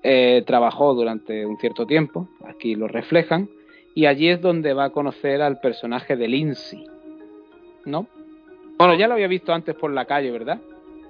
eh, 0.04 0.44
trabajó 0.46 0.94
durante 0.94 1.46
un 1.46 1.58
cierto 1.58 1.88
tiempo, 1.88 2.30
aquí 2.46 2.76
lo 2.76 2.88
reflejan, 2.88 3.50
y 3.96 4.06
allí 4.06 4.30
es 4.30 4.40
donde 4.40 4.74
va 4.74 4.86
a 4.86 4.90
conocer 4.92 5.42
al 5.42 5.60
personaje 5.60 6.16
de 6.16 6.28
Lindsay, 6.28 6.86
¿no? 7.86 8.08
Bueno, 8.78 8.96
ya 8.96 9.08
lo 9.08 9.14
había 9.14 9.28
visto 9.28 9.54
antes 9.54 9.76
por 9.76 9.92
la 9.92 10.06
calle, 10.06 10.32
¿verdad? 10.32 10.60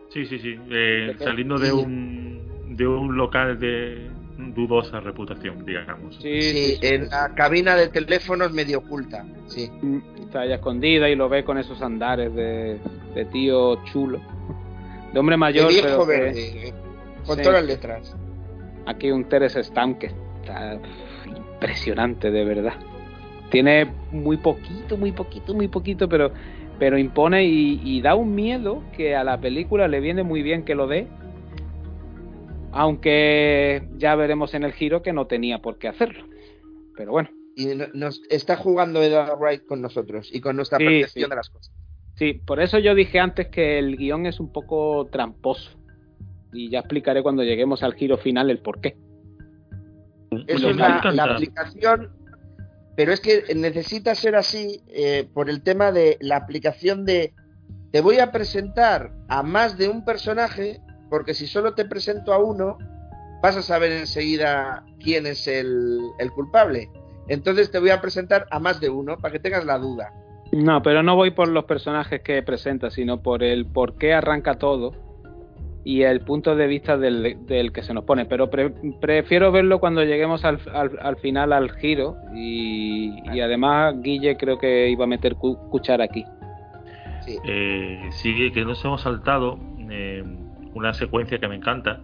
Sí, 0.09 0.25
sí, 0.25 0.39
sí. 0.39 0.55
Eh, 0.69 1.15
saliendo 1.19 1.57
de 1.57 1.71
un, 1.71 2.41
de 2.69 2.87
un 2.87 3.15
local 3.15 3.59
de 3.59 4.10
dudosa 4.53 4.99
reputación, 4.99 5.63
digamos. 5.65 6.15
Sí, 6.21 6.41
sí, 6.41 6.79
en 6.81 7.09
la 7.09 7.33
cabina 7.35 7.75
de 7.75 7.89
teléfonos 7.89 8.51
medio 8.51 8.79
oculta, 8.79 9.25
sí. 9.47 9.69
Mm, 9.81 9.99
está 10.21 10.41
allá 10.41 10.55
escondida 10.55 11.09
y 11.09 11.15
lo 11.15 11.29
ve 11.29 11.43
con 11.43 11.57
esos 11.57 11.81
andares 11.81 12.33
de, 12.33 12.79
tío 13.31 13.83
chulo. 13.85 14.19
De 15.13 15.19
hombre 15.19 15.37
mayor. 15.37 15.67
De 15.67 15.81
viejo 15.81 16.05
verde, 16.05 16.73
con 17.25 17.37
todas 17.37 17.53
las 17.53 17.65
letras. 17.65 18.15
Aquí 18.85 19.11
un 19.11 19.25
Teres 19.25 19.53
Stamp 19.53 19.99
que 19.99 20.07
está 20.07 20.79
impresionante, 21.25 22.31
de 22.31 22.45
verdad. 22.45 22.73
Tiene 23.49 23.91
muy 24.11 24.37
poquito, 24.37 24.97
muy 24.97 25.11
poquito, 25.11 25.53
muy 25.53 25.67
poquito, 25.67 26.07
pero 26.07 26.31
pero 26.81 26.97
impone 26.97 27.45
y, 27.45 28.01
da 28.01 28.15
un 28.15 28.33
miedo 28.33 28.81
que 28.97 29.15
a 29.15 29.23
la 29.23 29.39
película 29.39 29.87
le 29.87 29.99
viene 29.99 30.23
muy 30.23 30.41
bien 30.41 30.65
que 30.65 30.73
lo 30.73 30.87
dé, 30.87 31.05
aunque 32.71 33.87
ya 33.97 34.15
veremos 34.15 34.53
en 34.53 34.63
el 34.63 34.73
giro 34.73 35.01
que 35.01 35.13
no 35.13 35.27
tenía 35.27 35.59
por 35.59 35.77
qué 35.77 35.87
hacerlo. 35.87 36.25
Pero 36.95 37.11
bueno. 37.11 37.29
Y 37.55 37.67
nos 37.93 38.21
está 38.29 38.55
jugando 38.55 39.03
Edward 39.03 39.37
Wright 39.37 39.65
con 39.65 39.81
nosotros 39.81 40.29
y 40.31 40.39
con 40.39 40.55
nuestra 40.55 40.77
percepción 40.77 41.29
de 41.29 41.35
las 41.35 41.49
cosas. 41.49 41.73
Sí, 42.15 42.33
por 42.33 42.61
eso 42.61 42.79
yo 42.79 42.95
dije 42.95 43.19
antes 43.19 43.47
que 43.47 43.79
el 43.79 43.97
guion 43.97 44.25
es 44.25 44.39
un 44.39 44.51
poco 44.51 45.07
tramposo. 45.11 45.71
Y 46.53 46.69
ya 46.69 46.79
explicaré 46.79 47.23
cuando 47.23 47.43
lleguemos 47.43 47.83
al 47.83 47.93
giro 47.93 48.17
final 48.17 48.49
el 48.49 48.59
por 48.59 48.81
qué. 48.81 48.97
Eso 50.47 50.69
es 50.69 50.75
la, 50.77 51.01
la 51.13 51.23
aplicación 51.23 52.09
pero 52.95 53.13
es 53.13 53.19
que 53.19 53.55
necesita 53.55 54.15
ser 54.15 54.35
así 54.35 54.83
eh, 54.87 55.27
por 55.33 55.49
el 55.49 55.63
tema 55.63 55.91
de 55.91 56.17
la 56.19 56.35
aplicación 56.35 57.05
de 57.05 57.33
te 57.91 58.01
voy 58.01 58.19
a 58.19 58.31
presentar 58.31 59.11
a 59.27 59.43
más 59.43 59.77
de 59.77 59.89
un 59.89 60.05
personaje, 60.05 60.81
porque 61.11 61.33
si 61.33 61.45
solo 61.45 61.73
te 61.73 61.83
presento 61.83 62.33
a 62.33 62.39
uno, 62.39 62.77
vas 63.43 63.57
a 63.57 63.61
saber 63.61 63.91
enseguida 63.91 64.85
quién 65.03 65.27
es 65.27 65.45
el, 65.45 65.99
el 66.19 66.31
culpable. 66.31 66.89
Entonces 67.27 67.69
te 67.69 67.79
voy 67.79 67.89
a 67.89 67.99
presentar 67.99 68.47
a 68.49 68.59
más 68.59 68.79
de 68.79 68.89
uno 68.89 69.17
para 69.17 69.33
que 69.33 69.39
tengas 69.39 69.65
la 69.65 69.77
duda. 69.77 70.13
No, 70.53 70.81
pero 70.81 71.03
no 71.03 71.17
voy 71.17 71.31
por 71.31 71.49
los 71.49 71.65
personajes 71.65 72.21
que 72.21 72.41
presenta, 72.43 72.89
sino 72.89 73.21
por 73.21 73.43
el 73.43 73.65
por 73.65 73.97
qué 73.97 74.13
arranca 74.13 74.55
todo 74.55 74.93
y 75.83 76.03
el 76.03 76.21
punto 76.21 76.55
de 76.55 76.67
vista 76.67 76.97
del, 76.97 77.71
que 77.73 77.83
se 77.83 77.93
nos 77.93 78.05
pone. 78.05 78.25
Pero 78.25 78.49
prefiero 79.01 79.51
verlo 79.51 79.79
cuando 79.79 80.03
lleguemos 80.05 80.45
al, 80.45 80.59
al, 80.73 81.17
final 81.17 81.51
al 81.51 81.71
giro 81.71 82.15
y, 82.33 83.39
además 83.41 83.95
Guille 84.01 84.37
creo 84.37 84.57
que 84.57 84.89
iba 84.89 85.03
a 85.03 85.07
meter 85.07 85.35
cuchara 85.35 86.05
aquí. 86.05 86.23
Sí. 87.25 87.37
Eh, 87.45 87.99
sí, 88.11 88.51
que 88.53 88.63
nos 88.63 88.83
hemos 88.85 89.01
saltado 89.01 89.59
eh, 89.89 90.23
una 90.73 90.93
secuencia 90.93 91.39
que 91.39 91.47
me 91.47 91.55
encanta 91.55 91.99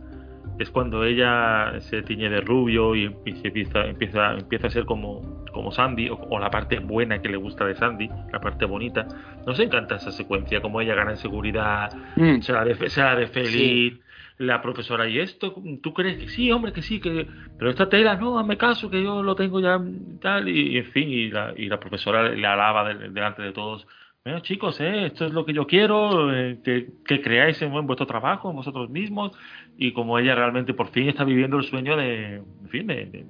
es 0.59 0.71
cuando 0.71 1.03
ella 1.03 1.79
se 1.81 2.01
tiñe 2.01 2.29
de 2.29 2.41
rubio 2.41 2.95
y 2.95 3.05
empieza, 3.25 3.85
empieza, 3.85 4.33
empieza 4.33 4.67
a 4.67 4.69
ser 4.69 4.85
como, 4.85 5.45
como 5.51 5.71
Sandy, 5.71 6.09
o, 6.09 6.39
la 6.39 6.49
parte 6.49 6.79
buena 6.79 7.21
que 7.21 7.29
le 7.29 7.37
gusta 7.37 7.65
de 7.65 7.75
Sandy, 7.75 8.09
la 8.31 8.39
parte 8.39 8.65
bonita. 8.65 9.07
Nos 9.45 9.59
encanta 9.59 9.97
esa 9.97 10.11
secuencia, 10.11 10.61
como 10.61 10.81
ella 10.81 10.95
gana 10.95 11.11
en 11.11 11.17
seguridad, 11.17 11.91
mm. 12.15 12.41
se, 12.41 12.53
la 12.53 12.65
de, 12.65 13.27
feliz. 13.27 13.99
La 14.39 14.61
profesora, 14.61 15.09
¿y 15.09 15.17
esto? 15.17 15.55
¿Tú 15.81 15.95
crees 15.95 16.19
que 16.19 16.27
sí, 16.27 16.51
hombre, 16.51 16.71
que 16.71 16.83
sí? 16.83 16.99
que 16.99 17.25
Pero 17.57 17.71
esta 17.71 17.89
tela, 17.89 18.17
no, 18.17 18.37
hazme 18.37 18.55
caso, 18.55 18.87
que 18.87 19.01
yo 19.01 19.23
lo 19.23 19.35
tengo 19.35 19.59
ya 19.59 19.81
tal. 20.21 20.47
Y, 20.47 20.77
en 20.77 20.85
fin, 20.85 21.09
y 21.09 21.29
la, 21.31 21.53
y 21.57 21.67
la 21.67 21.79
profesora 21.79 22.29
le 22.29 22.45
alaba 22.45 22.93
delante 22.93 23.41
de 23.41 23.51
todos 23.51 23.87
bueno, 24.27 24.41
chicos, 24.41 24.77
eh, 24.81 25.05
esto 25.05 25.25
es 25.25 25.31
lo 25.31 25.45
que 25.45 25.53
yo 25.53 25.65
quiero, 25.65 26.35
eh, 26.35 26.57
que, 26.61 26.89
que, 27.05 27.21
creáis 27.21 27.61
en, 27.61 27.71
vuestro 27.87 28.05
trabajo, 28.05 28.49
en 28.49 28.57
vosotros 28.57 28.89
mismos, 28.89 29.31
y 29.77 29.93
como 29.93 30.19
ella 30.19 30.35
realmente 30.35 30.73
por 30.73 30.89
fin 30.89 31.07
está 31.07 31.23
viviendo 31.23 31.55
el 31.55 31.63
sueño 31.63 31.95
de, 31.95 32.35
en 32.35 32.67
fin, 32.67 32.87
de, 32.87 33.25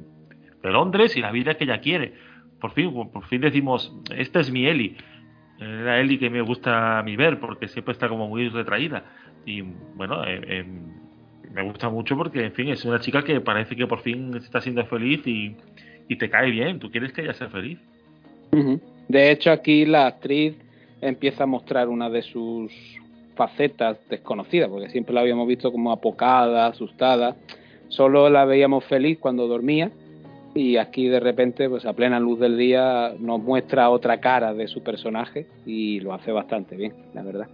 Londres 0.64 1.16
y 1.16 1.22
la 1.22 1.32
vida 1.32 1.54
que 1.54 1.66
ella 1.66 1.82
quiere. 1.82 2.16
Por 2.60 2.72
fin, 2.72 2.92
por 2.92 3.28
fin 3.28 3.42
decimos, 3.42 3.96
esta 4.16 4.40
es 4.40 4.50
mi 4.50 4.66
Eli, 4.66 4.98
la 5.60 6.00
Eli 6.00 6.18
que 6.18 6.32
me 6.32 6.42
gusta 6.42 6.98
a 6.98 7.04
mí 7.04 7.16
ver, 7.16 7.40
porque 7.40 7.68
siempre 7.68 7.92
está 7.92 8.10
como 8.10 8.28
muy 8.28 8.50
retraída. 8.50 9.04
Y 9.46 9.62
bueno, 9.62 10.24
eh, 10.26 10.66
me 11.54 11.62
gusta 11.62 11.90
mucho 11.90 12.18
porque, 12.18 12.44
en 12.44 12.54
fin, 12.54 12.70
es 12.70 12.84
una 12.86 13.00
chica 13.00 13.24
que 13.24 13.40
parece 13.40 13.76
que 13.76 13.86
por 13.86 14.02
fin 14.02 14.36
está 14.36 14.62
siendo 14.62 14.84
feliz 14.88 15.22
y, 15.28 15.56
y 16.10 16.16
te 16.16 16.28
cae 16.28 16.50
bien, 16.50 16.80
tú 16.80 16.90
quieres 16.90 17.14
que 17.14 17.22
ella 17.22 17.34
sea 17.34 17.50
feliz. 17.50 17.80
De 19.08 19.32
hecho, 19.32 19.52
aquí 19.52 19.86
la 19.86 20.08
actriz 20.08 20.67
empieza 21.02 21.44
a 21.44 21.48
mostrar 21.48 21.90
una 21.90 22.10
de 22.10 22.22
sus 22.22 22.72
facetas 23.36 23.98
desconocidas, 24.10 24.70
porque 24.70 24.90
siempre 24.90 25.14
la 25.14 25.22
habíamos 25.22 25.48
visto 25.48 25.72
como 25.72 25.92
apocada, 25.92 26.68
asustada, 26.68 27.36
solo 27.88 28.30
la 28.30 28.46
veíamos 28.46 28.84
feliz 28.86 29.20
cuando 29.20 29.48
dormía 29.48 29.92
y 30.56 30.78
aquí 30.78 31.08
de 31.08 31.20
repente, 31.20 31.70
pues 31.70 31.86
a 31.86 31.94
plena 31.94 32.20
luz 32.20 32.40
del 32.40 32.58
día, 32.58 33.14
nos 33.20 33.40
muestra 33.40 33.90
otra 33.92 34.20
cara 34.20 34.54
de 34.54 34.68
su 34.68 34.82
personaje 34.82 35.46
y 35.66 36.00
lo 36.00 36.14
hace 36.14 36.32
bastante 36.32 36.76
bien, 36.76 36.94
la 37.14 37.22
verdad. 37.22 37.48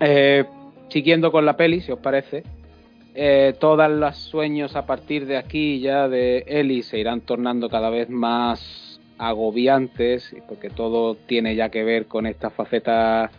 Eh, 0.00 0.44
siguiendo 0.88 1.30
con 1.30 1.44
la 1.44 1.56
peli, 1.56 1.82
si 1.82 1.92
os 1.92 1.98
parece, 1.98 2.42
eh, 3.14 3.54
todos 3.60 3.90
los 3.90 4.16
sueños 4.16 4.74
a 4.76 4.86
partir 4.86 5.26
de 5.26 5.36
aquí 5.36 5.80
ya 5.80 6.08
de 6.08 6.44
Ellie 6.46 6.82
se 6.82 6.98
irán 6.98 7.20
tornando 7.20 7.68
cada 7.68 7.90
vez 7.90 8.08
más 8.08 8.81
agobiantes, 9.18 10.34
porque 10.48 10.70
todo 10.70 11.14
tiene 11.14 11.54
ya 11.54 11.68
que 11.70 11.84
ver 11.84 12.06
con 12.06 12.26
esta 12.26 12.50
faceta 12.50 13.30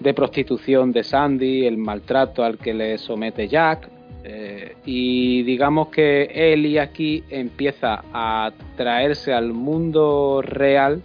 de 0.00 0.14
prostitución 0.14 0.92
de 0.92 1.04
Sandy, 1.04 1.66
el 1.66 1.76
maltrato 1.76 2.44
al 2.44 2.58
que 2.58 2.74
le 2.74 2.98
somete 2.98 3.48
Jack. 3.48 3.88
Eh, 4.24 4.76
y 4.84 5.42
digamos 5.42 5.88
que 5.88 6.30
Ellie 6.32 6.78
aquí 6.78 7.24
empieza 7.28 8.04
a 8.12 8.52
traerse 8.76 9.32
al 9.32 9.52
mundo 9.52 10.42
real 10.42 11.02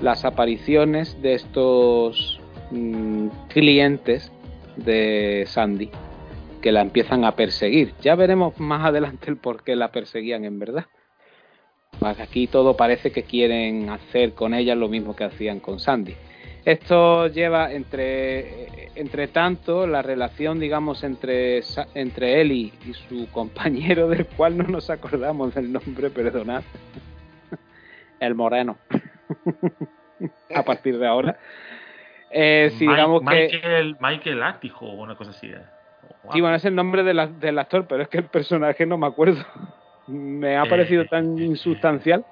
las 0.00 0.24
apariciones 0.24 1.20
de 1.20 1.34
estos 1.34 2.40
mm, 2.70 3.28
clientes 3.48 4.32
de 4.76 5.44
Sandy 5.46 5.90
que 6.60 6.72
la 6.72 6.80
empiezan 6.80 7.24
a 7.24 7.36
perseguir. 7.36 7.92
Ya 8.02 8.14
veremos 8.14 8.58
más 8.58 8.84
adelante 8.84 9.30
el 9.30 9.36
por 9.36 9.62
qué 9.62 9.76
la 9.76 9.92
perseguían 9.92 10.44
en 10.44 10.58
verdad. 10.58 10.86
Aquí 12.00 12.46
todo 12.46 12.76
parece 12.76 13.10
que 13.10 13.22
quieren 13.22 13.88
hacer 13.88 14.34
con 14.34 14.54
ella 14.54 14.74
lo 14.74 14.88
mismo 14.88 15.16
que 15.16 15.24
hacían 15.24 15.60
con 15.60 15.80
Sandy. 15.80 16.14
Esto 16.64 17.28
lleva 17.28 17.72
entre, 17.72 18.90
entre 18.96 19.28
tanto 19.28 19.86
la 19.86 20.02
relación, 20.02 20.58
digamos, 20.58 21.04
entre, 21.04 21.60
entre 21.94 22.40
Eli 22.40 22.72
y 22.84 22.92
su 22.92 23.30
compañero, 23.32 24.08
del 24.08 24.26
cual 24.26 24.58
no 24.58 24.64
nos 24.64 24.90
acordamos 24.90 25.54
del 25.54 25.72
nombre, 25.72 26.10
perdonad, 26.10 26.64
el 28.18 28.34
moreno, 28.34 28.78
a 30.54 30.62
partir 30.64 30.98
de 30.98 31.06
ahora. 31.06 31.38
Eh, 32.32 32.72
si 32.76 32.86
digamos 32.86 33.22
Michael, 33.22 33.96
que... 33.96 34.04
Michael 34.04 34.42
o 34.80 34.86
una 34.94 35.14
cosa 35.14 35.30
así. 35.30 35.46
Eh. 35.46 35.62
Sí, 36.32 36.40
bueno, 36.40 36.56
es 36.56 36.64
el 36.64 36.74
nombre 36.74 37.04
del 37.04 37.58
actor, 37.58 37.86
pero 37.88 38.02
es 38.02 38.08
que 38.08 38.18
el 38.18 38.24
personaje 38.24 38.84
no 38.84 38.98
me 38.98 39.06
acuerdo 39.06 39.44
me 40.06 40.56
ha 40.56 40.64
parecido 40.66 41.02
eh, 41.02 41.08
tan 41.08 41.38
insustancial. 41.38 42.24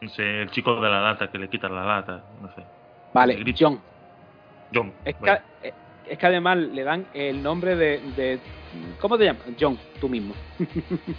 No 0.00 0.08
sé, 0.08 0.42
el 0.42 0.50
chico 0.50 0.80
de 0.80 0.88
la 0.88 1.00
lata 1.00 1.30
que 1.30 1.38
le 1.38 1.48
quita 1.48 1.68
la 1.68 1.84
lata, 1.84 2.22
no 2.40 2.48
sé. 2.54 2.62
Vale, 3.12 3.38
John. 3.58 3.80
John. 4.72 4.92
Es, 5.04 5.16
es 6.08 6.18
que 6.18 6.26
además 6.26 6.58
le 6.58 6.82
dan 6.82 7.06
el 7.12 7.42
nombre 7.42 7.76
de, 7.76 8.00
de 8.16 8.38
¿cómo 9.00 9.18
te 9.18 9.24
llamas? 9.24 9.42
John, 9.58 9.78
tú 10.00 10.08
mismo. 10.08 10.34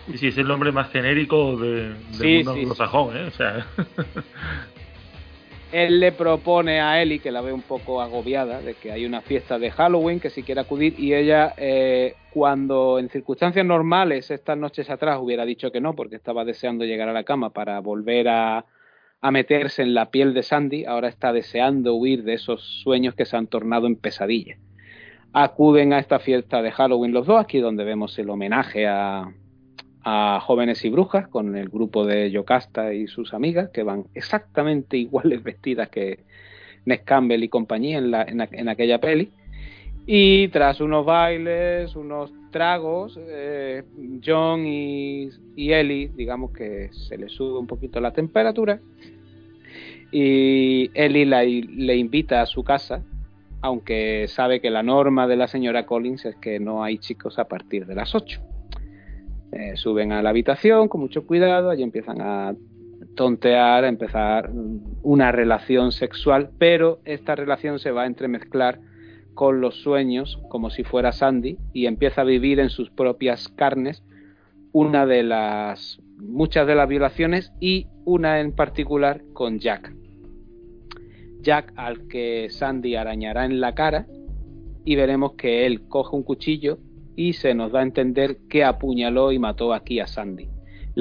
Sí, 0.09 0.17
sí, 0.17 0.27
es 0.27 0.37
el 0.37 0.47
nombre 0.47 0.71
más 0.71 0.89
genérico 0.91 1.57
de, 1.57 1.89
del 1.89 1.95
Sí, 2.13 2.35
mundo 2.37 2.53
sí, 2.53 2.59
anglosajón, 2.61 3.17
¿eh? 3.17 3.23
O 3.27 3.31
sea, 3.31 3.65
Él 5.71 5.99
le 6.01 6.11
propone 6.11 6.81
a 6.81 7.01
Ellie, 7.01 7.19
que 7.19 7.31
la 7.31 7.41
ve 7.41 7.53
un 7.53 7.61
poco 7.61 8.01
agobiada, 8.01 8.61
de 8.61 8.73
que 8.73 8.91
hay 8.91 9.05
una 9.05 9.21
fiesta 9.21 9.57
de 9.57 9.71
Halloween, 9.71 10.19
que 10.19 10.29
si 10.29 10.43
quiere 10.43 10.61
acudir, 10.61 10.99
y 10.99 11.13
ella, 11.13 11.53
eh, 11.57 12.15
cuando 12.33 12.97
en 12.97 13.09
circunstancias 13.09 13.65
normales, 13.65 14.31
estas 14.31 14.57
noches 14.57 14.89
atrás, 14.89 15.19
hubiera 15.21 15.45
dicho 15.45 15.71
que 15.71 15.81
no, 15.81 15.95
porque 15.95 16.15
estaba 16.15 16.45
deseando 16.45 16.85
llegar 16.85 17.09
a 17.09 17.13
la 17.13 17.23
cama 17.23 17.51
para 17.51 17.79
volver 17.79 18.29
a, 18.29 18.65
a 19.21 19.31
meterse 19.31 19.83
en 19.83 19.93
la 19.93 20.09
piel 20.11 20.33
de 20.33 20.43
Sandy, 20.43 20.85
ahora 20.85 21.09
está 21.09 21.33
deseando 21.33 21.95
huir 21.95 22.23
de 22.23 22.33
esos 22.33 22.61
sueños 22.83 23.15
que 23.15 23.25
se 23.25 23.37
han 23.37 23.47
tornado 23.47 23.85
en 23.85 23.95
pesadillas. 23.95 24.59
Acuden 25.33 25.93
a 25.93 25.99
esta 25.99 26.19
fiesta 26.19 26.61
de 26.61 26.71
Halloween 26.71 27.13
los 27.13 27.27
dos, 27.27 27.39
aquí 27.39 27.59
donde 27.59 27.83
vemos 27.83 28.17
el 28.17 28.29
homenaje 28.29 28.87
a, 28.87 29.31
a 30.03 30.39
Jóvenes 30.41 30.83
y 30.85 30.89
Brujas 30.89 31.27
con 31.27 31.55
el 31.55 31.69
grupo 31.69 32.05
de 32.05 32.31
Yocasta 32.31 32.93
y 32.93 33.07
sus 33.07 33.33
amigas, 33.33 33.69
que 33.69 33.83
van 33.83 34.05
exactamente 34.13 34.97
iguales 34.97 35.43
vestidas 35.43 35.89
que 35.89 36.23
Ness 36.85 37.01
Campbell 37.01 37.43
y 37.43 37.49
compañía 37.49 37.97
en, 37.97 38.11
la, 38.11 38.23
en, 38.23 38.41
en 38.51 38.69
aquella 38.69 38.99
peli. 38.99 39.31
Y 40.05 40.47
tras 40.49 40.81
unos 40.81 41.05
bailes, 41.05 41.95
unos 41.95 42.33
tragos, 42.51 43.19
eh, 43.21 43.83
John 44.25 44.65
y, 44.65 45.29
y, 45.55 45.71
Ellie, 45.71 46.11
digamos 46.15 46.51
que 46.51 46.89
se 46.91 47.17
le 47.17 47.29
sube 47.29 47.59
un 47.59 47.67
poquito 47.67 47.99
la 47.99 48.11
temperatura. 48.11 48.79
Y 50.11 50.91
Ellie 50.93 51.25
le 51.25 51.95
invita 51.95 52.41
a 52.41 52.45
su 52.45 52.63
casa, 52.63 53.03
aunque 53.61 54.27
sabe 54.27 54.59
que 54.59 54.69
la 54.69 54.83
norma 54.83 55.27
de 55.27 55.37
la 55.37 55.47
señora 55.47 55.85
Collins 55.85 56.25
es 56.25 56.35
que 56.35 56.59
no 56.59 56.83
hay 56.83 56.97
chicos 56.97 57.39
a 57.39 57.47
partir 57.47 57.85
de 57.85 57.95
las 57.95 58.13
8. 58.13 58.41
Eh, 59.53 59.75
suben 59.75 60.11
a 60.11 60.21
la 60.21 60.29
habitación 60.29 60.87
con 60.87 61.01
mucho 61.01 61.25
cuidado, 61.27 61.69
allí 61.69 61.83
empiezan 61.83 62.21
a 62.21 62.55
tontear, 63.15 63.83
a 63.83 63.87
empezar 63.87 64.49
una 65.03 65.31
relación 65.31 65.91
sexual, 65.91 66.51
pero 66.57 66.99
esta 67.05 67.35
relación 67.35 67.79
se 67.79 67.91
va 67.91 68.03
a 68.03 68.05
entremezclar 68.07 68.79
con 69.33 69.61
los 69.61 69.75
sueños, 69.81 70.39
como 70.49 70.69
si 70.69 70.83
fuera 70.83 71.11
Sandy, 71.11 71.57
y 71.73 71.85
empieza 71.85 72.21
a 72.21 72.25
vivir 72.25 72.59
en 72.59 72.69
sus 72.69 72.89
propias 72.89 73.47
carnes 73.49 74.03
una 74.73 75.05
de 75.05 75.23
las 75.23 75.99
muchas 76.17 76.67
de 76.67 76.75
las 76.75 76.87
violaciones 76.87 77.51
y 77.59 77.87
una 78.05 78.39
en 78.39 78.53
particular 78.53 79.21
con 79.33 79.59
Jack. 79.59 79.93
Jack 81.41 81.73
al 81.75 82.07
que 82.07 82.47
Sandy 82.49 82.95
arañará 82.95 83.45
en 83.45 83.59
la 83.59 83.73
cara 83.73 84.05
y 84.85 84.95
veremos 84.95 85.33
que 85.33 85.65
él 85.65 85.87
coge 85.87 86.15
un 86.15 86.23
cuchillo 86.23 86.77
y 87.15 87.33
se 87.33 87.53
nos 87.53 87.71
da 87.71 87.79
a 87.79 87.83
entender 87.83 88.37
que 88.49 88.63
apuñaló 88.63 89.31
y 89.31 89.39
mató 89.39 89.73
aquí 89.73 89.99
a 89.99 90.07
Sandy. 90.07 90.49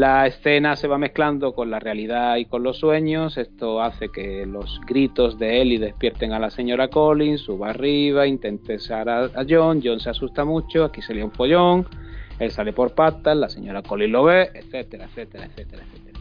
La 0.00 0.26
escena 0.26 0.76
se 0.76 0.88
va 0.88 0.96
mezclando 0.96 1.52
con 1.52 1.70
la 1.70 1.78
realidad 1.78 2.36
y 2.36 2.46
con 2.46 2.62
los 2.62 2.78
sueños. 2.78 3.36
Esto 3.36 3.82
hace 3.82 4.08
que 4.08 4.46
los 4.46 4.80
gritos 4.86 5.38
de 5.38 5.60
Ellie 5.60 5.78
despierten 5.78 6.32
a 6.32 6.38
la 6.38 6.48
señora 6.48 6.88
Collins, 6.88 7.42
suba 7.42 7.68
arriba, 7.68 8.26
intente 8.26 8.78
a, 8.94 9.02
a 9.02 9.44
John. 9.46 9.82
John 9.84 10.00
se 10.00 10.08
asusta 10.08 10.46
mucho, 10.46 10.84
aquí 10.84 11.02
se 11.02 11.12
lía 11.12 11.26
un 11.26 11.32
follón. 11.32 11.86
Él 12.38 12.50
sale 12.50 12.72
por 12.72 12.94
patas, 12.94 13.36
la 13.36 13.50
señora 13.50 13.82
Collins 13.82 14.10
lo 14.10 14.24
ve, 14.24 14.48
etcétera, 14.54 15.04
etcétera, 15.04 15.44
etcétera, 15.44 15.82
etcétera. 15.82 16.18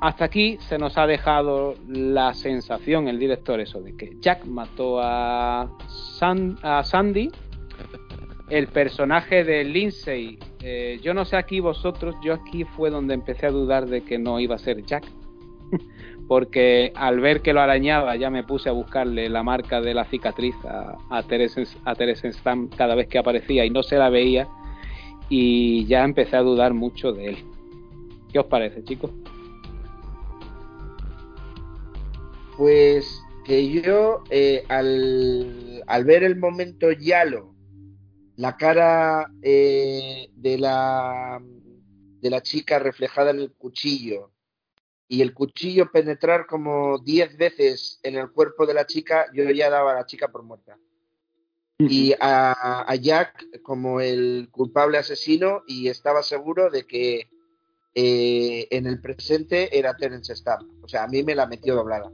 Hasta 0.00 0.24
aquí 0.24 0.56
se 0.60 0.78
nos 0.78 0.96
ha 0.96 1.06
dejado 1.06 1.74
la 1.86 2.32
sensación, 2.32 3.06
el 3.06 3.18
director, 3.18 3.60
eso 3.60 3.82
de 3.82 3.94
que 3.98 4.16
Jack 4.22 4.46
mató 4.46 4.98
a, 4.98 5.70
San, 6.18 6.56
a 6.62 6.82
Sandy 6.84 7.30
el 8.52 8.66
personaje 8.68 9.44
de 9.44 9.64
Lindsay, 9.64 10.38
eh, 10.62 11.00
yo 11.02 11.12
no 11.12 11.24
sé 11.24 11.36
aquí 11.36 11.60
vosotros, 11.60 12.14
yo 12.22 12.34
aquí 12.34 12.64
fue 12.64 12.90
donde 12.90 13.14
empecé 13.14 13.46
a 13.46 13.50
dudar 13.50 13.86
de 13.86 14.02
que 14.02 14.18
no 14.18 14.38
iba 14.38 14.54
a 14.54 14.58
ser 14.58 14.84
Jack. 14.84 15.04
Porque 16.28 16.92
al 16.94 17.20
ver 17.20 17.42
que 17.42 17.52
lo 17.52 17.60
arañaba 17.60 18.14
ya 18.16 18.30
me 18.30 18.44
puse 18.44 18.68
a 18.68 18.72
buscarle 18.72 19.28
la 19.28 19.42
marca 19.42 19.80
de 19.80 19.92
la 19.92 20.04
cicatriz 20.04 20.54
a, 20.64 21.22
Teresa 21.24 21.62
a 21.84 21.94
Stam 22.32 22.68
cada 22.68 22.94
vez 22.94 23.08
que 23.08 23.18
aparecía 23.18 23.64
y 23.64 23.70
no 23.70 23.82
se 23.82 23.96
la 23.96 24.08
veía 24.08 24.48
y 25.28 25.84
ya 25.86 26.04
empecé 26.04 26.36
a 26.36 26.42
dudar 26.42 26.74
mucho 26.74 27.12
de 27.12 27.30
él. 27.30 27.38
¿Qué 28.32 28.38
os 28.38 28.46
parece, 28.46 28.84
chicos? 28.84 29.10
Pues 32.56 33.20
que 33.44 33.68
yo 33.68 34.22
eh, 34.30 34.62
al, 34.68 35.82
al 35.86 36.04
ver 36.04 36.22
el 36.22 36.36
momento 36.36 36.92
Yalo 36.92 37.51
la 38.36 38.56
cara 38.56 39.30
eh, 39.42 40.28
de 40.34 40.58
la 40.58 41.40
de 42.20 42.30
la 42.30 42.40
chica 42.40 42.78
reflejada 42.78 43.30
en 43.30 43.40
el 43.40 43.52
cuchillo 43.52 44.30
y 45.08 45.20
el 45.20 45.34
cuchillo 45.34 45.90
penetrar 45.90 46.46
como 46.46 46.98
10 46.98 47.36
veces 47.36 48.00
en 48.02 48.16
el 48.16 48.30
cuerpo 48.30 48.64
de 48.64 48.72
la 48.72 48.86
chica, 48.86 49.26
yo 49.34 49.44
ya 49.50 49.68
daba 49.68 49.92
a 49.92 49.96
la 49.96 50.06
chica 50.06 50.28
por 50.28 50.42
muerta. 50.42 50.78
Y 51.78 52.14
a, 52.18 52.84
a 52.90 52.94
Jack 52.94 53.60
como 53.62 54.00
el 54.00 54.48
culpable 54.50 54.96
asesino 54.96 55.64
y 55.66 55.88
estaba 55.88 56.22
seguro 56.22 56.70
de 56.70 56.86
que 56.86 57.28
eh, 57.94 58.68
en 58.70 58.86
el 58.86 59.02
presente 59.02 59.76
era 59.78 59.94
Terence 59.94 60.34
Stamp. 60.34 60.62
O 60.82 60.88
sea, 60.88 61.04
a 61.04 61.08
mí 61.08 61.22
me 61.22 61.34
la 61.34 61.46
metió 61.46 61.74
doblada. 61.74 62.10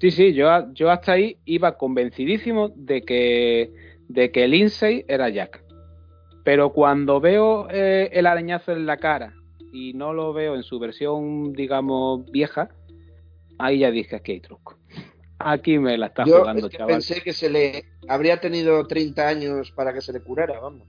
Sí, 0.00 0.10
sí, 0.10 0.34
yo, 0.34 0.46
yo 0.74 0.90
hasta 0.90 1.12
ahí 1.12 1.38
iba 1.46 1.78
convencidísimo 1.78 2.70
de 2.74 3.02
que 3.02 3.72
de 4.10 4.32
que 4.32 4.48
Lindsay 4.48 5.04
era 5.06 5.28
Jack. 5.28 5.62
Pero 6.44 6.72
cuando 6.72 7.20
veo 7.20 7.68
eh, 7.70 8.10
el 8.12 8.26
arañazo 8.26 8.72
en 8.72 8.84
la 8.84 8.96
cara 8.96 9.34
y 9.72 9.92
no 9.92 10.12
lo 10.12 10.32
veo 10.32 10.56
en 10.56 10.64
su 10.64 10.80
versión, 10.80 11.52
digamos, 11.52 12.28
vieja, 12.30 12.70
ahí 13.58 13.78
ya 13.78 13.90
dije 13.90 14.20
que 14.20 14.32
hay 14.32 14.40
truco. 14.40 14.76
Aquí 15.38 15.78
me 15.78 15.96
la 15.96 16.06
está 16.06 16.24
Yo 16.24 16.40
jugando, 16.40 16.66
es 16.66 16.72
que 16.72 16.78
chaval. 16.78 16.94
pensé 16.94 17.20
que 17.22 17.32
se 17.32 17.48
le 17.48 17.84
habría 18.08 18.40
tenido 18.40 18.84
30 18.86 19.28
años 19.28 19.70
para 19.70 19.92
que 19.92 20.00
se 20.00 20.12
le 20.12 20.20
curara, 20.20 20.58
vamos. 20.58 20.88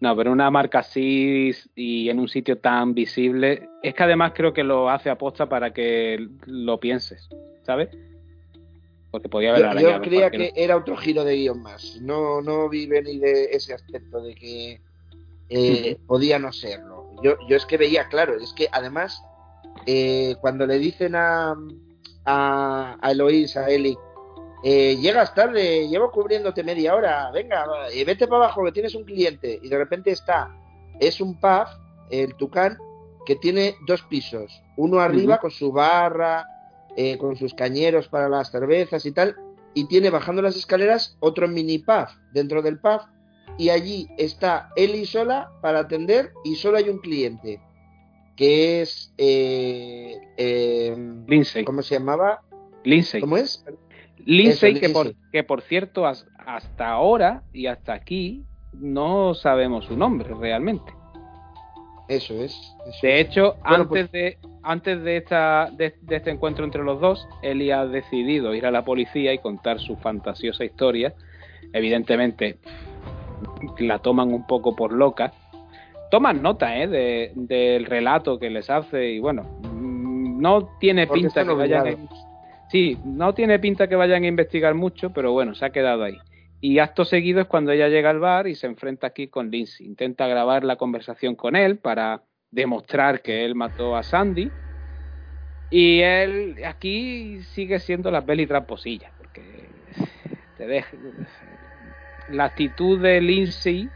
No, 0.00 0.16
pero 0.16 0.32
una 0.32 0.50
marca 0.50 0.78
así 0.78 1.50
y 1.74 2.08
en 2.08 2.20
un 2.20 2.28
sitio 2.28 2.58
tan 2.58 2.94
visible, 2.94 3.68
es 3.82 3.94
que 3.94 4.02
además 4.02 4.32
creo 4.34 4.52
que 4.52 4.64
lo 4.64 4.88
hace 4.88 5.10
aposta 5.10 5.48
para 5.48 5.72
que 5.72 6.26
lo 6.46 6.78
pienses, 6.78 7.28
¿sabes? 7.64 7.90
Porque 9.10 9.28
podía 9.28 9.54
haber 9.54 9.80
Yo, 9.80 9.90
yo 9.90 10.00
creía 10.00 10.30
que 10.30 10.52
era 10.54 10.76
otro 10.76 10.96
giro 10.96 11.24
de 11.24 11.36
guion 11.36 11.62
más. 11.62 11.98
No, 12.00 12.40
no 12.40 12.68
vi 12.68 12.86
venir 12.86 13.20
de 13.20 13.44
ese 13.52 13.74
aspecto 13.74 14.20
de 14.22 14.34
que 14.34 14.80
eh, 15.48 15.98
podía 16.06 16.38
no 16.38 16.52
serlo. 16.52 17.10
Yo, 17.22 17.36
yo 17.48 17.56
es 17.56 17.66
que 17.66 17.76
veía 17.76 18.08
claro, 18.08 18.36
es 18.36 18.52
que 18.52 18.68
además 18.70 19.22
eh, 19.86 20.36
cuando 20.40 20.66
le 20.66 20.78
dicen 20.78 21.16
a, 21.16 21.56
a, 22.24 22.98
a 23.00 23.10
Eloís, 23.10 23.56
a 23.56 23.68
Eli, 23.68 23.96
eh, 24.62 24.96
llegas 24.96 25.34
tarde, 25.34 25.88
llevo 25.88 26.10
cubriéndote 26.10 26.62
media 26.62 26.94
hora, 26.94 27.30
venga, 27.32 27.66
vete 28.06 28.26
para 28.26 28.44
abajo 28.44 28.64
que 28.64 28.72
tienes 28.72 28.94
un 28.94 29.04
cliente 29.04 29.58
y 29.62 29.68
de 29.68 29.78
repente 29.78 30.10
está, 30.10 30.54
es 31.00 31.20
un 31.20 31.40
pub, 31.40 31.66
el 32.10 32.34
Tucán, 32.36 32.76
que 33.24 33.36
tiene 33.36 33.74
dos 33.86 34.02
pisos, 34.02 34.62
uno 34.76 35.00
arriba 35.00 35.38
con 35.38 35.50
su 35.50 35.72
barra, 35.72 36.46
eh, 36.96 37.18
con 37.18 37.36
sus 37.36 37.54
cañeros 37.54 38.08
para 38.08 38.28
las 38.28 38.50
cervezas 38.50 39.04
y 39.06 39.12
tal, 39.12 39.36
y 39.74 39.86
tiene 39.86 40.10
bajando 40.10 40.42
las 40.42 40.56
escaleras 40.56 41.16
otro 41.20 41.46
mini 41.48 41.78
pub 41.78 42.06
dentro 42.32 42.62
del 42.62 42.78
pub, 42.78 43.00
y 43.58 43.68
allí 43.70 44.08
está 44.16 44.70
Eli 44.76 45.04
sola 45.06 45.50
para 45.60 45.80
atender 45.80 46.32
y 46.44 46.54
solo 46.56 46.78
hay 46.78 46.88
un 46.88 46.98
cliente, 46.98 47.60
que 48.36 48.80
es, 48.80 49.12
eh, 49.18 50.18
eh, 50.36 50.96
Lindsay. 51.26 51.64
¿cómo 51.64 51.82
se 51.82 51.96
llamaba? 51.98 52.40
Lindsay. 52.84 53.20
¿Cómo 53.20 53.36
es? 53.36 53.64
Lindsay, 54.24 54.72
Eso, 54.72 54.80
que, 54.80 54.88
por, 54.90 55.14
que 55.32 55.44
por 55.44 55.62
cierto, 55.62 56.06
has- 56.06 56.26
hasta 56.38 56.88
ahora 56.88 57.42
y 57.52 57.66
hasta 57.66 57.92
aquí 57.94 58.44
no 58.72 59.34
sabemos 59.34 59.84
su 59.86 59.96
nombre 59.96 60.32
realmente. 60.34 60.92
Eso 62.10 62.34
es. 62.42 62.52
eso 62.86 62.98
De 63.06 63.20
es. 63.20 63.28
hecho, 63.28 63.54
Bueno, 63.66 63.84
antes, 63.84 63.88
pues- 63.88 64.12
de, 64.12 64.38
antes 64.64 65.02
de, 65.02 65.16
esta, 65.16 65.70
de, 65.72 65.94
de 66.02 66.16
este 66.16 66.30
encuentro 66.30 66.64
entre 66.64 66.82
los 66.82 67.00
dos, 67.00 67.26
Eli 67.40 67.70
ha 67.70 67.86
decidido 67.86 68.52
ir 68.54 68.66
a 68.66 68.70
la 68.70 68.82
policía 68.84 69.32
y 69.32 69.38
contar 69.38 69.78
su 69.78 69.96
fantasiosa 69.96 70.64
historia. 70.64 71.14
Evidentemente, 71.72 72.58
la 73.78 73.98
toman 74.00 74.32
un 74.34 74.46
poco 74.46 74.74
por 74.74 74.92
loca. 74.92 75.32
Toman 76.10 76.42
nota 76.42 76.76
¿eh? 76.76 76.88
de- 76.88 77.32
del 77.36 77.86
relato 77.86 78.38
que 78.40 78.50
les 78.50 78.68
hace 78.68 79.10
y 79.12 79.20
bueno, 79.20 79.44
mm, 79.62 80.40
no 80.40 80.68
tiene 80.80 81.06
Porque 81.06 81.22
pinta 81.22 81.44
que 81.44 81.52
vayan 81.54 81.86
a. 81.86 81.96
Sí, 82.68 82.98
no 83.04 83.32
tiene 83.34 83.58
pinta 83.58 83.88
que 83.88 83.96
vayan 83.96 84.24
a 84.24 84.26
investigar 84.28 84.74
mucho, 84.74 85.10
pero 85.10 85.32
bueno, 85.32 85.54
se 85.54 85.64
ha 85.64 85.70
quedado 85.70 86.02
ahí. 86.04 86.16
Y 86.60 86.78
acto 86.78 87.04
seguido 87.04 87.40
es 87.40 87.46
cuando 87.46 87.72
ella 87.72 87.88
llega 87.88 88.10
al 88.10 88.20
bar 88.20 88.46
y 88.46 88.54
se 88.54 88.66
enfrenta 88.66 89.06
aquí 89.06 89.28
con 89.28 89.50
Lindsay. 89.50 89.86
Intenta 89.86 90.26
grabar 90.26 90.64
la 90.64 90.76
conversación 90.76 91.34
con 91.34 91.56
él 91.56 91.78
para 91.78 92.22
demostrar 92.50 93.22
que 93.22 93.44
él 93.44 93.54
mató 93.54 93.96
a 93.96 94.02
Sandy. 94.02 94.50
Y 95.70 96.00
él 96.00 96.56
aquí 96.66 97.40
sigue 97.54 97.78
siendo 97.78 98.10
la 98.10 98.26
peli 98.26 98.46
tramposilla, 98.46 99.12
porque 99.16 99.68
te 100.56 100.66
deja, 100.66 100.96
la 102.28 102.44
actitud 102.44 103.00
de 103.00 103.20
Lindsay 103.20 103.88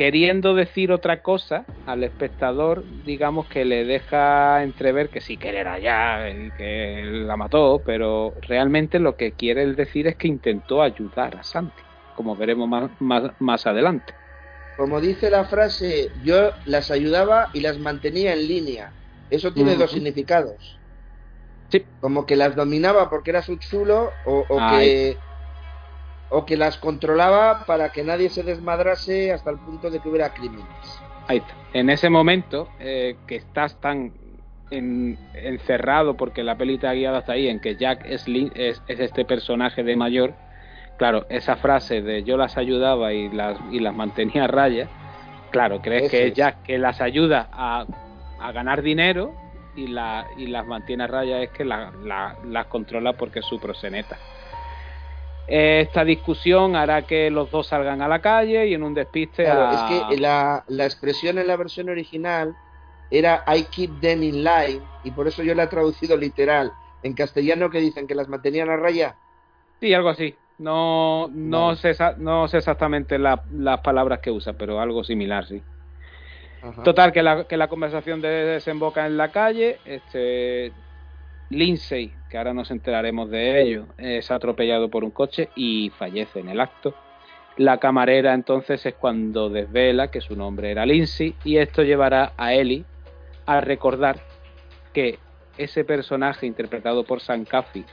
queriendo 0.00 0.54
decir 0.54 0.92
otra 0.92 1.20
cosa 1.20 1.66
al 1.84 2.02
espectador, 2.04 2.82
digamos 3.04 3.46
que 3.48 3.66
le 3.66 3.84
deja 3.84 4.62
entrever 4.62 5.10
que 5.10 5.20
sí 5.20 5.36
que 5.36 5.50
él 5.50 5.56
era 5.56 5.78
ya 5.78 6.30
y 6.30 6.50
que 6.52 7.02
la 7.04 7.36
mató, 7.36 7.82
pero 7.84 8.32
realmente 8.48 8.98
lo 8.98 9.16
que 9.16 9.32
quiere 9.32 9.74
decir 9.74 10.06
es 10.06 10.16
que 10.16 10.26
intentó 10.26 10.80
ayudar 10.80 11.36
a 11.36 11.42
Santi, 11.42 11.82
como 12.16 12.34
veremos 12.34 12.66
más, 12.66 12.90
más, 12.98 13.24
más 13.40 13.66
adelante. 13.66 14.14
Como 14.78 15.02
dice 15.02 15.28
la 15.28 15.44
frase, 15.44 16.08
yo 16.24 16.52
las 16.64 16.90
ayudaba 16.90 17.50
y 17.52 17.60
las 17.60 17.78
mantenía 17.78 18.32
en 18.32 18.48
línea. 18.48 18.94
Eso 19.28 19.52
tiene 19.52 19.76
dos 19.76 19.90
significados. 19.90 20.78
Sí. 21.68 21.84
Como 22.00 22.24
que 22.24 22.36
las 22.36 22.56
dominaba 22.56 23.10
porque 23.10 23.32
era 23.32 23.42
su 23.42 23.56
chulo 23.56 24.12
o, 24.24 24.46
o 24.48 24.56
que 24.70 25.18
o 26.30 26.46
que 26.46 26.56
las 26.56 26.78
controlaba 26.78 27.64
para 27.66 27.90
que 27.90 28.02
nadie 28.02 28.30
se 28.30 28.42
desmadrase 28.42 29.32
hasta 29.32 29.50
el 29.50 29.58
punto 29.58 29.90
de 29.90 30.00
que 30.00 30.08
hubiera 30.08 30.32
crímenes. 30.32 30.64
Ahí 31.26 31.38
está. 31.38 31.54
En 31.72 31.90
ese 31.90 32.08
momento 32.08 32.68
eh, 32.78 33.16
que 33.26 33.36
estás 33.36 33.80
tan 33.80 34.12
en, 34.70 35.18
encerrado 35.34 36.16
porque 36.16 36.42
la 36.42 36.56
peli 36.56 36.78
te 36.78 36.86
ha 36.86 36.92
guiado 36.92 37.16
hasta 37.16 37.32
ahí 37.32 37.48
en 37.48 37.60
que 37.60 37.76
Jack 37.76 38.04
es, 38.06 38.26
es, 38.54 38.82
es, 38.86 39.00
este 39.00 39.24
personaje 39.24 39.82
de 39.82 39.96
mayor, 39.96 40.34
claro, 40.98 41.26
esa 41.28 41.56
frase 41.56 42.02
de 42.02 42.22
yo 42.22 42.36
las 42.36 42.56
ayudaba 42.56 43.12
y 43.12 43.28
las, 43.28 43.58
y 43.70 43.80
las 43.80 43.94
mantenía 43.94 44.44
a 44.44 44.48
raya, 44.48 44.88
claro, 45.50 45.80
crees 45.82 46.04
Eso 46.04 46.10
que 46.10 46.26
es 46.28 46.34
Jack 46.34 46.62
que 46.62 46.78
las 46.78 47.00
ayuda 47.00 47.48
a, 47.52 47.86
a 48.40 48.52
ganar 48.52 48.82
dinero 48.82 49.34
y, 49.76 49.88
la, 49.88 50.26
y 50.36 50.46
las 50.46 50.66
mantiene 50.66 51.04
a 51.04 51.06
raya 51.06 51.42
es 51.42 51.50
que 51.50 51.64
la, 51.64 51.92
la, 52.04 52.36
las 52.44 52.66
controla 52.66 53.12
porque 53.12 53.40
es 53.40 53.46
su 53.46 53.60
proseneta. 53.60 54.18
Esta 55.50 56.04
discusión 56.04 56.76
hará 56.76 57.02
que 57.02 57.28
los 57.28 57.50
dos 57.50 57.66
salgan 57.66 58.02
a 58.02 58.08
la 58.08 58.20
calle 58.20 58.68
y 58.68 58.74
en 58.74 58.84
un 58.84 58.94
despiste. 58.94 59.44
Claro, 59.44 59.66
a... 59.66 59.72
es 59.74 60.08
que 60.08 60.16
la, 60.20 60.64
la, 60.68 60.84
expresión 60.84 61.38
en 61.38 61.48
la 61.48 61.56
versión 61.56 61.88
original 61.88 62.56
era 63.10 63.42
I 63.48 63.64
keep 63.64 64.00
them 64.00 64.22
in 64.22 64.44
line 64.44 64.80
y 65.02 65.10
por 65.10 65.26
eso 65.26 65.42
yo 65.42 65.54
la 65.56 65.64
he 65.64 65.66
traducido 65.66 66.16
literal. 66.16 66.72
En 67.02 67.14
castellano 67.14 67.68
que 67.68 67.80
dicen 67.80 68.06
que 68.06 68.14
las 68.14 68.28
mantenían 68.28 68.70
a 68.70 68.76
raya. 68.76 69.16
Sí, 69.80 69.92
algo 69.92 70.10
así. 70.10 70.36
No, 70.58 71.28
no, 71.32 71.74
sé, 71.74 71.96
no 72.18 72.46
sé 72.46 72.58
exactamente 72.58 73.18
la, 73.18 73.42
las 73.50 73.80
palabras 73.80 74.20
que 74.20 74.30
usa, 74.30 74.52
pero 74.52 74.78
algo 74.78 75.02
similar, 75.02 75.46
sí. 75.46 75.62
Ajá. 76.62 76.82
Total, 76.82 77.12
que 77.12 77.22
la, 77.22 77.44
que 77.44 77.56
la 77.56 77.68
conversación 77.68 78.20
desemboca 78.20 79.06
en 79.06 79.16
la 79.16 79.32
calle. 79.32 79.78
Este, 79.84 80.70
Lindsay, 81.50 82.12
que 82.30 82.38
ahora 82.38 82.54
nos 82.54 82.70
enteraremos 82.70 83.28
de 83.28 83.60
ello, 83.60 83.86
es 83.98 84.30
atropellado 84.30 84.88
por 84.88 85.04
un 85.04 85.10
coche 85.10 85.50
y 85.56 85.90
fallece 85.90 86.40
en 86.40 86.48
el 86.48 86.60
acto. 86.60 86.94
La 87.56 87.78
camarera 87.78 88.32
entonces 88.34 88.86
es 88.86 88.94
cuando 88.94 89.50
desvela 89.50 90.10
que 90.10 90.20
su 90.20 90.36
nombre 90.36 90.70
era 90.70 90.86
Lindsay 90.86 91.34
y 91.44 91.56
esto 91.56 91.82
llevará 91.82 92.32
a 92.36 92.54
Ellie 92.54 92.84
a 93.46 93.60
recordar 93.60 94.20
que 94.92 95.18
ese 95.58 95.84
personaje 95.84 96.46
interpretado 96.46 97.04
por 97.04 97.20
Sam 97.20 97.44
Caffey, 97.44 97.84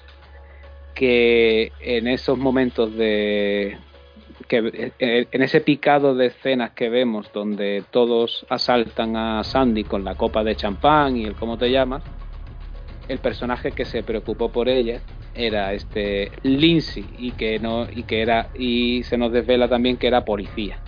que 0.93 1.71
en 1.79 2.07
esos 2.07 2.37
momentos 2.37 2.95
de 2.95 3.77
que 4.47 4.93
en 4.99 5.41
ese 5.41 5.61
picado 5.61 6.15
de 6.15 6.27
escenas 6.27 6.71
que 6.71 6.89
vemos 6.89 7.31
donde 7.33 7.83
todos 7.89 8.45
asaltan 8.49 9.17
a 9.17 9.43
Sandy 9.43 9.83
con 9.83 10.05
la 10.05 10.15
copa 10.15 10.43
de 10.43 10.55
champán 10.55 11.17
y 11.17 11.25
el 11.25 11.35
cómo 11.35 11.57
te 11.57 11.71
llamas, 11.71 12.03
el 13.07 13.19
personaje 13.19 13.71
que 13.71 13.85
se 13.85 14.03
preocupó 14.03 14.51
por 14.51 14.69
ella 14.69 15.01
era 15.33 15.73
este 15.73 16.31
Lindsay 16.43 17.05
y 17.17 17.31
que 17.31 17.59
no 17.59 17.87
y 17.89 18.03
que 18.03 18.21
era 18.21 18.49
y 18.57 19.03
se 19.03 19.17
nos 19.17 19.31
desvela 19.31 19.67
también 19.67 19.97
que 19.97 20.07
era 20.07 20.25
policía 20.25 20.79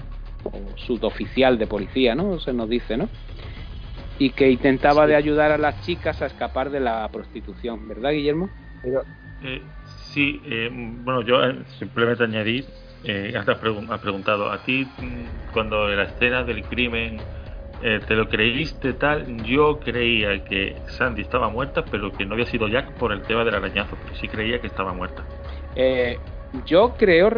o 0.44 0.78
suboficial 0.78 1.58
de 1.58 1.68
policía, 1.68 2.16
¿no? 2.16 2.40
Se 2.40 2.54
nos 2.54 2.70
dice, 2.70 2.98
¿no? 2.98 3.10
Y 4.18 4.32
que 4.32 4.50
intentaba 4.50 5.04
sí. 5.04 5.10
de 5.10 5.16
ayudar 5.16 5.52
a 5.52 5.58
las 5.58 5.82
chicas 5.86 6.22
a 6.22 6.26
escapar 6.26 6.70
de 6.70 6.80
la 6.80 7.08
prostitución, 7.12 7.88
¿verdad, 7.88 8.12
Guillermo? 8.12 8.50
Pero, 8.82 9.04
eh, 9.44 9.62
sí, 10.14 10.42
eh, 10.46 10.70
bueno, 10.72 11.22
yo 11.22 11.38
simplemente 11.78 12.24
añadir, 12.24 12.66
eh, 13.04 13.34
has, 13.38 13.46
pregun 13.58 13.92
has 13.92 14.00
preguntado, 14.00 14.52
a 14.52 14.64
ti 14.64 14.88
cuando 15.54 15.88
la 15.88 16.04
escena 16.04 16.44
del 16.44 16.64
crimen 16.64 17.18
eh, 17.82 18.00
te 18.08 18.16
lo 18.16 18.28
creíste 18.28 18.94
tal, 18.94 19.44
yo 19.44 19.80
creía 19.80 20.44
que 20.44 20.76
Sandy 20.88 21.22
estaba 21.22 21.50
muerta, 21.50 21.84
pero 21.90 22.12
que 22.12 22.26
no 22.26 22.34
había 22.34 22.46
sido 22.46 22.68
Jack 22.68 22.94
por 22.94 23.12
el 23.12 23.22
tema 23.22 23.44
del 23.44 23.56
arañazo, 23.56 23.98
pero 24.04 24.16
sí 24.16 24.28
creía 24.28 24.60
que 24.60 24.68
estaba 24.68 24.94
muerta. 24.94 25.24
Eh, 25.76 26.18
yo 26.66 26.94
creo, 26.98 27.30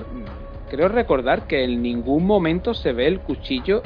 creo 0.70 0.88
recordar 0.88 1.48
que 1.48 1.64
en 1.64 1.82
ningún 1.82 2.26
momento 2.26 2.74
se 2.74 2.94
ve 2.94 3.08
el 3.08 3.20
cuchillo 3.20 3.84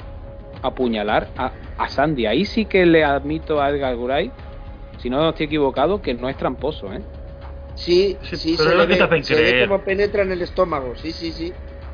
apuñalar 0.61 1.27
a, 1.37 1.51
a 1.77 1.89
Sandy. 1.89 2.25
Ahí 2.25 2.45
sí 2.45 2.65
que 2.65 2.85
le 2.85 3.03
admito 3.03 3.61
a 3.61 3.69
Edgar 3.69 3.95
Guray, 3.95 4.31
si 4.97 5.09
no 5.09 5.29
estoy 5.29 5.47
equivocado, 5.47 6.01
que 6.01 6.13
no 6.13 6.29
es 6.29 6.37
tramposo, 6.37 6.91
¿eh? 6.93 7.01
Sí, 7.75 8.17
sí, 8.21 8.37
sí 8.37 8.55
pero 8.57 8.69
se, 8.69 8.75
lo 8.75 8.83
ve, 8.83 8.87
que 8.87 8.95
te 8.95 9.03
hacen 9.03 9.23
se 9.23 9.35
creer. 9.35 9.55
ve 9.55 9.67
como 9.67 9.83
penetra 9.83 10.23
en 10.23 10.31
el 10.31 10.41
estómago, 10.41 10.95
sí, 10.95 11.11
sí, 11.11 11.31
sí. 11.31 11.51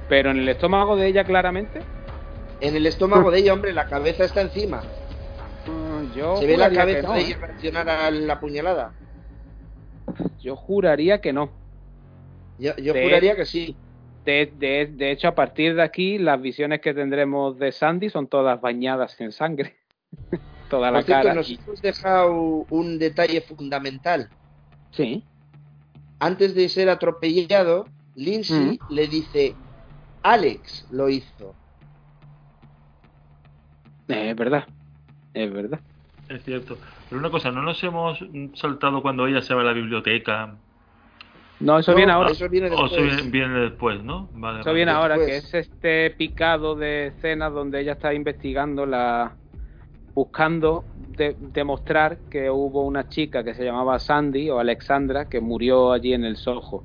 Pero 0.07 0.29
en 0.31 0.37
el 0.39 0.49
estómago 0.49 0.95
de 0.95 1.07
ella 1.07 1.23
claramente. 1.23 1.79
En 2.61 2.75
el 2.75 2.85
estómago 2.85 3.31
de 3.31 3.39
ella, 3.39 3.53
hombre, 3.53 3.73
la 3.73 3.87
cabeza 3.87 4.23
está 4.23 4.41
encima. 4.41 4.83
Uh, 5.67 6.15
yo 6.15 6.37
Se 6.37 6.45
ve 6.45 6.57
la 6.57 6.71
cabeza 6.71 7.07
no, 7.07 7.13
de 7.13 7.21
¿eh? 7.21 7.25
ella 7.27 7.37
reaccionar 7.39 7.89
a 7.89 8.11
la 8.11 8.39
puñalada. 8.39 8.93
Yo 10.39 10.55
juraría 10.55 11.21
que 11.21 11.33
no. 11.33 11.49
Yo, 12.59 12.75
yo 12.77 12.93
De- 12.93 13.03
juraría 13.03 13.35
que 13.35 13.45
sí. 13.45 13.75
De, 14.25 14.53
de, 14.57 14.85
de 14.93 15.11
hecho, 15.11 15.27
a 15.27 15.33
partir 15.35 15.73
de 15.75 15.81
aquí, 15.81 16.19
las 16.19 16.39
visiones 16.39 16.79
que 16.81 16.93
tendremos 16.93 17.57
de 17.57 17.71
Sandy 17.71 18.09
son 18.11 18.27
todas 18.27 18.61
bañadas 18.61 19.19
en 19.19 19.31
sangre. 19.31 19.75
Toda 20.69 20.89
la 20.91 20.99
Por 20.99 21.05
cierto, 21.05 21.23
cara. 21.23 21.33
nos 21.35 21.49
hemos 21.51 21.81
dejado 21.81 22.33
un 22.69 22.97
detalle 22.97 23.41
fundamental. 23.41 24.29
Sí. 24.91 25.25
Antes 26.19 26.55
de 26.55 26.69
ser 26.69 26.87
atropellado, 26.89 27.87
Lindsay 28.15 28.79
Mm. 28.79 28.93
le 28.93 29.07
dice, 29.07 29.55
Alex 30.23 30.87
lo 30.91 31.09
hizo. 31.09 31.55
Es 34.11 34.35
verdad. 34.35 34.67
Es 35.33 35.51
verdad. 35.51 35.79
Es 36.29 36.43
cierto. 36.43 36.77
Pero 37.09 37.19
una 37.19 37.29
cosa, 37.29 37.51
¿no 37.51 37.61
nos 37.61 37.83
hemos 37.83 38.19
saltado 38.55 39.01
cuando 39.01 39.27
ella 39.27 39.41
se 39.41 39.53
va 39.53 39.61
a 39.61 39.65
la 39.65 39.73
biblioteca? 39.73 40.55
No, 41.59 41.77
eso 41.79 41.91
No, 41.91 41.97
viene 41.97 42.11
ahora. 42.11 42.31
Eso 42.31 42.49
viene 42.49 42.67
O 42.67 42.71
después. 42.71 42.91
eso 42.93 43.01
viene, 43.03 43.21
viene 43.31 43.59
después, 43.59 44.03
¿no? 44.03 44.29
Vale, 44.33 44.59
Eso 44.59 44.65
vale. 44.69 44.75
viene 44.77 44.91
ahora, 44.91 45.15
que 45.17 45.37
es 45.37 45.53
este 45.53 46.09
picado 46.11 46.75
de 46.75 47.07
escenas 47.07 47.53
donde 47.53 47.81
ella 47.81 47.93
está 47.93 48.13
investigando 48.13 48.85
la. 48.85 49.35
buscando 50.13 50.83
de- 50.95 51.35
demostrar 51.39 52.17
que 52.29 52.49
hubo 52.49 52.85
una 52.85 53.07
chica 53.07 53.43
que 53.43 53.53
se 53.53 53.63
llamaba 53.63 53.97
Sandy 53.99 54.49
o 54.49 54.59
Alexandra 54.59 55.25
que 55.29 55.39
murió 55.39 55.91
allí 55.93 56.13
en 56.13 56.25
el 56.25 56.35
Soho. 56.35 56.83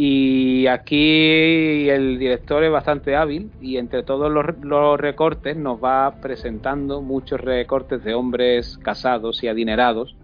Y 0.00 0.66
aquí 0.68 1.88
el 1.90 2.18
director 2.20 2.62
es 2.62 2.70
bastante 2.70 3.16
hábil 3.16 3.52
y 3.58 3.78
entre 3.78 4.04
todos 4.04 4.30
los, 4.30 4.44
los 4.62 4.98
recortes 5.00 5.56
nos 5.56 5.82
va 5.82 6.20
presentando 6.20 7.02
muchos 7.02 7.40
recortes 7.40 8.04
de 8.04 8.14
hombres 8.14 8.78
casados 8.78 9.42
y 9.42 9.48
adinerados 9.48 10.16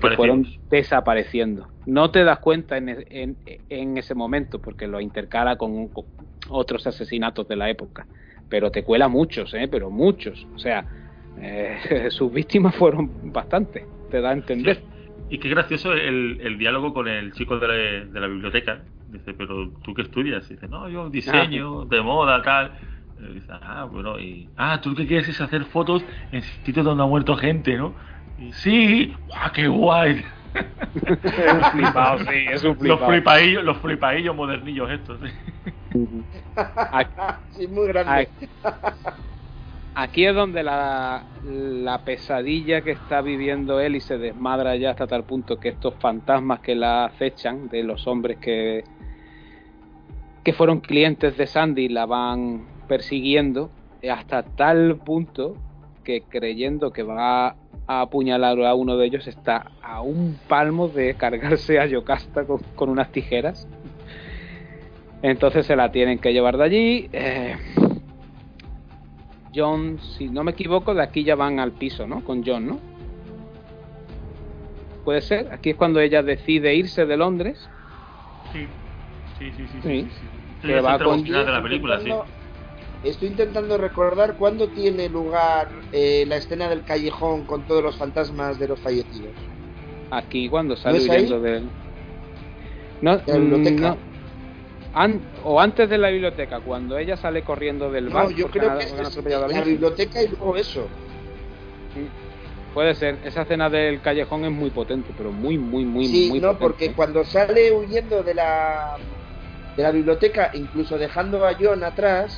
que 0.00 0.10
fueron 0.10 0.48
desapareciendo. 0.70 1.68
No 1.84 2.10
te 2.10 2.24
das 2.24 2.40
cuenta 2.40 2.76
en, 2.78 2.88
e- 2.90 3.06
en- 3.10 3.38
en 3.68 3.98
ese 3.98 4.14
momento 4.14 4.60
porque 4.60 4.88
lo 4.88 5.00
intercala 5.00 5.56
con, 5.56 5.88
con 5.90 6.06
otros 6.50 6.86
asesinatos 6.86 7.46
de 7.48 7.56
la 7.56 7.70
época. 7.70 8.08
Pero 8.48 8.70
te 8.72 8.84
cuela 8.84 9.08
muchos, 9.08 9.54
¿eh? 9.54 9.68
pero 9.68 9.90
muchos. 9.90 10.48
O 10.54 10.58
sea, 10.58 10.86
eh, 11.36 12.08
sus 12.10 12.32
víctimas 12.32 12.74
fueron 12.76 13.12
bastantes, 13.32 13.88
te 14.08 14.20
da 14.20 14.30
a 14.30 14.32
entender. 14.34 14.84
Y 15.28 15.38
qué 15.38 15.48
gracioso 15.48 15.92
el, 15.94 16.38
el 16.40 16.58
diálogo 16.58 16.92
con 16.92 17.08
el 17.08 17.32
chico 17.32 17.58
de 17.58 17.68
la, 17.68 17.74
de 17.74 18.20
la 18.20 18.26
biblioteca. 18.26 18.84
Dice, 19.14 19.32
pero 19.32 19.70
¿tú 19.82 19.94
qué 19.94 20.02
estudias? 20.02 20.44
Y 20.50 20.54
dice, 20.54 20.66
no, 20.68 20.88
yo 20.88 21.08
diseño, 21.08 21.84
de 21.84 22.02
moda, 22.02 22.42
tal. 22.42 22.72
Y 23.20 23.34
dice, 23.34 23.52
ah, 23.52 23.84
bueno, 23.90 24.18
y... 24.18 24.48
Ah, 24.56 24.80
tú 24.80 24.90
lo 24.90 24.96
que 24.96 25.06
quieres 25.06 25.28
es 25.28 25.40
hacer 25.40 25.64
fotos 25.66 26.04
en 26.32 26.42
sitios 26.42 26.84
donde 26.84 27.04
ha 27.04 27.06
muerto 27.06 27.36
gente, 27.36 27.76
¿no? 27.76 27.94
Y 28.38 28.52
sí, 28.52 29.14
¡guau, 29.28 29.52
qué 29.52 29.68
guay! 29.68 30.24
Es 30.94 31.52
un 31.52 31.62
flipado, 31.72 32.18
sí, 32.18 32.46
es 32.48 32.62
un 32.62 32.70
Los 32.70 32.78
flipado. 32.78 33.10
flipaillos, 33.10 33.64
los 33.64 33.78
flipaillos 33.78 34.36
modernillos 34.36 34.90
estos, 34.90 35.18
sí. 35.20 35.28
sí, 37.50 37.66
muy 37.68 37.88
grande. 37.88 38.12
Aquí, 38.12 38.48
aquí 39.94 40.26
es 40.26 40.34
donde 40.34 40.62
la, 40.62 41.24
la 41.44 42.04
pesadilla 42.04 42.82
que 42.82 42.92
está 42.92 43.20
viviendo 43.20 43.80
él 43.80 43.96
y 43.96 44.00
se 44.00 44.18
desmadra 44.18 44.76
ya 44.76 44.90
hasta 44.90 45.06
tal 45.06 45.24
punto 45.24 45.58
que 45.58 45.70
estos 45.70 45.94
fantasmas 45.96 46.60
que 46.60 46.74
la 46.74 47.06
acechan 47.06 47.68
de 47.68 47.82
los 47.82 48.06
hombres 48.06 48.38
que 48.38 48.84
que 50.44 50.52
fueron 50.52 50.80
clientes 50.80 51.36
de 51.36 51.46
Sandy 51.46 51.88
la 51.88 52.06
van 52.06 52.66
persiguiendo 52.86 53.70
eh, 54.02 54.10
hasta 54.10 54.42
tal 54.42 54.96
punto 54.98 55.56
que 56.04 56.22
creyendo 56.22 56.92
que 56.92 57.02
va 57.02 57.56
a 57.86 58.00
apuñalar 58.02 58.60
a 58.60 58.74
uno 58.74 58.96
de 58.98 59.06
ellos 59.06 59.26
está 59.26 59.70
a 59.82 60.02
un 60.02 60.38
palmo 60.46 60.88
de 60.88 61.14
cargarse 61.14 61.80
a 61.80 61.86
Yocasta 61.86 62.44
con, 62.44 62.60
con 62.74 62.90
unas 62.90 63.10
tijeras. 63.10 63.66
Entonces 65.22 65.64
se 65.64 65.74
la 65.74 65.90
tienen 65.90 66.18
que 66.18 66.34
llevar 66.34 66.58
de 66.58 66.64
allí. 66.64 67.08
Eh, 67.12 67.56
John, 69.54 69.98
si 70.00 70.28
no 70.28 70.44
me 70.44 70.50
equivoco, 70.50 70.92
de 70.92 71.02
aquí 71.02 71.24
ya 71.24 71.34
van 71.34 71.60
al 71.60 71.72
piso, 71.72 72.06
¿no? 72.06 72.22
Con 72.22 72.44
John, 72.44 72.66
¿no? 72.66 72.78
Puede 75.04 75.22
ser. 75.22 75.50
Aquí 75.50 75.70
es 75.70 75.76
cuando 75.76 76.00
ella 76.00 76.22
decide 76.22 76.74
irse 76.74 77.06
de 77.06 77.16
Londres. 77.16 77.70
Sí, 78.52 78.66
sí, 79.38 79.50
sí, 79.56 79.66
sí. 79.66 79.78
Sí. 79.82 80.02
sí, 80.02 80.10
sí. 80.10 80.33
Que 80.66 80.80
va 80.80 80.98
con- 80.98 81.22
final 81.22 81.46
de 81.46 81.52
la 81.52 81.62
película, 81.62 82.00
sí. 82.00 82.10
Estoy 83.02 83.28
intentando 83.28 83.76
recordar 83.76 84.36
cuándo 84.36 84.68
tiene 84.68 85.08
lugar 85.10 85.68
eh, 85.92 86.24
la 86.26 86.36
escena 86.36 86.68
del 86.70 86.84
callejón 86.84 87.44
con 87.44 87.62
todos 87.64 87.82
los 87.82 87.96
fantasmas 87.96 88.58
de 88.58 88.68
los 88.68 88.80
fallecidos. 88.80 89.32
Aquí 90.10 90.48
cuando 90.48 90.74
sale 90.76 90.98
ahí? 90.98 91.08
huyendo 91.08 91.40
del. 91.40 91.68
No, 93.02 93.18
¿De 93.18 93.32
la 93.32 93.38
biblioteca? 93.38 93.88
no. 93.90 93.96
An- 94.94 95.20
o 95.42 95.60
antes 95.60 95.90
de 95.90 95.98
la 95.98 96.08
biblioteca, 96.08 96.60
cuando 96.60 96.96
ella 96.96 97.16
sale 97.16 97.42
corriendo 97.42 97.90
del 97.90 98.08
bar. 98.08 98.24
No, 98.24 98.30
yo 98.30 98.48
creo 98.48 98.70
han- 98.70 98.78
que 98.78 98.84
han 98.84 99.00
es 99.00 99.06
atropellado 99.08 99.44
a 99.44 99.48
la 99.48 99.60
biblioteca 99.60 100.22
y 100.22 100.28
luego 100.28 100.56
eso. 100.56 100.88
Puede 102.72 102.94
ser, 102.94 103.18
esa 103.24 103.42
escena 103.42 103.68
del 103.70 104.00
callejón 104.00 104.44
es 104.44 104.50
muy 104.50 104.70
potente, 104.70 105.12
pero 105.16 105.30
muy, 105.30 105.58
muy, 105.58 105.84
muy, 105.84 106.06
sí, 106.06 106.26
muy 106.30 106.40
no, 106.40 106.48
potente. 106.48 106.64
porque 106.64 106.92
cuando 106.94 107.22
sale 107.24 107.70
huyendo 107.72 108.22
de 108.22 108.34
la 108.34 108.96
de 109.76 109.82
la 109.82 109.90
biblioteca, 109.90 110.50
incluso 110.54 110.98
dejando 110.98 111.44
a 111.46 111.56
John 111.58 111.82
atrás, 111.84 112.36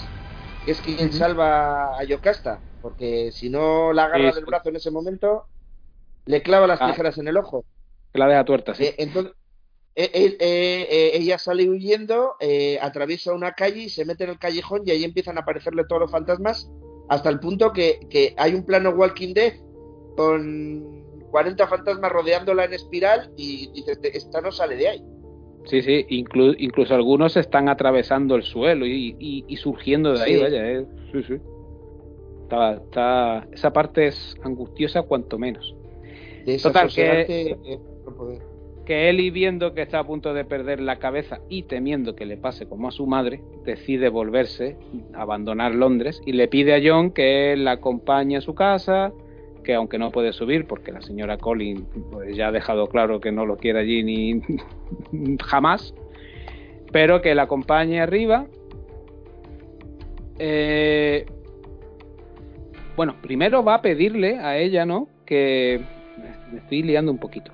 que 0.65 0.73
es 0.73 0.81
quien 0.81 1.13
salva 1.13 1.99
a 1.99 2.05
Yocasta, 2.05 2.61
porque 2.81 3.31
si 3.33 3.51
no 3.51 3.93
la 3.93 4.05
agarra 4.05 4.31
Sí, 4.31 4.37
del 4.37 4.45
brazo 4.47 4.69
en 4.71 4.77
ese 4.77 4.91
momento, 4.91 5.47
le 6.27 6.43
clava 6.43 6.67
las 6.67 6.81
Ah. 6.81 6.89
tijeras 6.91 7.19
en 7.19 7.29
el 7.29 7.37
ojo. 7.37 7.65
Que 8.13 8.19
la 8.19 8.27
deja 8.29 8.45
tuerta, 8.45 8.75
sí. 8.75 8.85
Eh, 8.85 8.95
entonces, 8.99 9.33
eh, 9.95 10.37
eh, 10.41 11.11
ella 11.15 11.39
sale 11.39 11.69
huyendo, 11.69 12.37
atraviesa 12.81 13.33
una 13.33 13.53
calle 13.53 13.83
y 13.83 13.89
se 13.91 14.05
mete 14.05 14.25
en 14.25 14.31
el 14.31 14.39
callejón 14.39 14.83
y 14.85 14.91
ahí 14.91 15.05
empiezan 15.05 15.37
a 15.39 15.43
aparecerle 15.43 15.85
todos 15.89 16.03
los 16.03 16.11
fantasmas 16.11 16.71
hasta 17.09 17.29
el 17.29 17.39
punto 17.39 17.73
que, 17.73 18.01
que 18.11 18.35
hay 18.37 18.55
un 18.55 18.65
plano 18.65 18.91
Walking 18.91 19.33
Dead 19.35 19.55
con 20.17 21.05
40 21.31 21.67
fantasmas 21.69 22.11
rodeándola 22.11 22.65
en 22.65 22.75
espiral 22.75 23.33
y 23.37 23.71
dices, 23.73 23.99
"Este- 24.03 24.17
esta 24.17 24.41
no 24.41 24.51
sale 24.51 24.77
de 24.77 24.89
ahí. 24.89 25.05
Sí, 25.66 25.82
sí, 25.82 26.06
inclu- 26.10 26.55
incluso 26.59 26.94
algunos 26.94 27.36
están 27.36 27.68
atravesando 27.68 28.36
el 28.36 28.43
suelo 28.44 28.86
y, 28.86 29.16
y- 29.18 29.44
y 29.48 29.56
surgiendo 29.56 30.12
de 30.14 30.22
ahí, 30.22 30.36
Sí. 30.36 30.43
vaya, 30.43 30.70
eh, 30.70 30.86
sí, 31.12 31.22
sí. 31.24 31.34
Está, 32.43 32.74
está- 32.74 33.47
esa 33.52 33.72
parte 33.72 34.06
es 34.06 34.36
angustiosa 34.43 35.02
cuanto 35.02 35.38
menos. 35.38 35.74
De 36.44 36.59
Total, 36.59 36.88
eh, 36.97 37.78
no 38.06 38.14
poder. 38.14 38.43
Que 38.84 39.09
Eli 39.09 39.30
viendo 39.30 39.74
que 39.74 39.82
está 39.82 39.98
a 39.98 40.06
punto 40.06 40.32
de 40.32 40.44
perder 40.44 40.78
la 40.80 41.01
cabeza 41.01 41.40
y 41.48 41.64
temiendo 41.64 42.14
que 42.14 42.24
le 42.24 42.36
pase 42.36 42.68
como 42.68 42.86
a 42.86 42.93
su 42.93 43.05
madre, 43.09 43.40
decide 43.64 44.09
volverse, 44.09 44.76
abandonar 45.12 45.74
Londres 45.74 46.22
y 46.24 46.32
le 46.34 46.47
pide 46.47 46.72
a 46.74 46.80
John 46.80 47.10
que 47.10 47.56
la 47.56 47.72
acompañe 47.72 48.36
a 48.36 48.40
su 48.40 48.55
casa, 48.55 49.12
que 49.66 49.74
aunque 49.74 49.98
no 49.98 50.10
puede 50.10 50.32
subir 50.32 50.66
porque 50.66 50.93
la 50.93 51.02
señora 51.02 51.36
Collins 51.36 51.82
pues, 52.12 52.34
ya 52.36 52.48
ha 52.48 52.52
dejado 52.52 52.86
claro 52.86 53.20
que 53.20 53.32
no 53.32 53.44
lo 53.44 53.56
quiere 53.59 53.80
allí 53.80 54.02
ni 54.02 54.40
jamás, 55.44 55.93
pero 56.93 57.20
que 57.20 57.34
la 57.34 57.43
acompañe 57.43 58.01
arriba. 58.01 58.47
Eh, 60.38 61.26
bueno, 62.97 63.16
primero 63.20 63.62
va 63.64 63.74
a 63.74 63.82
pedirle 63.82 64.38
a 64.38 64.56
ella, 64.56 64.86
¿no? 64.86 65.09
Que 65.26 65.80
me 66.52 66.59
estoy 66.59 66.82
liando 66.82 67.10
un 67.12 67.18
poquito. 67.18 67.52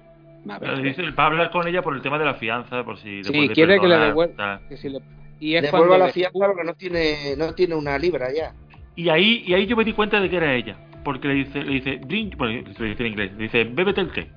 A 0.48 0.59
ver, 0.59 0.82
dice- 0.82 1.02
Va 1.12 1.24
a 1.24 1.26
hablar 1.28 1.51
con 1.51 1.66
ella 1.66 1.82
por 1.82 1.94
el 1.94 2.02
tema 2.02 2.18
de 2.18 2.24
la 2.24 2.34
fianza, 2.34 2.84
por 2.84 2.98
si 2.98 3.18
le 3.18 3.24
Sí, 3.24 3.32
puede 3.32 3.52
quiere 3.55 3.74
que 3.80 3.86
le 3.89 3.94
perdonar, 3.94 4.09
devuelva. 4.09 4.60
que 4.68 4.76
si 4.76 4.89
le- 4.89 5.01
y 5.40 5.55
es 5.56 5.62
Devuelva 5.62 5.89
cuando 5.89 6.06
la 6.06 6.12
fianza 6.12 6.30
descubre- 6.39 6.47
porque 6.48 6.64
no 6.64 6.74
tiene, 6.74 7.36
no 7.36 7.55
tiene 7.55 7.74
una 7.74 7.98
libra 7.98 8.28
ya. 8.32 8.52
Y 8.94 9.09
ahí, 9.09 9.43
y 9.47 9.55
ahí 9.55 9.66
yo 9.66 9.76
me 9.76 9.84
di 9.84 9.93
cuenta 9.93 10.20
de 10.20 10.28
que 10.28 10.36
era 10.36 10.55
ella. 10.55 10.76
Porque 11.05 11.29
le 11.29 11.35
dice, 11.35 11.62
le 11.65 11.73
dice, 11.73 12.01
drink, 12.07 12.37
bueno, 12.37 12.62
le 12.79 12.89
dice 12.89 13.03
en 13.03 13.07
inglés, 13.12 13.33
le 13.37 13.43
dice, 13.45 13.65
bébete 13.65 14.01
el 14.03 14.12
té. 14.12 14.29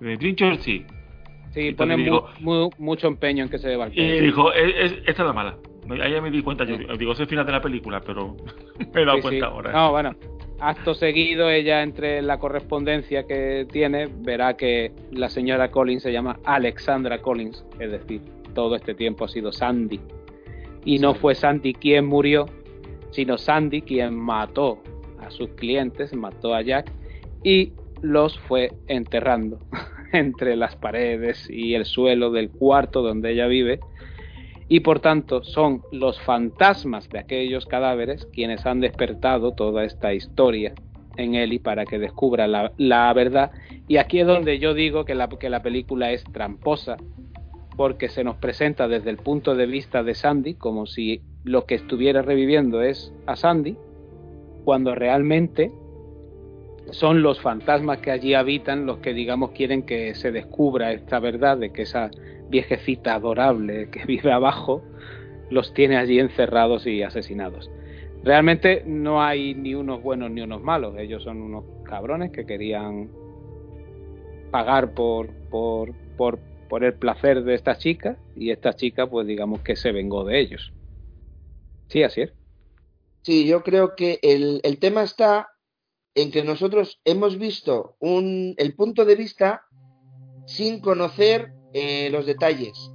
Drink 0.00 0.36
your 0.38 0.56
tea. 0.58 0.82
Sí, 1.52 1.72
pone 1.72 1.96
mu- 1.96 2.02
digo- 2.04 2.28
mu- 2.40 2.70
mucho 2.78 3.06
empeño 3.08 3.44
en 3.44 3.48
que 3.50 3.58
se 3.58 3.68
té. 3.68 3.90
Y 3.94 4.20
dijo, 4.20 4.52
"Es- 4.52 4.74
es- 4.92 4.98
esta 5.06 5.22
es 5.22 5.26
la 5.26 5.32
mala. 5.32 5.56
Ahí 6.02 6.12
ya 6.12 6.20
me 6.20 6.30
di 6.30 6.42
cuenta, 6.42 6.64
yo 6.64 6.76
digo, 6.98 7.12
es 7.12 7.20
el 7.20 7.28
final 7.28 7.46
de 7.46 7.52
la 7.52 7.60
película, 7.62 8.00
pero 8.04 8.36
me 8.94 9.02
he 9.02 9.04
dado 9.04 9.16
Sí, 9.18 9.22
sí. 9.22 9.28
cuenta 9.28 9.46
ahora. 9.46 9.72
No, 9.72 9.92
bueno, 9.92 10.14
acto 10.60 10.94
seguido, 10.94 11.48
ella 11.48 11.82
entre 11.82 12.20
la 12.22 12.38
correspondencia 12.38 13.24
que 13.26 13.66
tiene, 13.70 14.06
verá 14.18 14.56
que 14.56 14.90
la 15.12 15.28
señora 15.28 15.70
Collins 15.70 16.02
se 16.02 16.12
llama 16.12 16.38
Alexandra 16.44 17.22
Collins, 17.22 17.64
es 17.78 17.90
decir, 17.92 18.20
todo 18.54 18.74
este 18.74 18.94
tiempo 18.94 19.24
ha 19.24 19.28
sido 19.28 19.52
Sandy. 19.52 20.00
Y 20.84 20.98
no 20.98 21.14
fue 21.14 21.34
Sandy 21.36 21.72
quien 21.74 22.04
murió, 22.06 22.46
sino 23.10 23.38
Sandy 23.38 23.80
quien 23.82 24.14
mató 24.18 24.82
a 25.26 25.30
sus 25.30 25.50
clientes, 25.50 26.14
mató 26.14 26.54
a 26.54 26.62
Jack 26.62 26.90
y 27.42 27.72
los 28.02 28.38
fue 28.38 28.72
enterrando 28.86 29.58
entre 30.12 30.56
las 30.56 30.76
paredes 30.76 31.48
y 31.50 31.74
el 31.74 31.84
suelo 31.84 32.30
del 32.30 32.50
cuarto 32.50 33.02
donde 33.02 33.32
ella 33.32 33.46
vive 33.46 33.80
y 34.68 34.80
por 34.80 35.00
tanto 35.00 35.44
son 35.44 35.82
los 35.92 36.20
fantasmas 36.20 37.08
de 37.08 37.20
aquellos 37.20 37.66
cadáveres 37.66 38.26
quienes 38.32 38.66
han 38.66 38.80
despertado 38.80 39.52
toda 39.52 39.84
esta 39.84 40.12
historia 40.12 40.74
en 41.16 41.34
Eli 41.34 41.58
para 41.58 41.84
que 41.84 41.98
descubra 41.98 42.46
la, 42.46 42.72
la 42.76 43.12
verdad. 43.12 43.52
Y 43.88 43.96
aquí 43.96 44.20
es 44.20 44.26
donde 44.26 44.58
yo 44.58 44.74
digo 44.74 45.04
que 45.04 45.14
la, 45.14 45.28
que 45.28 45.50
la 45.50 45.62
película 45.62 46.12
es 46.12 46.24
tramposa, 46.24 46.96
porque 47.76 48.08
se 48.08 48.24
nos 48.24 48.36
presenta 48.36 48.88
desde 48.88 49.10
el 49.10 49.18
punto 49.18 49.54
de 49.54 49.66
vista 49.66 50.02
de 50.02 50.14
Sandy 50.14 50.54
como 50.54 50.86
si 50.86 51.22
lo 51.44 51.64
que 51.64 51.76
estuviera 51.76 52.22
reviviendo 52.22 52.82
es 52.82 53.12
a 53.26 53.36
Sandy, 53.36 53.76
cuando 54.66 54.96
realmente 54.96 55.70
son 56.90 57.22
los 57.22 57.40
fantasmas 57.40 57.98
que 57.98 58.10
allí 58.10 58.34
habitan 58.34 58.84
los 58.84 58.98
que 58.98 59.14
digamos 59.14 59.52
quieren 59.52 59.84
que 59.84 60.12
se 60.16 60.32
descubra 60.32 60.92
esta 60.92 61.20
verdad 61.20 61.56
de 61.56 61.72
que 61.72 61.82
esa 61.82 62.10
viejecita 62.50 63.14
adorable 63.14 63.90
que 63.90 64.04
vive 64.08 64.32
abajo 64.32 64.82
los 65.50 65.72
tiene 65.72 65.96
allí 65.96 66.18
encerrados 66.18 66.84
y 66.84 67.04
asesinados. 67.04 67.70
Realmente 68.24 68.82
no 68.84 69.22
hay 69.22 69.54
ni 69.54 69.76
unos 69.76 70.02
buenos 70.02 70.32
ni 70.32 70.40
unos 70.40 70.60
malos, 70.64 70.98
ellos 70.98 71.22
son 71.22 71.42
unos 71.42 71.64
cabrones 71.84 72.32
que 72.32 72.44
querían 72.44 73.08
pagar 74.50 74.94
por, 74.94 75.28
por, 75.48 75.94
por, 76.16 76.40
por 76.68 76.82
el 76.82 76.94
placer 76.94 77.44
de 77.44 77.54
esta 77.54 77.78
chica 77.78 78.18
y 78.34 78.50
esta 78.50 78.72
chica 78.72 79.06
pues 79.06 79.28
digamos 79.28 79.60
que 79.60 79.76
se 79.76 79.92
vengó 79.92 80.24
de 80.24 80.40
ellos. 80.40 80.72
Sí, 81.88 82.02
así 82.02 82.22
es. 82.22 82.35
Sí, 83.26 83.44
yo 83.44 83.64
creo 83.64 83.96
que 83.96 84.20
el, 84.22 84.60
el 84.62 84.78
tema 84.78 85.02
está 85.02 85.48
en 86.14 86.30
que 86.30 86.44
nosotros 86.44 87.00
hemos 87.04 87.38
visto 87.38 87.96
un, 87.98 88.54
el 88.56 88.76
punto 88.76 89.04
de 89.04 89.16
vista 89.16 89.64
sin 90.46 90.78
conocer 90.80 91.52
eh, 91.72 92.08
los 92.12 92.24
detalles. 92.24 92.92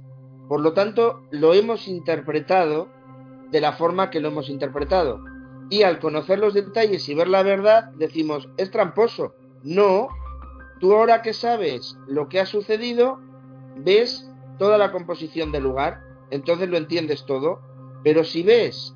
Por 0.48 0.62
lo 0.62 0.72
tanto, 0.72 1.20
lo 1.32 1.52
hemos 1.52 1.86
interpretado 1.86 2.88
de 3.50 3.60
la 3.60 3.74
forma 3.74 4.08
que 4.08 4.20
lo 4.20 4.28
hemos 4.28 4.48
interpretado. 4.48 5.22
Y 5.68 5.82
al 5.82 5.98
conocer 5.98 6.38
los 6.38 6.54
detalles 6.54 7.06
y 7.10 7.14
ver 7.14 7.28
la 7.28 7.42
verdad, 7.42 7.90
decimos, 7.98 8.48
es 8.56 8.70
tramposo. 8.70 9.34
No, 9.62 10.08
tú 10.80 10.94
ahora 10.94 11.20
que 11.20 11.34
sabes 11.34 11.94
lo 12.08 12.30
que 12.30 12.40
ha 12.40 12.46
sucedido, 12.46 13.20
ves 13.76 14.30
toda 14.58 14.78
la 14.78 14.92
composición 14.92 15.52
del 15.52 15.64
lugar, 15.64 16.00
entonces 16.30 16.70
lo 16.70 16.78
entiendes 16.78 17.26
todo. 17.26 17.60
Pero 18.02 18.24
si 18.24 18.42
ves 18.42 18.94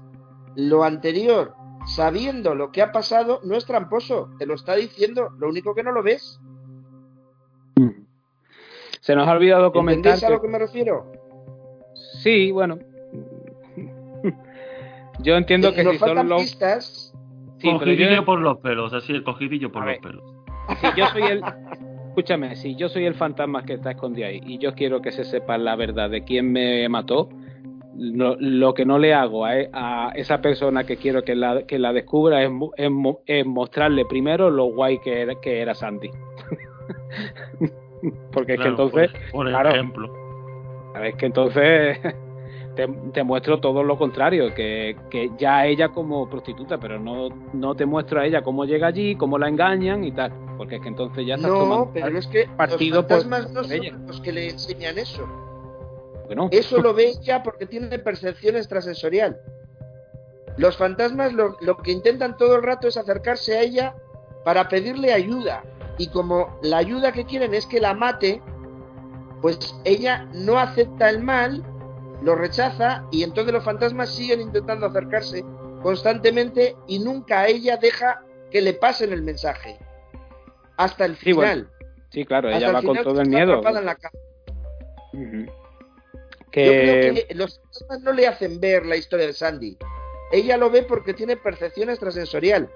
lo 0.56 0.82
anterior 0.84 1.54
sabiendo 1.86 2.54
lo 2.56 2.72
que 2.72 2.82
ha 2.82 2.90
pasado, 2.90 3.40
no 3.44 3.54
es 3.54 3.64
tramposo, 3.64 4.30
te 4.38 4.46
lo 4.46 4.54
está 4.54 4.74
diciendo, 4.74 5.30
lo 5.38 5.48
único 5.48 5.72
que 5.74 5.84
no 5.84 5.92
lo 5.92 6.02
ves. 6.02 6.40
Se 9.00 9.14
nos 9.14 9.28
ha 9.28 9.32
olvidado 9.32 9.70
comentar. 9.70 10.14
¿Entendéis 10.14 10.24
a 10.24 10.30
lo 10.30 10.42
que 10.42 10.48
me 10.48 10.58
refiero? 10.58 11.12
Sí, 12.22 12.50
bueno. 12.50 12.76
Yo 15.20 15.36
entiendo 15.36 15.72
que 15.72 15.84
Nos 15.84 15.92
si 15.92 15.98
faltan 16.00 16.18
son 16.18 16.28
los. 16.30 16.42
pistas. 16.42 17.14
Sí, 17.58 17.70
cogidillo 17.72 18.10
yo, 18.10 18.22
por 18.24 18.38
los 18.40 18.58
pelos, 18.58 18.92
así, 18.92 19.12
el 19.14 19.22
cogidillo 19.24 19.70
por 19.72 19.82
A 19.82 19.86
los 19.86 19.94
ver. 19.94 20.00
pelos. 20.02 20.24
si 20.80 20.86
yo 21.00 21.06
soy 21.06 21.22
el. 21.22 21.42
Escúchame, 22.08 22.54
si 22.56 22.74
yo 22.76 22.88
soy 22.90 23.06
el 23.06 23.14
fantasma 23.14 23.64
que 23.64 23.72
está 23.74 23.92
escondido 23.92 24.26
ahí 24.28 24.40
y 24.44 24.58
yo 24.58 24.74
quiero 24.74 25.00
que 25.00 25.10
se 25.12 25.24
sepa 25.24 25.56
la 25.56 25.74
verdad 25.76 26.10
de 26.10 26.22
quién 26.24 26.50
me 26.52 26.86
mató, 26.88 27.28
lo, 27.98 28.36
lo 28.38 28.74
que 28.74 28.84
no 28.84 28.98
le 28.98 29.14
hago 29.14 29.44
a, 29.46 29.52
a 29.72 30.12
esa 30.14 30.40
persona 30.40 30.84
que 30.84 30.96
quiero 30.96 31.22
que 31.22 31.34
la, 31.34 31.62
que 31.66 31.78
la 31.78 31.92
descubra 31.92 32.42
es, 32.42 32.50
es 32.76 32.90
mo- 32.90 33.20
es 33.26 33.44
mostrarle 33.46 34.04
primero 34.04 34.50
lo 34.50 34.64
guay 34.66 34.98
que 34.98 35.22
era, 35.22 35.34
que 35.40 35.60
era 35.60 35.74
Sandy. 35.74 36.10
Porque 38.32 38.54
es 38.54 38.60
que 38.60 38.68
entonces. 38.68 39.10
por, 39.10 39.30
por 39.32 39.48
claro. 39.48 39.70
ejemplo. 39.70 40.12
A 40.94 41.00
ver, 41.00 41.14
que 41.14 41.26
entonces 41.26 41.98
te, 42.76 42.86
te 43.12 43.22
muestro 43.24 43.58
todo 43.60 43.82
lo 43.82 43.98
contrario, 43.98 44.54
que, 44.54 44.96
que 45.10 45.30
ya 45.38 45.66
ella 45.66 45.88
como 45.88 46.28
prostituta, 46.28 46.78
pero 46.78 46.98
no, 46.98 47.28
no 47.52 47.74
te 47.74 47.86
muestro 47.86 48.20
a 48.20 48.26
ella 48.26 48.42
cómo 48.42 48.64
llega 48.64 48.86
allí, 48.88 49.16
cómo 49.16 49.38
la 49.38 49.48
engañan 49.48 50.04
y 50.04 50.12
tal, 50.12 50.32
porque 50.56 50.76
es 50.76 50.82
que 50.82 50.88
entonces 50.88 51.26
ya 51.26 51.34
estás 51.36 51.50
No, 51.50 51.58
tomando 51.58 51.90
pero 51.92 52.16
es 52.18 52.26
que 52.28 52.46
partido 52.56 52.96
los 53.02 53.06
por- 53.06 53.26
no 53.26 53.36
por 53.54 53.64
son 53.64 53.72
ella. 53.72 53.92
los 54.06 54.20
que 54.20 54.32
le 54.32 54.50
enseñan 54.50 54.98
eso. 54.98 55.26
Eso 56.50 56.78
lo 56.78 56.94
ve 56.94 57.14
ella 57.20 57.42
porque 57.42 57.66
tiene 57.66 57.98
percepción 57.98 58.56
extrasensorial. 58.56 59.40
Los 60.56 60.76
fantasmas 60.76 61.32
lo, 61.32 61.56
lo 61.60 61.76
que 61.78 61.92
intentan 61.92 62.36
todo 62.36 62.56
el 62.56 62.62
rato 62.62 62.88
es 62.88 62.96
acercarse 62.96 63.56
a 63.56 63.60
ella 63.62 63.94
para 64.44 64.68
pedirle 64.68 65.12
ayuda. 65.12 65.62
Y 65.98 66.08
como 66.08 66.58
la 66.62 66.78
ayuda 66.78 67.12
que 67.12 67.24
quieren 67.24 67.54
es 67.54 67.66
que 67.66 67.80
la 67.80 67.94
mate, 67.94 68.42
pues 69.42 69.74
ella 69.84 70.28
no 70.32 70.58
acepta 70.58 71.10
el 71.10 71.22
mal, 71.22 71.62
lo 72.22 72.34
rechaza 72.34 73.04
y 73.10 73.22
entonces 73.22 73.52
los 73.52 73.64
fantasmas 73.64 74.14
siguen 74.14 74.40
intentando 74.40 74.86
acercarse 74.86 75.44
constantemente 75.82 76.74
y 76.86 76.98
nunca 76.98 77.40
a 77.40 77.48
ella 77.48 77.76
deja 77.76 78.22
que 78.50 78.60
le 78.62 78.72
pasen 78.74 79.12
el 79.12 79.22
mensaje. 79.22 79.78
Hasta 80.76 81.04
el 81.04 81.16
Sí, 81.16 81.32
bueno, 81.32 81.52
final. 81.52 81.70
Sí, 82.10 82.24
claro, 82.24 82.50
ella 82.50 82.72
va 82.72 82.82
con 82.82 82.96
todo 83.02 83.20
el 83.20 83.28
miedo. 83.28 83.62
en 83.66 83.84
la 83.84 83.94
cama. 83.94 84.18
Yo 86.64 86.72
creo 86.72 87.14
que 87.14 87.34
los 87.34 87.60
fantasmas 87.60 88.00
no 88.00 88.12
le 88.12 88.26
hacen 88.26 88.60
ver 88.60 88.86
la 88.86 88.96
historia 88.96 89.26
de 89.26 89.32
Sandy. 89.32 89.76
Ella 90.32 90.56
lo 90.56 90.70
ve 90.70 90.82
porque 90.82 91.14
tiene 91.14 91.36
percepción 91.36 91.90
extrasensorial. 91.90 92.68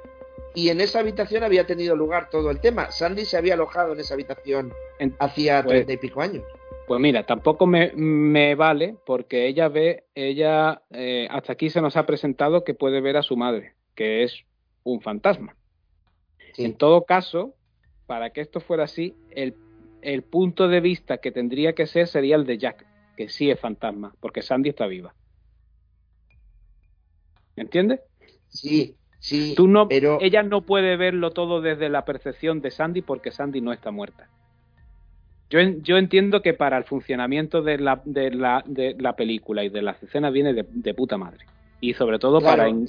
Y 0.55 0.69
en 0.69 0.81
esa 0.81 1.01
habitación 1.01 1.45
había 1.45 1.67
tenido 1.67 1.95
lugar 1.97 2.29
todo 2.29 2.51
el 2.51 2.61
tema. 2.61 2.91
Sandy 2.91 3.25
se 3.25 3.37
había 3.37 3.55
alojado 3.55 3.93
en 3.93 4.01
esa 4.01 4.15
habitación 4.15 4.73
hacía 5.19 5.63
pues- 5.63 5.75
treinta 5.75 5.93
y 5.93 5.97
pico 5.97 6.21
años. 6.21 6.45
Pues 6.87 7.01
mira, 7.01 7.25
tampoco 7.25 7.67
me, 7.67 7.93
me 7.95 8.57
vale 8.57 8.97
porque 9.07 9.47
ella 9.47 9.69
ve, 9.69 10.07
ella 10.17 10.83
eh, 10.91 11.29
hasta 11.31 11.53
aquí 11.53 11.71
se 11.71 11.81
nos 11.81 11.97
ha 11.97 12.05
presentado 12.05 12.65
que 12.65 12.75
puede 12.75 13.01
ver 13.01 13.17
a 13.17 13.23
su 13.23 13.37
madre, 13.37 13.75
que 13.95 14.25
es 14.25 14.45
un 14.83 15.01
fantasma. 15.01 15.55
Sí. 16.55 16.65
En 16.65 16.75
todo 16.75 17.05
caso, 17.05 17.55
para 18.07 18.31
que 18.31 18.41
esto 18.41 18.59
fuera 18.59 18.85
así, 18.85 19.15
el, 19.31 19.55
el 20.03 20.25
punto 20.25 20.67
de 20.67 20.81
vista 20.81 21.19
que 21.19 21.31
tendría 21.31 21.77
que 21.77 21.87
ser 21.87 22.09
sería 22.09 22.35
el 22.35 22.45
de 22.45 22.59
Jack, 22.59 22.85
que 23.21 23.29
sí 23.29 23.51
es 23.51 23.61
fantasma, 23.61 24.15
porque 24.19 24.41
Sandy 24.41 24.71
está 24.71 24.87
viva. 24.87 25.15
¿Entiendes? 27.55 28.01
Sí, 28.49 28.97
sí. 29.19 29.53
Tú 29.55 29.69
no, 29.69 29.89
pero 29.89 30.17
ella 30.23 30.43
no 30.43 30.63
puede 30.63 30.97
verlo 30.97 31.31
todo 31.31 31.61
desde 31.61 31.91
la 31.91 32.07
percepción 32.07 32.63
de 32.63 32.71
Sandy 32.71 33.03
porque 33.03 33.31
Sandy 33.31 33.61
no 33.61 33.75
está 33.75 33.91
muerta. 33.91 34.31
Yo, 35.51 35.61
yo 35.61 35.99
entiendo 35.99 36.41
que 36.41 36.55
para 36.55 36.79
el 36.79 36.85
funcionamiento 36.85 37.61
de 37.61 37.77
la, 37.77 38.01
de, 38.07 38.31
la, 38.31 38.63
de 38.65 38.97
la 38.99 39.15
película 39.15 39.65
y 39.65 39.69
de 39.69 39.83
las 39.83 40.03
escenas 40.03 40.33
viene 40.33 40.55
de, 40.55 40.65
de 40.67 40.95
puta 40.95 41.19
madre. 41.19 41.45
Y 41.79 41.93
sobre 41.93 42.19
todo 42.19 42.41
claro, 42.41 42.57
para, 42.57 42.69
en- 42.71 42.87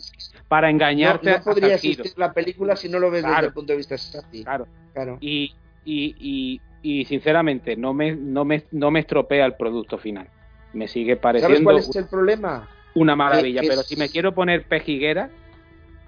para 0.47 0.69
engañarte 0.69 1.29
no 1.29 1.43
podría 1.43 1.75
existir 1.75 2.13
la 2.15 2.31
película 2.31 2.77
si 2.77 2.87
no 2.87 2.99
lo 2.99 3.11
ves 3.11 3.25
desde 3.25 3.47
el 3.47 3.51
punto 3.53 3.73
de 3.73 3.77
vista 3.77 3.95
de 3.95 3.97
Sandy. 3.99 4.43
Claro. 4.45 4.65
Claro. 4.93 5.17
Y, 5.19 5.53
y, 5.83 6.15
y, 6.17 6.61
y 6.81 7.05
sinceramente 7.05 7.75
no 7.75 7.93
me, 7.93 8.15
no, 8.15 8.43
me, 8.45 8.63
no 8.71 8.89
me 8.91 8.99
estropea 9.01 9.45
el 9.45 9.55
producto 9.55 9.97
final. 9.97 10.27
Me 10.73 10.87
sigue 10.87 11.13
¿Sabes 11.13 11.21
pareciendo 11.21 11.63
cuál 11.63 11.77
es 11.77 11.95
el 11.95 12.07
problema? 12.07 12.69
una 12.95 13.15
maravilla. 13.15 13.61
que 13.61 13.67
pero 13.69 13.81
si 13.83 13.95
me 13.95 14.09
quiero 14.09 14.33
poner 14.33 14.65
pejiguera, 14.67 15.29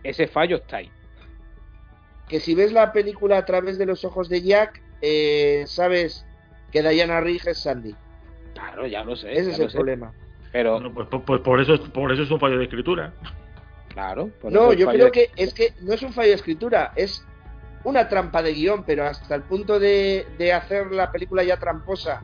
ese 0.03 0.27
fallo 0.27 0.57
está 0.57 0.77
ahí. 0.77 0.89
Que 2.27 2.39
si 2.39 2.55
ves 2.55 2.71
la 2.73 2.91
película 2.91 3.37
a 3.37 3.45
través 3.45 3.77
de 3.77 3.85
los 3.85 4.03
ojos 4.05 4.29
de 4.29 4.41
Jack, 4.41 4.81
eh, 5.01 5.63
sabes 5.67 6.25
que 6.71 6.81
Diana 6.81 7.21
Rigg 7.21 7.47
es 7.47 7.59
Sandy. 7.59 7.93
Claro, 8.53 8.87
ya 8.87 9.03
lo 9.03 9.15
sé. 9.15 9.31
Ese 9.33 9.51
es 9.51 9.59
el 9.59 9.69
sé. 9.69 9.77
problema. 9.77 10.13
Pero, 10.51 10.73
Bueno, 10.73 10.93
pues, 10.93 11.07
pues- 11.09 11.23
pues 11.25 11.41
por, 11.41 11.59
eso, 11.61 11.73
es- 11.75 11.79
por 11.81 12.11
eso 12.11 12.23
es 12.23 12.31
un 12.31 12.39
fallo 12.39 12.57
de 12.57 12.63
escritura. 12.65 13.13
claro. 13.89 14.29
por 14.41 14.51
No, 14.51 14.71
eso 14.71 14.73
yo 14.73 14.87
creo 14.87 15.05
de- 15.05 15.11
que 15.11 15.29
es 15.35 15.53
que 15.53 15.73
no 15.81 15.93
es 15.93 16.01
un 16.01 16.13
fallo 16.13 16.29
de 16.29 16.35
escritura, 16.35 16.93
es 16.95 17.25
una 17.83 18.07
trampa 18.07 18.41
de 18.41 18.53
guion, 18.53 18.83
pero 18.83 19.05
hasta 19.05 19.35
el 19.35 19.43
punto 19.43 19.79
de, 19.79 20.25
de 20.37 20.53
hacer 20.53 20.91
la 20.91 21.11
película 21.11 21.43
ya 21.43 21.57
tramposa 21.57 22.21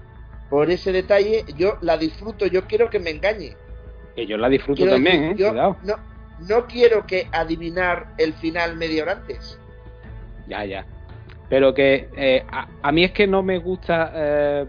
por 0.49 0.69
ese 0.71 0.91
detalle, 0.91 1.45
yo 1.57 1.77
la 1.81 1.97
disfruto, 1.97 2.45
yo 2.47 2.65
quiero 2.65 2.89
que 2.89 2.99
me 2.99 3.11
engañe. 3.11 3.55
Que 4.15 4.25
yo 4.25 4.37
la 4.37 4.49
disfruto 4.49 4.77
Quiero 4.77 4.93
también, 4.93 5.21
decir, 5.21 5.35
¿eh? 5.35 5.39
yo 5.39 5.49
Cuidado. 5.49 5.77
no, 5.83 5.95
no 6.47 6.65
quiero 6.67 7.05
que 7.05 7.27
adivinar 7.31 8.07
el 8.17 8.33
final 8.33 8.75
media 8.75 9.03
hora 9.03 9.11
antes. 9.13 9.59
Ya, 10.47 10.65
ya. 10.65 10.85
Pero 11.49 11.73
que 11.73 12.09
eh, 12.15 12.43
a, 12.51 12.67
a 12.81 12.91
mí 12.91 13.03
es 13.03 13.11
que 13.11 13.27
no 13.27 13.41
me 13.43 13.57
gusta 13.59 14.11
eh, 14.13 14.65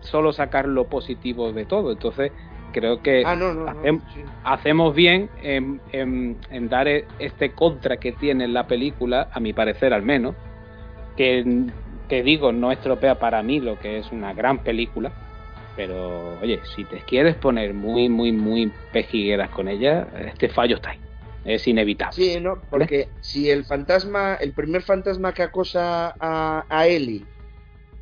solo 0.00 0.32
sacar 0.32 0.66
lo 0.68 0.84
positivo 0.86 1.52
de 1.52 1.64
todo. 1.64 1.92
Entonces, 1.92 2.32
creo 2.70 3.02
que 3.02 3.22
Ah, 3.26 3.36
no, 3.36 3.52
no, 3.54 3.64
no. 3.64 3.70
hacem- 3.82 4.00
sí. 4.14 4.22
hacemos 4.44 4.94
bien 4.94 5.28
en, 5.42 5.80
en- 5.92 6.38
en 6.50 6.68
dar 6.68 6.88
e- 6.88 7.06
este 7.18 7.52
contra 7.52 7.96
que 7.98 8.12
tiene 8.12 8.48
la 8.48 8.66
película, 8.66 9.28
a 9.32 9.40
mi 9.40 9.52
parecer 9.52 9.92
al 9.92 10.02
menos, 10.02 10.34
que, 11.16 11.64
que 12.08 12.22
digo, 12.22 12.52
no 12.52 12.72
estropea 12.72 13.18
para 13.18 13.42
mí 13.42 13.60
lo 13.60 13.78
que 13.78 13.98
es 13.98 14.10
una 14.12 14.32
gran 14.34 14.58
película. 14.58 15.12
Pero, 15.76 16.38
oye, 16.40 16.60
si 16.74 16.84
te 16.84 16.98
quieres 16.98 17.36
poner 17.36 17.72
muy, 17.74 18.08
muy, 18.08 18.32
muy 18.32 18.72
pejigueras 18.92 19.50
con 19.50 19.68
ella, 19.68 20.08
este 20.26 20.48
fallo 20.48 20.76
está 20.76 20.90
ahí. 20.90 20.98
Es 21.44 21.66
inevitable. 21.66 22.14
Sí, 22.14 22.38
no, 22.40 22.60
porque 22.68 23.08
si 23.20 23.48
el 23.48 23.64
fantasma, 23.64 24.34
el 24.34 24.52
primer 24.52 24.82
fantasma 24.82 25.32
que 25.32 25.42
acosa 25.42 26.14
a, 26.20 26.64
a 26.68 26.86
Ellie, 26.86 27.24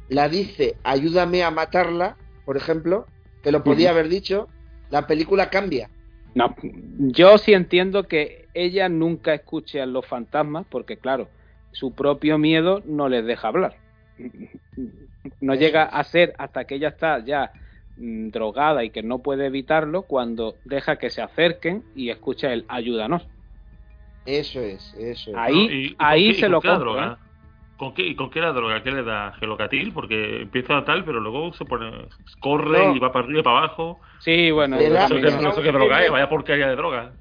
la 0.08 0.28
dice, 0.28 0.76
ayúdame 0.82 1.44
a 1.44 1.50
matarla, 1.50 2.16
por 2.44 2.56
ejemplo, 2.56 3.06
que 3.42 3.52
lo 3.52 3.62
podía 3.62 3.90
haber 3.90 4.08
dicho, 4.08 4.48
la 4.90 5.06
película 5.06 5.50
cambia. 5.50 5.90
No, 6.34 6.54
yo 6.98 7.38
sí 7.38 7.52
entiendo 7.52 8.06
que 8.06 8.48
ella 8.54 8.88
nunca 8.88 9.34
escuche 9.34 9.80
a 9.80 9.86
los 9.86 10.06
fantasmas 10.06 10.66
porque, 10.68 10.98
claro, 10.98 11.28
su 11.72 11.94
propio 11.94 12.38
miedo 12.38 12.82
no 12.86 13.08
les 13.08 13.24
deja 13.24 13.48
hablar. 13.48 13.76
No 15.40 15.54
llega 15.54 15.84
a 15.84 16.04
ser 16.04 16.34
hasta 16.38 16.64
que 16.64 16.76
ella 16.76 16.88
está 16.88 17.24
ya 17.24 17.52
mm, 17.96 18.28
drogada 18.30 18.84
y 18.84 18.90
que 18.90 19.02
no 19.02 19.18
puede 19.20 19.46
evitarlo 19.46 20.02
cuando 20.02 20.56
deja 20.64 20.96
que 20.96 21.10
se 21.10 21.22
acerquen 21.22 21.82
y 21.94 22.10
escucha 22.10 22.52
el 22.52 22.64
ayúdanos. 22.68 23.26
Eso 24.24 24.60
es, 24.60 24.94
eso 24.94 25.30
es. 25.30 25.36
Ahí, 25.36 25.54
¿no? 25.54 25.72
¿Y- 25.72 25.84
y 25.86 25.94
con 25.94 26.06
ahí 26.06 26.28
y 26.28 26.34
se 26.34 26.48
lo 26.48 26.60
compro. 26.60 27.02
¿eh? 27.02 27.16
¿Con 27.78 27.94
qué, 27.94 28.02
¿Y 28.02 28.14
con 28.16 28.28
qué 28.28 28.40
la 28.40 28.52
droga? 28.52 28.82
¿Qué 28.82 28.90
le 28.90 29.04
da? 29.04 29.32
¿Gelocatil? 29.38 29.92
Porque 29.92 30.42
empieza 30.42 30.84
tal, 30.84 31.04
pero 31.04 31.20
luego 31.20 31.52
se 31.54 31.64
pone. 31.64 31.90
corre 32.40 32.86
No. 32.88 32.96
y 32.96 32.98
va 32.98 33.12
para 33.12 33.24
arriba 33.24 33.40
y 33.40 33.42
para 33.44 33.58
abajo. 33.58 34.00
Sí, 34.18 34.50
bueno, 34.50 34.76
Le 34.76 34.90
da- 34.90 35.04
Eso 35.06 35.14
que, 35.14 35.20
le 35.22 35.28
es- 35.28 35.34
da 35.40 35.48
eso 35.48 35.58
un 35.58 35.62
que 35.64 35.72
droga 35.72 36.02
es, 36.04 36.10
vaya 36.10 36.28
porquería 36.28 36.66
de 36.68 36.76
droga. 36.76 37.12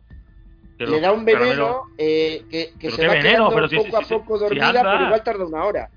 Que 0.79 0.85
Le 0.88 0.99
da 0.99 1.11
un 1.11 1.25
veneno 1.25 1.84
eh, 1.97 2.43
que, 2.49 2.71
que 2.79 2.88
¿Pero 2.88 2.95
se 2.95 3.01
qué 3.01 3.07
va 3.07 3.13
veneno? 3.13 3.49
quedando 3.49 3.55
Pero 3.55 3.69
poco 3.69 3.89
si- 3.89 3.95
a 3.95 3.99
si- 4.07 4.13
poco 4.15 4.38
si 4.38 4.43
dormida, 4.45 4.71
pero 4.84 5.05
igual 5.05 5.23
tarda 5.23 5.45
una 5.45 5.63
hora. 5.63 5.89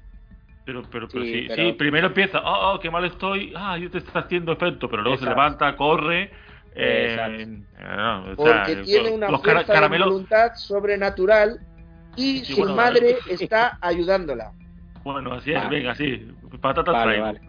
Pero, 0.66 0.82
pero, 0.90 1.08
pero 1.08 1.24
Sí, 1.24 1.32
sí, 1.32 1.44
pero- 1.48 1.62
sí, 1.64 1.72
primero 1.72 2.06
empieza, 2.08 2.40
oh, 2.44 2.74
oh, 2.74 2.80
qué 2.80 2.90
mal 2.90 3.04
estoy, 3.06 3.52
ah, 3.56 3.76
yo 3.78 3.90
te 3.90 3.98
está 3.98 4.20
haciendo 4.20 4.52
efecto, 4.52 4.88
pero 4.90 5.02
luego 5.02 5.16
se 5.18 5.24
levanta, 5.24 5.74
corre. 5.74 6.30
Eh, 6.74 7.08
Exacto. 7.10 7.40
eh, 7.40 7.46
no, 7.96 8.22
o 8.22 8.24
sea, 8.46 8.62
Porque 8.66 8.76
tiene 8.84 9.10
una 9.10 9.28
los 9.30 9.42
fuerza 9.42 9.60
de 9.60 9.66
caramelos, 9.72 10.08
voluntad 10.08 10.52
sobrenatural 10.54 11.58
y 12.20 12.44
Sí, 12.44 12.52
su 12.55 12.60
bueno, 12.60 12.74
madre 12.76 13.16
está 13.28 13.78
ayudándola. 13.80 14.52
bueno, 15.05 15.32
así 15.34 15.51
es, 15.52 15.56
Vale. 15.62 15.76
venga, 15.78 15.94
sí, 15.94 16.28
patatas 16.60 16.94
Vale. 16.94 17.40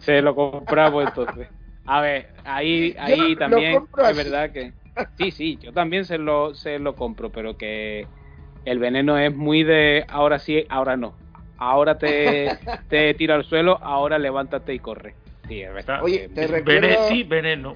Se 0.00 0.22
lo 0.22 0.34
compramos 0.34 1.04
entonces. 1.08 1.48
A 1.86 2.00
ver, 2.00 2.28
ahí, 2.44 2.94
ahí 2.98 3.34
también 3.36 3.82
es 3.96 4.04
así. 4.04 4.16
verdad 4.16 4.52
que 4.52 4.72
sí, 5.16 5.30
sí, 5.30 5.58
yo 5.62 5.72
también 5.72 6.04
se 6.04 6.18
lo, 6.18 6.54
se 6.54 6.78
lo 6.78 6.94
compro, 6.94 7.30
pero 7.30 7.56
que 7.56 8.06
el 8.64 8.78
veneno 8.78 9.18
es 9.18 9.34
muy 9.34 9.64
de 9.64 10.04
ahora 10.08 10.38
sí, 10.38 10.64
ahora 10.68 10.96
no. 10.96 11.14
Ahora 11.56 11.96
te, 11.98 12.58
te 12.88 13.14
tira 13.14 13.34
al 13.34 13.44
suelo, 13.44 13.78
ahora 13.82 14.18
levántate 14.18 14.74
y 14.74 14.78
corre. 14.78 15.14
Sí, 15.48 15.62
es 15.62 15.72
verdad. 15.72 16.02
Oye, 16.02 16.28
te 16.28 16.46
Vene- 16.46 16.60
recuerdo- 16.60 17.08
sí, 17.08 17.24
veneno. 17.24 17.74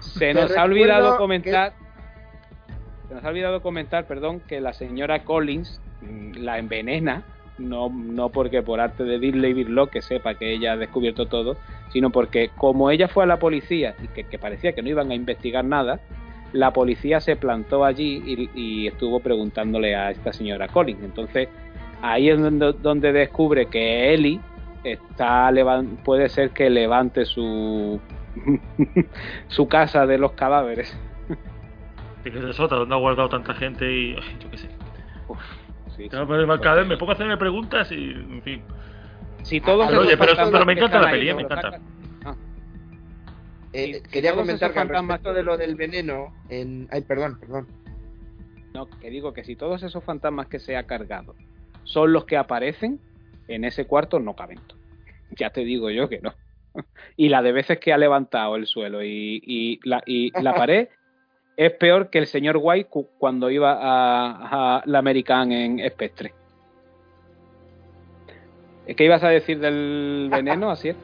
se 0.00 0.34
nos 0.34 0.54
ha 0.56 0.62
olvidado 0.64 1.12
que- 1.12 1.16
comentar 1.18 1.72
se 3.08 3.14
nos 3.14 3.24
ha 3.24 3.28
olvidado 3.28 3.62
comentar, 3.62 4.06
perdón, 4.06 4.40
que 4.46 4.60
la 4.60 4.72
señora 4.72 5.24
Collins 5.24 5.80
mm, 6.02 6.38
la 6.38 6.58
envenena, 6.58 7.22
no, 7.58 7.88
no 7.88 8.28
porque 8.28 8.62
por 8.62 8.80
arte 8.80 9.04
de 9.04 9.18
Disney 9.18 9.52
Birlock 9.52 9.90
que 9.90 10.02
sepa 10.02 10.34
que 10.34 10.52
ella 10.52 10.72
ha 10.72 10.76
descubierto 10.76 11.26
todo, 11.26 11.56
sino 11.92 12.10
porque 12.10 12.50
como 12.56 12.90
ella 12.90 13.08
fue 13.08 13.24
a 13.24 13.26
la 13.26 13.38
policía 13.38 13.94
y 14.02 14.08
que, 14.08 14.24
que 14.24 14.38
parecía 14.38 14.72
que 14.72 14.82
no 14.82 14.90
iban 14.90 15.10
a 15.10 15.14
investigar 15.14 15.64
nada, 15.64 16.00
la 16.52 16.72
policía 16.72 17.20
se 17.20 17.36
plantó 17.36 17.84
allí 17.84 18.22
y, 18.26 18.50
y 18.54 18.86
estuvo 18.86 19.20
preguntándole 19.20 19.96
a 19.96 20.10
esta 20.10 20.32
señora 20.32 20.68
Collins. 20.68 21.02
Entonces 21.02 21.48
ahí 22.02 22.28
es 22.28 22.40
donde, 22.40 22.74
donde 22.74 23.12
descubre 23.12 23.66
que 23.66 24.14
Ellie 24.14 24.40
está 24.84 25.50
puede 26.04 26.28
ser 26.28 26.50
que 26.50 26.70
levante 26.70 27.24
su 27.24 28.00
su 29.48 29.68
casa 29.68 30.06
de 30.06 30.18
los 30.18 30.32
cadáveres. 30.32 30.96
Que 32.30 32.40
se 32.40 32.52
sota, 32.52 32.76
donde 32.76 32.94
ha 32.94 32.98
guardado 32.98 33.28
tanta 33.28 33.54
gente 33.54 33.84
y. 33.90 34.14
ay, 34.14 34.36
yo 34.40 34.50
qué 34.50 34.58
sé. 34.58 34.68
Uf, 35.28 35.38
sí, 35.96 36.08
Cada 36.08 36.24
sí. 36.26 36.32
vez, 36.32 36.60
cada 36.60 36.74
vez 36.76 36.86
me 36.86 36.96
pongo 36.96 37.12
a 37.12 37.14
hacerme 37.14 37.36
preguntas 37.36 37.90
y. 37.92 38.10
En 38.12 38.42
fin. 38.42 38.62
Si 39.42 39.60
todos 39.60 39.86
Pero, 39.88 40.02
esos 40.02 40.06
oye, 40.08 40.16
pero- 40.16 40.28
fantasmas 40.36 40.52
pero 40.52 40.66
me 40.66 40.74
que 40.74 40.80
encanta 40.80 40.96
están 40.98 41.12
la 41.12 41.18
peli, 41.18 41.26
nos 41.28 41.36
me 41.36 41.42
encanta. 41.42 41.80
Ah, 42.24 42.34
Eh, 43.72 44.02
quería 44.10 44.34
comentar 44.34 44.72
que 44.72 44.78
al 44.78 44.86
fantasmas 44.88 45.16
respecto 45.18 45.34
de 45.34 45.42
lo 45.42 45.56
del 45.56 45.74
veneno, 45.76 46.34
en... 46.48 46.88
ay, 46.90 47.02
perdón, 47.02 47.38
perdón. 47.38 47.66
no, 48.74 48.88
que 48.88 49.10
digo 49.10 49.32
que 49.32 49.44
si 49.44 49.56
todos 49.56 49.82
esos 49.82 50.02
fantasmas 50.04 50.46
que 50.48 50.58
se 50.58 50.76
ha 50.76 50.84
cargado 50.84 51.34
son 51.84 52.12
los 52.12 52.24
que 52.24 52.36
aparecen, 52.36 52.98
en 53.46 53.64
ese 53.64 53.86
cuarto 53.86 54.18
no 54.20 54.34
caben. 54.34 54.58
Ya 55.38 55.50
te 55.50 55.62
digo 55.62 55.90
yo 55.90 56.08
que 56.08 56.20
no. 56.20 56.32
y 57.16 57.28
la 57.28 57.42
de 57.42 57.52
veces 57.52 57.78
que 57.78 57.92
ha 57.92 57.98
levantado 57.98 58.56
el 58.56 58.66
suelo 58.66 59.02
y, 59.04 59.42
y, 59.44 59.78
la, 59.88 60.02
y 60.06 60.30
la 60.42 60.54
pared 60.54 60.88
es 61.58 61.72
peor 61.72 62.08
que 62.08 62.18
el 62.18 62.28
señor 62.28 62.56
White 62.62 62.88
cuando 63.18 63.50
iba 63.50 63.72
a, 63.72 64.76
a 64.78 64.82
la 64.86 65.00
American 65.00 65.50
en 65.50 65.90
Spectre. 65.90 66.32
¿Qué 68.86 69.04
ibas 69.04 69.24
a 69.24 69.28
decir 69.28 69.58
del 69.58 70.28
veneno, 70.32 70.70
así 70.70 70.90
es? 70.90 70.96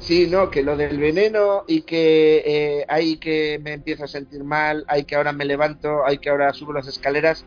Sí, 0.00 0.26
no, 0.28 0.50
que 0.50 0.64
lo 0.64 0.76
del 0.76 0.98
veneno 0.98 1.62
y 1.68 1.82
que 1.82 2.42
eh, 2.44 2.84
hay 2.88 3.18
que 3.18 3.60
me 3.62 3.74
empiezo 3.74 4.04
a 4.04 4.08
sentir 4.08 4.42
mal, 4.42 4.84
hay 4.88 5.04
que 5.04 5.14
ahora 5.14 5.32
me 5.32 5.44
levanto, 5.44 6.04
hay 6.04 6.18
que 6.18 6.30
ahora 6.30 6.52
subo 6.52 6.72
las 6.72 6.88
escaleras. 6.88 7.44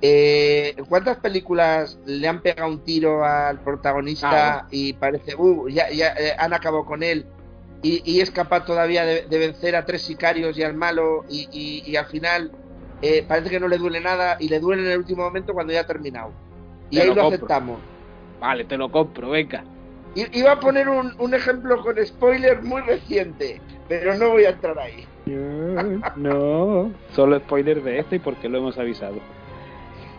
Eh, 0.00 0.74
¿Cuántas 0.88 1.18
películas 1.18 1.98
le 2.06 2.26
han 2.26 2.40
pegado 2.40 2.70
un 2.70 2.82
tiro 2.84 3.22
al 3.22 3.60
protagonista 3.60 4.66
y 4.70 4.94
parece, 4.94 5.34
uh, 5.34 5.68
ya, 5.68 5.90
ya 5.90 6.14
eh, 6.14 6.32
han 6.38 6.54
acabado 6.54 6.86
con 6.86 7.02
él 7.02 7.26
y, 7.82 8.02
y 8.04 8.20
es 8.20 8.30
capaz 8.30 8.64
todavía 8.64 9.04
de, 9.04 9.22
de, 9.26 9.38
vencer 9.38 9.74
a 9.76 9.84
tres 9.84 10.02
sicarios 10.02 10.56
y 10.58 10.62
al 10.62 10.74
malo 10.74 11.24
y, 11.28 11.48
y, 11.50 11.90
y 11.90 11.96
al 11.96 12.06
final 12.06 12.50
eh, 13.02 13.24
parece 13.26 13.48
que 13.50 13.58
no 13.60 13.68
le 13.68 13.78
duele 13.78 14.00
nada 14.00 14.36
y 14.38 14.48
le 14.48 14.60
duele 14.60 14.82
en 14.82 14.90
el 14.90 14.98
último 14.98 15.22
momento 15.24 15.52
cuando 15.54 15.72
ya 15.72 15.80
ha 15.80 15.86
terminado. 15.86 16.32
Y 16.90 16.96
Te 16.96 17.02
ahí 17.02 17.14
lo 17.14 17.26
aceptamos. 17.28 17.80
Vale, 18.40 18.64
te 18.64 18.76
lo 18.76 18.90
compro, 18.90 19.30
venga. 19.30 19.64
I- 20.14 20.38
Iba 20.38 20.52
a 20.52 20.60
poner 20.60 20.88
un, 20.88 21.14
un 21.18 21.34
ejemplo 21.34 21.80
con 21.82 21.96
spoiler 22.04 22.62
muy 22.62 22.82
reciente, 22.82 23.60
pero 23.88 24.14
no 24.18 24.30
voy 24.30 24.44
a 24.44 24.50
entrar 24.50 24.78
ahí. 24.78 25.06
No, 26.16 26.90
solo 27.14 27.38
spoiler 27.38 27.82
de 27.82 28.00
este 28.00 28.16
y 28.16 28.18
porque 28.18 28.48
lo 28.48 28.58
hemos 28.58 28.76
avisado. 28.78 29.16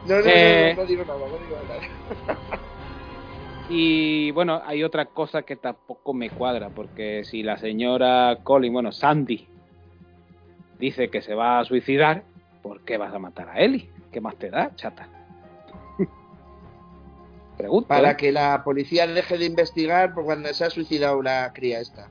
No, 0.07 0.15
no, 0.15 0.21
no, 0.21 0.23
Eh. 0.25 0.73
no, 0.75 0.81
no 0.81 0.87
digo 0.87 1.03
nada, 1.05 1.19
no 1.19 1.25
digo 1.37 1.57
nada. 1.67 2.59
Y 3.73 4.31
bueno, 4.31 4.61
hay 4.65 4.83
otra 4.83 5.05
cosa 5.05 5.43
que 5.43 5.55
tampoco 5.55 6.13
me 6.13 6.29
cuadra, 6.29 6.71
porque 6.71 7.23
si 7.23 7.41
la 7.41 7.57
señora 7.57 8.39
Colin, 8.43 8.73
bueno, 8.73 8.91
Sandy, 8.91 9.47
dice 10.77 11.09
que 11.09 11.21
se 11.21 11.35
va 11.35 11.59
a 11.59 11.63
suicidar, 11.63 12.23
¿por 12.61 12.81
qué 12.81 12.97
vas 12.97 13.13
a 13.13 13.19
matar 13.19 13.47
a 13.47 13.61
Ellie? 13.61 13.89
¿Qué 14.11 14.19
más 14.19 14.35
te 14.35 14.49
da, 14.49 14.75
chata? 14.75 15.07
Pregunto. 17.57 17.87
Para 17.87 18.11
¿eh? 18.11 18.17
que 18.17 18.33
la 18.33 18.61
policía 18.65 19.07
deje 19.07 19.37
de 19.37 19.45
investigar 19.45 20.13
por 20.13 20.25
cuando 20.25 20.53
se 20.53 20.65
ha 20.65 20.69
suicidado 20.69 21.21
la 21.21 21.53
cría 21.53 21.79
esta. 21.79 22.09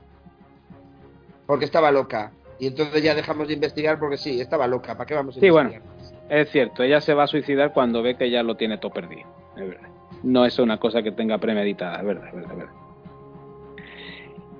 Porque 1.45 1.65
estaba 1.65 1.91
loca. 1.91 2.31
Y 2.57 2.65
entonces 2.65 3.03
ya 3.03 3.13
dejamos 3.13 3.47
de 3.47 3.53
investigar 3.53 3.99
porque 3.99 4.17
sí, 4.17 4.41
estaba 4.41 4.65
loca. 4.65 4.97
¿Para 4.97 5.05
qué 5.05 5.13
vamos 5.13 5.37
a 5.37 5.39
Sí, 5.39 5.45
investigar? 5.45 5.83
Es 6.27 6.49
cierto, 6.49 6.81
ella 6.81 7.01
se 7.01 7.13
va 7.13 7.25
a 7.25 7.27
suicidar 7.27 7.71
cuando 7.71 8.01
ve 8.01 8.17
que 8.17 8.31
ya 8.31 8.41
lo 8.41 8.57
tiene 8.57 8.79
todo 8.79 8.91
perdido. 8.91 9.29
Es 9.55 9.67
verdad. 9.69 10.00
No 10.23 10.45
es 10.45 10.59
una 10.59 10.79
cosa 10.79 11.01
que 11.01 11.11
tenga 11.11 11.37
premeditada, 11.37 11.99
es 11.99 12.05
verdad, 12.05 12.27
es 12.27 12.33
verdad, 12.35 12.51
es 12.51 12.57
verdad. 12.57 12.73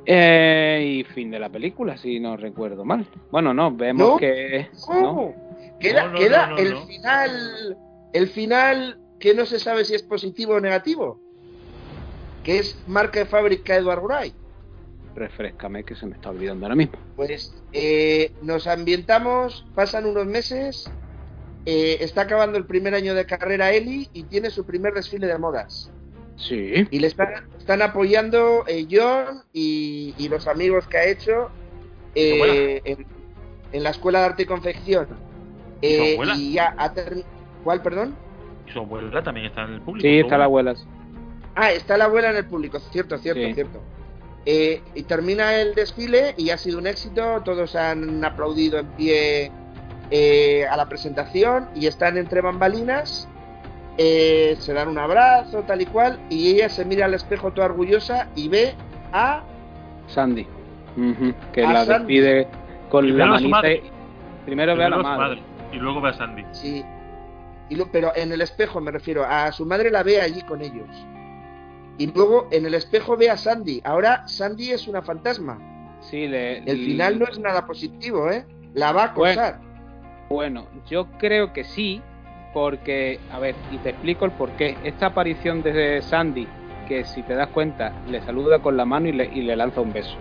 Eh, 0.06 0.84
y 1.00 1.04
fin 1.14 1.30
de 1.30 1.40
la 1.40 1.50
película, 1.50 1.98
si 1.98 2.20
no 2.20 2.36
recuerdo 2.38 2.84
mal. 2.84 3.06
Bueno, 3.32 3.54
no, 3.54 3.72
vemos 3.76 4.10
¿No? 4.14 4.18
que. 4.18 4.68
¿Cómo? 4.86 5.02
¿no? 5.02 5.80
Queda, 5.80 6.06
No, 6.06 6.14
no, 6.14 6.18
queda 6.20 6.48
no, 6.48 6.56
no, 6.56 6.58
el 6.62 6.74
no. 6.74 6.86
final. 6.88 7.78
El 8.14 8.28
final 8.28 9.00
que 9.20 9.34
no 9.36 9.46
se 9.46 9.60
sabe 9.60 9.86
si 9.86 9.94
es 9.94 10.04
positivo 10.04 10.56
o 10.56 10.60
negativo. 10.60 11.20
Que 12.44 12.58
es 12.58 12.78
marca 12.88 13.20
de 13.20 13.26
fábrica 13.26 13.76
Edward 13.76 14.02
Wright. 14.04 14.34
Refrescame 15.16 15.84
que 15.84 15.96
se 15.96 16.06
me 16.08 16.16
está 16.16 16.30
olvidando 16.32 16.66
ahora 16.66 16.76
mismo. 16.76 16.98
Pues 17.16 17.54
eh, 17.72 18.32
nos 18.42 18.66
ambientamos, 18.66 19.66
pasan 19.76 20.06
unos 20.08 20.26
meses, 20.26 20.90
eh, 21.66 21.98
está 22.02 22.22
acabando 22.22 22.58
el 22.58 22.66
primer 22.66 22.94
año 22.96 23.14
de 23.14 23.26
carrera 23.26 23.72
Eli 23.72 24.10
y 24.14 24.24
tiene 24.24 24.50
su 24.50 24.66
primer 24.66 24.94
desfile 24.94 25.28
de 25.28 25.38
modas. 25.38 25.92
Sí. 26.38 26.88
Y 26.90 27.00
le 27.00 27.08
están, 27.08 27.30
están 27.58 27.82
apoyando 27.82 28.64
eh, 28.68 28.88
John 28.90 29.44
y, 29.54 30.16
y 30.18 30.28
los 30.30 30.48
amigos 30.48 30.88
que 30.88 30.98
ha 30.98 31.06
hecho 31.06 31.50
eh, 32.16 32.82
en, 32.84 33.06
en 33.72 33.84
la 33.84 33.92
escuela 33.92 34.20
de 34.20 34.26
arte 34.26 34.44
y 34.44 34.46
confección. 34.46 35.08
¿Y 35.82 35.88
su 35.88 36.04
Eh, 36.04 36.14
abuela? 36.14 36.36
y 36.36 36.54
ya 36.54 36.74
ha 36.78 36.94
¿Cuál, 37.64 37.82
perdón? 37.84 38.16
Y 38.68 38.72
su 38.72 38.80
abuela 38.80 39.22
también 39.24 39.48
está 39.48 39.64
en 39.66 39.74
el 39.74 39.82
público. 39.82 40.08
Sí, 40.08 40.20
está 40.20 40.38
la 40.38 40.46
abuela. 40.46 40.72
abuela. 40.72 40.88
Ah, 41.56 41.72
está 41.72 41.98
la 41.98 42.06
abuela 42.06 42.32
en 42.32 42.38
el 42.38 42.46
público, 42.46 42.80
cierto, 42.80 43.18
cierto, 43.20 43.42
Sí. 43.42 43.54
cierto. 43.54 43.80
Eh, 44.46 44.82
y 44.96 45.04
termina 45.04 45.54
el 45.62 45.76
desfile 45.76 46.34
y 46.38 46.50
ha 46.50 46.58
sido 46.58 46.80
un 46.80 46.88
éxito, 46.88 47.42
todos 47.46 47.76
han 47.76 48.26
aplaudido 48.26 48.80
en 48.80 48.88
pie 48.94 49.52
eh, 50.12 50.66
a 50.70 50.76
la 50.78 50.88
presentación 50.88 51.70
y 51.74 51.88
están 51.88 52.18
entre 52.18 52.42
bambalinas, 52.42 53.28
eh, 53.98 54.56
se 54.60 54.74
dan 54.74 54.88
un 54.90 54.98
abrazo, 55.00 55.64
tal 55.64 55.82
y 55.82 55.86
cual, 55.86 56.20
y 56.30 56.52
ella 56.56 56.70
se 56.70 56.86
mira 56.86 57.06
al 57.06 57.14
espejo 57.14 57.52
toda 57.52 57.68
orgullosa 57.68 58.28
y 58.36 58.48
ve 58.50 58.74
a... 59.14 59.44
Sandy. 60.08 60.46
Que 61.54 61.66
A 61.66 61.74
la 61.74 61.86
Sandy. 61.86 62.20
despide 62.20 62.48
con 62.90 63.06
Primero 63.06 63.26
la 63.26 63.32
manita. 63.40 63.62
Primero 64.46 64.76
ve 64.76 64.84
a 64.86 64.90
la 64.90 64.96
Primero 64.98 65.10
a 65.10 65.16
su 65.16 65.22
madre. 65.22 65.42
Y 65.72 65.76
luego 65.78 66.02
ve 66.02 66.10
a 66.10 66.14
Sandy. 66.14 66.44
Sí, 66.52 66.84
y 67.70 67.76
lo- 67.76 67.90
pero 67.92 68.12
en 68.16 68.32
el 68.34 68.42
espejo 68.42 68.82
me 68.82 68.92
refiero, 68.92 69.26
a 69.26 69.52
su 69.54 69.66
madre 69.66 69.90
la 69.92 70.04
ve 70.04 70.20
allí 70.22 70.42
con 70.42 70.62
ellos. 70.62 70.90
Y 71.98 72.08
luego 72.08 72.48
en 72.52 72.66
el 72.66 72.74
espejo 72.74 73.16
ve 73.16 73.30
a 73.30 73.38
Sandy. 73.38 73.82
Ahora 73.86 74.28
Sandy 74.28 74.72
es 74.72 74.88
una 74.88 75.02
fantasma. 75.02 75.60
Sí, 76.02 76.28
le, 76.28 76.58
El 76.60 76.78
final 76.86 77.20
no 77.20 77.26
es 77.28 77.38
nada 77.40 77.66
positivo, 77.66 78.30
¿eh? 78.32 78.46
La 78.74 78.92
va 78.92 79.04
a 79.06 79.14
Bueno. 79.14 79.42
acosar. 79.42 79.58
Bueno, 79.60 79.71
yo 80.90 81.08
creo 81.20 81.54
que 81.54 81.64
sí, 81.64 82.02
porque, 82.54 83.20
a 83.32 83.40
ver, 83.40 83.56
y 83.72 83.78
te 83.78 83.90
explico 83.90 84.26
el 84.26 84.32
porqué. 84.32 84.78
Esta 84.84 85.08
aparición 85.08 85.62
de 85.64 86.02
Sandy, 86.02 86.48
que 86.88 87.04
si 87.06 87.22
te 87.24 87.34
das 87.36 87.48
cuenta, 87.50 87.94
le 88.10 88.22
saluda 88.22 88.60
con 88.60 88.76
la 88.78 88.86
mano 88.86 89.08
y 89.08 89.12
le, 89.14 89.26
y 89.34 89.42
le 89.42 89.56
lanza 89.56 89.82
un 89.82 89.94
beso. 89.94 90.16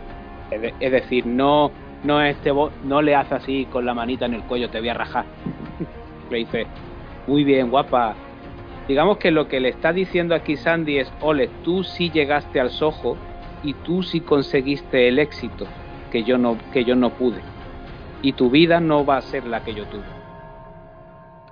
Es, 0.51 0.61
de- 0.61 0.75
es 0.81 0.93
decir, 0.93 1.27
no, 1.27 1.71
no, 2.05 2.23
este 2.23 2.53
no 2.85 3.03
le 3.03 3.15
hace 3.15 3.35
así 3.35 3.67
con 3.67 3.85
la 3.85 3.95
manita 3.95 4.27
en 4.27 4.35
el 4.35 4.43
cuello, 4.43 4.71
te 4.71 4.79
voy 4.81 4.89
a 4.89 4.95
rajar. 4.95 5.25
le 6.31 6.39
dice, 6.39 6.67
muy 7.27 7.45
bien, 7.45 7.71
guapa. 7.71 8.15
Digamos 8.89 9.19
que 9.19 9.31
lo 9.31 9.47
que 9.49 9.61
le 9.61 9.69
está 9.69 9.93
diciendo 9.93 10.35
aquí 10.35 10.57
Sandy 10.57 10.99
es, 10.99 11.13
ole, 11.21 11.49
tú 11.65 11.85
sí 11.85 12.11
llegaste 12.11 12.61
al 12.61 12.71
sojo 12.71 13.17
y 13.63 13.75
tú 13.75 14.03
sí 14.03 14.21
conseguiste 14.21 15.07
el 15.09 15.19
éxito 15.19 15.67
que 16.11 16.25
yo 16.25 16.39
no, 16.39 16.57
que 16.73 16.85
yo 16.85 16.97
no 16.97 17.11
pude 17.11 17.41
y 18.23 18.33
tu 18.35 18.51
vida 18.51 18.81
no 18.81 19.05
va 19.05 19.19
a 19.19 19.23
ser 19.23 19.47
la 19.47 19.63
que 19.65 19.75
yo 19.75 19.87
tuve. 19.87 20.05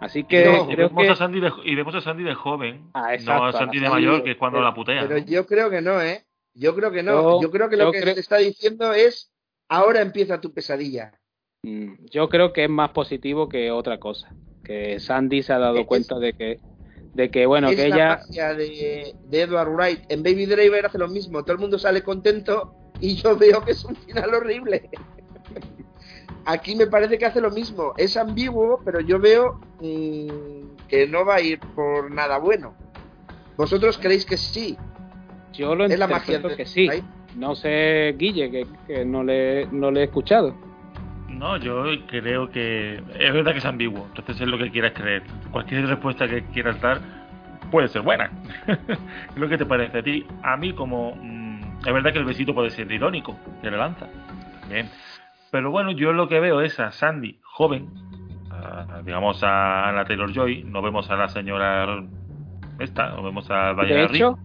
Así 0.00 0.22
que 0.24 0.44
No, 0.44 0.70
y, 0.70 0.74
creo 0.74 0.88
vemos 0.88 1.04
que 1.04 1.10
a 1.10 1.14
Sandy 1.16 1.40
de, 1.40 1.50
y 1.64 1.74
vemos 1.74 1.94
a 1.94 2.00
Sandy 2.00 2.22
de 2.22 2.34
joven. 2.34 2.90
Ah, 2.94 3.16
no 3.24 3.44
a 3.46 3.52
Sandy 3.52 3.80
de 3.80 3.86
Sandy 3.88 4.06
mayor, 4.06 4.22
que 4.22 4.30
es 4.32 4.36
cuando 4.36 4.58
pero- 4.58 4.68
la 4.68 4.74
putea. 4.74 5.08
Pero 5.08 5.18
yo 5.18 5.46
creo 5.46 5.70
que 5.70 5.80
no, 5.80 6.00
¿eh? 6.00 6.24
Yo 6.54 6.74
creo 6.74 6.90
que 6.92 7.02
no. 7.02 7.40
Yo- 7.40 7.42
Yo, 7.42 7.50
creo 7.50 7.68
que 7.68 7.76
lo 7.76 7.84
yo 7.86 7.92
que 7.92 8.00
creo- 8.02 8.14
se 8.14 8.20
está 8.20 8.36
diciendo 8.36 8.92
es, 8.92 9.32
ahora 9.68 10.00
empieza 10.00 10.40
tu 10.40 10.52
pesadilla. 10.52 11.12
mm, 11.64 12.06
yo 12.10 12.28
creo 12.28 12.52
que 12.52 12.64
es 12.64 12.70
más 12.70 12.90
positivo 12.90 13.48
que 13.48 13.72
otra 13.72 13.98
cosa. 13.98 14.32
Que 14.64 15.00
Sandy 15.00 15.42
se 15.42 15.52
ha 15.52 15.58
dado 15.58 15.78
Es- 15.80 15.86
cuenta 15.86 16.18
de 16.20 16.32
que 16.32 16.58
de 17.14 17.30
que 17.30 17.46
bueno 17.46 17.68
es 17.70 17.76
que 17.76 17.88
la 17.88 17.96
ella 17.96 18.08
magia 18.20 18.54
de, 18.54 19.14
de 19.24 19.40
Edward 19.40 19.70
Wright. 19.74 20.00
En 20.08 20.22
Baby 20.22 20.46
Driver 20.46 20.86
hace 20.86 20.98
lo 20.98 21.08
mismo. 21.08 21.42
Todo 21.42 21.54
el 21.54 21.58
mundo 21.58 21.76
sale 21.78 22.02
contento 22.02 22.72
y 23.00 23.16
yo 23.16 23.36
veo 23.36 23.64
que 23.64 23.72
es 23.72 23.84
un 23.84 23.96
final 23.96 24.32
horrible. 24.34 24.88
Aquí 26.48 26.74
me 26.74 26.86
parece 26.86 27.18
que 27.18 27.26
hace 27.26 27.42
lo 27.42 27.50
mismo. 27.50 27.92
Es 27.98 28.16
ambiguo, 28.16 28.80
pero 28.82 29.00
yo 29.00 29.20
veo 29.20 29.60
mm, 29.82 30.86
que 30.88 31.06
no 31.06 31.26
va 31.26 31.34
a 31.34 31.40
ir 31.42 31.60
por 31.60 32.10
nada 32.10 32.38
bueno. 32.38 32.74
¿Vosotros 33.58 33.98
creéis 33.98 34.24
que 34.24 34.38
sí? 34.38 34.74
yo 35.52 35.74
lo 35.74 35.84
Es 35.84 35.98
la 35.98 36.06
magia 36.06 36.38
de 36.38 36.56
que 36.56 36.64
sí. 36.64 36.88
No 37.36 37.54
sé 37.54 38.14
Guille 38.16 38.50
que, 38.50 38.66
que 38.86 39.04
no 39.04 39.22
le 39.24 39.66
no 39.66 39.90
le 39.90 40.00
he 40.00 40.04
escuchado. 40.04 40.54
No, 41.28 41.58
yo 41.58 41.84
creo 42.06 42.50
que 42.50 42.94
es 42.94 43.32
verdad 43.34 43.52
que 43.52 43.58
es 43.58 43.66
ambiguo, 43.66 44.06
entonces 44.08 44.40
es 44.40 44.48
lo 44.48 44.56
que 44.56 44.70
quieras 44.70 44.92
creer. 44.94 45.24
Cualquier 45.50 45.86
respuesta 45.86 46.26
que 46.26 46.44
quieras 46.46 46.80
dar 46.80 47.00
puede 47.70 47.88
ser 47.88 48.00
buena. 48.00 48.30
es 48.66 49.36
lo 49.36 49.50
que 49.50 49.58
te 49.58 49.66
parece 49.66 49.98
a 49.98 50.02
ti. 50.02 50.24
A 50.42 50.56
mí 50.56 50.72
como 50.72 51.14
mm, 51.14 51.80
es 51.86 51.92
verdad 51.92 52.10
que 52.10 52.20
el 52.20 52.24
besito 52.24 52.54
puede 52.54 52.70
ser 52.70 52.90
irónico, 52.90 53.36
que 53.60 53.70
le 53.70 53.76
lanza. 53.76 54.06
Bien. 54.70 54.88
Pero 55.50 55.70
bueno, 55.70 55.90
yo 55.92 56.12
lo 56.12 56.28
que 56.28 56.40
veo 56.40 56.60
es 56.60 56.78
a 56.80 56.90
Sandy 56.92 57.38
joven, 57.42 57.88
a- 58.50 59.02
digamos 59.04 59.42
a 59.42 59.88
Anna 59.88 60.04
Taylor 60.04 60.32
Joy, 60.32 60.64
no 60.64 60.82
vemos 60.82 61.10
a 61.10 61.16
la 61.16 61.28
señora 61.28 62.04
esta, 62.78 63.10
no 63.10 63.22
vemos 63.22 63.50
a 63.50 63.72
hecho, 63.72 64.38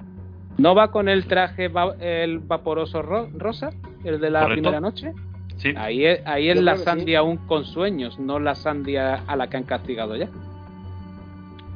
no 0.57 0.75
va 0.75 0.89
con 0.91 1.09
el 1.09 1.25
traje 1.25 1.67
va- 1.67 1.95
el 1.99 2.39
vaporoso 2.39 3.01
ro- 3.01 3.29
rosa, 3.37 3.69
el 4.03 4.19
de 4.19 4.29
la 4.29 4.41
Correcto. 4.41 4.61
primera 4.61 4.79
noche. 4.79 5.13
Sí, 5.57 5.73
Ahí 5.77 6.05
es, 6.05 6.25
ahí 6.25 6.49
es 6.49 6.55
Yo 6.55 6.61
la 6.63 6.77
sí. 6.77 6.83
Sandy 6.83 7.15
aún 7.15 7.37
con 7.37 7.63
sueños, 7.63 8.17
no 8.19 8.39
la 8.39 8.55
Sandy 8.55 8.97
a, 8.97 9.15
a 9.27 9.35
la 9.35 9.49
que 9.49 9.57
han 9.57 9.63
castigado 9.63 10.15
ya. 10.15 10.27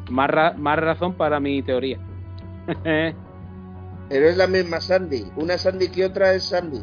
Más, 0.09 0.29
ra- 0.29 0.53
más 0.57 0.79
razón 0.79 1.13
para 1.13 1.39
mi 1.39 1.61
teoría. 1.61 1.97
Pero 4.09 4.25
es 4.25 4.37
la 4.37 4.47
misma 4.47 4.79
Sandy. 4.79 5.25
Una 5.35 5.57
Sandy 5.57 5.89
que 5.89 6.05
otra 6.05 6.33
es 6.33 6.45
Sandy. 6.45 6.79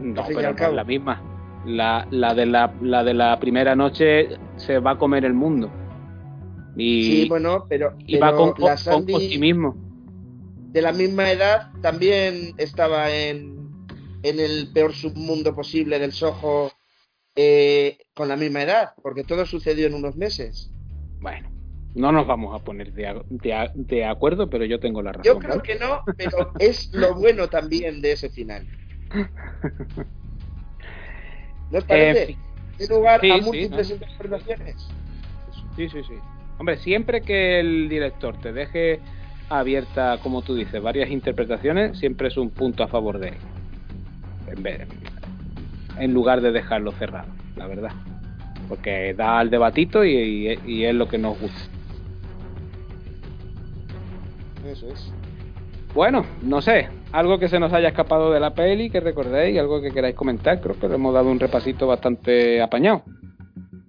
no, 0.00 0.24
pero 0.26 0.48
al 0.48 0.56
no 0.56 0.66
es 0.68 0.72
la 0.74 0.84
misma. 0.84 1.20
La, 1.66 2.06
la, 2.10 2.34
de 2.34 2.46
la, 2.46 2.72
la 2.80 3.02
de 3.02 3.12
la 3.14 3.38
primera 3.40 3.74
noche 3.74 4.28
se 4.56 4.78
va 4.78 4.92
a 4.92 4.98
comer 4.98 5.24
el 5.24 5.34
mundo. 5.34 5.70
Y, 6.76 7.02
Sí, 7.22 7.28
bueno, 7.28 7.66
pero, 7.68 7.94
y 8.06 8.18
va 8.18 8.34
con, 8.36 8.54
la 8.58 8.76
con 8.76 8.78
Sandy 8.78 9.14
optimismo. 9.14 9.74
de 10.72 10.82
la 10.82 10.92
misma 10.92 11.30
edad 11.30 11.72
también 11.82 12.54
estaba 12.58 13.10
en, 13.10 13.86
en 14.22 14.40
el 14.40 14.70
peor 14.72 14.92
submundo 14.92 15.54
posible 15.54 15.98
del 15.98 16.12
Soho 16.12 16.70
eh, 17.34 17.98
con 18.14 18.28
la 18.28 18.36
misma 18.36 18.62
edad, 18.62 18.90
porque 19.02 19.24
todo 19.24 19.44
sucedió 19.46 19.86
en 19.86 19.94
unos 19.94 20.16
meses. 20.16 20.70
Bueno, 21.20 21.50
no 21.94 22.12
nos 22.12 22.26
vamos 22.26 22.54
a 22.54 22.62
poner 22.62 22.92
de, 22.92 23.22
de, 23.28 23.70
de 23.74 24.04
acuerdo, 24.04 24.48
pero 24.50 24.64
yo 24.64 24.78
tengo 24.78 25.02
la 25.02 25.12
razón. 25.12 25.24
Yo 25.34 25.38
creo 25.38 25.62
que 25.62 25.76
no, 25.76 26.02
pero 26.16 26.52
es 26.58 26.92
lo 26.94 27.14
bueno 27.14 27.48
también 27.48 28.00
de 28.02 28.12
ese 28.12 28.28
final. 28.30 28.66
¿No 31.70 31.78
os 31.78 31.84
parece? 31.84 32.32
Eh, 32.32 32.36
De 32.78 32.88
lugar 32.88 33.20
sí, 33.20 33.30
a 33.30 33.36
sí, 33.38 33.42
múltiples 33.42 33.88
¿no? 33.88 33.94
interpretaciones. 33.94 34.88
Sí, 35.76 35.88
sí, 35.88 36.02
sí. 36.04 36.14
Hombre, 36.58 36.76
siempre 36.78 37.20
que 37.22 37.60
el 37.60 37.88
director 37.88 38.36
te 38.38 38.52
deje 38.52 39.00
abierta, 39.48 40.18
como 40.22 40.42
tú 40.42 40.54
dices, 40.54 40.80
varias 40.82 41.10
interpretaciones, 41.10 41.98
siempre 41.98 42.28
es 42.28 42.36
un 42.36 42.50
punto 42.50 42.82
a 42.82 42.88
favor 42.88 43.18
de 43.18 43.28
él. 43.28 43.34
En, 44.56 44.62
vez- 44.62 44.86
en 45.98 46.12
lugar 46.14 46.40
de 46.40 46.52
dejarlo 46.52 46.92
cerrado, 46.92 47.28
la 47.56 47.66
verdad. 47.66 47.92
Porque 48.68 49.14
da 49.14 49.38
al 49.38 49.50
debatito 49.50 50.04
y, 50.04 50.12
y- 50.16 50.60
y 50.64 50.84
es 50.84 50.94
lo 50.94 51.08
que 51.08 51.18
nos 51.18 51.38
gusta. 51.38 51.58
Eso 54.66 54.88
es. 54.88 55.12
Bueno, 55.96 56.26
no 56.42 56.60
sé, 56.60 56.90
algo 57.12 57.38
que 57.38 57.48
se 57.48 57.58
nos 57.58 57.72
haya 57.72 57.88
escapado 57.88 58.30
de 58.30 58.38
la 58.38 58.52
peli, 58.52 58.90
que 58.90 59.00
recordéis, 59.00 59.58
algo 59.58 59.80
que 59.80 59.90
queráis 59.90 60.14
comentar, 60.14 60.60
creo 60.60 60.78
que 60.78 60.88
le 60.88 60.96
hemos 60.96 61.14
dado 61.14 61.30
un 61.30 61.40
repasito 61.40 61.86
bastante 61.86 62.60
apañado. 62.60 63.02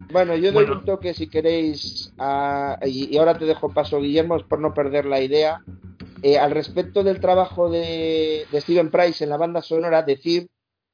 Bueno, 0.09 0.33
yo 0.37 0.53
doy 0.53 0.63
Bueno. 0.63 0.79
un 0.79 0.85
toque 0.85 1.13
si 1.13 1.27
queréis, 1.27 2.13
a- 2.17 2.79
y, 2.85 3.13
y 3.13 3.17
ahora 3.17 3.37
te 3.37 3.43
dejo 3.43 3.73
paso, 3.73 3.99
Guillermo, 3.99 4.37
por 4.47 4.61
no 4.61 4.73
perder 4.73 5.05
la 5.05 5.19
idea. 5.19 5.59
Eh, 6.23 6.37
al 6.37 6.51
respecto 6.51 7.03
del 7.03 7.19
trabajo 7.19 7.69
de, 7.69 8.45
de 8.53 8.61
Steven 8.61 8.89
Price 8.89 9.21
en 9.21 9.29
la 9.29 9.35
banda 9.37 9.61
sonora, 9.61 10.01
decir 10.01 10.47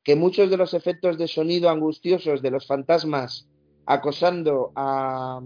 que 0.03 0.15
muchos 0.15 0.49
de 0.49 0.57
los 0.57 0.73
efectos 0.73 1.19
de 1.19 1.27
sonido 1.27 1.69
angustiosos 1.69 2.41
de 2.41 2.49
los 2.49 2.65
fantasmas 2.65 3.47
acosando 3.85 4.71
a, 4.75 5.41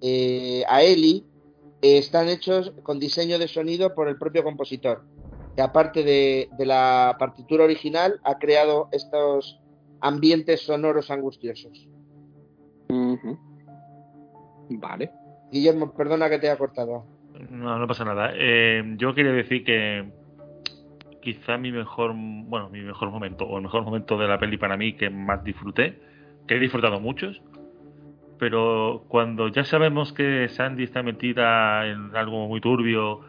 eh, 0.00 0.64
a 0.66 0.82
Ellie 0.82 1.24
están 1.82 2.28
hechos 2.28 2.72
con 2.82 2.98
diseño 2.98 3.38
de 3.38 3.48
sonido 3.48 3.94
por 3.94 4.08
el 4.08 4.18
propio 4.18 4.42
compositor, 4.44 5.04
que 5.54 5.62
aparte 5.62 6.02
de, 6.02 6.48
de 6.58 6.66
la 6.66 7.16
partitura 7.18 7.64
original 7.64 8.20
ha 8.24 8.38
creado 8.38 8.88
estos 8.92 9.60
ambientes 10.00 10.62
sonoros 10.62 11.10
angustiosos. 11.10 11.88
Vale. 14.70 15.10
Guillermo, 15.50 15.92
perdona 15.94 16.28
que 16.28 16.38
te 16.38 16.48
haya 16.48 16.58
cortado. 16.58 17.04
No, 17.50 17.78
no 17.78 17.86
pasa 17.86 18.04
nada. 18.04 18.32
Eh, 18.34 18.82
yo 18.96 19.14
quería 19.14 19.32
decir 19.32 19.64
que 19.64 20.10
quizá 21.22 21.56
mi 21.56 21.72
mejor, 21.72 22.12
bueno, 22.14 22.68
mi 22.68 22.80
mejor 22.80 23.10
momento, 23.10 23.44
o 23.44 23.56
el 23.56 23.62
mejor 23.62 23.84
momento 23.84 24.18
de 24.18 24.28
la 24.28 24.38
peli 24.38 24.56
para 24.56 24.76
mí 24.76 24.94
que 24.94 25.10
más 25.10 25.42
disfruté, 25.44 26.00
que 26.46 26.56
he 26.56 26.58
disfrutado 26.58 27.00
muchos, 27.00 27.40
pero 28.38 29.04
cuando 29.08 29.48
ya 29.48 29.64
sabemos 29.64 30.12
que 30.12 30.48
Sandy 30.48 30.84
está 30.84 31.02
metida 31.02 31.86
en 31.86 32.14
algo 32.16 32.48
muy 32.48 32.60
turbio 32.60 33.20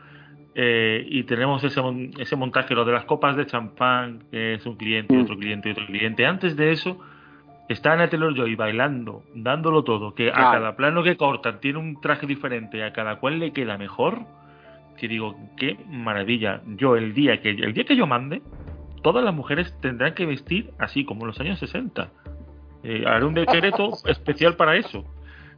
eh, 0.56 1.06
y 1.08 1.24
tenemos 1.24 1.64
ese, 1.64 1.82
ese 2.18 2.36
montaje, 2.36 2.74
lo 2.76 2.86
de 2.86 2.94
las 2.94 3.06
copas 3.06 3.36
de 3.38 3.46
champán, 3.46 4.24
que 4.32 4.56
es 4.56 4.66
un 4.66 4.76
cliente, 4.76 5.14
y 5.14 5.18
Mm. 5.18 5.22
otro 5.22 5.38
cliente 5.38 5.70
y 5.70 5.72
otro 5.72 5.86
cliente, 5.86 6.26
antes 6.26 6.56
de 6.56 6.72
eso 6.72 7.00
está 7.70 7.94
Anna 7.94 8.10
Taylor-Joy 8.10 8.56
bailando, 8.56 9.24
dándolo 9.36 9.84
todo, 9.84 10.16
que 10.16 10.30
a 10.30 10.34
cada 10.34 10.76
plano 10.76 11.04
que 11.04 11.16
cortan 11.18 11.60
tiene 11.60 11.78
un 11.80 12.02
traje 12.02 12.26
diferente, 12.26 12.84
a 12.84 12.92
cada 12.94 13.18
cual 13.18 13.40
le 13.40 13.52
queda 13.54 13.78
mejor, 13.78 14.22
que 14.98 15.08
digo, 15.08 15.36
qué 15.56 15.78
maravilla. 15.88 16.62
Yo 16.76 16.96
el 16.98 17.14
día 17.14 17.42
que 17.42 17.52
el 17.52 17.74
día 17.74 17.84
que 17.86 17.96
yo 17.96 18.06
mande, 18.08 18.42
todas 19.02 19.24
las 19.24 19.34
mujeres 19.34 19.74
tendrán 19.82 20.14
que 20.14 20.26
vestir 20.26 20.72
así 20.78 21.06
como 21.06 21.22
en 21.22 21.28
los 21.28 21.40
años 21.40 21.60
60. 21.60 22.10
Eh, 22.84 23.04
haré 23.06 23.26
un 23.26 23.34
decreto 23.34 23.92
especial 24.08 24.56
para 24.56 24.76
eso. 24.78 25.04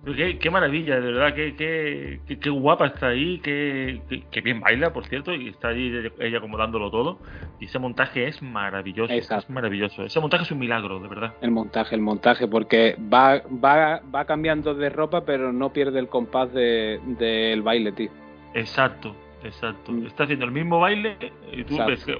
Qué, 0.04 0.40
qué 0.40 0.50
maravilla, 0.50 0.96
de 1.00 1.12
verdad, 1.12 1.36
qué, 1.36 1.56
qué, 1.56 2.22
qué, 2.28 2.40
qué 2.40 2.50
guapa 2.50 2.88
está 2.88 3.10
ahí, 3.10 3.38
qué, 3.38 4.02
bien 4.44 4.60
baila, 4.60 4.92
por 4.92 5.06
cierto, 5.06 5.32
y 5.32 5.50
está 5.50 5.68
ahí 5.68 5.94
ella- 6.20 6.42
como 6.42 6.58
dándolo 6.58 6.90
todo. 6.90 7.20
Y 7.60 7.66
ese 7.66 7.78
montaje 7.78 8.26
es 8.28 8.42
maravilloso, 8.42 9.14
Exacto. 9.14 9.44
es 9.46 9.50
maravilloso. 9.52 10.04
Ese 10.04 10.20
montaje 10.20 10.44
es 10.46 10.52
un 10.52 10.58
milagro, 10.58 11.00
de 11.00 11.08
verdad. 11.08 11.36
El 11.42 11.52
montaje, 11.52 11.94
el 11.94 12.02
montaje, 12.02 12.48
porque 12.48 12.96
va, 13.14 13.44
va, 13.64 14.02
va 14.14 14.26
cambiando 14.26 14.74
de 14.74 14.90
ropa, 14.90 15.24
pero 15.24 15.54
no 15.54 15.72
pierde 15.72 16.00
el 16.00 16.08
compás 16.08 16.52
de- 16.52 17.00
del 17.20 17.62
baile, 17.62 17.92
tío. 17.92 18.10
Exacto, 18.56 19.16
exacto. 19.44 19.92
Mm. 19.92 20.08
Está 20.08 20.24
haciendo 20.24 20.46
el 20.46 20.52
mismo 20.52 20.80
baile 20.80 21.16
y 21.52 21.64
tú 21.64 21.76
Exacto. 21.76 21.92
ves 21.92 22.06
que. 22.06 22.18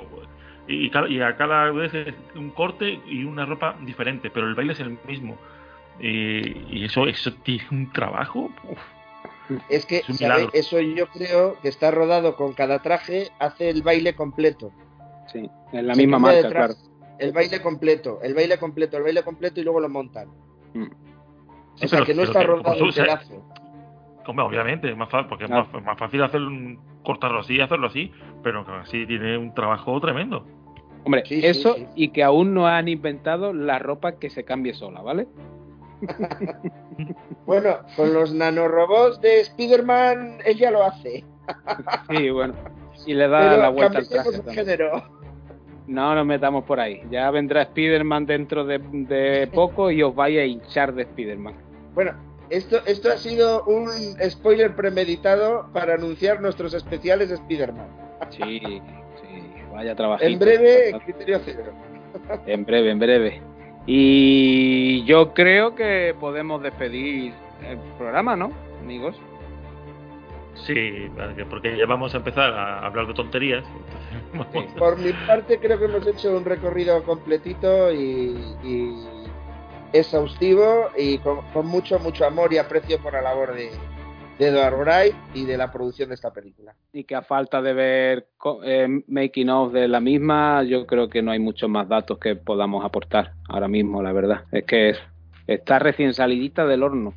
Y, 0.72 0.86
y 0.86 0.90
cada- 0.90 1.10
y 1.10 1.20
a 1.22 1.36
cada 1.36 1.70
vez 1.72 1.94
es 1.94 2.14
un 2.36 2.50
corte 2.52 3.00
y 3.08 3.24
una 3.24 3.46
ropa 3.46 3.76
diferente, 3.82 4.30
pero 4.32 4.48
el 4.48 4.56
baile 4.56 4.74
es 4.74 4.80
el 4.80 4.98
mismo. 5.08 5.38
Y, 6.00 6.78
y 6.80 6.86
eso, 6.86 7.06
eso 7.08 7.32
tiene 7.44 7.64
un 7.72 7.92
trabajo. 7.92 8.50
uf. 8.70 8.80
Es 9.70 9.86
que, 9.86 9.98
Es. 10.08 10.22
Eso 10.54 10.80
yo 10.80 11.08
creo 11.08 11.60
que 11.62 11.68
está 11.68 11.92
rodado 11.92 12.36
con 12.38 12.54
cada 12.54 12.80
traje, 12.80 13.28
hace 13.40 13.70
el 13.70 13.82
baile 13.84 14.16
completo. 14.16 14.72
Sí, 15.28 15.50
en 15.74 15.88
la 15.88 15.94
Se 15.96 16.02
misma 16.02 16.20
marca, 16.20 16.50
claro. 16.50 16.74
El 17.20 17.34
baile 17.34 17.62
completo, 17.62 18.20
el 18.24 18.34
baile 18.34 18.58
completo, 18.58 18.98
el 18.98 19.04
baile 19.04 19.24
completo 19.24 19.60
y 19.60 19.64
luego 19.64 19.80
lo 19.82 19.90
montan. 19.90 20.30
Mm. 20.74 20.86
Sí, 21.76 21.86
o 21.86 21.88
sea 21.88 22.00
pero- 22.00 22.06
que 22.06 22.14
no 22.16 22.24
está 22.24 22.40
que- 22.40 22.48
rodado 22.48 22.84
un 22.84 22.92
pedazo. 22.94 23.46
Hombre, 24.26 24.46
obviamente, 24.46 24.90
es 24.90 24.96
más 24.96 25.10
fácil, 25.10 25.28
porque 25.28 25.46
Claro. 25.46 25.64
es 25.64 25.74
más, 25.74 25.84
más 25.84 25.98
fácil 26.00 26.24
hacer 26.24 26.42
un, 26.42 26.80
cortarlo 27.04 27.40
así 27.40 27.56
y 27.56 27.62
hacerlo 27.62 27.88
así, 27.88 28.12
pero 28.44 28.64
así 28.80 29.06
tiene 29.08 29.38
un 29.38 29.54
trabajo 29.54 30.00
tremendo. 30.00 30.46
Hombre, 31.04 31.24
Sí, 31.26 31.42
eso 31.44 31.76
sí. 31.76 31.88
y 31.96 32.10
que 32.10 32.24
aún 32.24 32.54
no 32.54 32.68
han 32.68 32.88
inventado 32.88 33.54
la 33.54 33.80
ropa 33.80 34.14
que 34.20 34.30
se 34.30 34.44
cambie 34.44 34.74
sola, 34.74 35.02
¿vale? 35.02 35.28
Bueno, 37.46 37.78
con 37.96 38.14
los 38.14 38.34
nanorobots 38.34 39.20
de 39.22 39.42
Spider-Man, 39.42 40.38
él 40.46 40.58
ya 40.58 40.72
lo 40.72 40.84
hace. 40.84 41.24
Sí, 42.10 42.30
bueno. 42.30 42.54
Y 43.06 43.14
le 43.14 43.28
da 43.28 43.40
Pero 43.40 43.58
la 43.62 43.70
vuelta 43.70 43.98
al 44.00 44.08
traje. 44.08 44.32
No 45.88 46.16
nos 46.16 46.26
metamos 46.26 46.64
por 46.66 46.80
ahí. 46.80 47.02
Ya 47.10 47.30
vendrá 47.32 47.64
Spider-Man 47.64 48.26
dentro 48.26 48.64
de, 48.64 48.78
de 48.80 49.48
poco 49.48 49.90
y 49.92 50.04
os 50.04 50.16
vais 50.16 50.38
a 50.40 50.46
hinchar 50.46 50.94
de 50.94 51.02
Spider-Man. 51.04 51.56
Bueno, 51.96 52.14
esto, 52.50 52.78
esto 52.86 53.10
ha 53.12 53.18
sido 53.18 53.64
un 53.66 53.90
spoiler 54.30 54.76
premeditado 54.76 55.68
para 55.74 55.96
anunciar 55.96 56.42
nuestros 56.42 56.74
especiales 56.74 57.30
de 57.30 57.36
Spider-Man. 57.36 57.88
Sí, 58.30 58.82
vaya 59.82 59.96
trabajito. 59.96 60.30
En 60.32 60.40
breve, 60.40 61.00
criterio 61.06 61.42
cero. 61.44 61.74
En 62.46 62.66
breve, 62.66 62.92
en 62.92 63.00
breve. 63.00 63.42
Y 63.88 65.04
yo 65.06 65.34
creo 65.34 65.74
que 65.76 66.16
podemos 66.20 66.62
despedir 66.62 67.34
el 67.68 67.78
programa, 67.98 68.36
¿no, 68.36 68.52
amigos? 68.82 69.16
Sí, 70.68 71.10
porque- 71.50 71.78
ya 71.78 71.86
vamos 71.88 72.14
a 72.14 72.18
empezar 72.18 72.54
a 72.54 72.86
hablar 72.86 73.08
de 73.08 73.14
tonterías. 73.14 73.64
Por 74.78 75.00
mi 75.00 75.14
parte, 75.26 75.58
creo 75.58 75.80
que 75.80 75.86
hemos 75.86 76.06
hecho 76.06 76.36
un 76.38 76.46
recorrido 76.46 77.02
completito 77.04 77.92
y, 77.92 78.36
y 78.64 78.94
exhaustivo 79.94 80.90
y 80.96 81.18
con, 81.20 81.42
con 81.54 81.66
mucho, 81.66 81.98
mucho 82.00 82.26
amor 82.26 82.54
y 82.54 82.58
aprecio 82.60 83.00
por 83.00 83.14
la 83.14 83.22
labor 83.22 83.54
de, 83.56 83.72
de 84.42 84.48
Edward 84.48 84.76
Wright 84.80 85.14
y 85.36 85.46
de 85.46 85.56
la 85.56 85.72
producción 85.72 86.10
de 86.10 86.16
esta 86.16 86.32
película. 86.32 86.74
Y 86.94 87.04
que 87.04 87.14
a 87.16 87.22
falta 87.22 87.62
de 87.62 87.74
ver 87.74 88.28
eh, 88.64 89.04
making 89.08 89.50
of 89.50 89.72
de 89.72 89.88
la 89.88 90.00
misma, 90.00 90.64
yo 90.64 90.88
creo 90.88 91.10
que 91.10 91.22
no 91.22 91.30
hay 91.32 91.38
muchos 91.40 91.70
más 91.70 91.88
datos 91.88 92.18
que 92.18 92.36
podamos 92.36 92.84
aportar 92.84 93.34
ahora 93.48 93.68
mismo, 93.68 94.02
la 94.02 94.12
verdad. 94.14 94.46
Es 94.52 94.66
que 94.66 94.90
es- 94.90 95.00
está 95.46 95.78
recién 95.78 96.14
salidita 96.16 96.66
del 96.66 96.82
horno. 96.82 97.14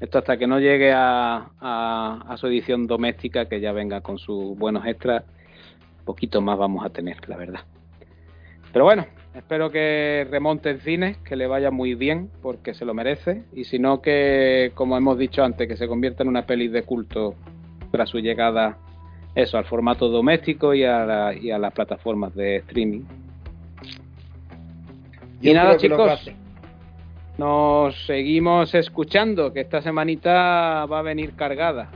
Esto 0.00 0.18
hasta 0.18 0.36
que 0.36 0.48
no 0.48 0.58
llegue 0.58 0.90
a, 0.92 1.50
a- 1.60 2.24
a 2.28 2.36
su 2.36 2.48
edición 2.48 2.88
doméstica, 2.88 3.48
que 3.48 3.60
ya 3.60 3.70
venga 3.70 4.00
con 4.00 4.18
sus 4.18 4.58
buenos 4.58 4.84
extras, 4.84 5.22
poquito 6.04 6.40
más 6.40 6.58
vamos 6.58 6.84
a 6.84 6.90
tener, 6.90 7.16
la 7.28 7.36
verdad. 7.36 7.60
Pero 8.72 8.84
bueno, 8.84 9.06
espero 9.34 9.70
que 9.70 10.26
remonte 10.30 10.70
en 10.70 10.80
cines, 10.80 11.16
que 11.18 11.36
le 11.36 11.46
vaya 11.46 11.70
muy 11.70 11.94
bien, 11.94 12.28
porque 12.42 12.74
se 12.74 12.84
lo 12.84 12.94
merece. 12.94 13.44
Y 13.54 13.64
si 13.64 13.78
no, 13.78 14.00
que, 14.02 14.72
como 14.74 14.96
hemos 14.96 15.18
dicho 15.18 15.42
antes, 15.42 15.66
que 15.68 15.76
se 15.76 15.88
convierta 15.88 16.22
en 16.22 16.28
una 16.28 16.46
peli 16.46 16.68
de 16.68 16.82
culto 16.82 17.34
tras 17.90 18.08
su 18.08 18.18
llegada 18.18 18.78
eso 19.34 19.56
al 19.56 19.64
formato 19.64 20.08
doméstico 20.08 20.74
y 20.74 20.84
a, 20.84 21.04
la- 21.06 21.34
y 21.34 21.50
a 21.50 21.58
las 21.58 21.72
plataformas 21.72 22.34
de 22.34 22.56
streaming. 22.56 23.00
Y 25.40 25.52
nada, 25.54 25.70
chicos, 25.78 25.98
nos 27.38 28.06
seguimos 28.06 28.74
escuchando, 28.74 29.52
que 29.52 29.60
esta 29.60 29.80
semanita 29.82 30.84
va 30.86 30.98
a 30.98 31.02
venir 31.02 31.34
cargada. 31.34 31.90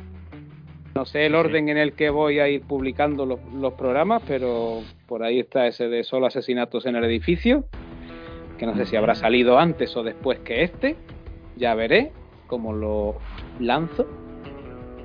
No 0.97 1.05
sé 1.05 1.27
el 1.27 1.35
orden 1.35 1.69
en 1.69 1.77
el 1.77 1.93
que 1.93 2.09
voy 2.09 2.39
a 2.39 2.49
ir 2.49 2.63
publicando 2.63 3.27
los, 3.27 3.39
los 3.53 3.75
programas, 3.75 4.23
pero 4.27 4.81
por 5.07 5.23
ahí 5.23 5.41
está 5.41 5.67
ese 5.67 5.89
de 5.89 6.05
solo 6.05 6.25
asesinatos 6.25 6.87
en 6.87 6.97
el 6.97 7.05
edificio, 7.05 7.67
que 8.57 8.65
no 8.65 8.75
sé 8.75 8.87
si 8.87 8.97
habrá 8.97 9.15
salido 9.15 9.59
antes 9.59 9.95
o 9.95 10.03
después 10.03 10.39
que 10.39 10.63
este. 10.63 10.97
Ya 11.55 11.75
veré 11.75 12.13
cómo 12.47 12.73
lo 12.73 13.17
lanzo. 13.61 14.07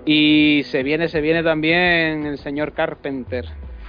Y 0.06 0.62
se 0.64 0.82
viene, 0.82 1.10
se 1.10 1.20
viene 1.20 1.44
también 1.44 2.26
el 2.26 2.38
señor 2.38 2.72
Carpenter 2.72 3.44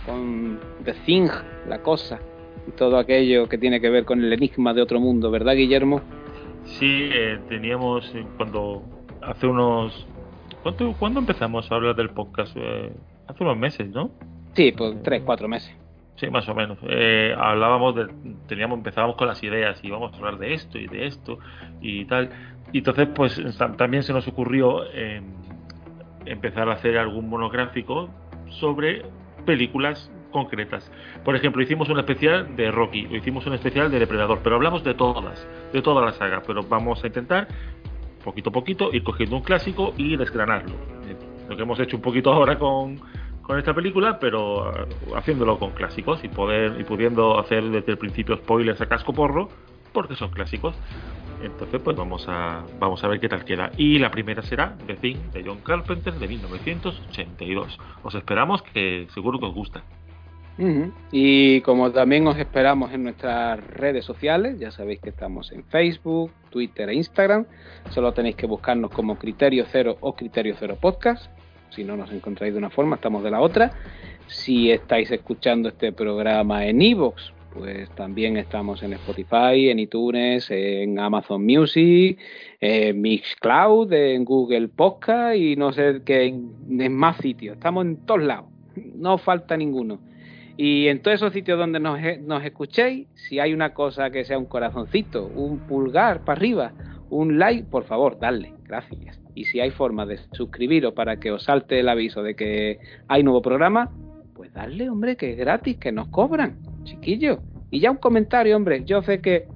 con 0.05 0.59
The 0.85 0.95
Thing, 1.07 1.29
la 1.69 1.83
cosa. 1.83 2.19
y 2.67 2.73
todo 2.73 2.99
aquello 2.99 3.49
que 3.49 3.59
tiene 3.59 3.81
que 3.81 3.91
ver 3.91 4.05
con 4.05 4.25
el 4.25 4.33
enigma 4.33 4.75
de 4.75 4.83
otro 4.83 4.99
mundo, 4.99 5.31
¿verdad, 5.31 5.55
Guillermo? 5.55 6.01
Sí, 6.65 7.11
eh, 7.13 7.39
teníamos 7.49 8.13
eh, 8.13 8.25
cuando 8.37 8.83
hace 9.21 9.47
unos... 9.47 10.09
¿cuánto, 10.63 10.95
¿Cuándo 10.99 11.21
empezamos 11.21 11.71
a 11.71 11.75
hablar 11.75 11.97
del 11.97 12.11
podcast? 12.11 12.57
Eh, 12.57 12.93
hace 13.27 13.43
unos 13.45 13.57
meses, 13.57 13.89
¿no? 13.91 14.11
Sí, 14.55 14.73
pues 14.73 15.03
tres, 15.03 15.23
cuatro 15.25 15.49
meses. 15.49 15.75
Sí, 16.17 16.29
más 16.31 16.49
o 16.49 16.55
menos. 16.55 16.79
Eh, 16.83 17.35
hablábamos 17.37 17.97
de, 17.97 18.07
teníamos, 18.47 18.79
empezábamos 18.79 19.17
con 19.17 19.27
las 19.27 19.43
ideas 19.43 19.83
y 19.83 19.89
íbamos 19.89 20.13
a 20.13 20.17
hablar 20.17 20.39
de 20.39 20.55
esto 20.55 20.79
y 20.79 20.87
de 20.87 21.07
esto 21.07 21.39
y 21.81 22.05
tal. 22.05 22.31
Y 22.73 22.79
entonces, 22.79 23.09
pues 23.15 23.41
también 23.77 24.03
se 24.03 24.13
nos 24.13 24.27
ocurrió 24.29 24.85
eh, 24.93 25.23
empezar 26.27 26.69
a 26.69 26.75
hacer 26.75 26.99
algún 26.99 27.29
monográfico 27.29 28.09
sobre 28.49 29.03
películas 29.45 30.11
concretas. 30.31 30.91
Por 31.25 31.37
ejemplo, 31.37 31.63
hicimos 31.63 31.89
un 31.89 31.99
especial 31.99 32.57
de 32.57 32.71
Rocky, 32.71 33.07
o 33.07 33.17
hicimos 33.17 33.47
un 33.47 33.55
especial 33.55 33.91
de 33.91 33.99
Depredador, 33.99 34.41
pero 34.43 34.57
hablamos 34.57 34.83
de 34.83 34.95
todas, 34.95 35.47
de 35.73 35.83
toda 35.83 36.05
la 36.05 36.13
saga, 36.13 36.43
pero 36.47 36.63
vamos 36.63 37.03
a 37.05 37.07
intentar 37.07 37.49
poquito 38.23 38.51
a 38.51 38.53
poquito 38.53 38.91
ir 38.93 39.03
cogiendo 39.03 39.37
un 39.37 39.43
clásico 39.43 39.93
y 39.97 40.17
desgranarlo. 40.17 40.75
Eh, 41.07 41.17
lo 41.49 41.57
que 41.57 41.63
hemos 41.63 41.79
hecho 41.81 41.97
un 41.97 42.03
poquito 42.03 42.33
ahora 42.33 42.59
con, 42.59 43.01
con 43.43 43.59
esta 43.59 43.75
película, 43.75 44.19
pero 44.19 44.71
uh, 44.71 45.17
haciéndolo 45.17 45.59
con 45.59 45.73
clásicos 45.73 46.23
y 46.25 46.29
poder 46.29 46.81
y 46.81 46.85
pudiendo 46.85 47.39
hacer 47.39 47.65
desde 47.65 47.93
el 47.93 47.99
principio 47.99 48.37
spoilers 48.37 48.81
a 48.81 48.87
casco 48.87 49.13
porro, 49.13 49.49
porque 49.93 50.17
son 50.17 50.31
clásicos. 50.31 50.75
Entonces, 51.43 51.81
pues 51.83 51.97
vamos 51.97 52.25
a 52.29 52.65
vamos 52.79 53.03
a 53.03 53.09
ver 53.09 53.19
qué 53.19 53.29
tal 53.29 53.45
queda. 53.45 53.73
Y 53.77 53.99
la 53.99 54.11
primera 54.11 54.43
será 54.43 54.77
The 54.87 54.95
Thing 54.95 55.33
de 55.33 55.43
John 55.45 55.59
Carpenter 55.59 56.15
de 56.15 56.29
1982. 56.29 57.79
Os 58.05 58.15
esperamos 58.15 58.63
que 58.63 59.09
seguro 59.13 59.41
que 59.41 59.47
os 59.47 59.55
gusta. 59.55 59.83
Y 61.11 61.61
como 61.63 61.91
también 61.91 62.27
os 62.27 62.39
esperamos 62.39 62.93
en 62.93 63.05
nuestras 63.05 63.65
redes 63.67 64.05
sociales, 64.05 64.59
ya 64.59 64.71
sabéis 64.71 65.01
que 65.01 65.09
estamos 65.09 65.51
en 65.53 65.65
Facebook, 65.65 66.31
Twitter 66.51 66.89
e 66.91 66.95
Instagram. 66.95 67.47
Solo 67.91 68.13
tenéis 68.13 68.37
que 68.37 68.47
buscarnos 68.47 68.91
como 68.91 69.19
Criterio 69.19 69.65
Cero 69.71 69.97
o 70.01 70.15
Criterio 70.15 70.55
Cero 70.59 70.77
Podcast. 70.81 71.31
Si 71.71 71.85
no 71.85 71.97
nos 71.97 72.13
encontráis 72.13 72.53
de 72.53 72.59
una 72.59 72.71
forma, 72.71 72.97
estamos 72.97 73.23
de 73.23 73.31
la 73.31 73.41
otra. 73.41 73.73
Si 74.27 74.71
estáis 74.71 75.11
escuchando 75.11 75.71
este 75.71 75.93
programa 75.93 76.67
en 76.67 76.83
Evox, 76.83 77.33
pues 77.55 77.91
también 77.91 78.37
estamos 78.37 78.83
en 78.83 78.93
Spotify, 78.95 79.71
en 79.71 79.79
iTunes, 79.79 80.51
en 80.51 80.99
Amazon 80.99 81.45
Music, 81.45 82.19
en 82.61 83.01
Mixcloud, 83.01 83.93
en 83.93 84.25
Google 84.25 84.69
Podcast 84.69 85.37
y 85.37 85.57
no 85.57 85.73
sé 85.73 86.03
qué, 86.05 86.27
en 86.27 86.93
más 86.95 87.17
sitios. 87.19 87.57
Estamos 87.57 87.85
en 87.85 87.97
todos 88.07 88.23
lados. 88.23 88.47
No 88.95 89.19
falta 89.19 89.57
ninguno. 89.57 90.12
Y 90.57 90.89
en 90.89 91.01
todos 91.01 91.17
esos 91.17 91.33
sitios 91.33 91.59
donde 91.59 91.81
nos, 91.81 91.99
nos, 92.21 92.45
escuchéis, 92.45 93.09
si 93.15 93.41
hay 93.41 93.55
una 93.55 93.73
cosa 93.73 94.11
que 94.11 94.25
sea 94.25 94.39
un 94.39 94.47
corazoncito, 94.47 95.27
un 95.27 95.61
pulgar 95.61 96.25
para 96.25 96.39
arriba, 96.39 96.73
un 97.11 97.39
like, 97.39 97.69
por 97.71 97.85
favor, 97.85 98.19
dadle, 98.19 98.53
gracias. 98.65 99.21
Y 99.35 99.45
si 99.45 99.61
hay 99.61 99.71
forma 99.71 100.05
de 100.05 100.19
suscribiros 100.33 100.93
para 100.93 101.19
que 101.19 101.31
os 101.31 101.45
salte 101.45 101.81
el 101.81 101.89
aviso 101.89 102.23
de 102.23 102.35
que 102.35 102.79
hay 103.09 103.23
nuevo 103.23 103.41
programa, 103.41 103.91
pues 104.35 104.53
dadle, 104.53 104.91
hombre, 104.91 105.17
que 105.17 105.33
es 105.33 105.39
gratis, 105.39 105.79
que 105.79 105.93
nos 105.93 106.09
cobran, 106.09 106.59
chiquillos. 106.85 107.39
Y 107.71 107.81
ya 107.81 107.91
un 107.91 107.97
comentario, 107.97 108.55
hombre, 108.57 108.85
yo 108.85 109.03
sé 109.03 109.21
que 109.21 109.47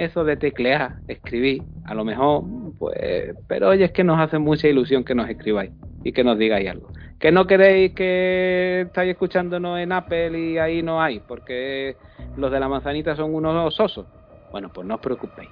eso 0.00 0.24
de 0.24 0.36
teclear, 0.36 0.96
escribir, 1.08 1.62
a 1.84 1.94
lo 1.94 2.04
mejor, 2.04 2.44
pues, 2.78 3.34
pero 3.46 3.68
oye, 3.68 3.84
es 3.84 3.92
que 3.92 4.02
nos 4.02 4.18
hace 4.18 4.38
mucha 4.38 4.66
ilusión 4.66 5.04
que 5.04 5.14
nos 5.14 5.28
escribáis 5.28 5.72
y 6.02 6.12
que 6.12 6.24
nos 6.24 6.38
digáis 6.38 6.70
algo. 6.70 6.88
Que 7.18 7.30
no 7.30 7.46
queréis 7.46 7.92
que 7.92 8.82
estáis 8.86 9.10
escuchándonos 9.10 9.78
en 9.78 9.92
Apple 9.92 10.38
y 10.38 10.56
ahí 10.56 10.82
no 10.82 11.02
hay, 11.02 11.20
porque 11.20 11.96
los 12.38 12.50
de 12.50 12.58
la 12.58 12.68
manzanita 12.68 13.14
son 13.14 13.34
unos 13.34 13.78
osos. 13.78 14.06
Bueno, 14.50 14.70
pues 14.72 14.86
no 14.86 14.94
os 14.94 15.00
preocupéis. 15.00 15.50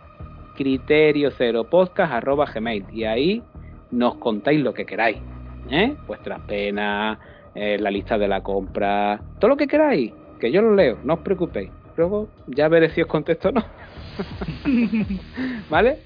Criterio 0.56 1.30
cero 1.30 1.68
podcast 1.68 2.12
arroba 2.12 2.46
gmail 2.46 2.86
y 2.90 3.04
ahí 3.04 3.42
nos 3.90 4.14
contáis 4.14 4.60
lo 4.60 4.72
que 4.72 4.86
queráis. 4.86 5.18
¿eh? 5.70 5.94
Vuestras 6.06 6.40
penas, 6.40 7.18
eh, 7.54 7.76
la 7.78 7.90
lista 7.90 8.16
de 8.16 8.28
la 8.28 8.42
compra, 8.42 9.20
todo 9.38 9.50
lo 9.50 9.56
que 9.58 9.66
queráis, 9.66 10.10
que 10.40 10.50
yo 10.50 10.62
lo 10.62 10.74
leo, 10.74 10.98
no 11.04 11.14
os 11.14 11.20
preocupéis. 11.20 11.70
Luego 11.98 12.28
ya 12.46 12.68
veré 12.68 12.88
si 12.90 13.02
os 13.02 13.08
contesto 13.08 13.50
o 13.50 13.52
no. 13.52 13.64
¿Vale? 15.70 15.98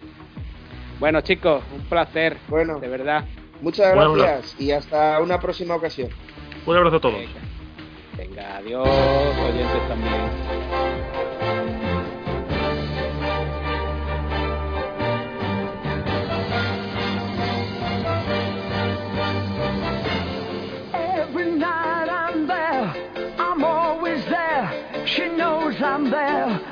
Bueno, 0.98 1.20
chicos, 1.20 1.62
un 1.74 1.82
placer. 1.82 2.36
Bueno, 2.48 2.78
de 2.78 2.88
verdad. 2.88 3.24
Muchas 3.60 3.94
gracias 3.94 4.56
y 4.60 4.72
hasta 4.72 5.20
una 5.20 5.38
próxima 5.40 5.74
ocasión. 5.74 6.10
Un 6.66 6.76
abrazo 6.76 6.96
a 6.96 7.00
todos. 7.00 7.18
Venga, 7.18 7.40
Venga 8.16 8.56
adiós, 8.56 8.88
oyentes 8.88 9.88
también. 9.88 10.30
Every 20.94 21.50
night 21.52 22.08
I'm 25.82 26.10
there, 26.10 26.71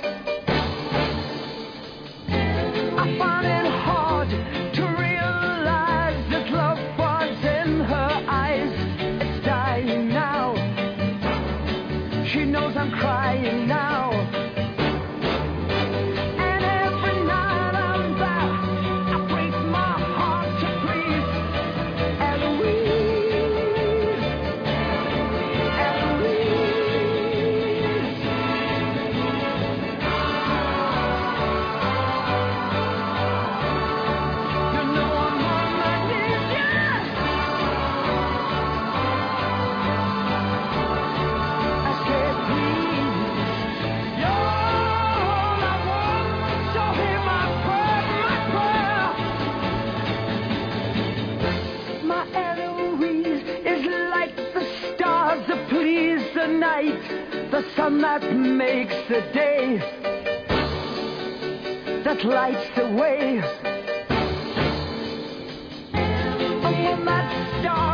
night, 56.71 57.51
the 57.51 57.63
sun 57.75 57.99
that 57.99 58.23
makes 58.33 58.95
the 59.09 59.21
day, 59.33 59.77
that 62.05 62.23
lights 62.23 62.69
the 62.77 62.87
way. 63.01 63.41
And 65.93 66.63
when 66.63 67.05
that 67.05 67.27
star 67.59 67.90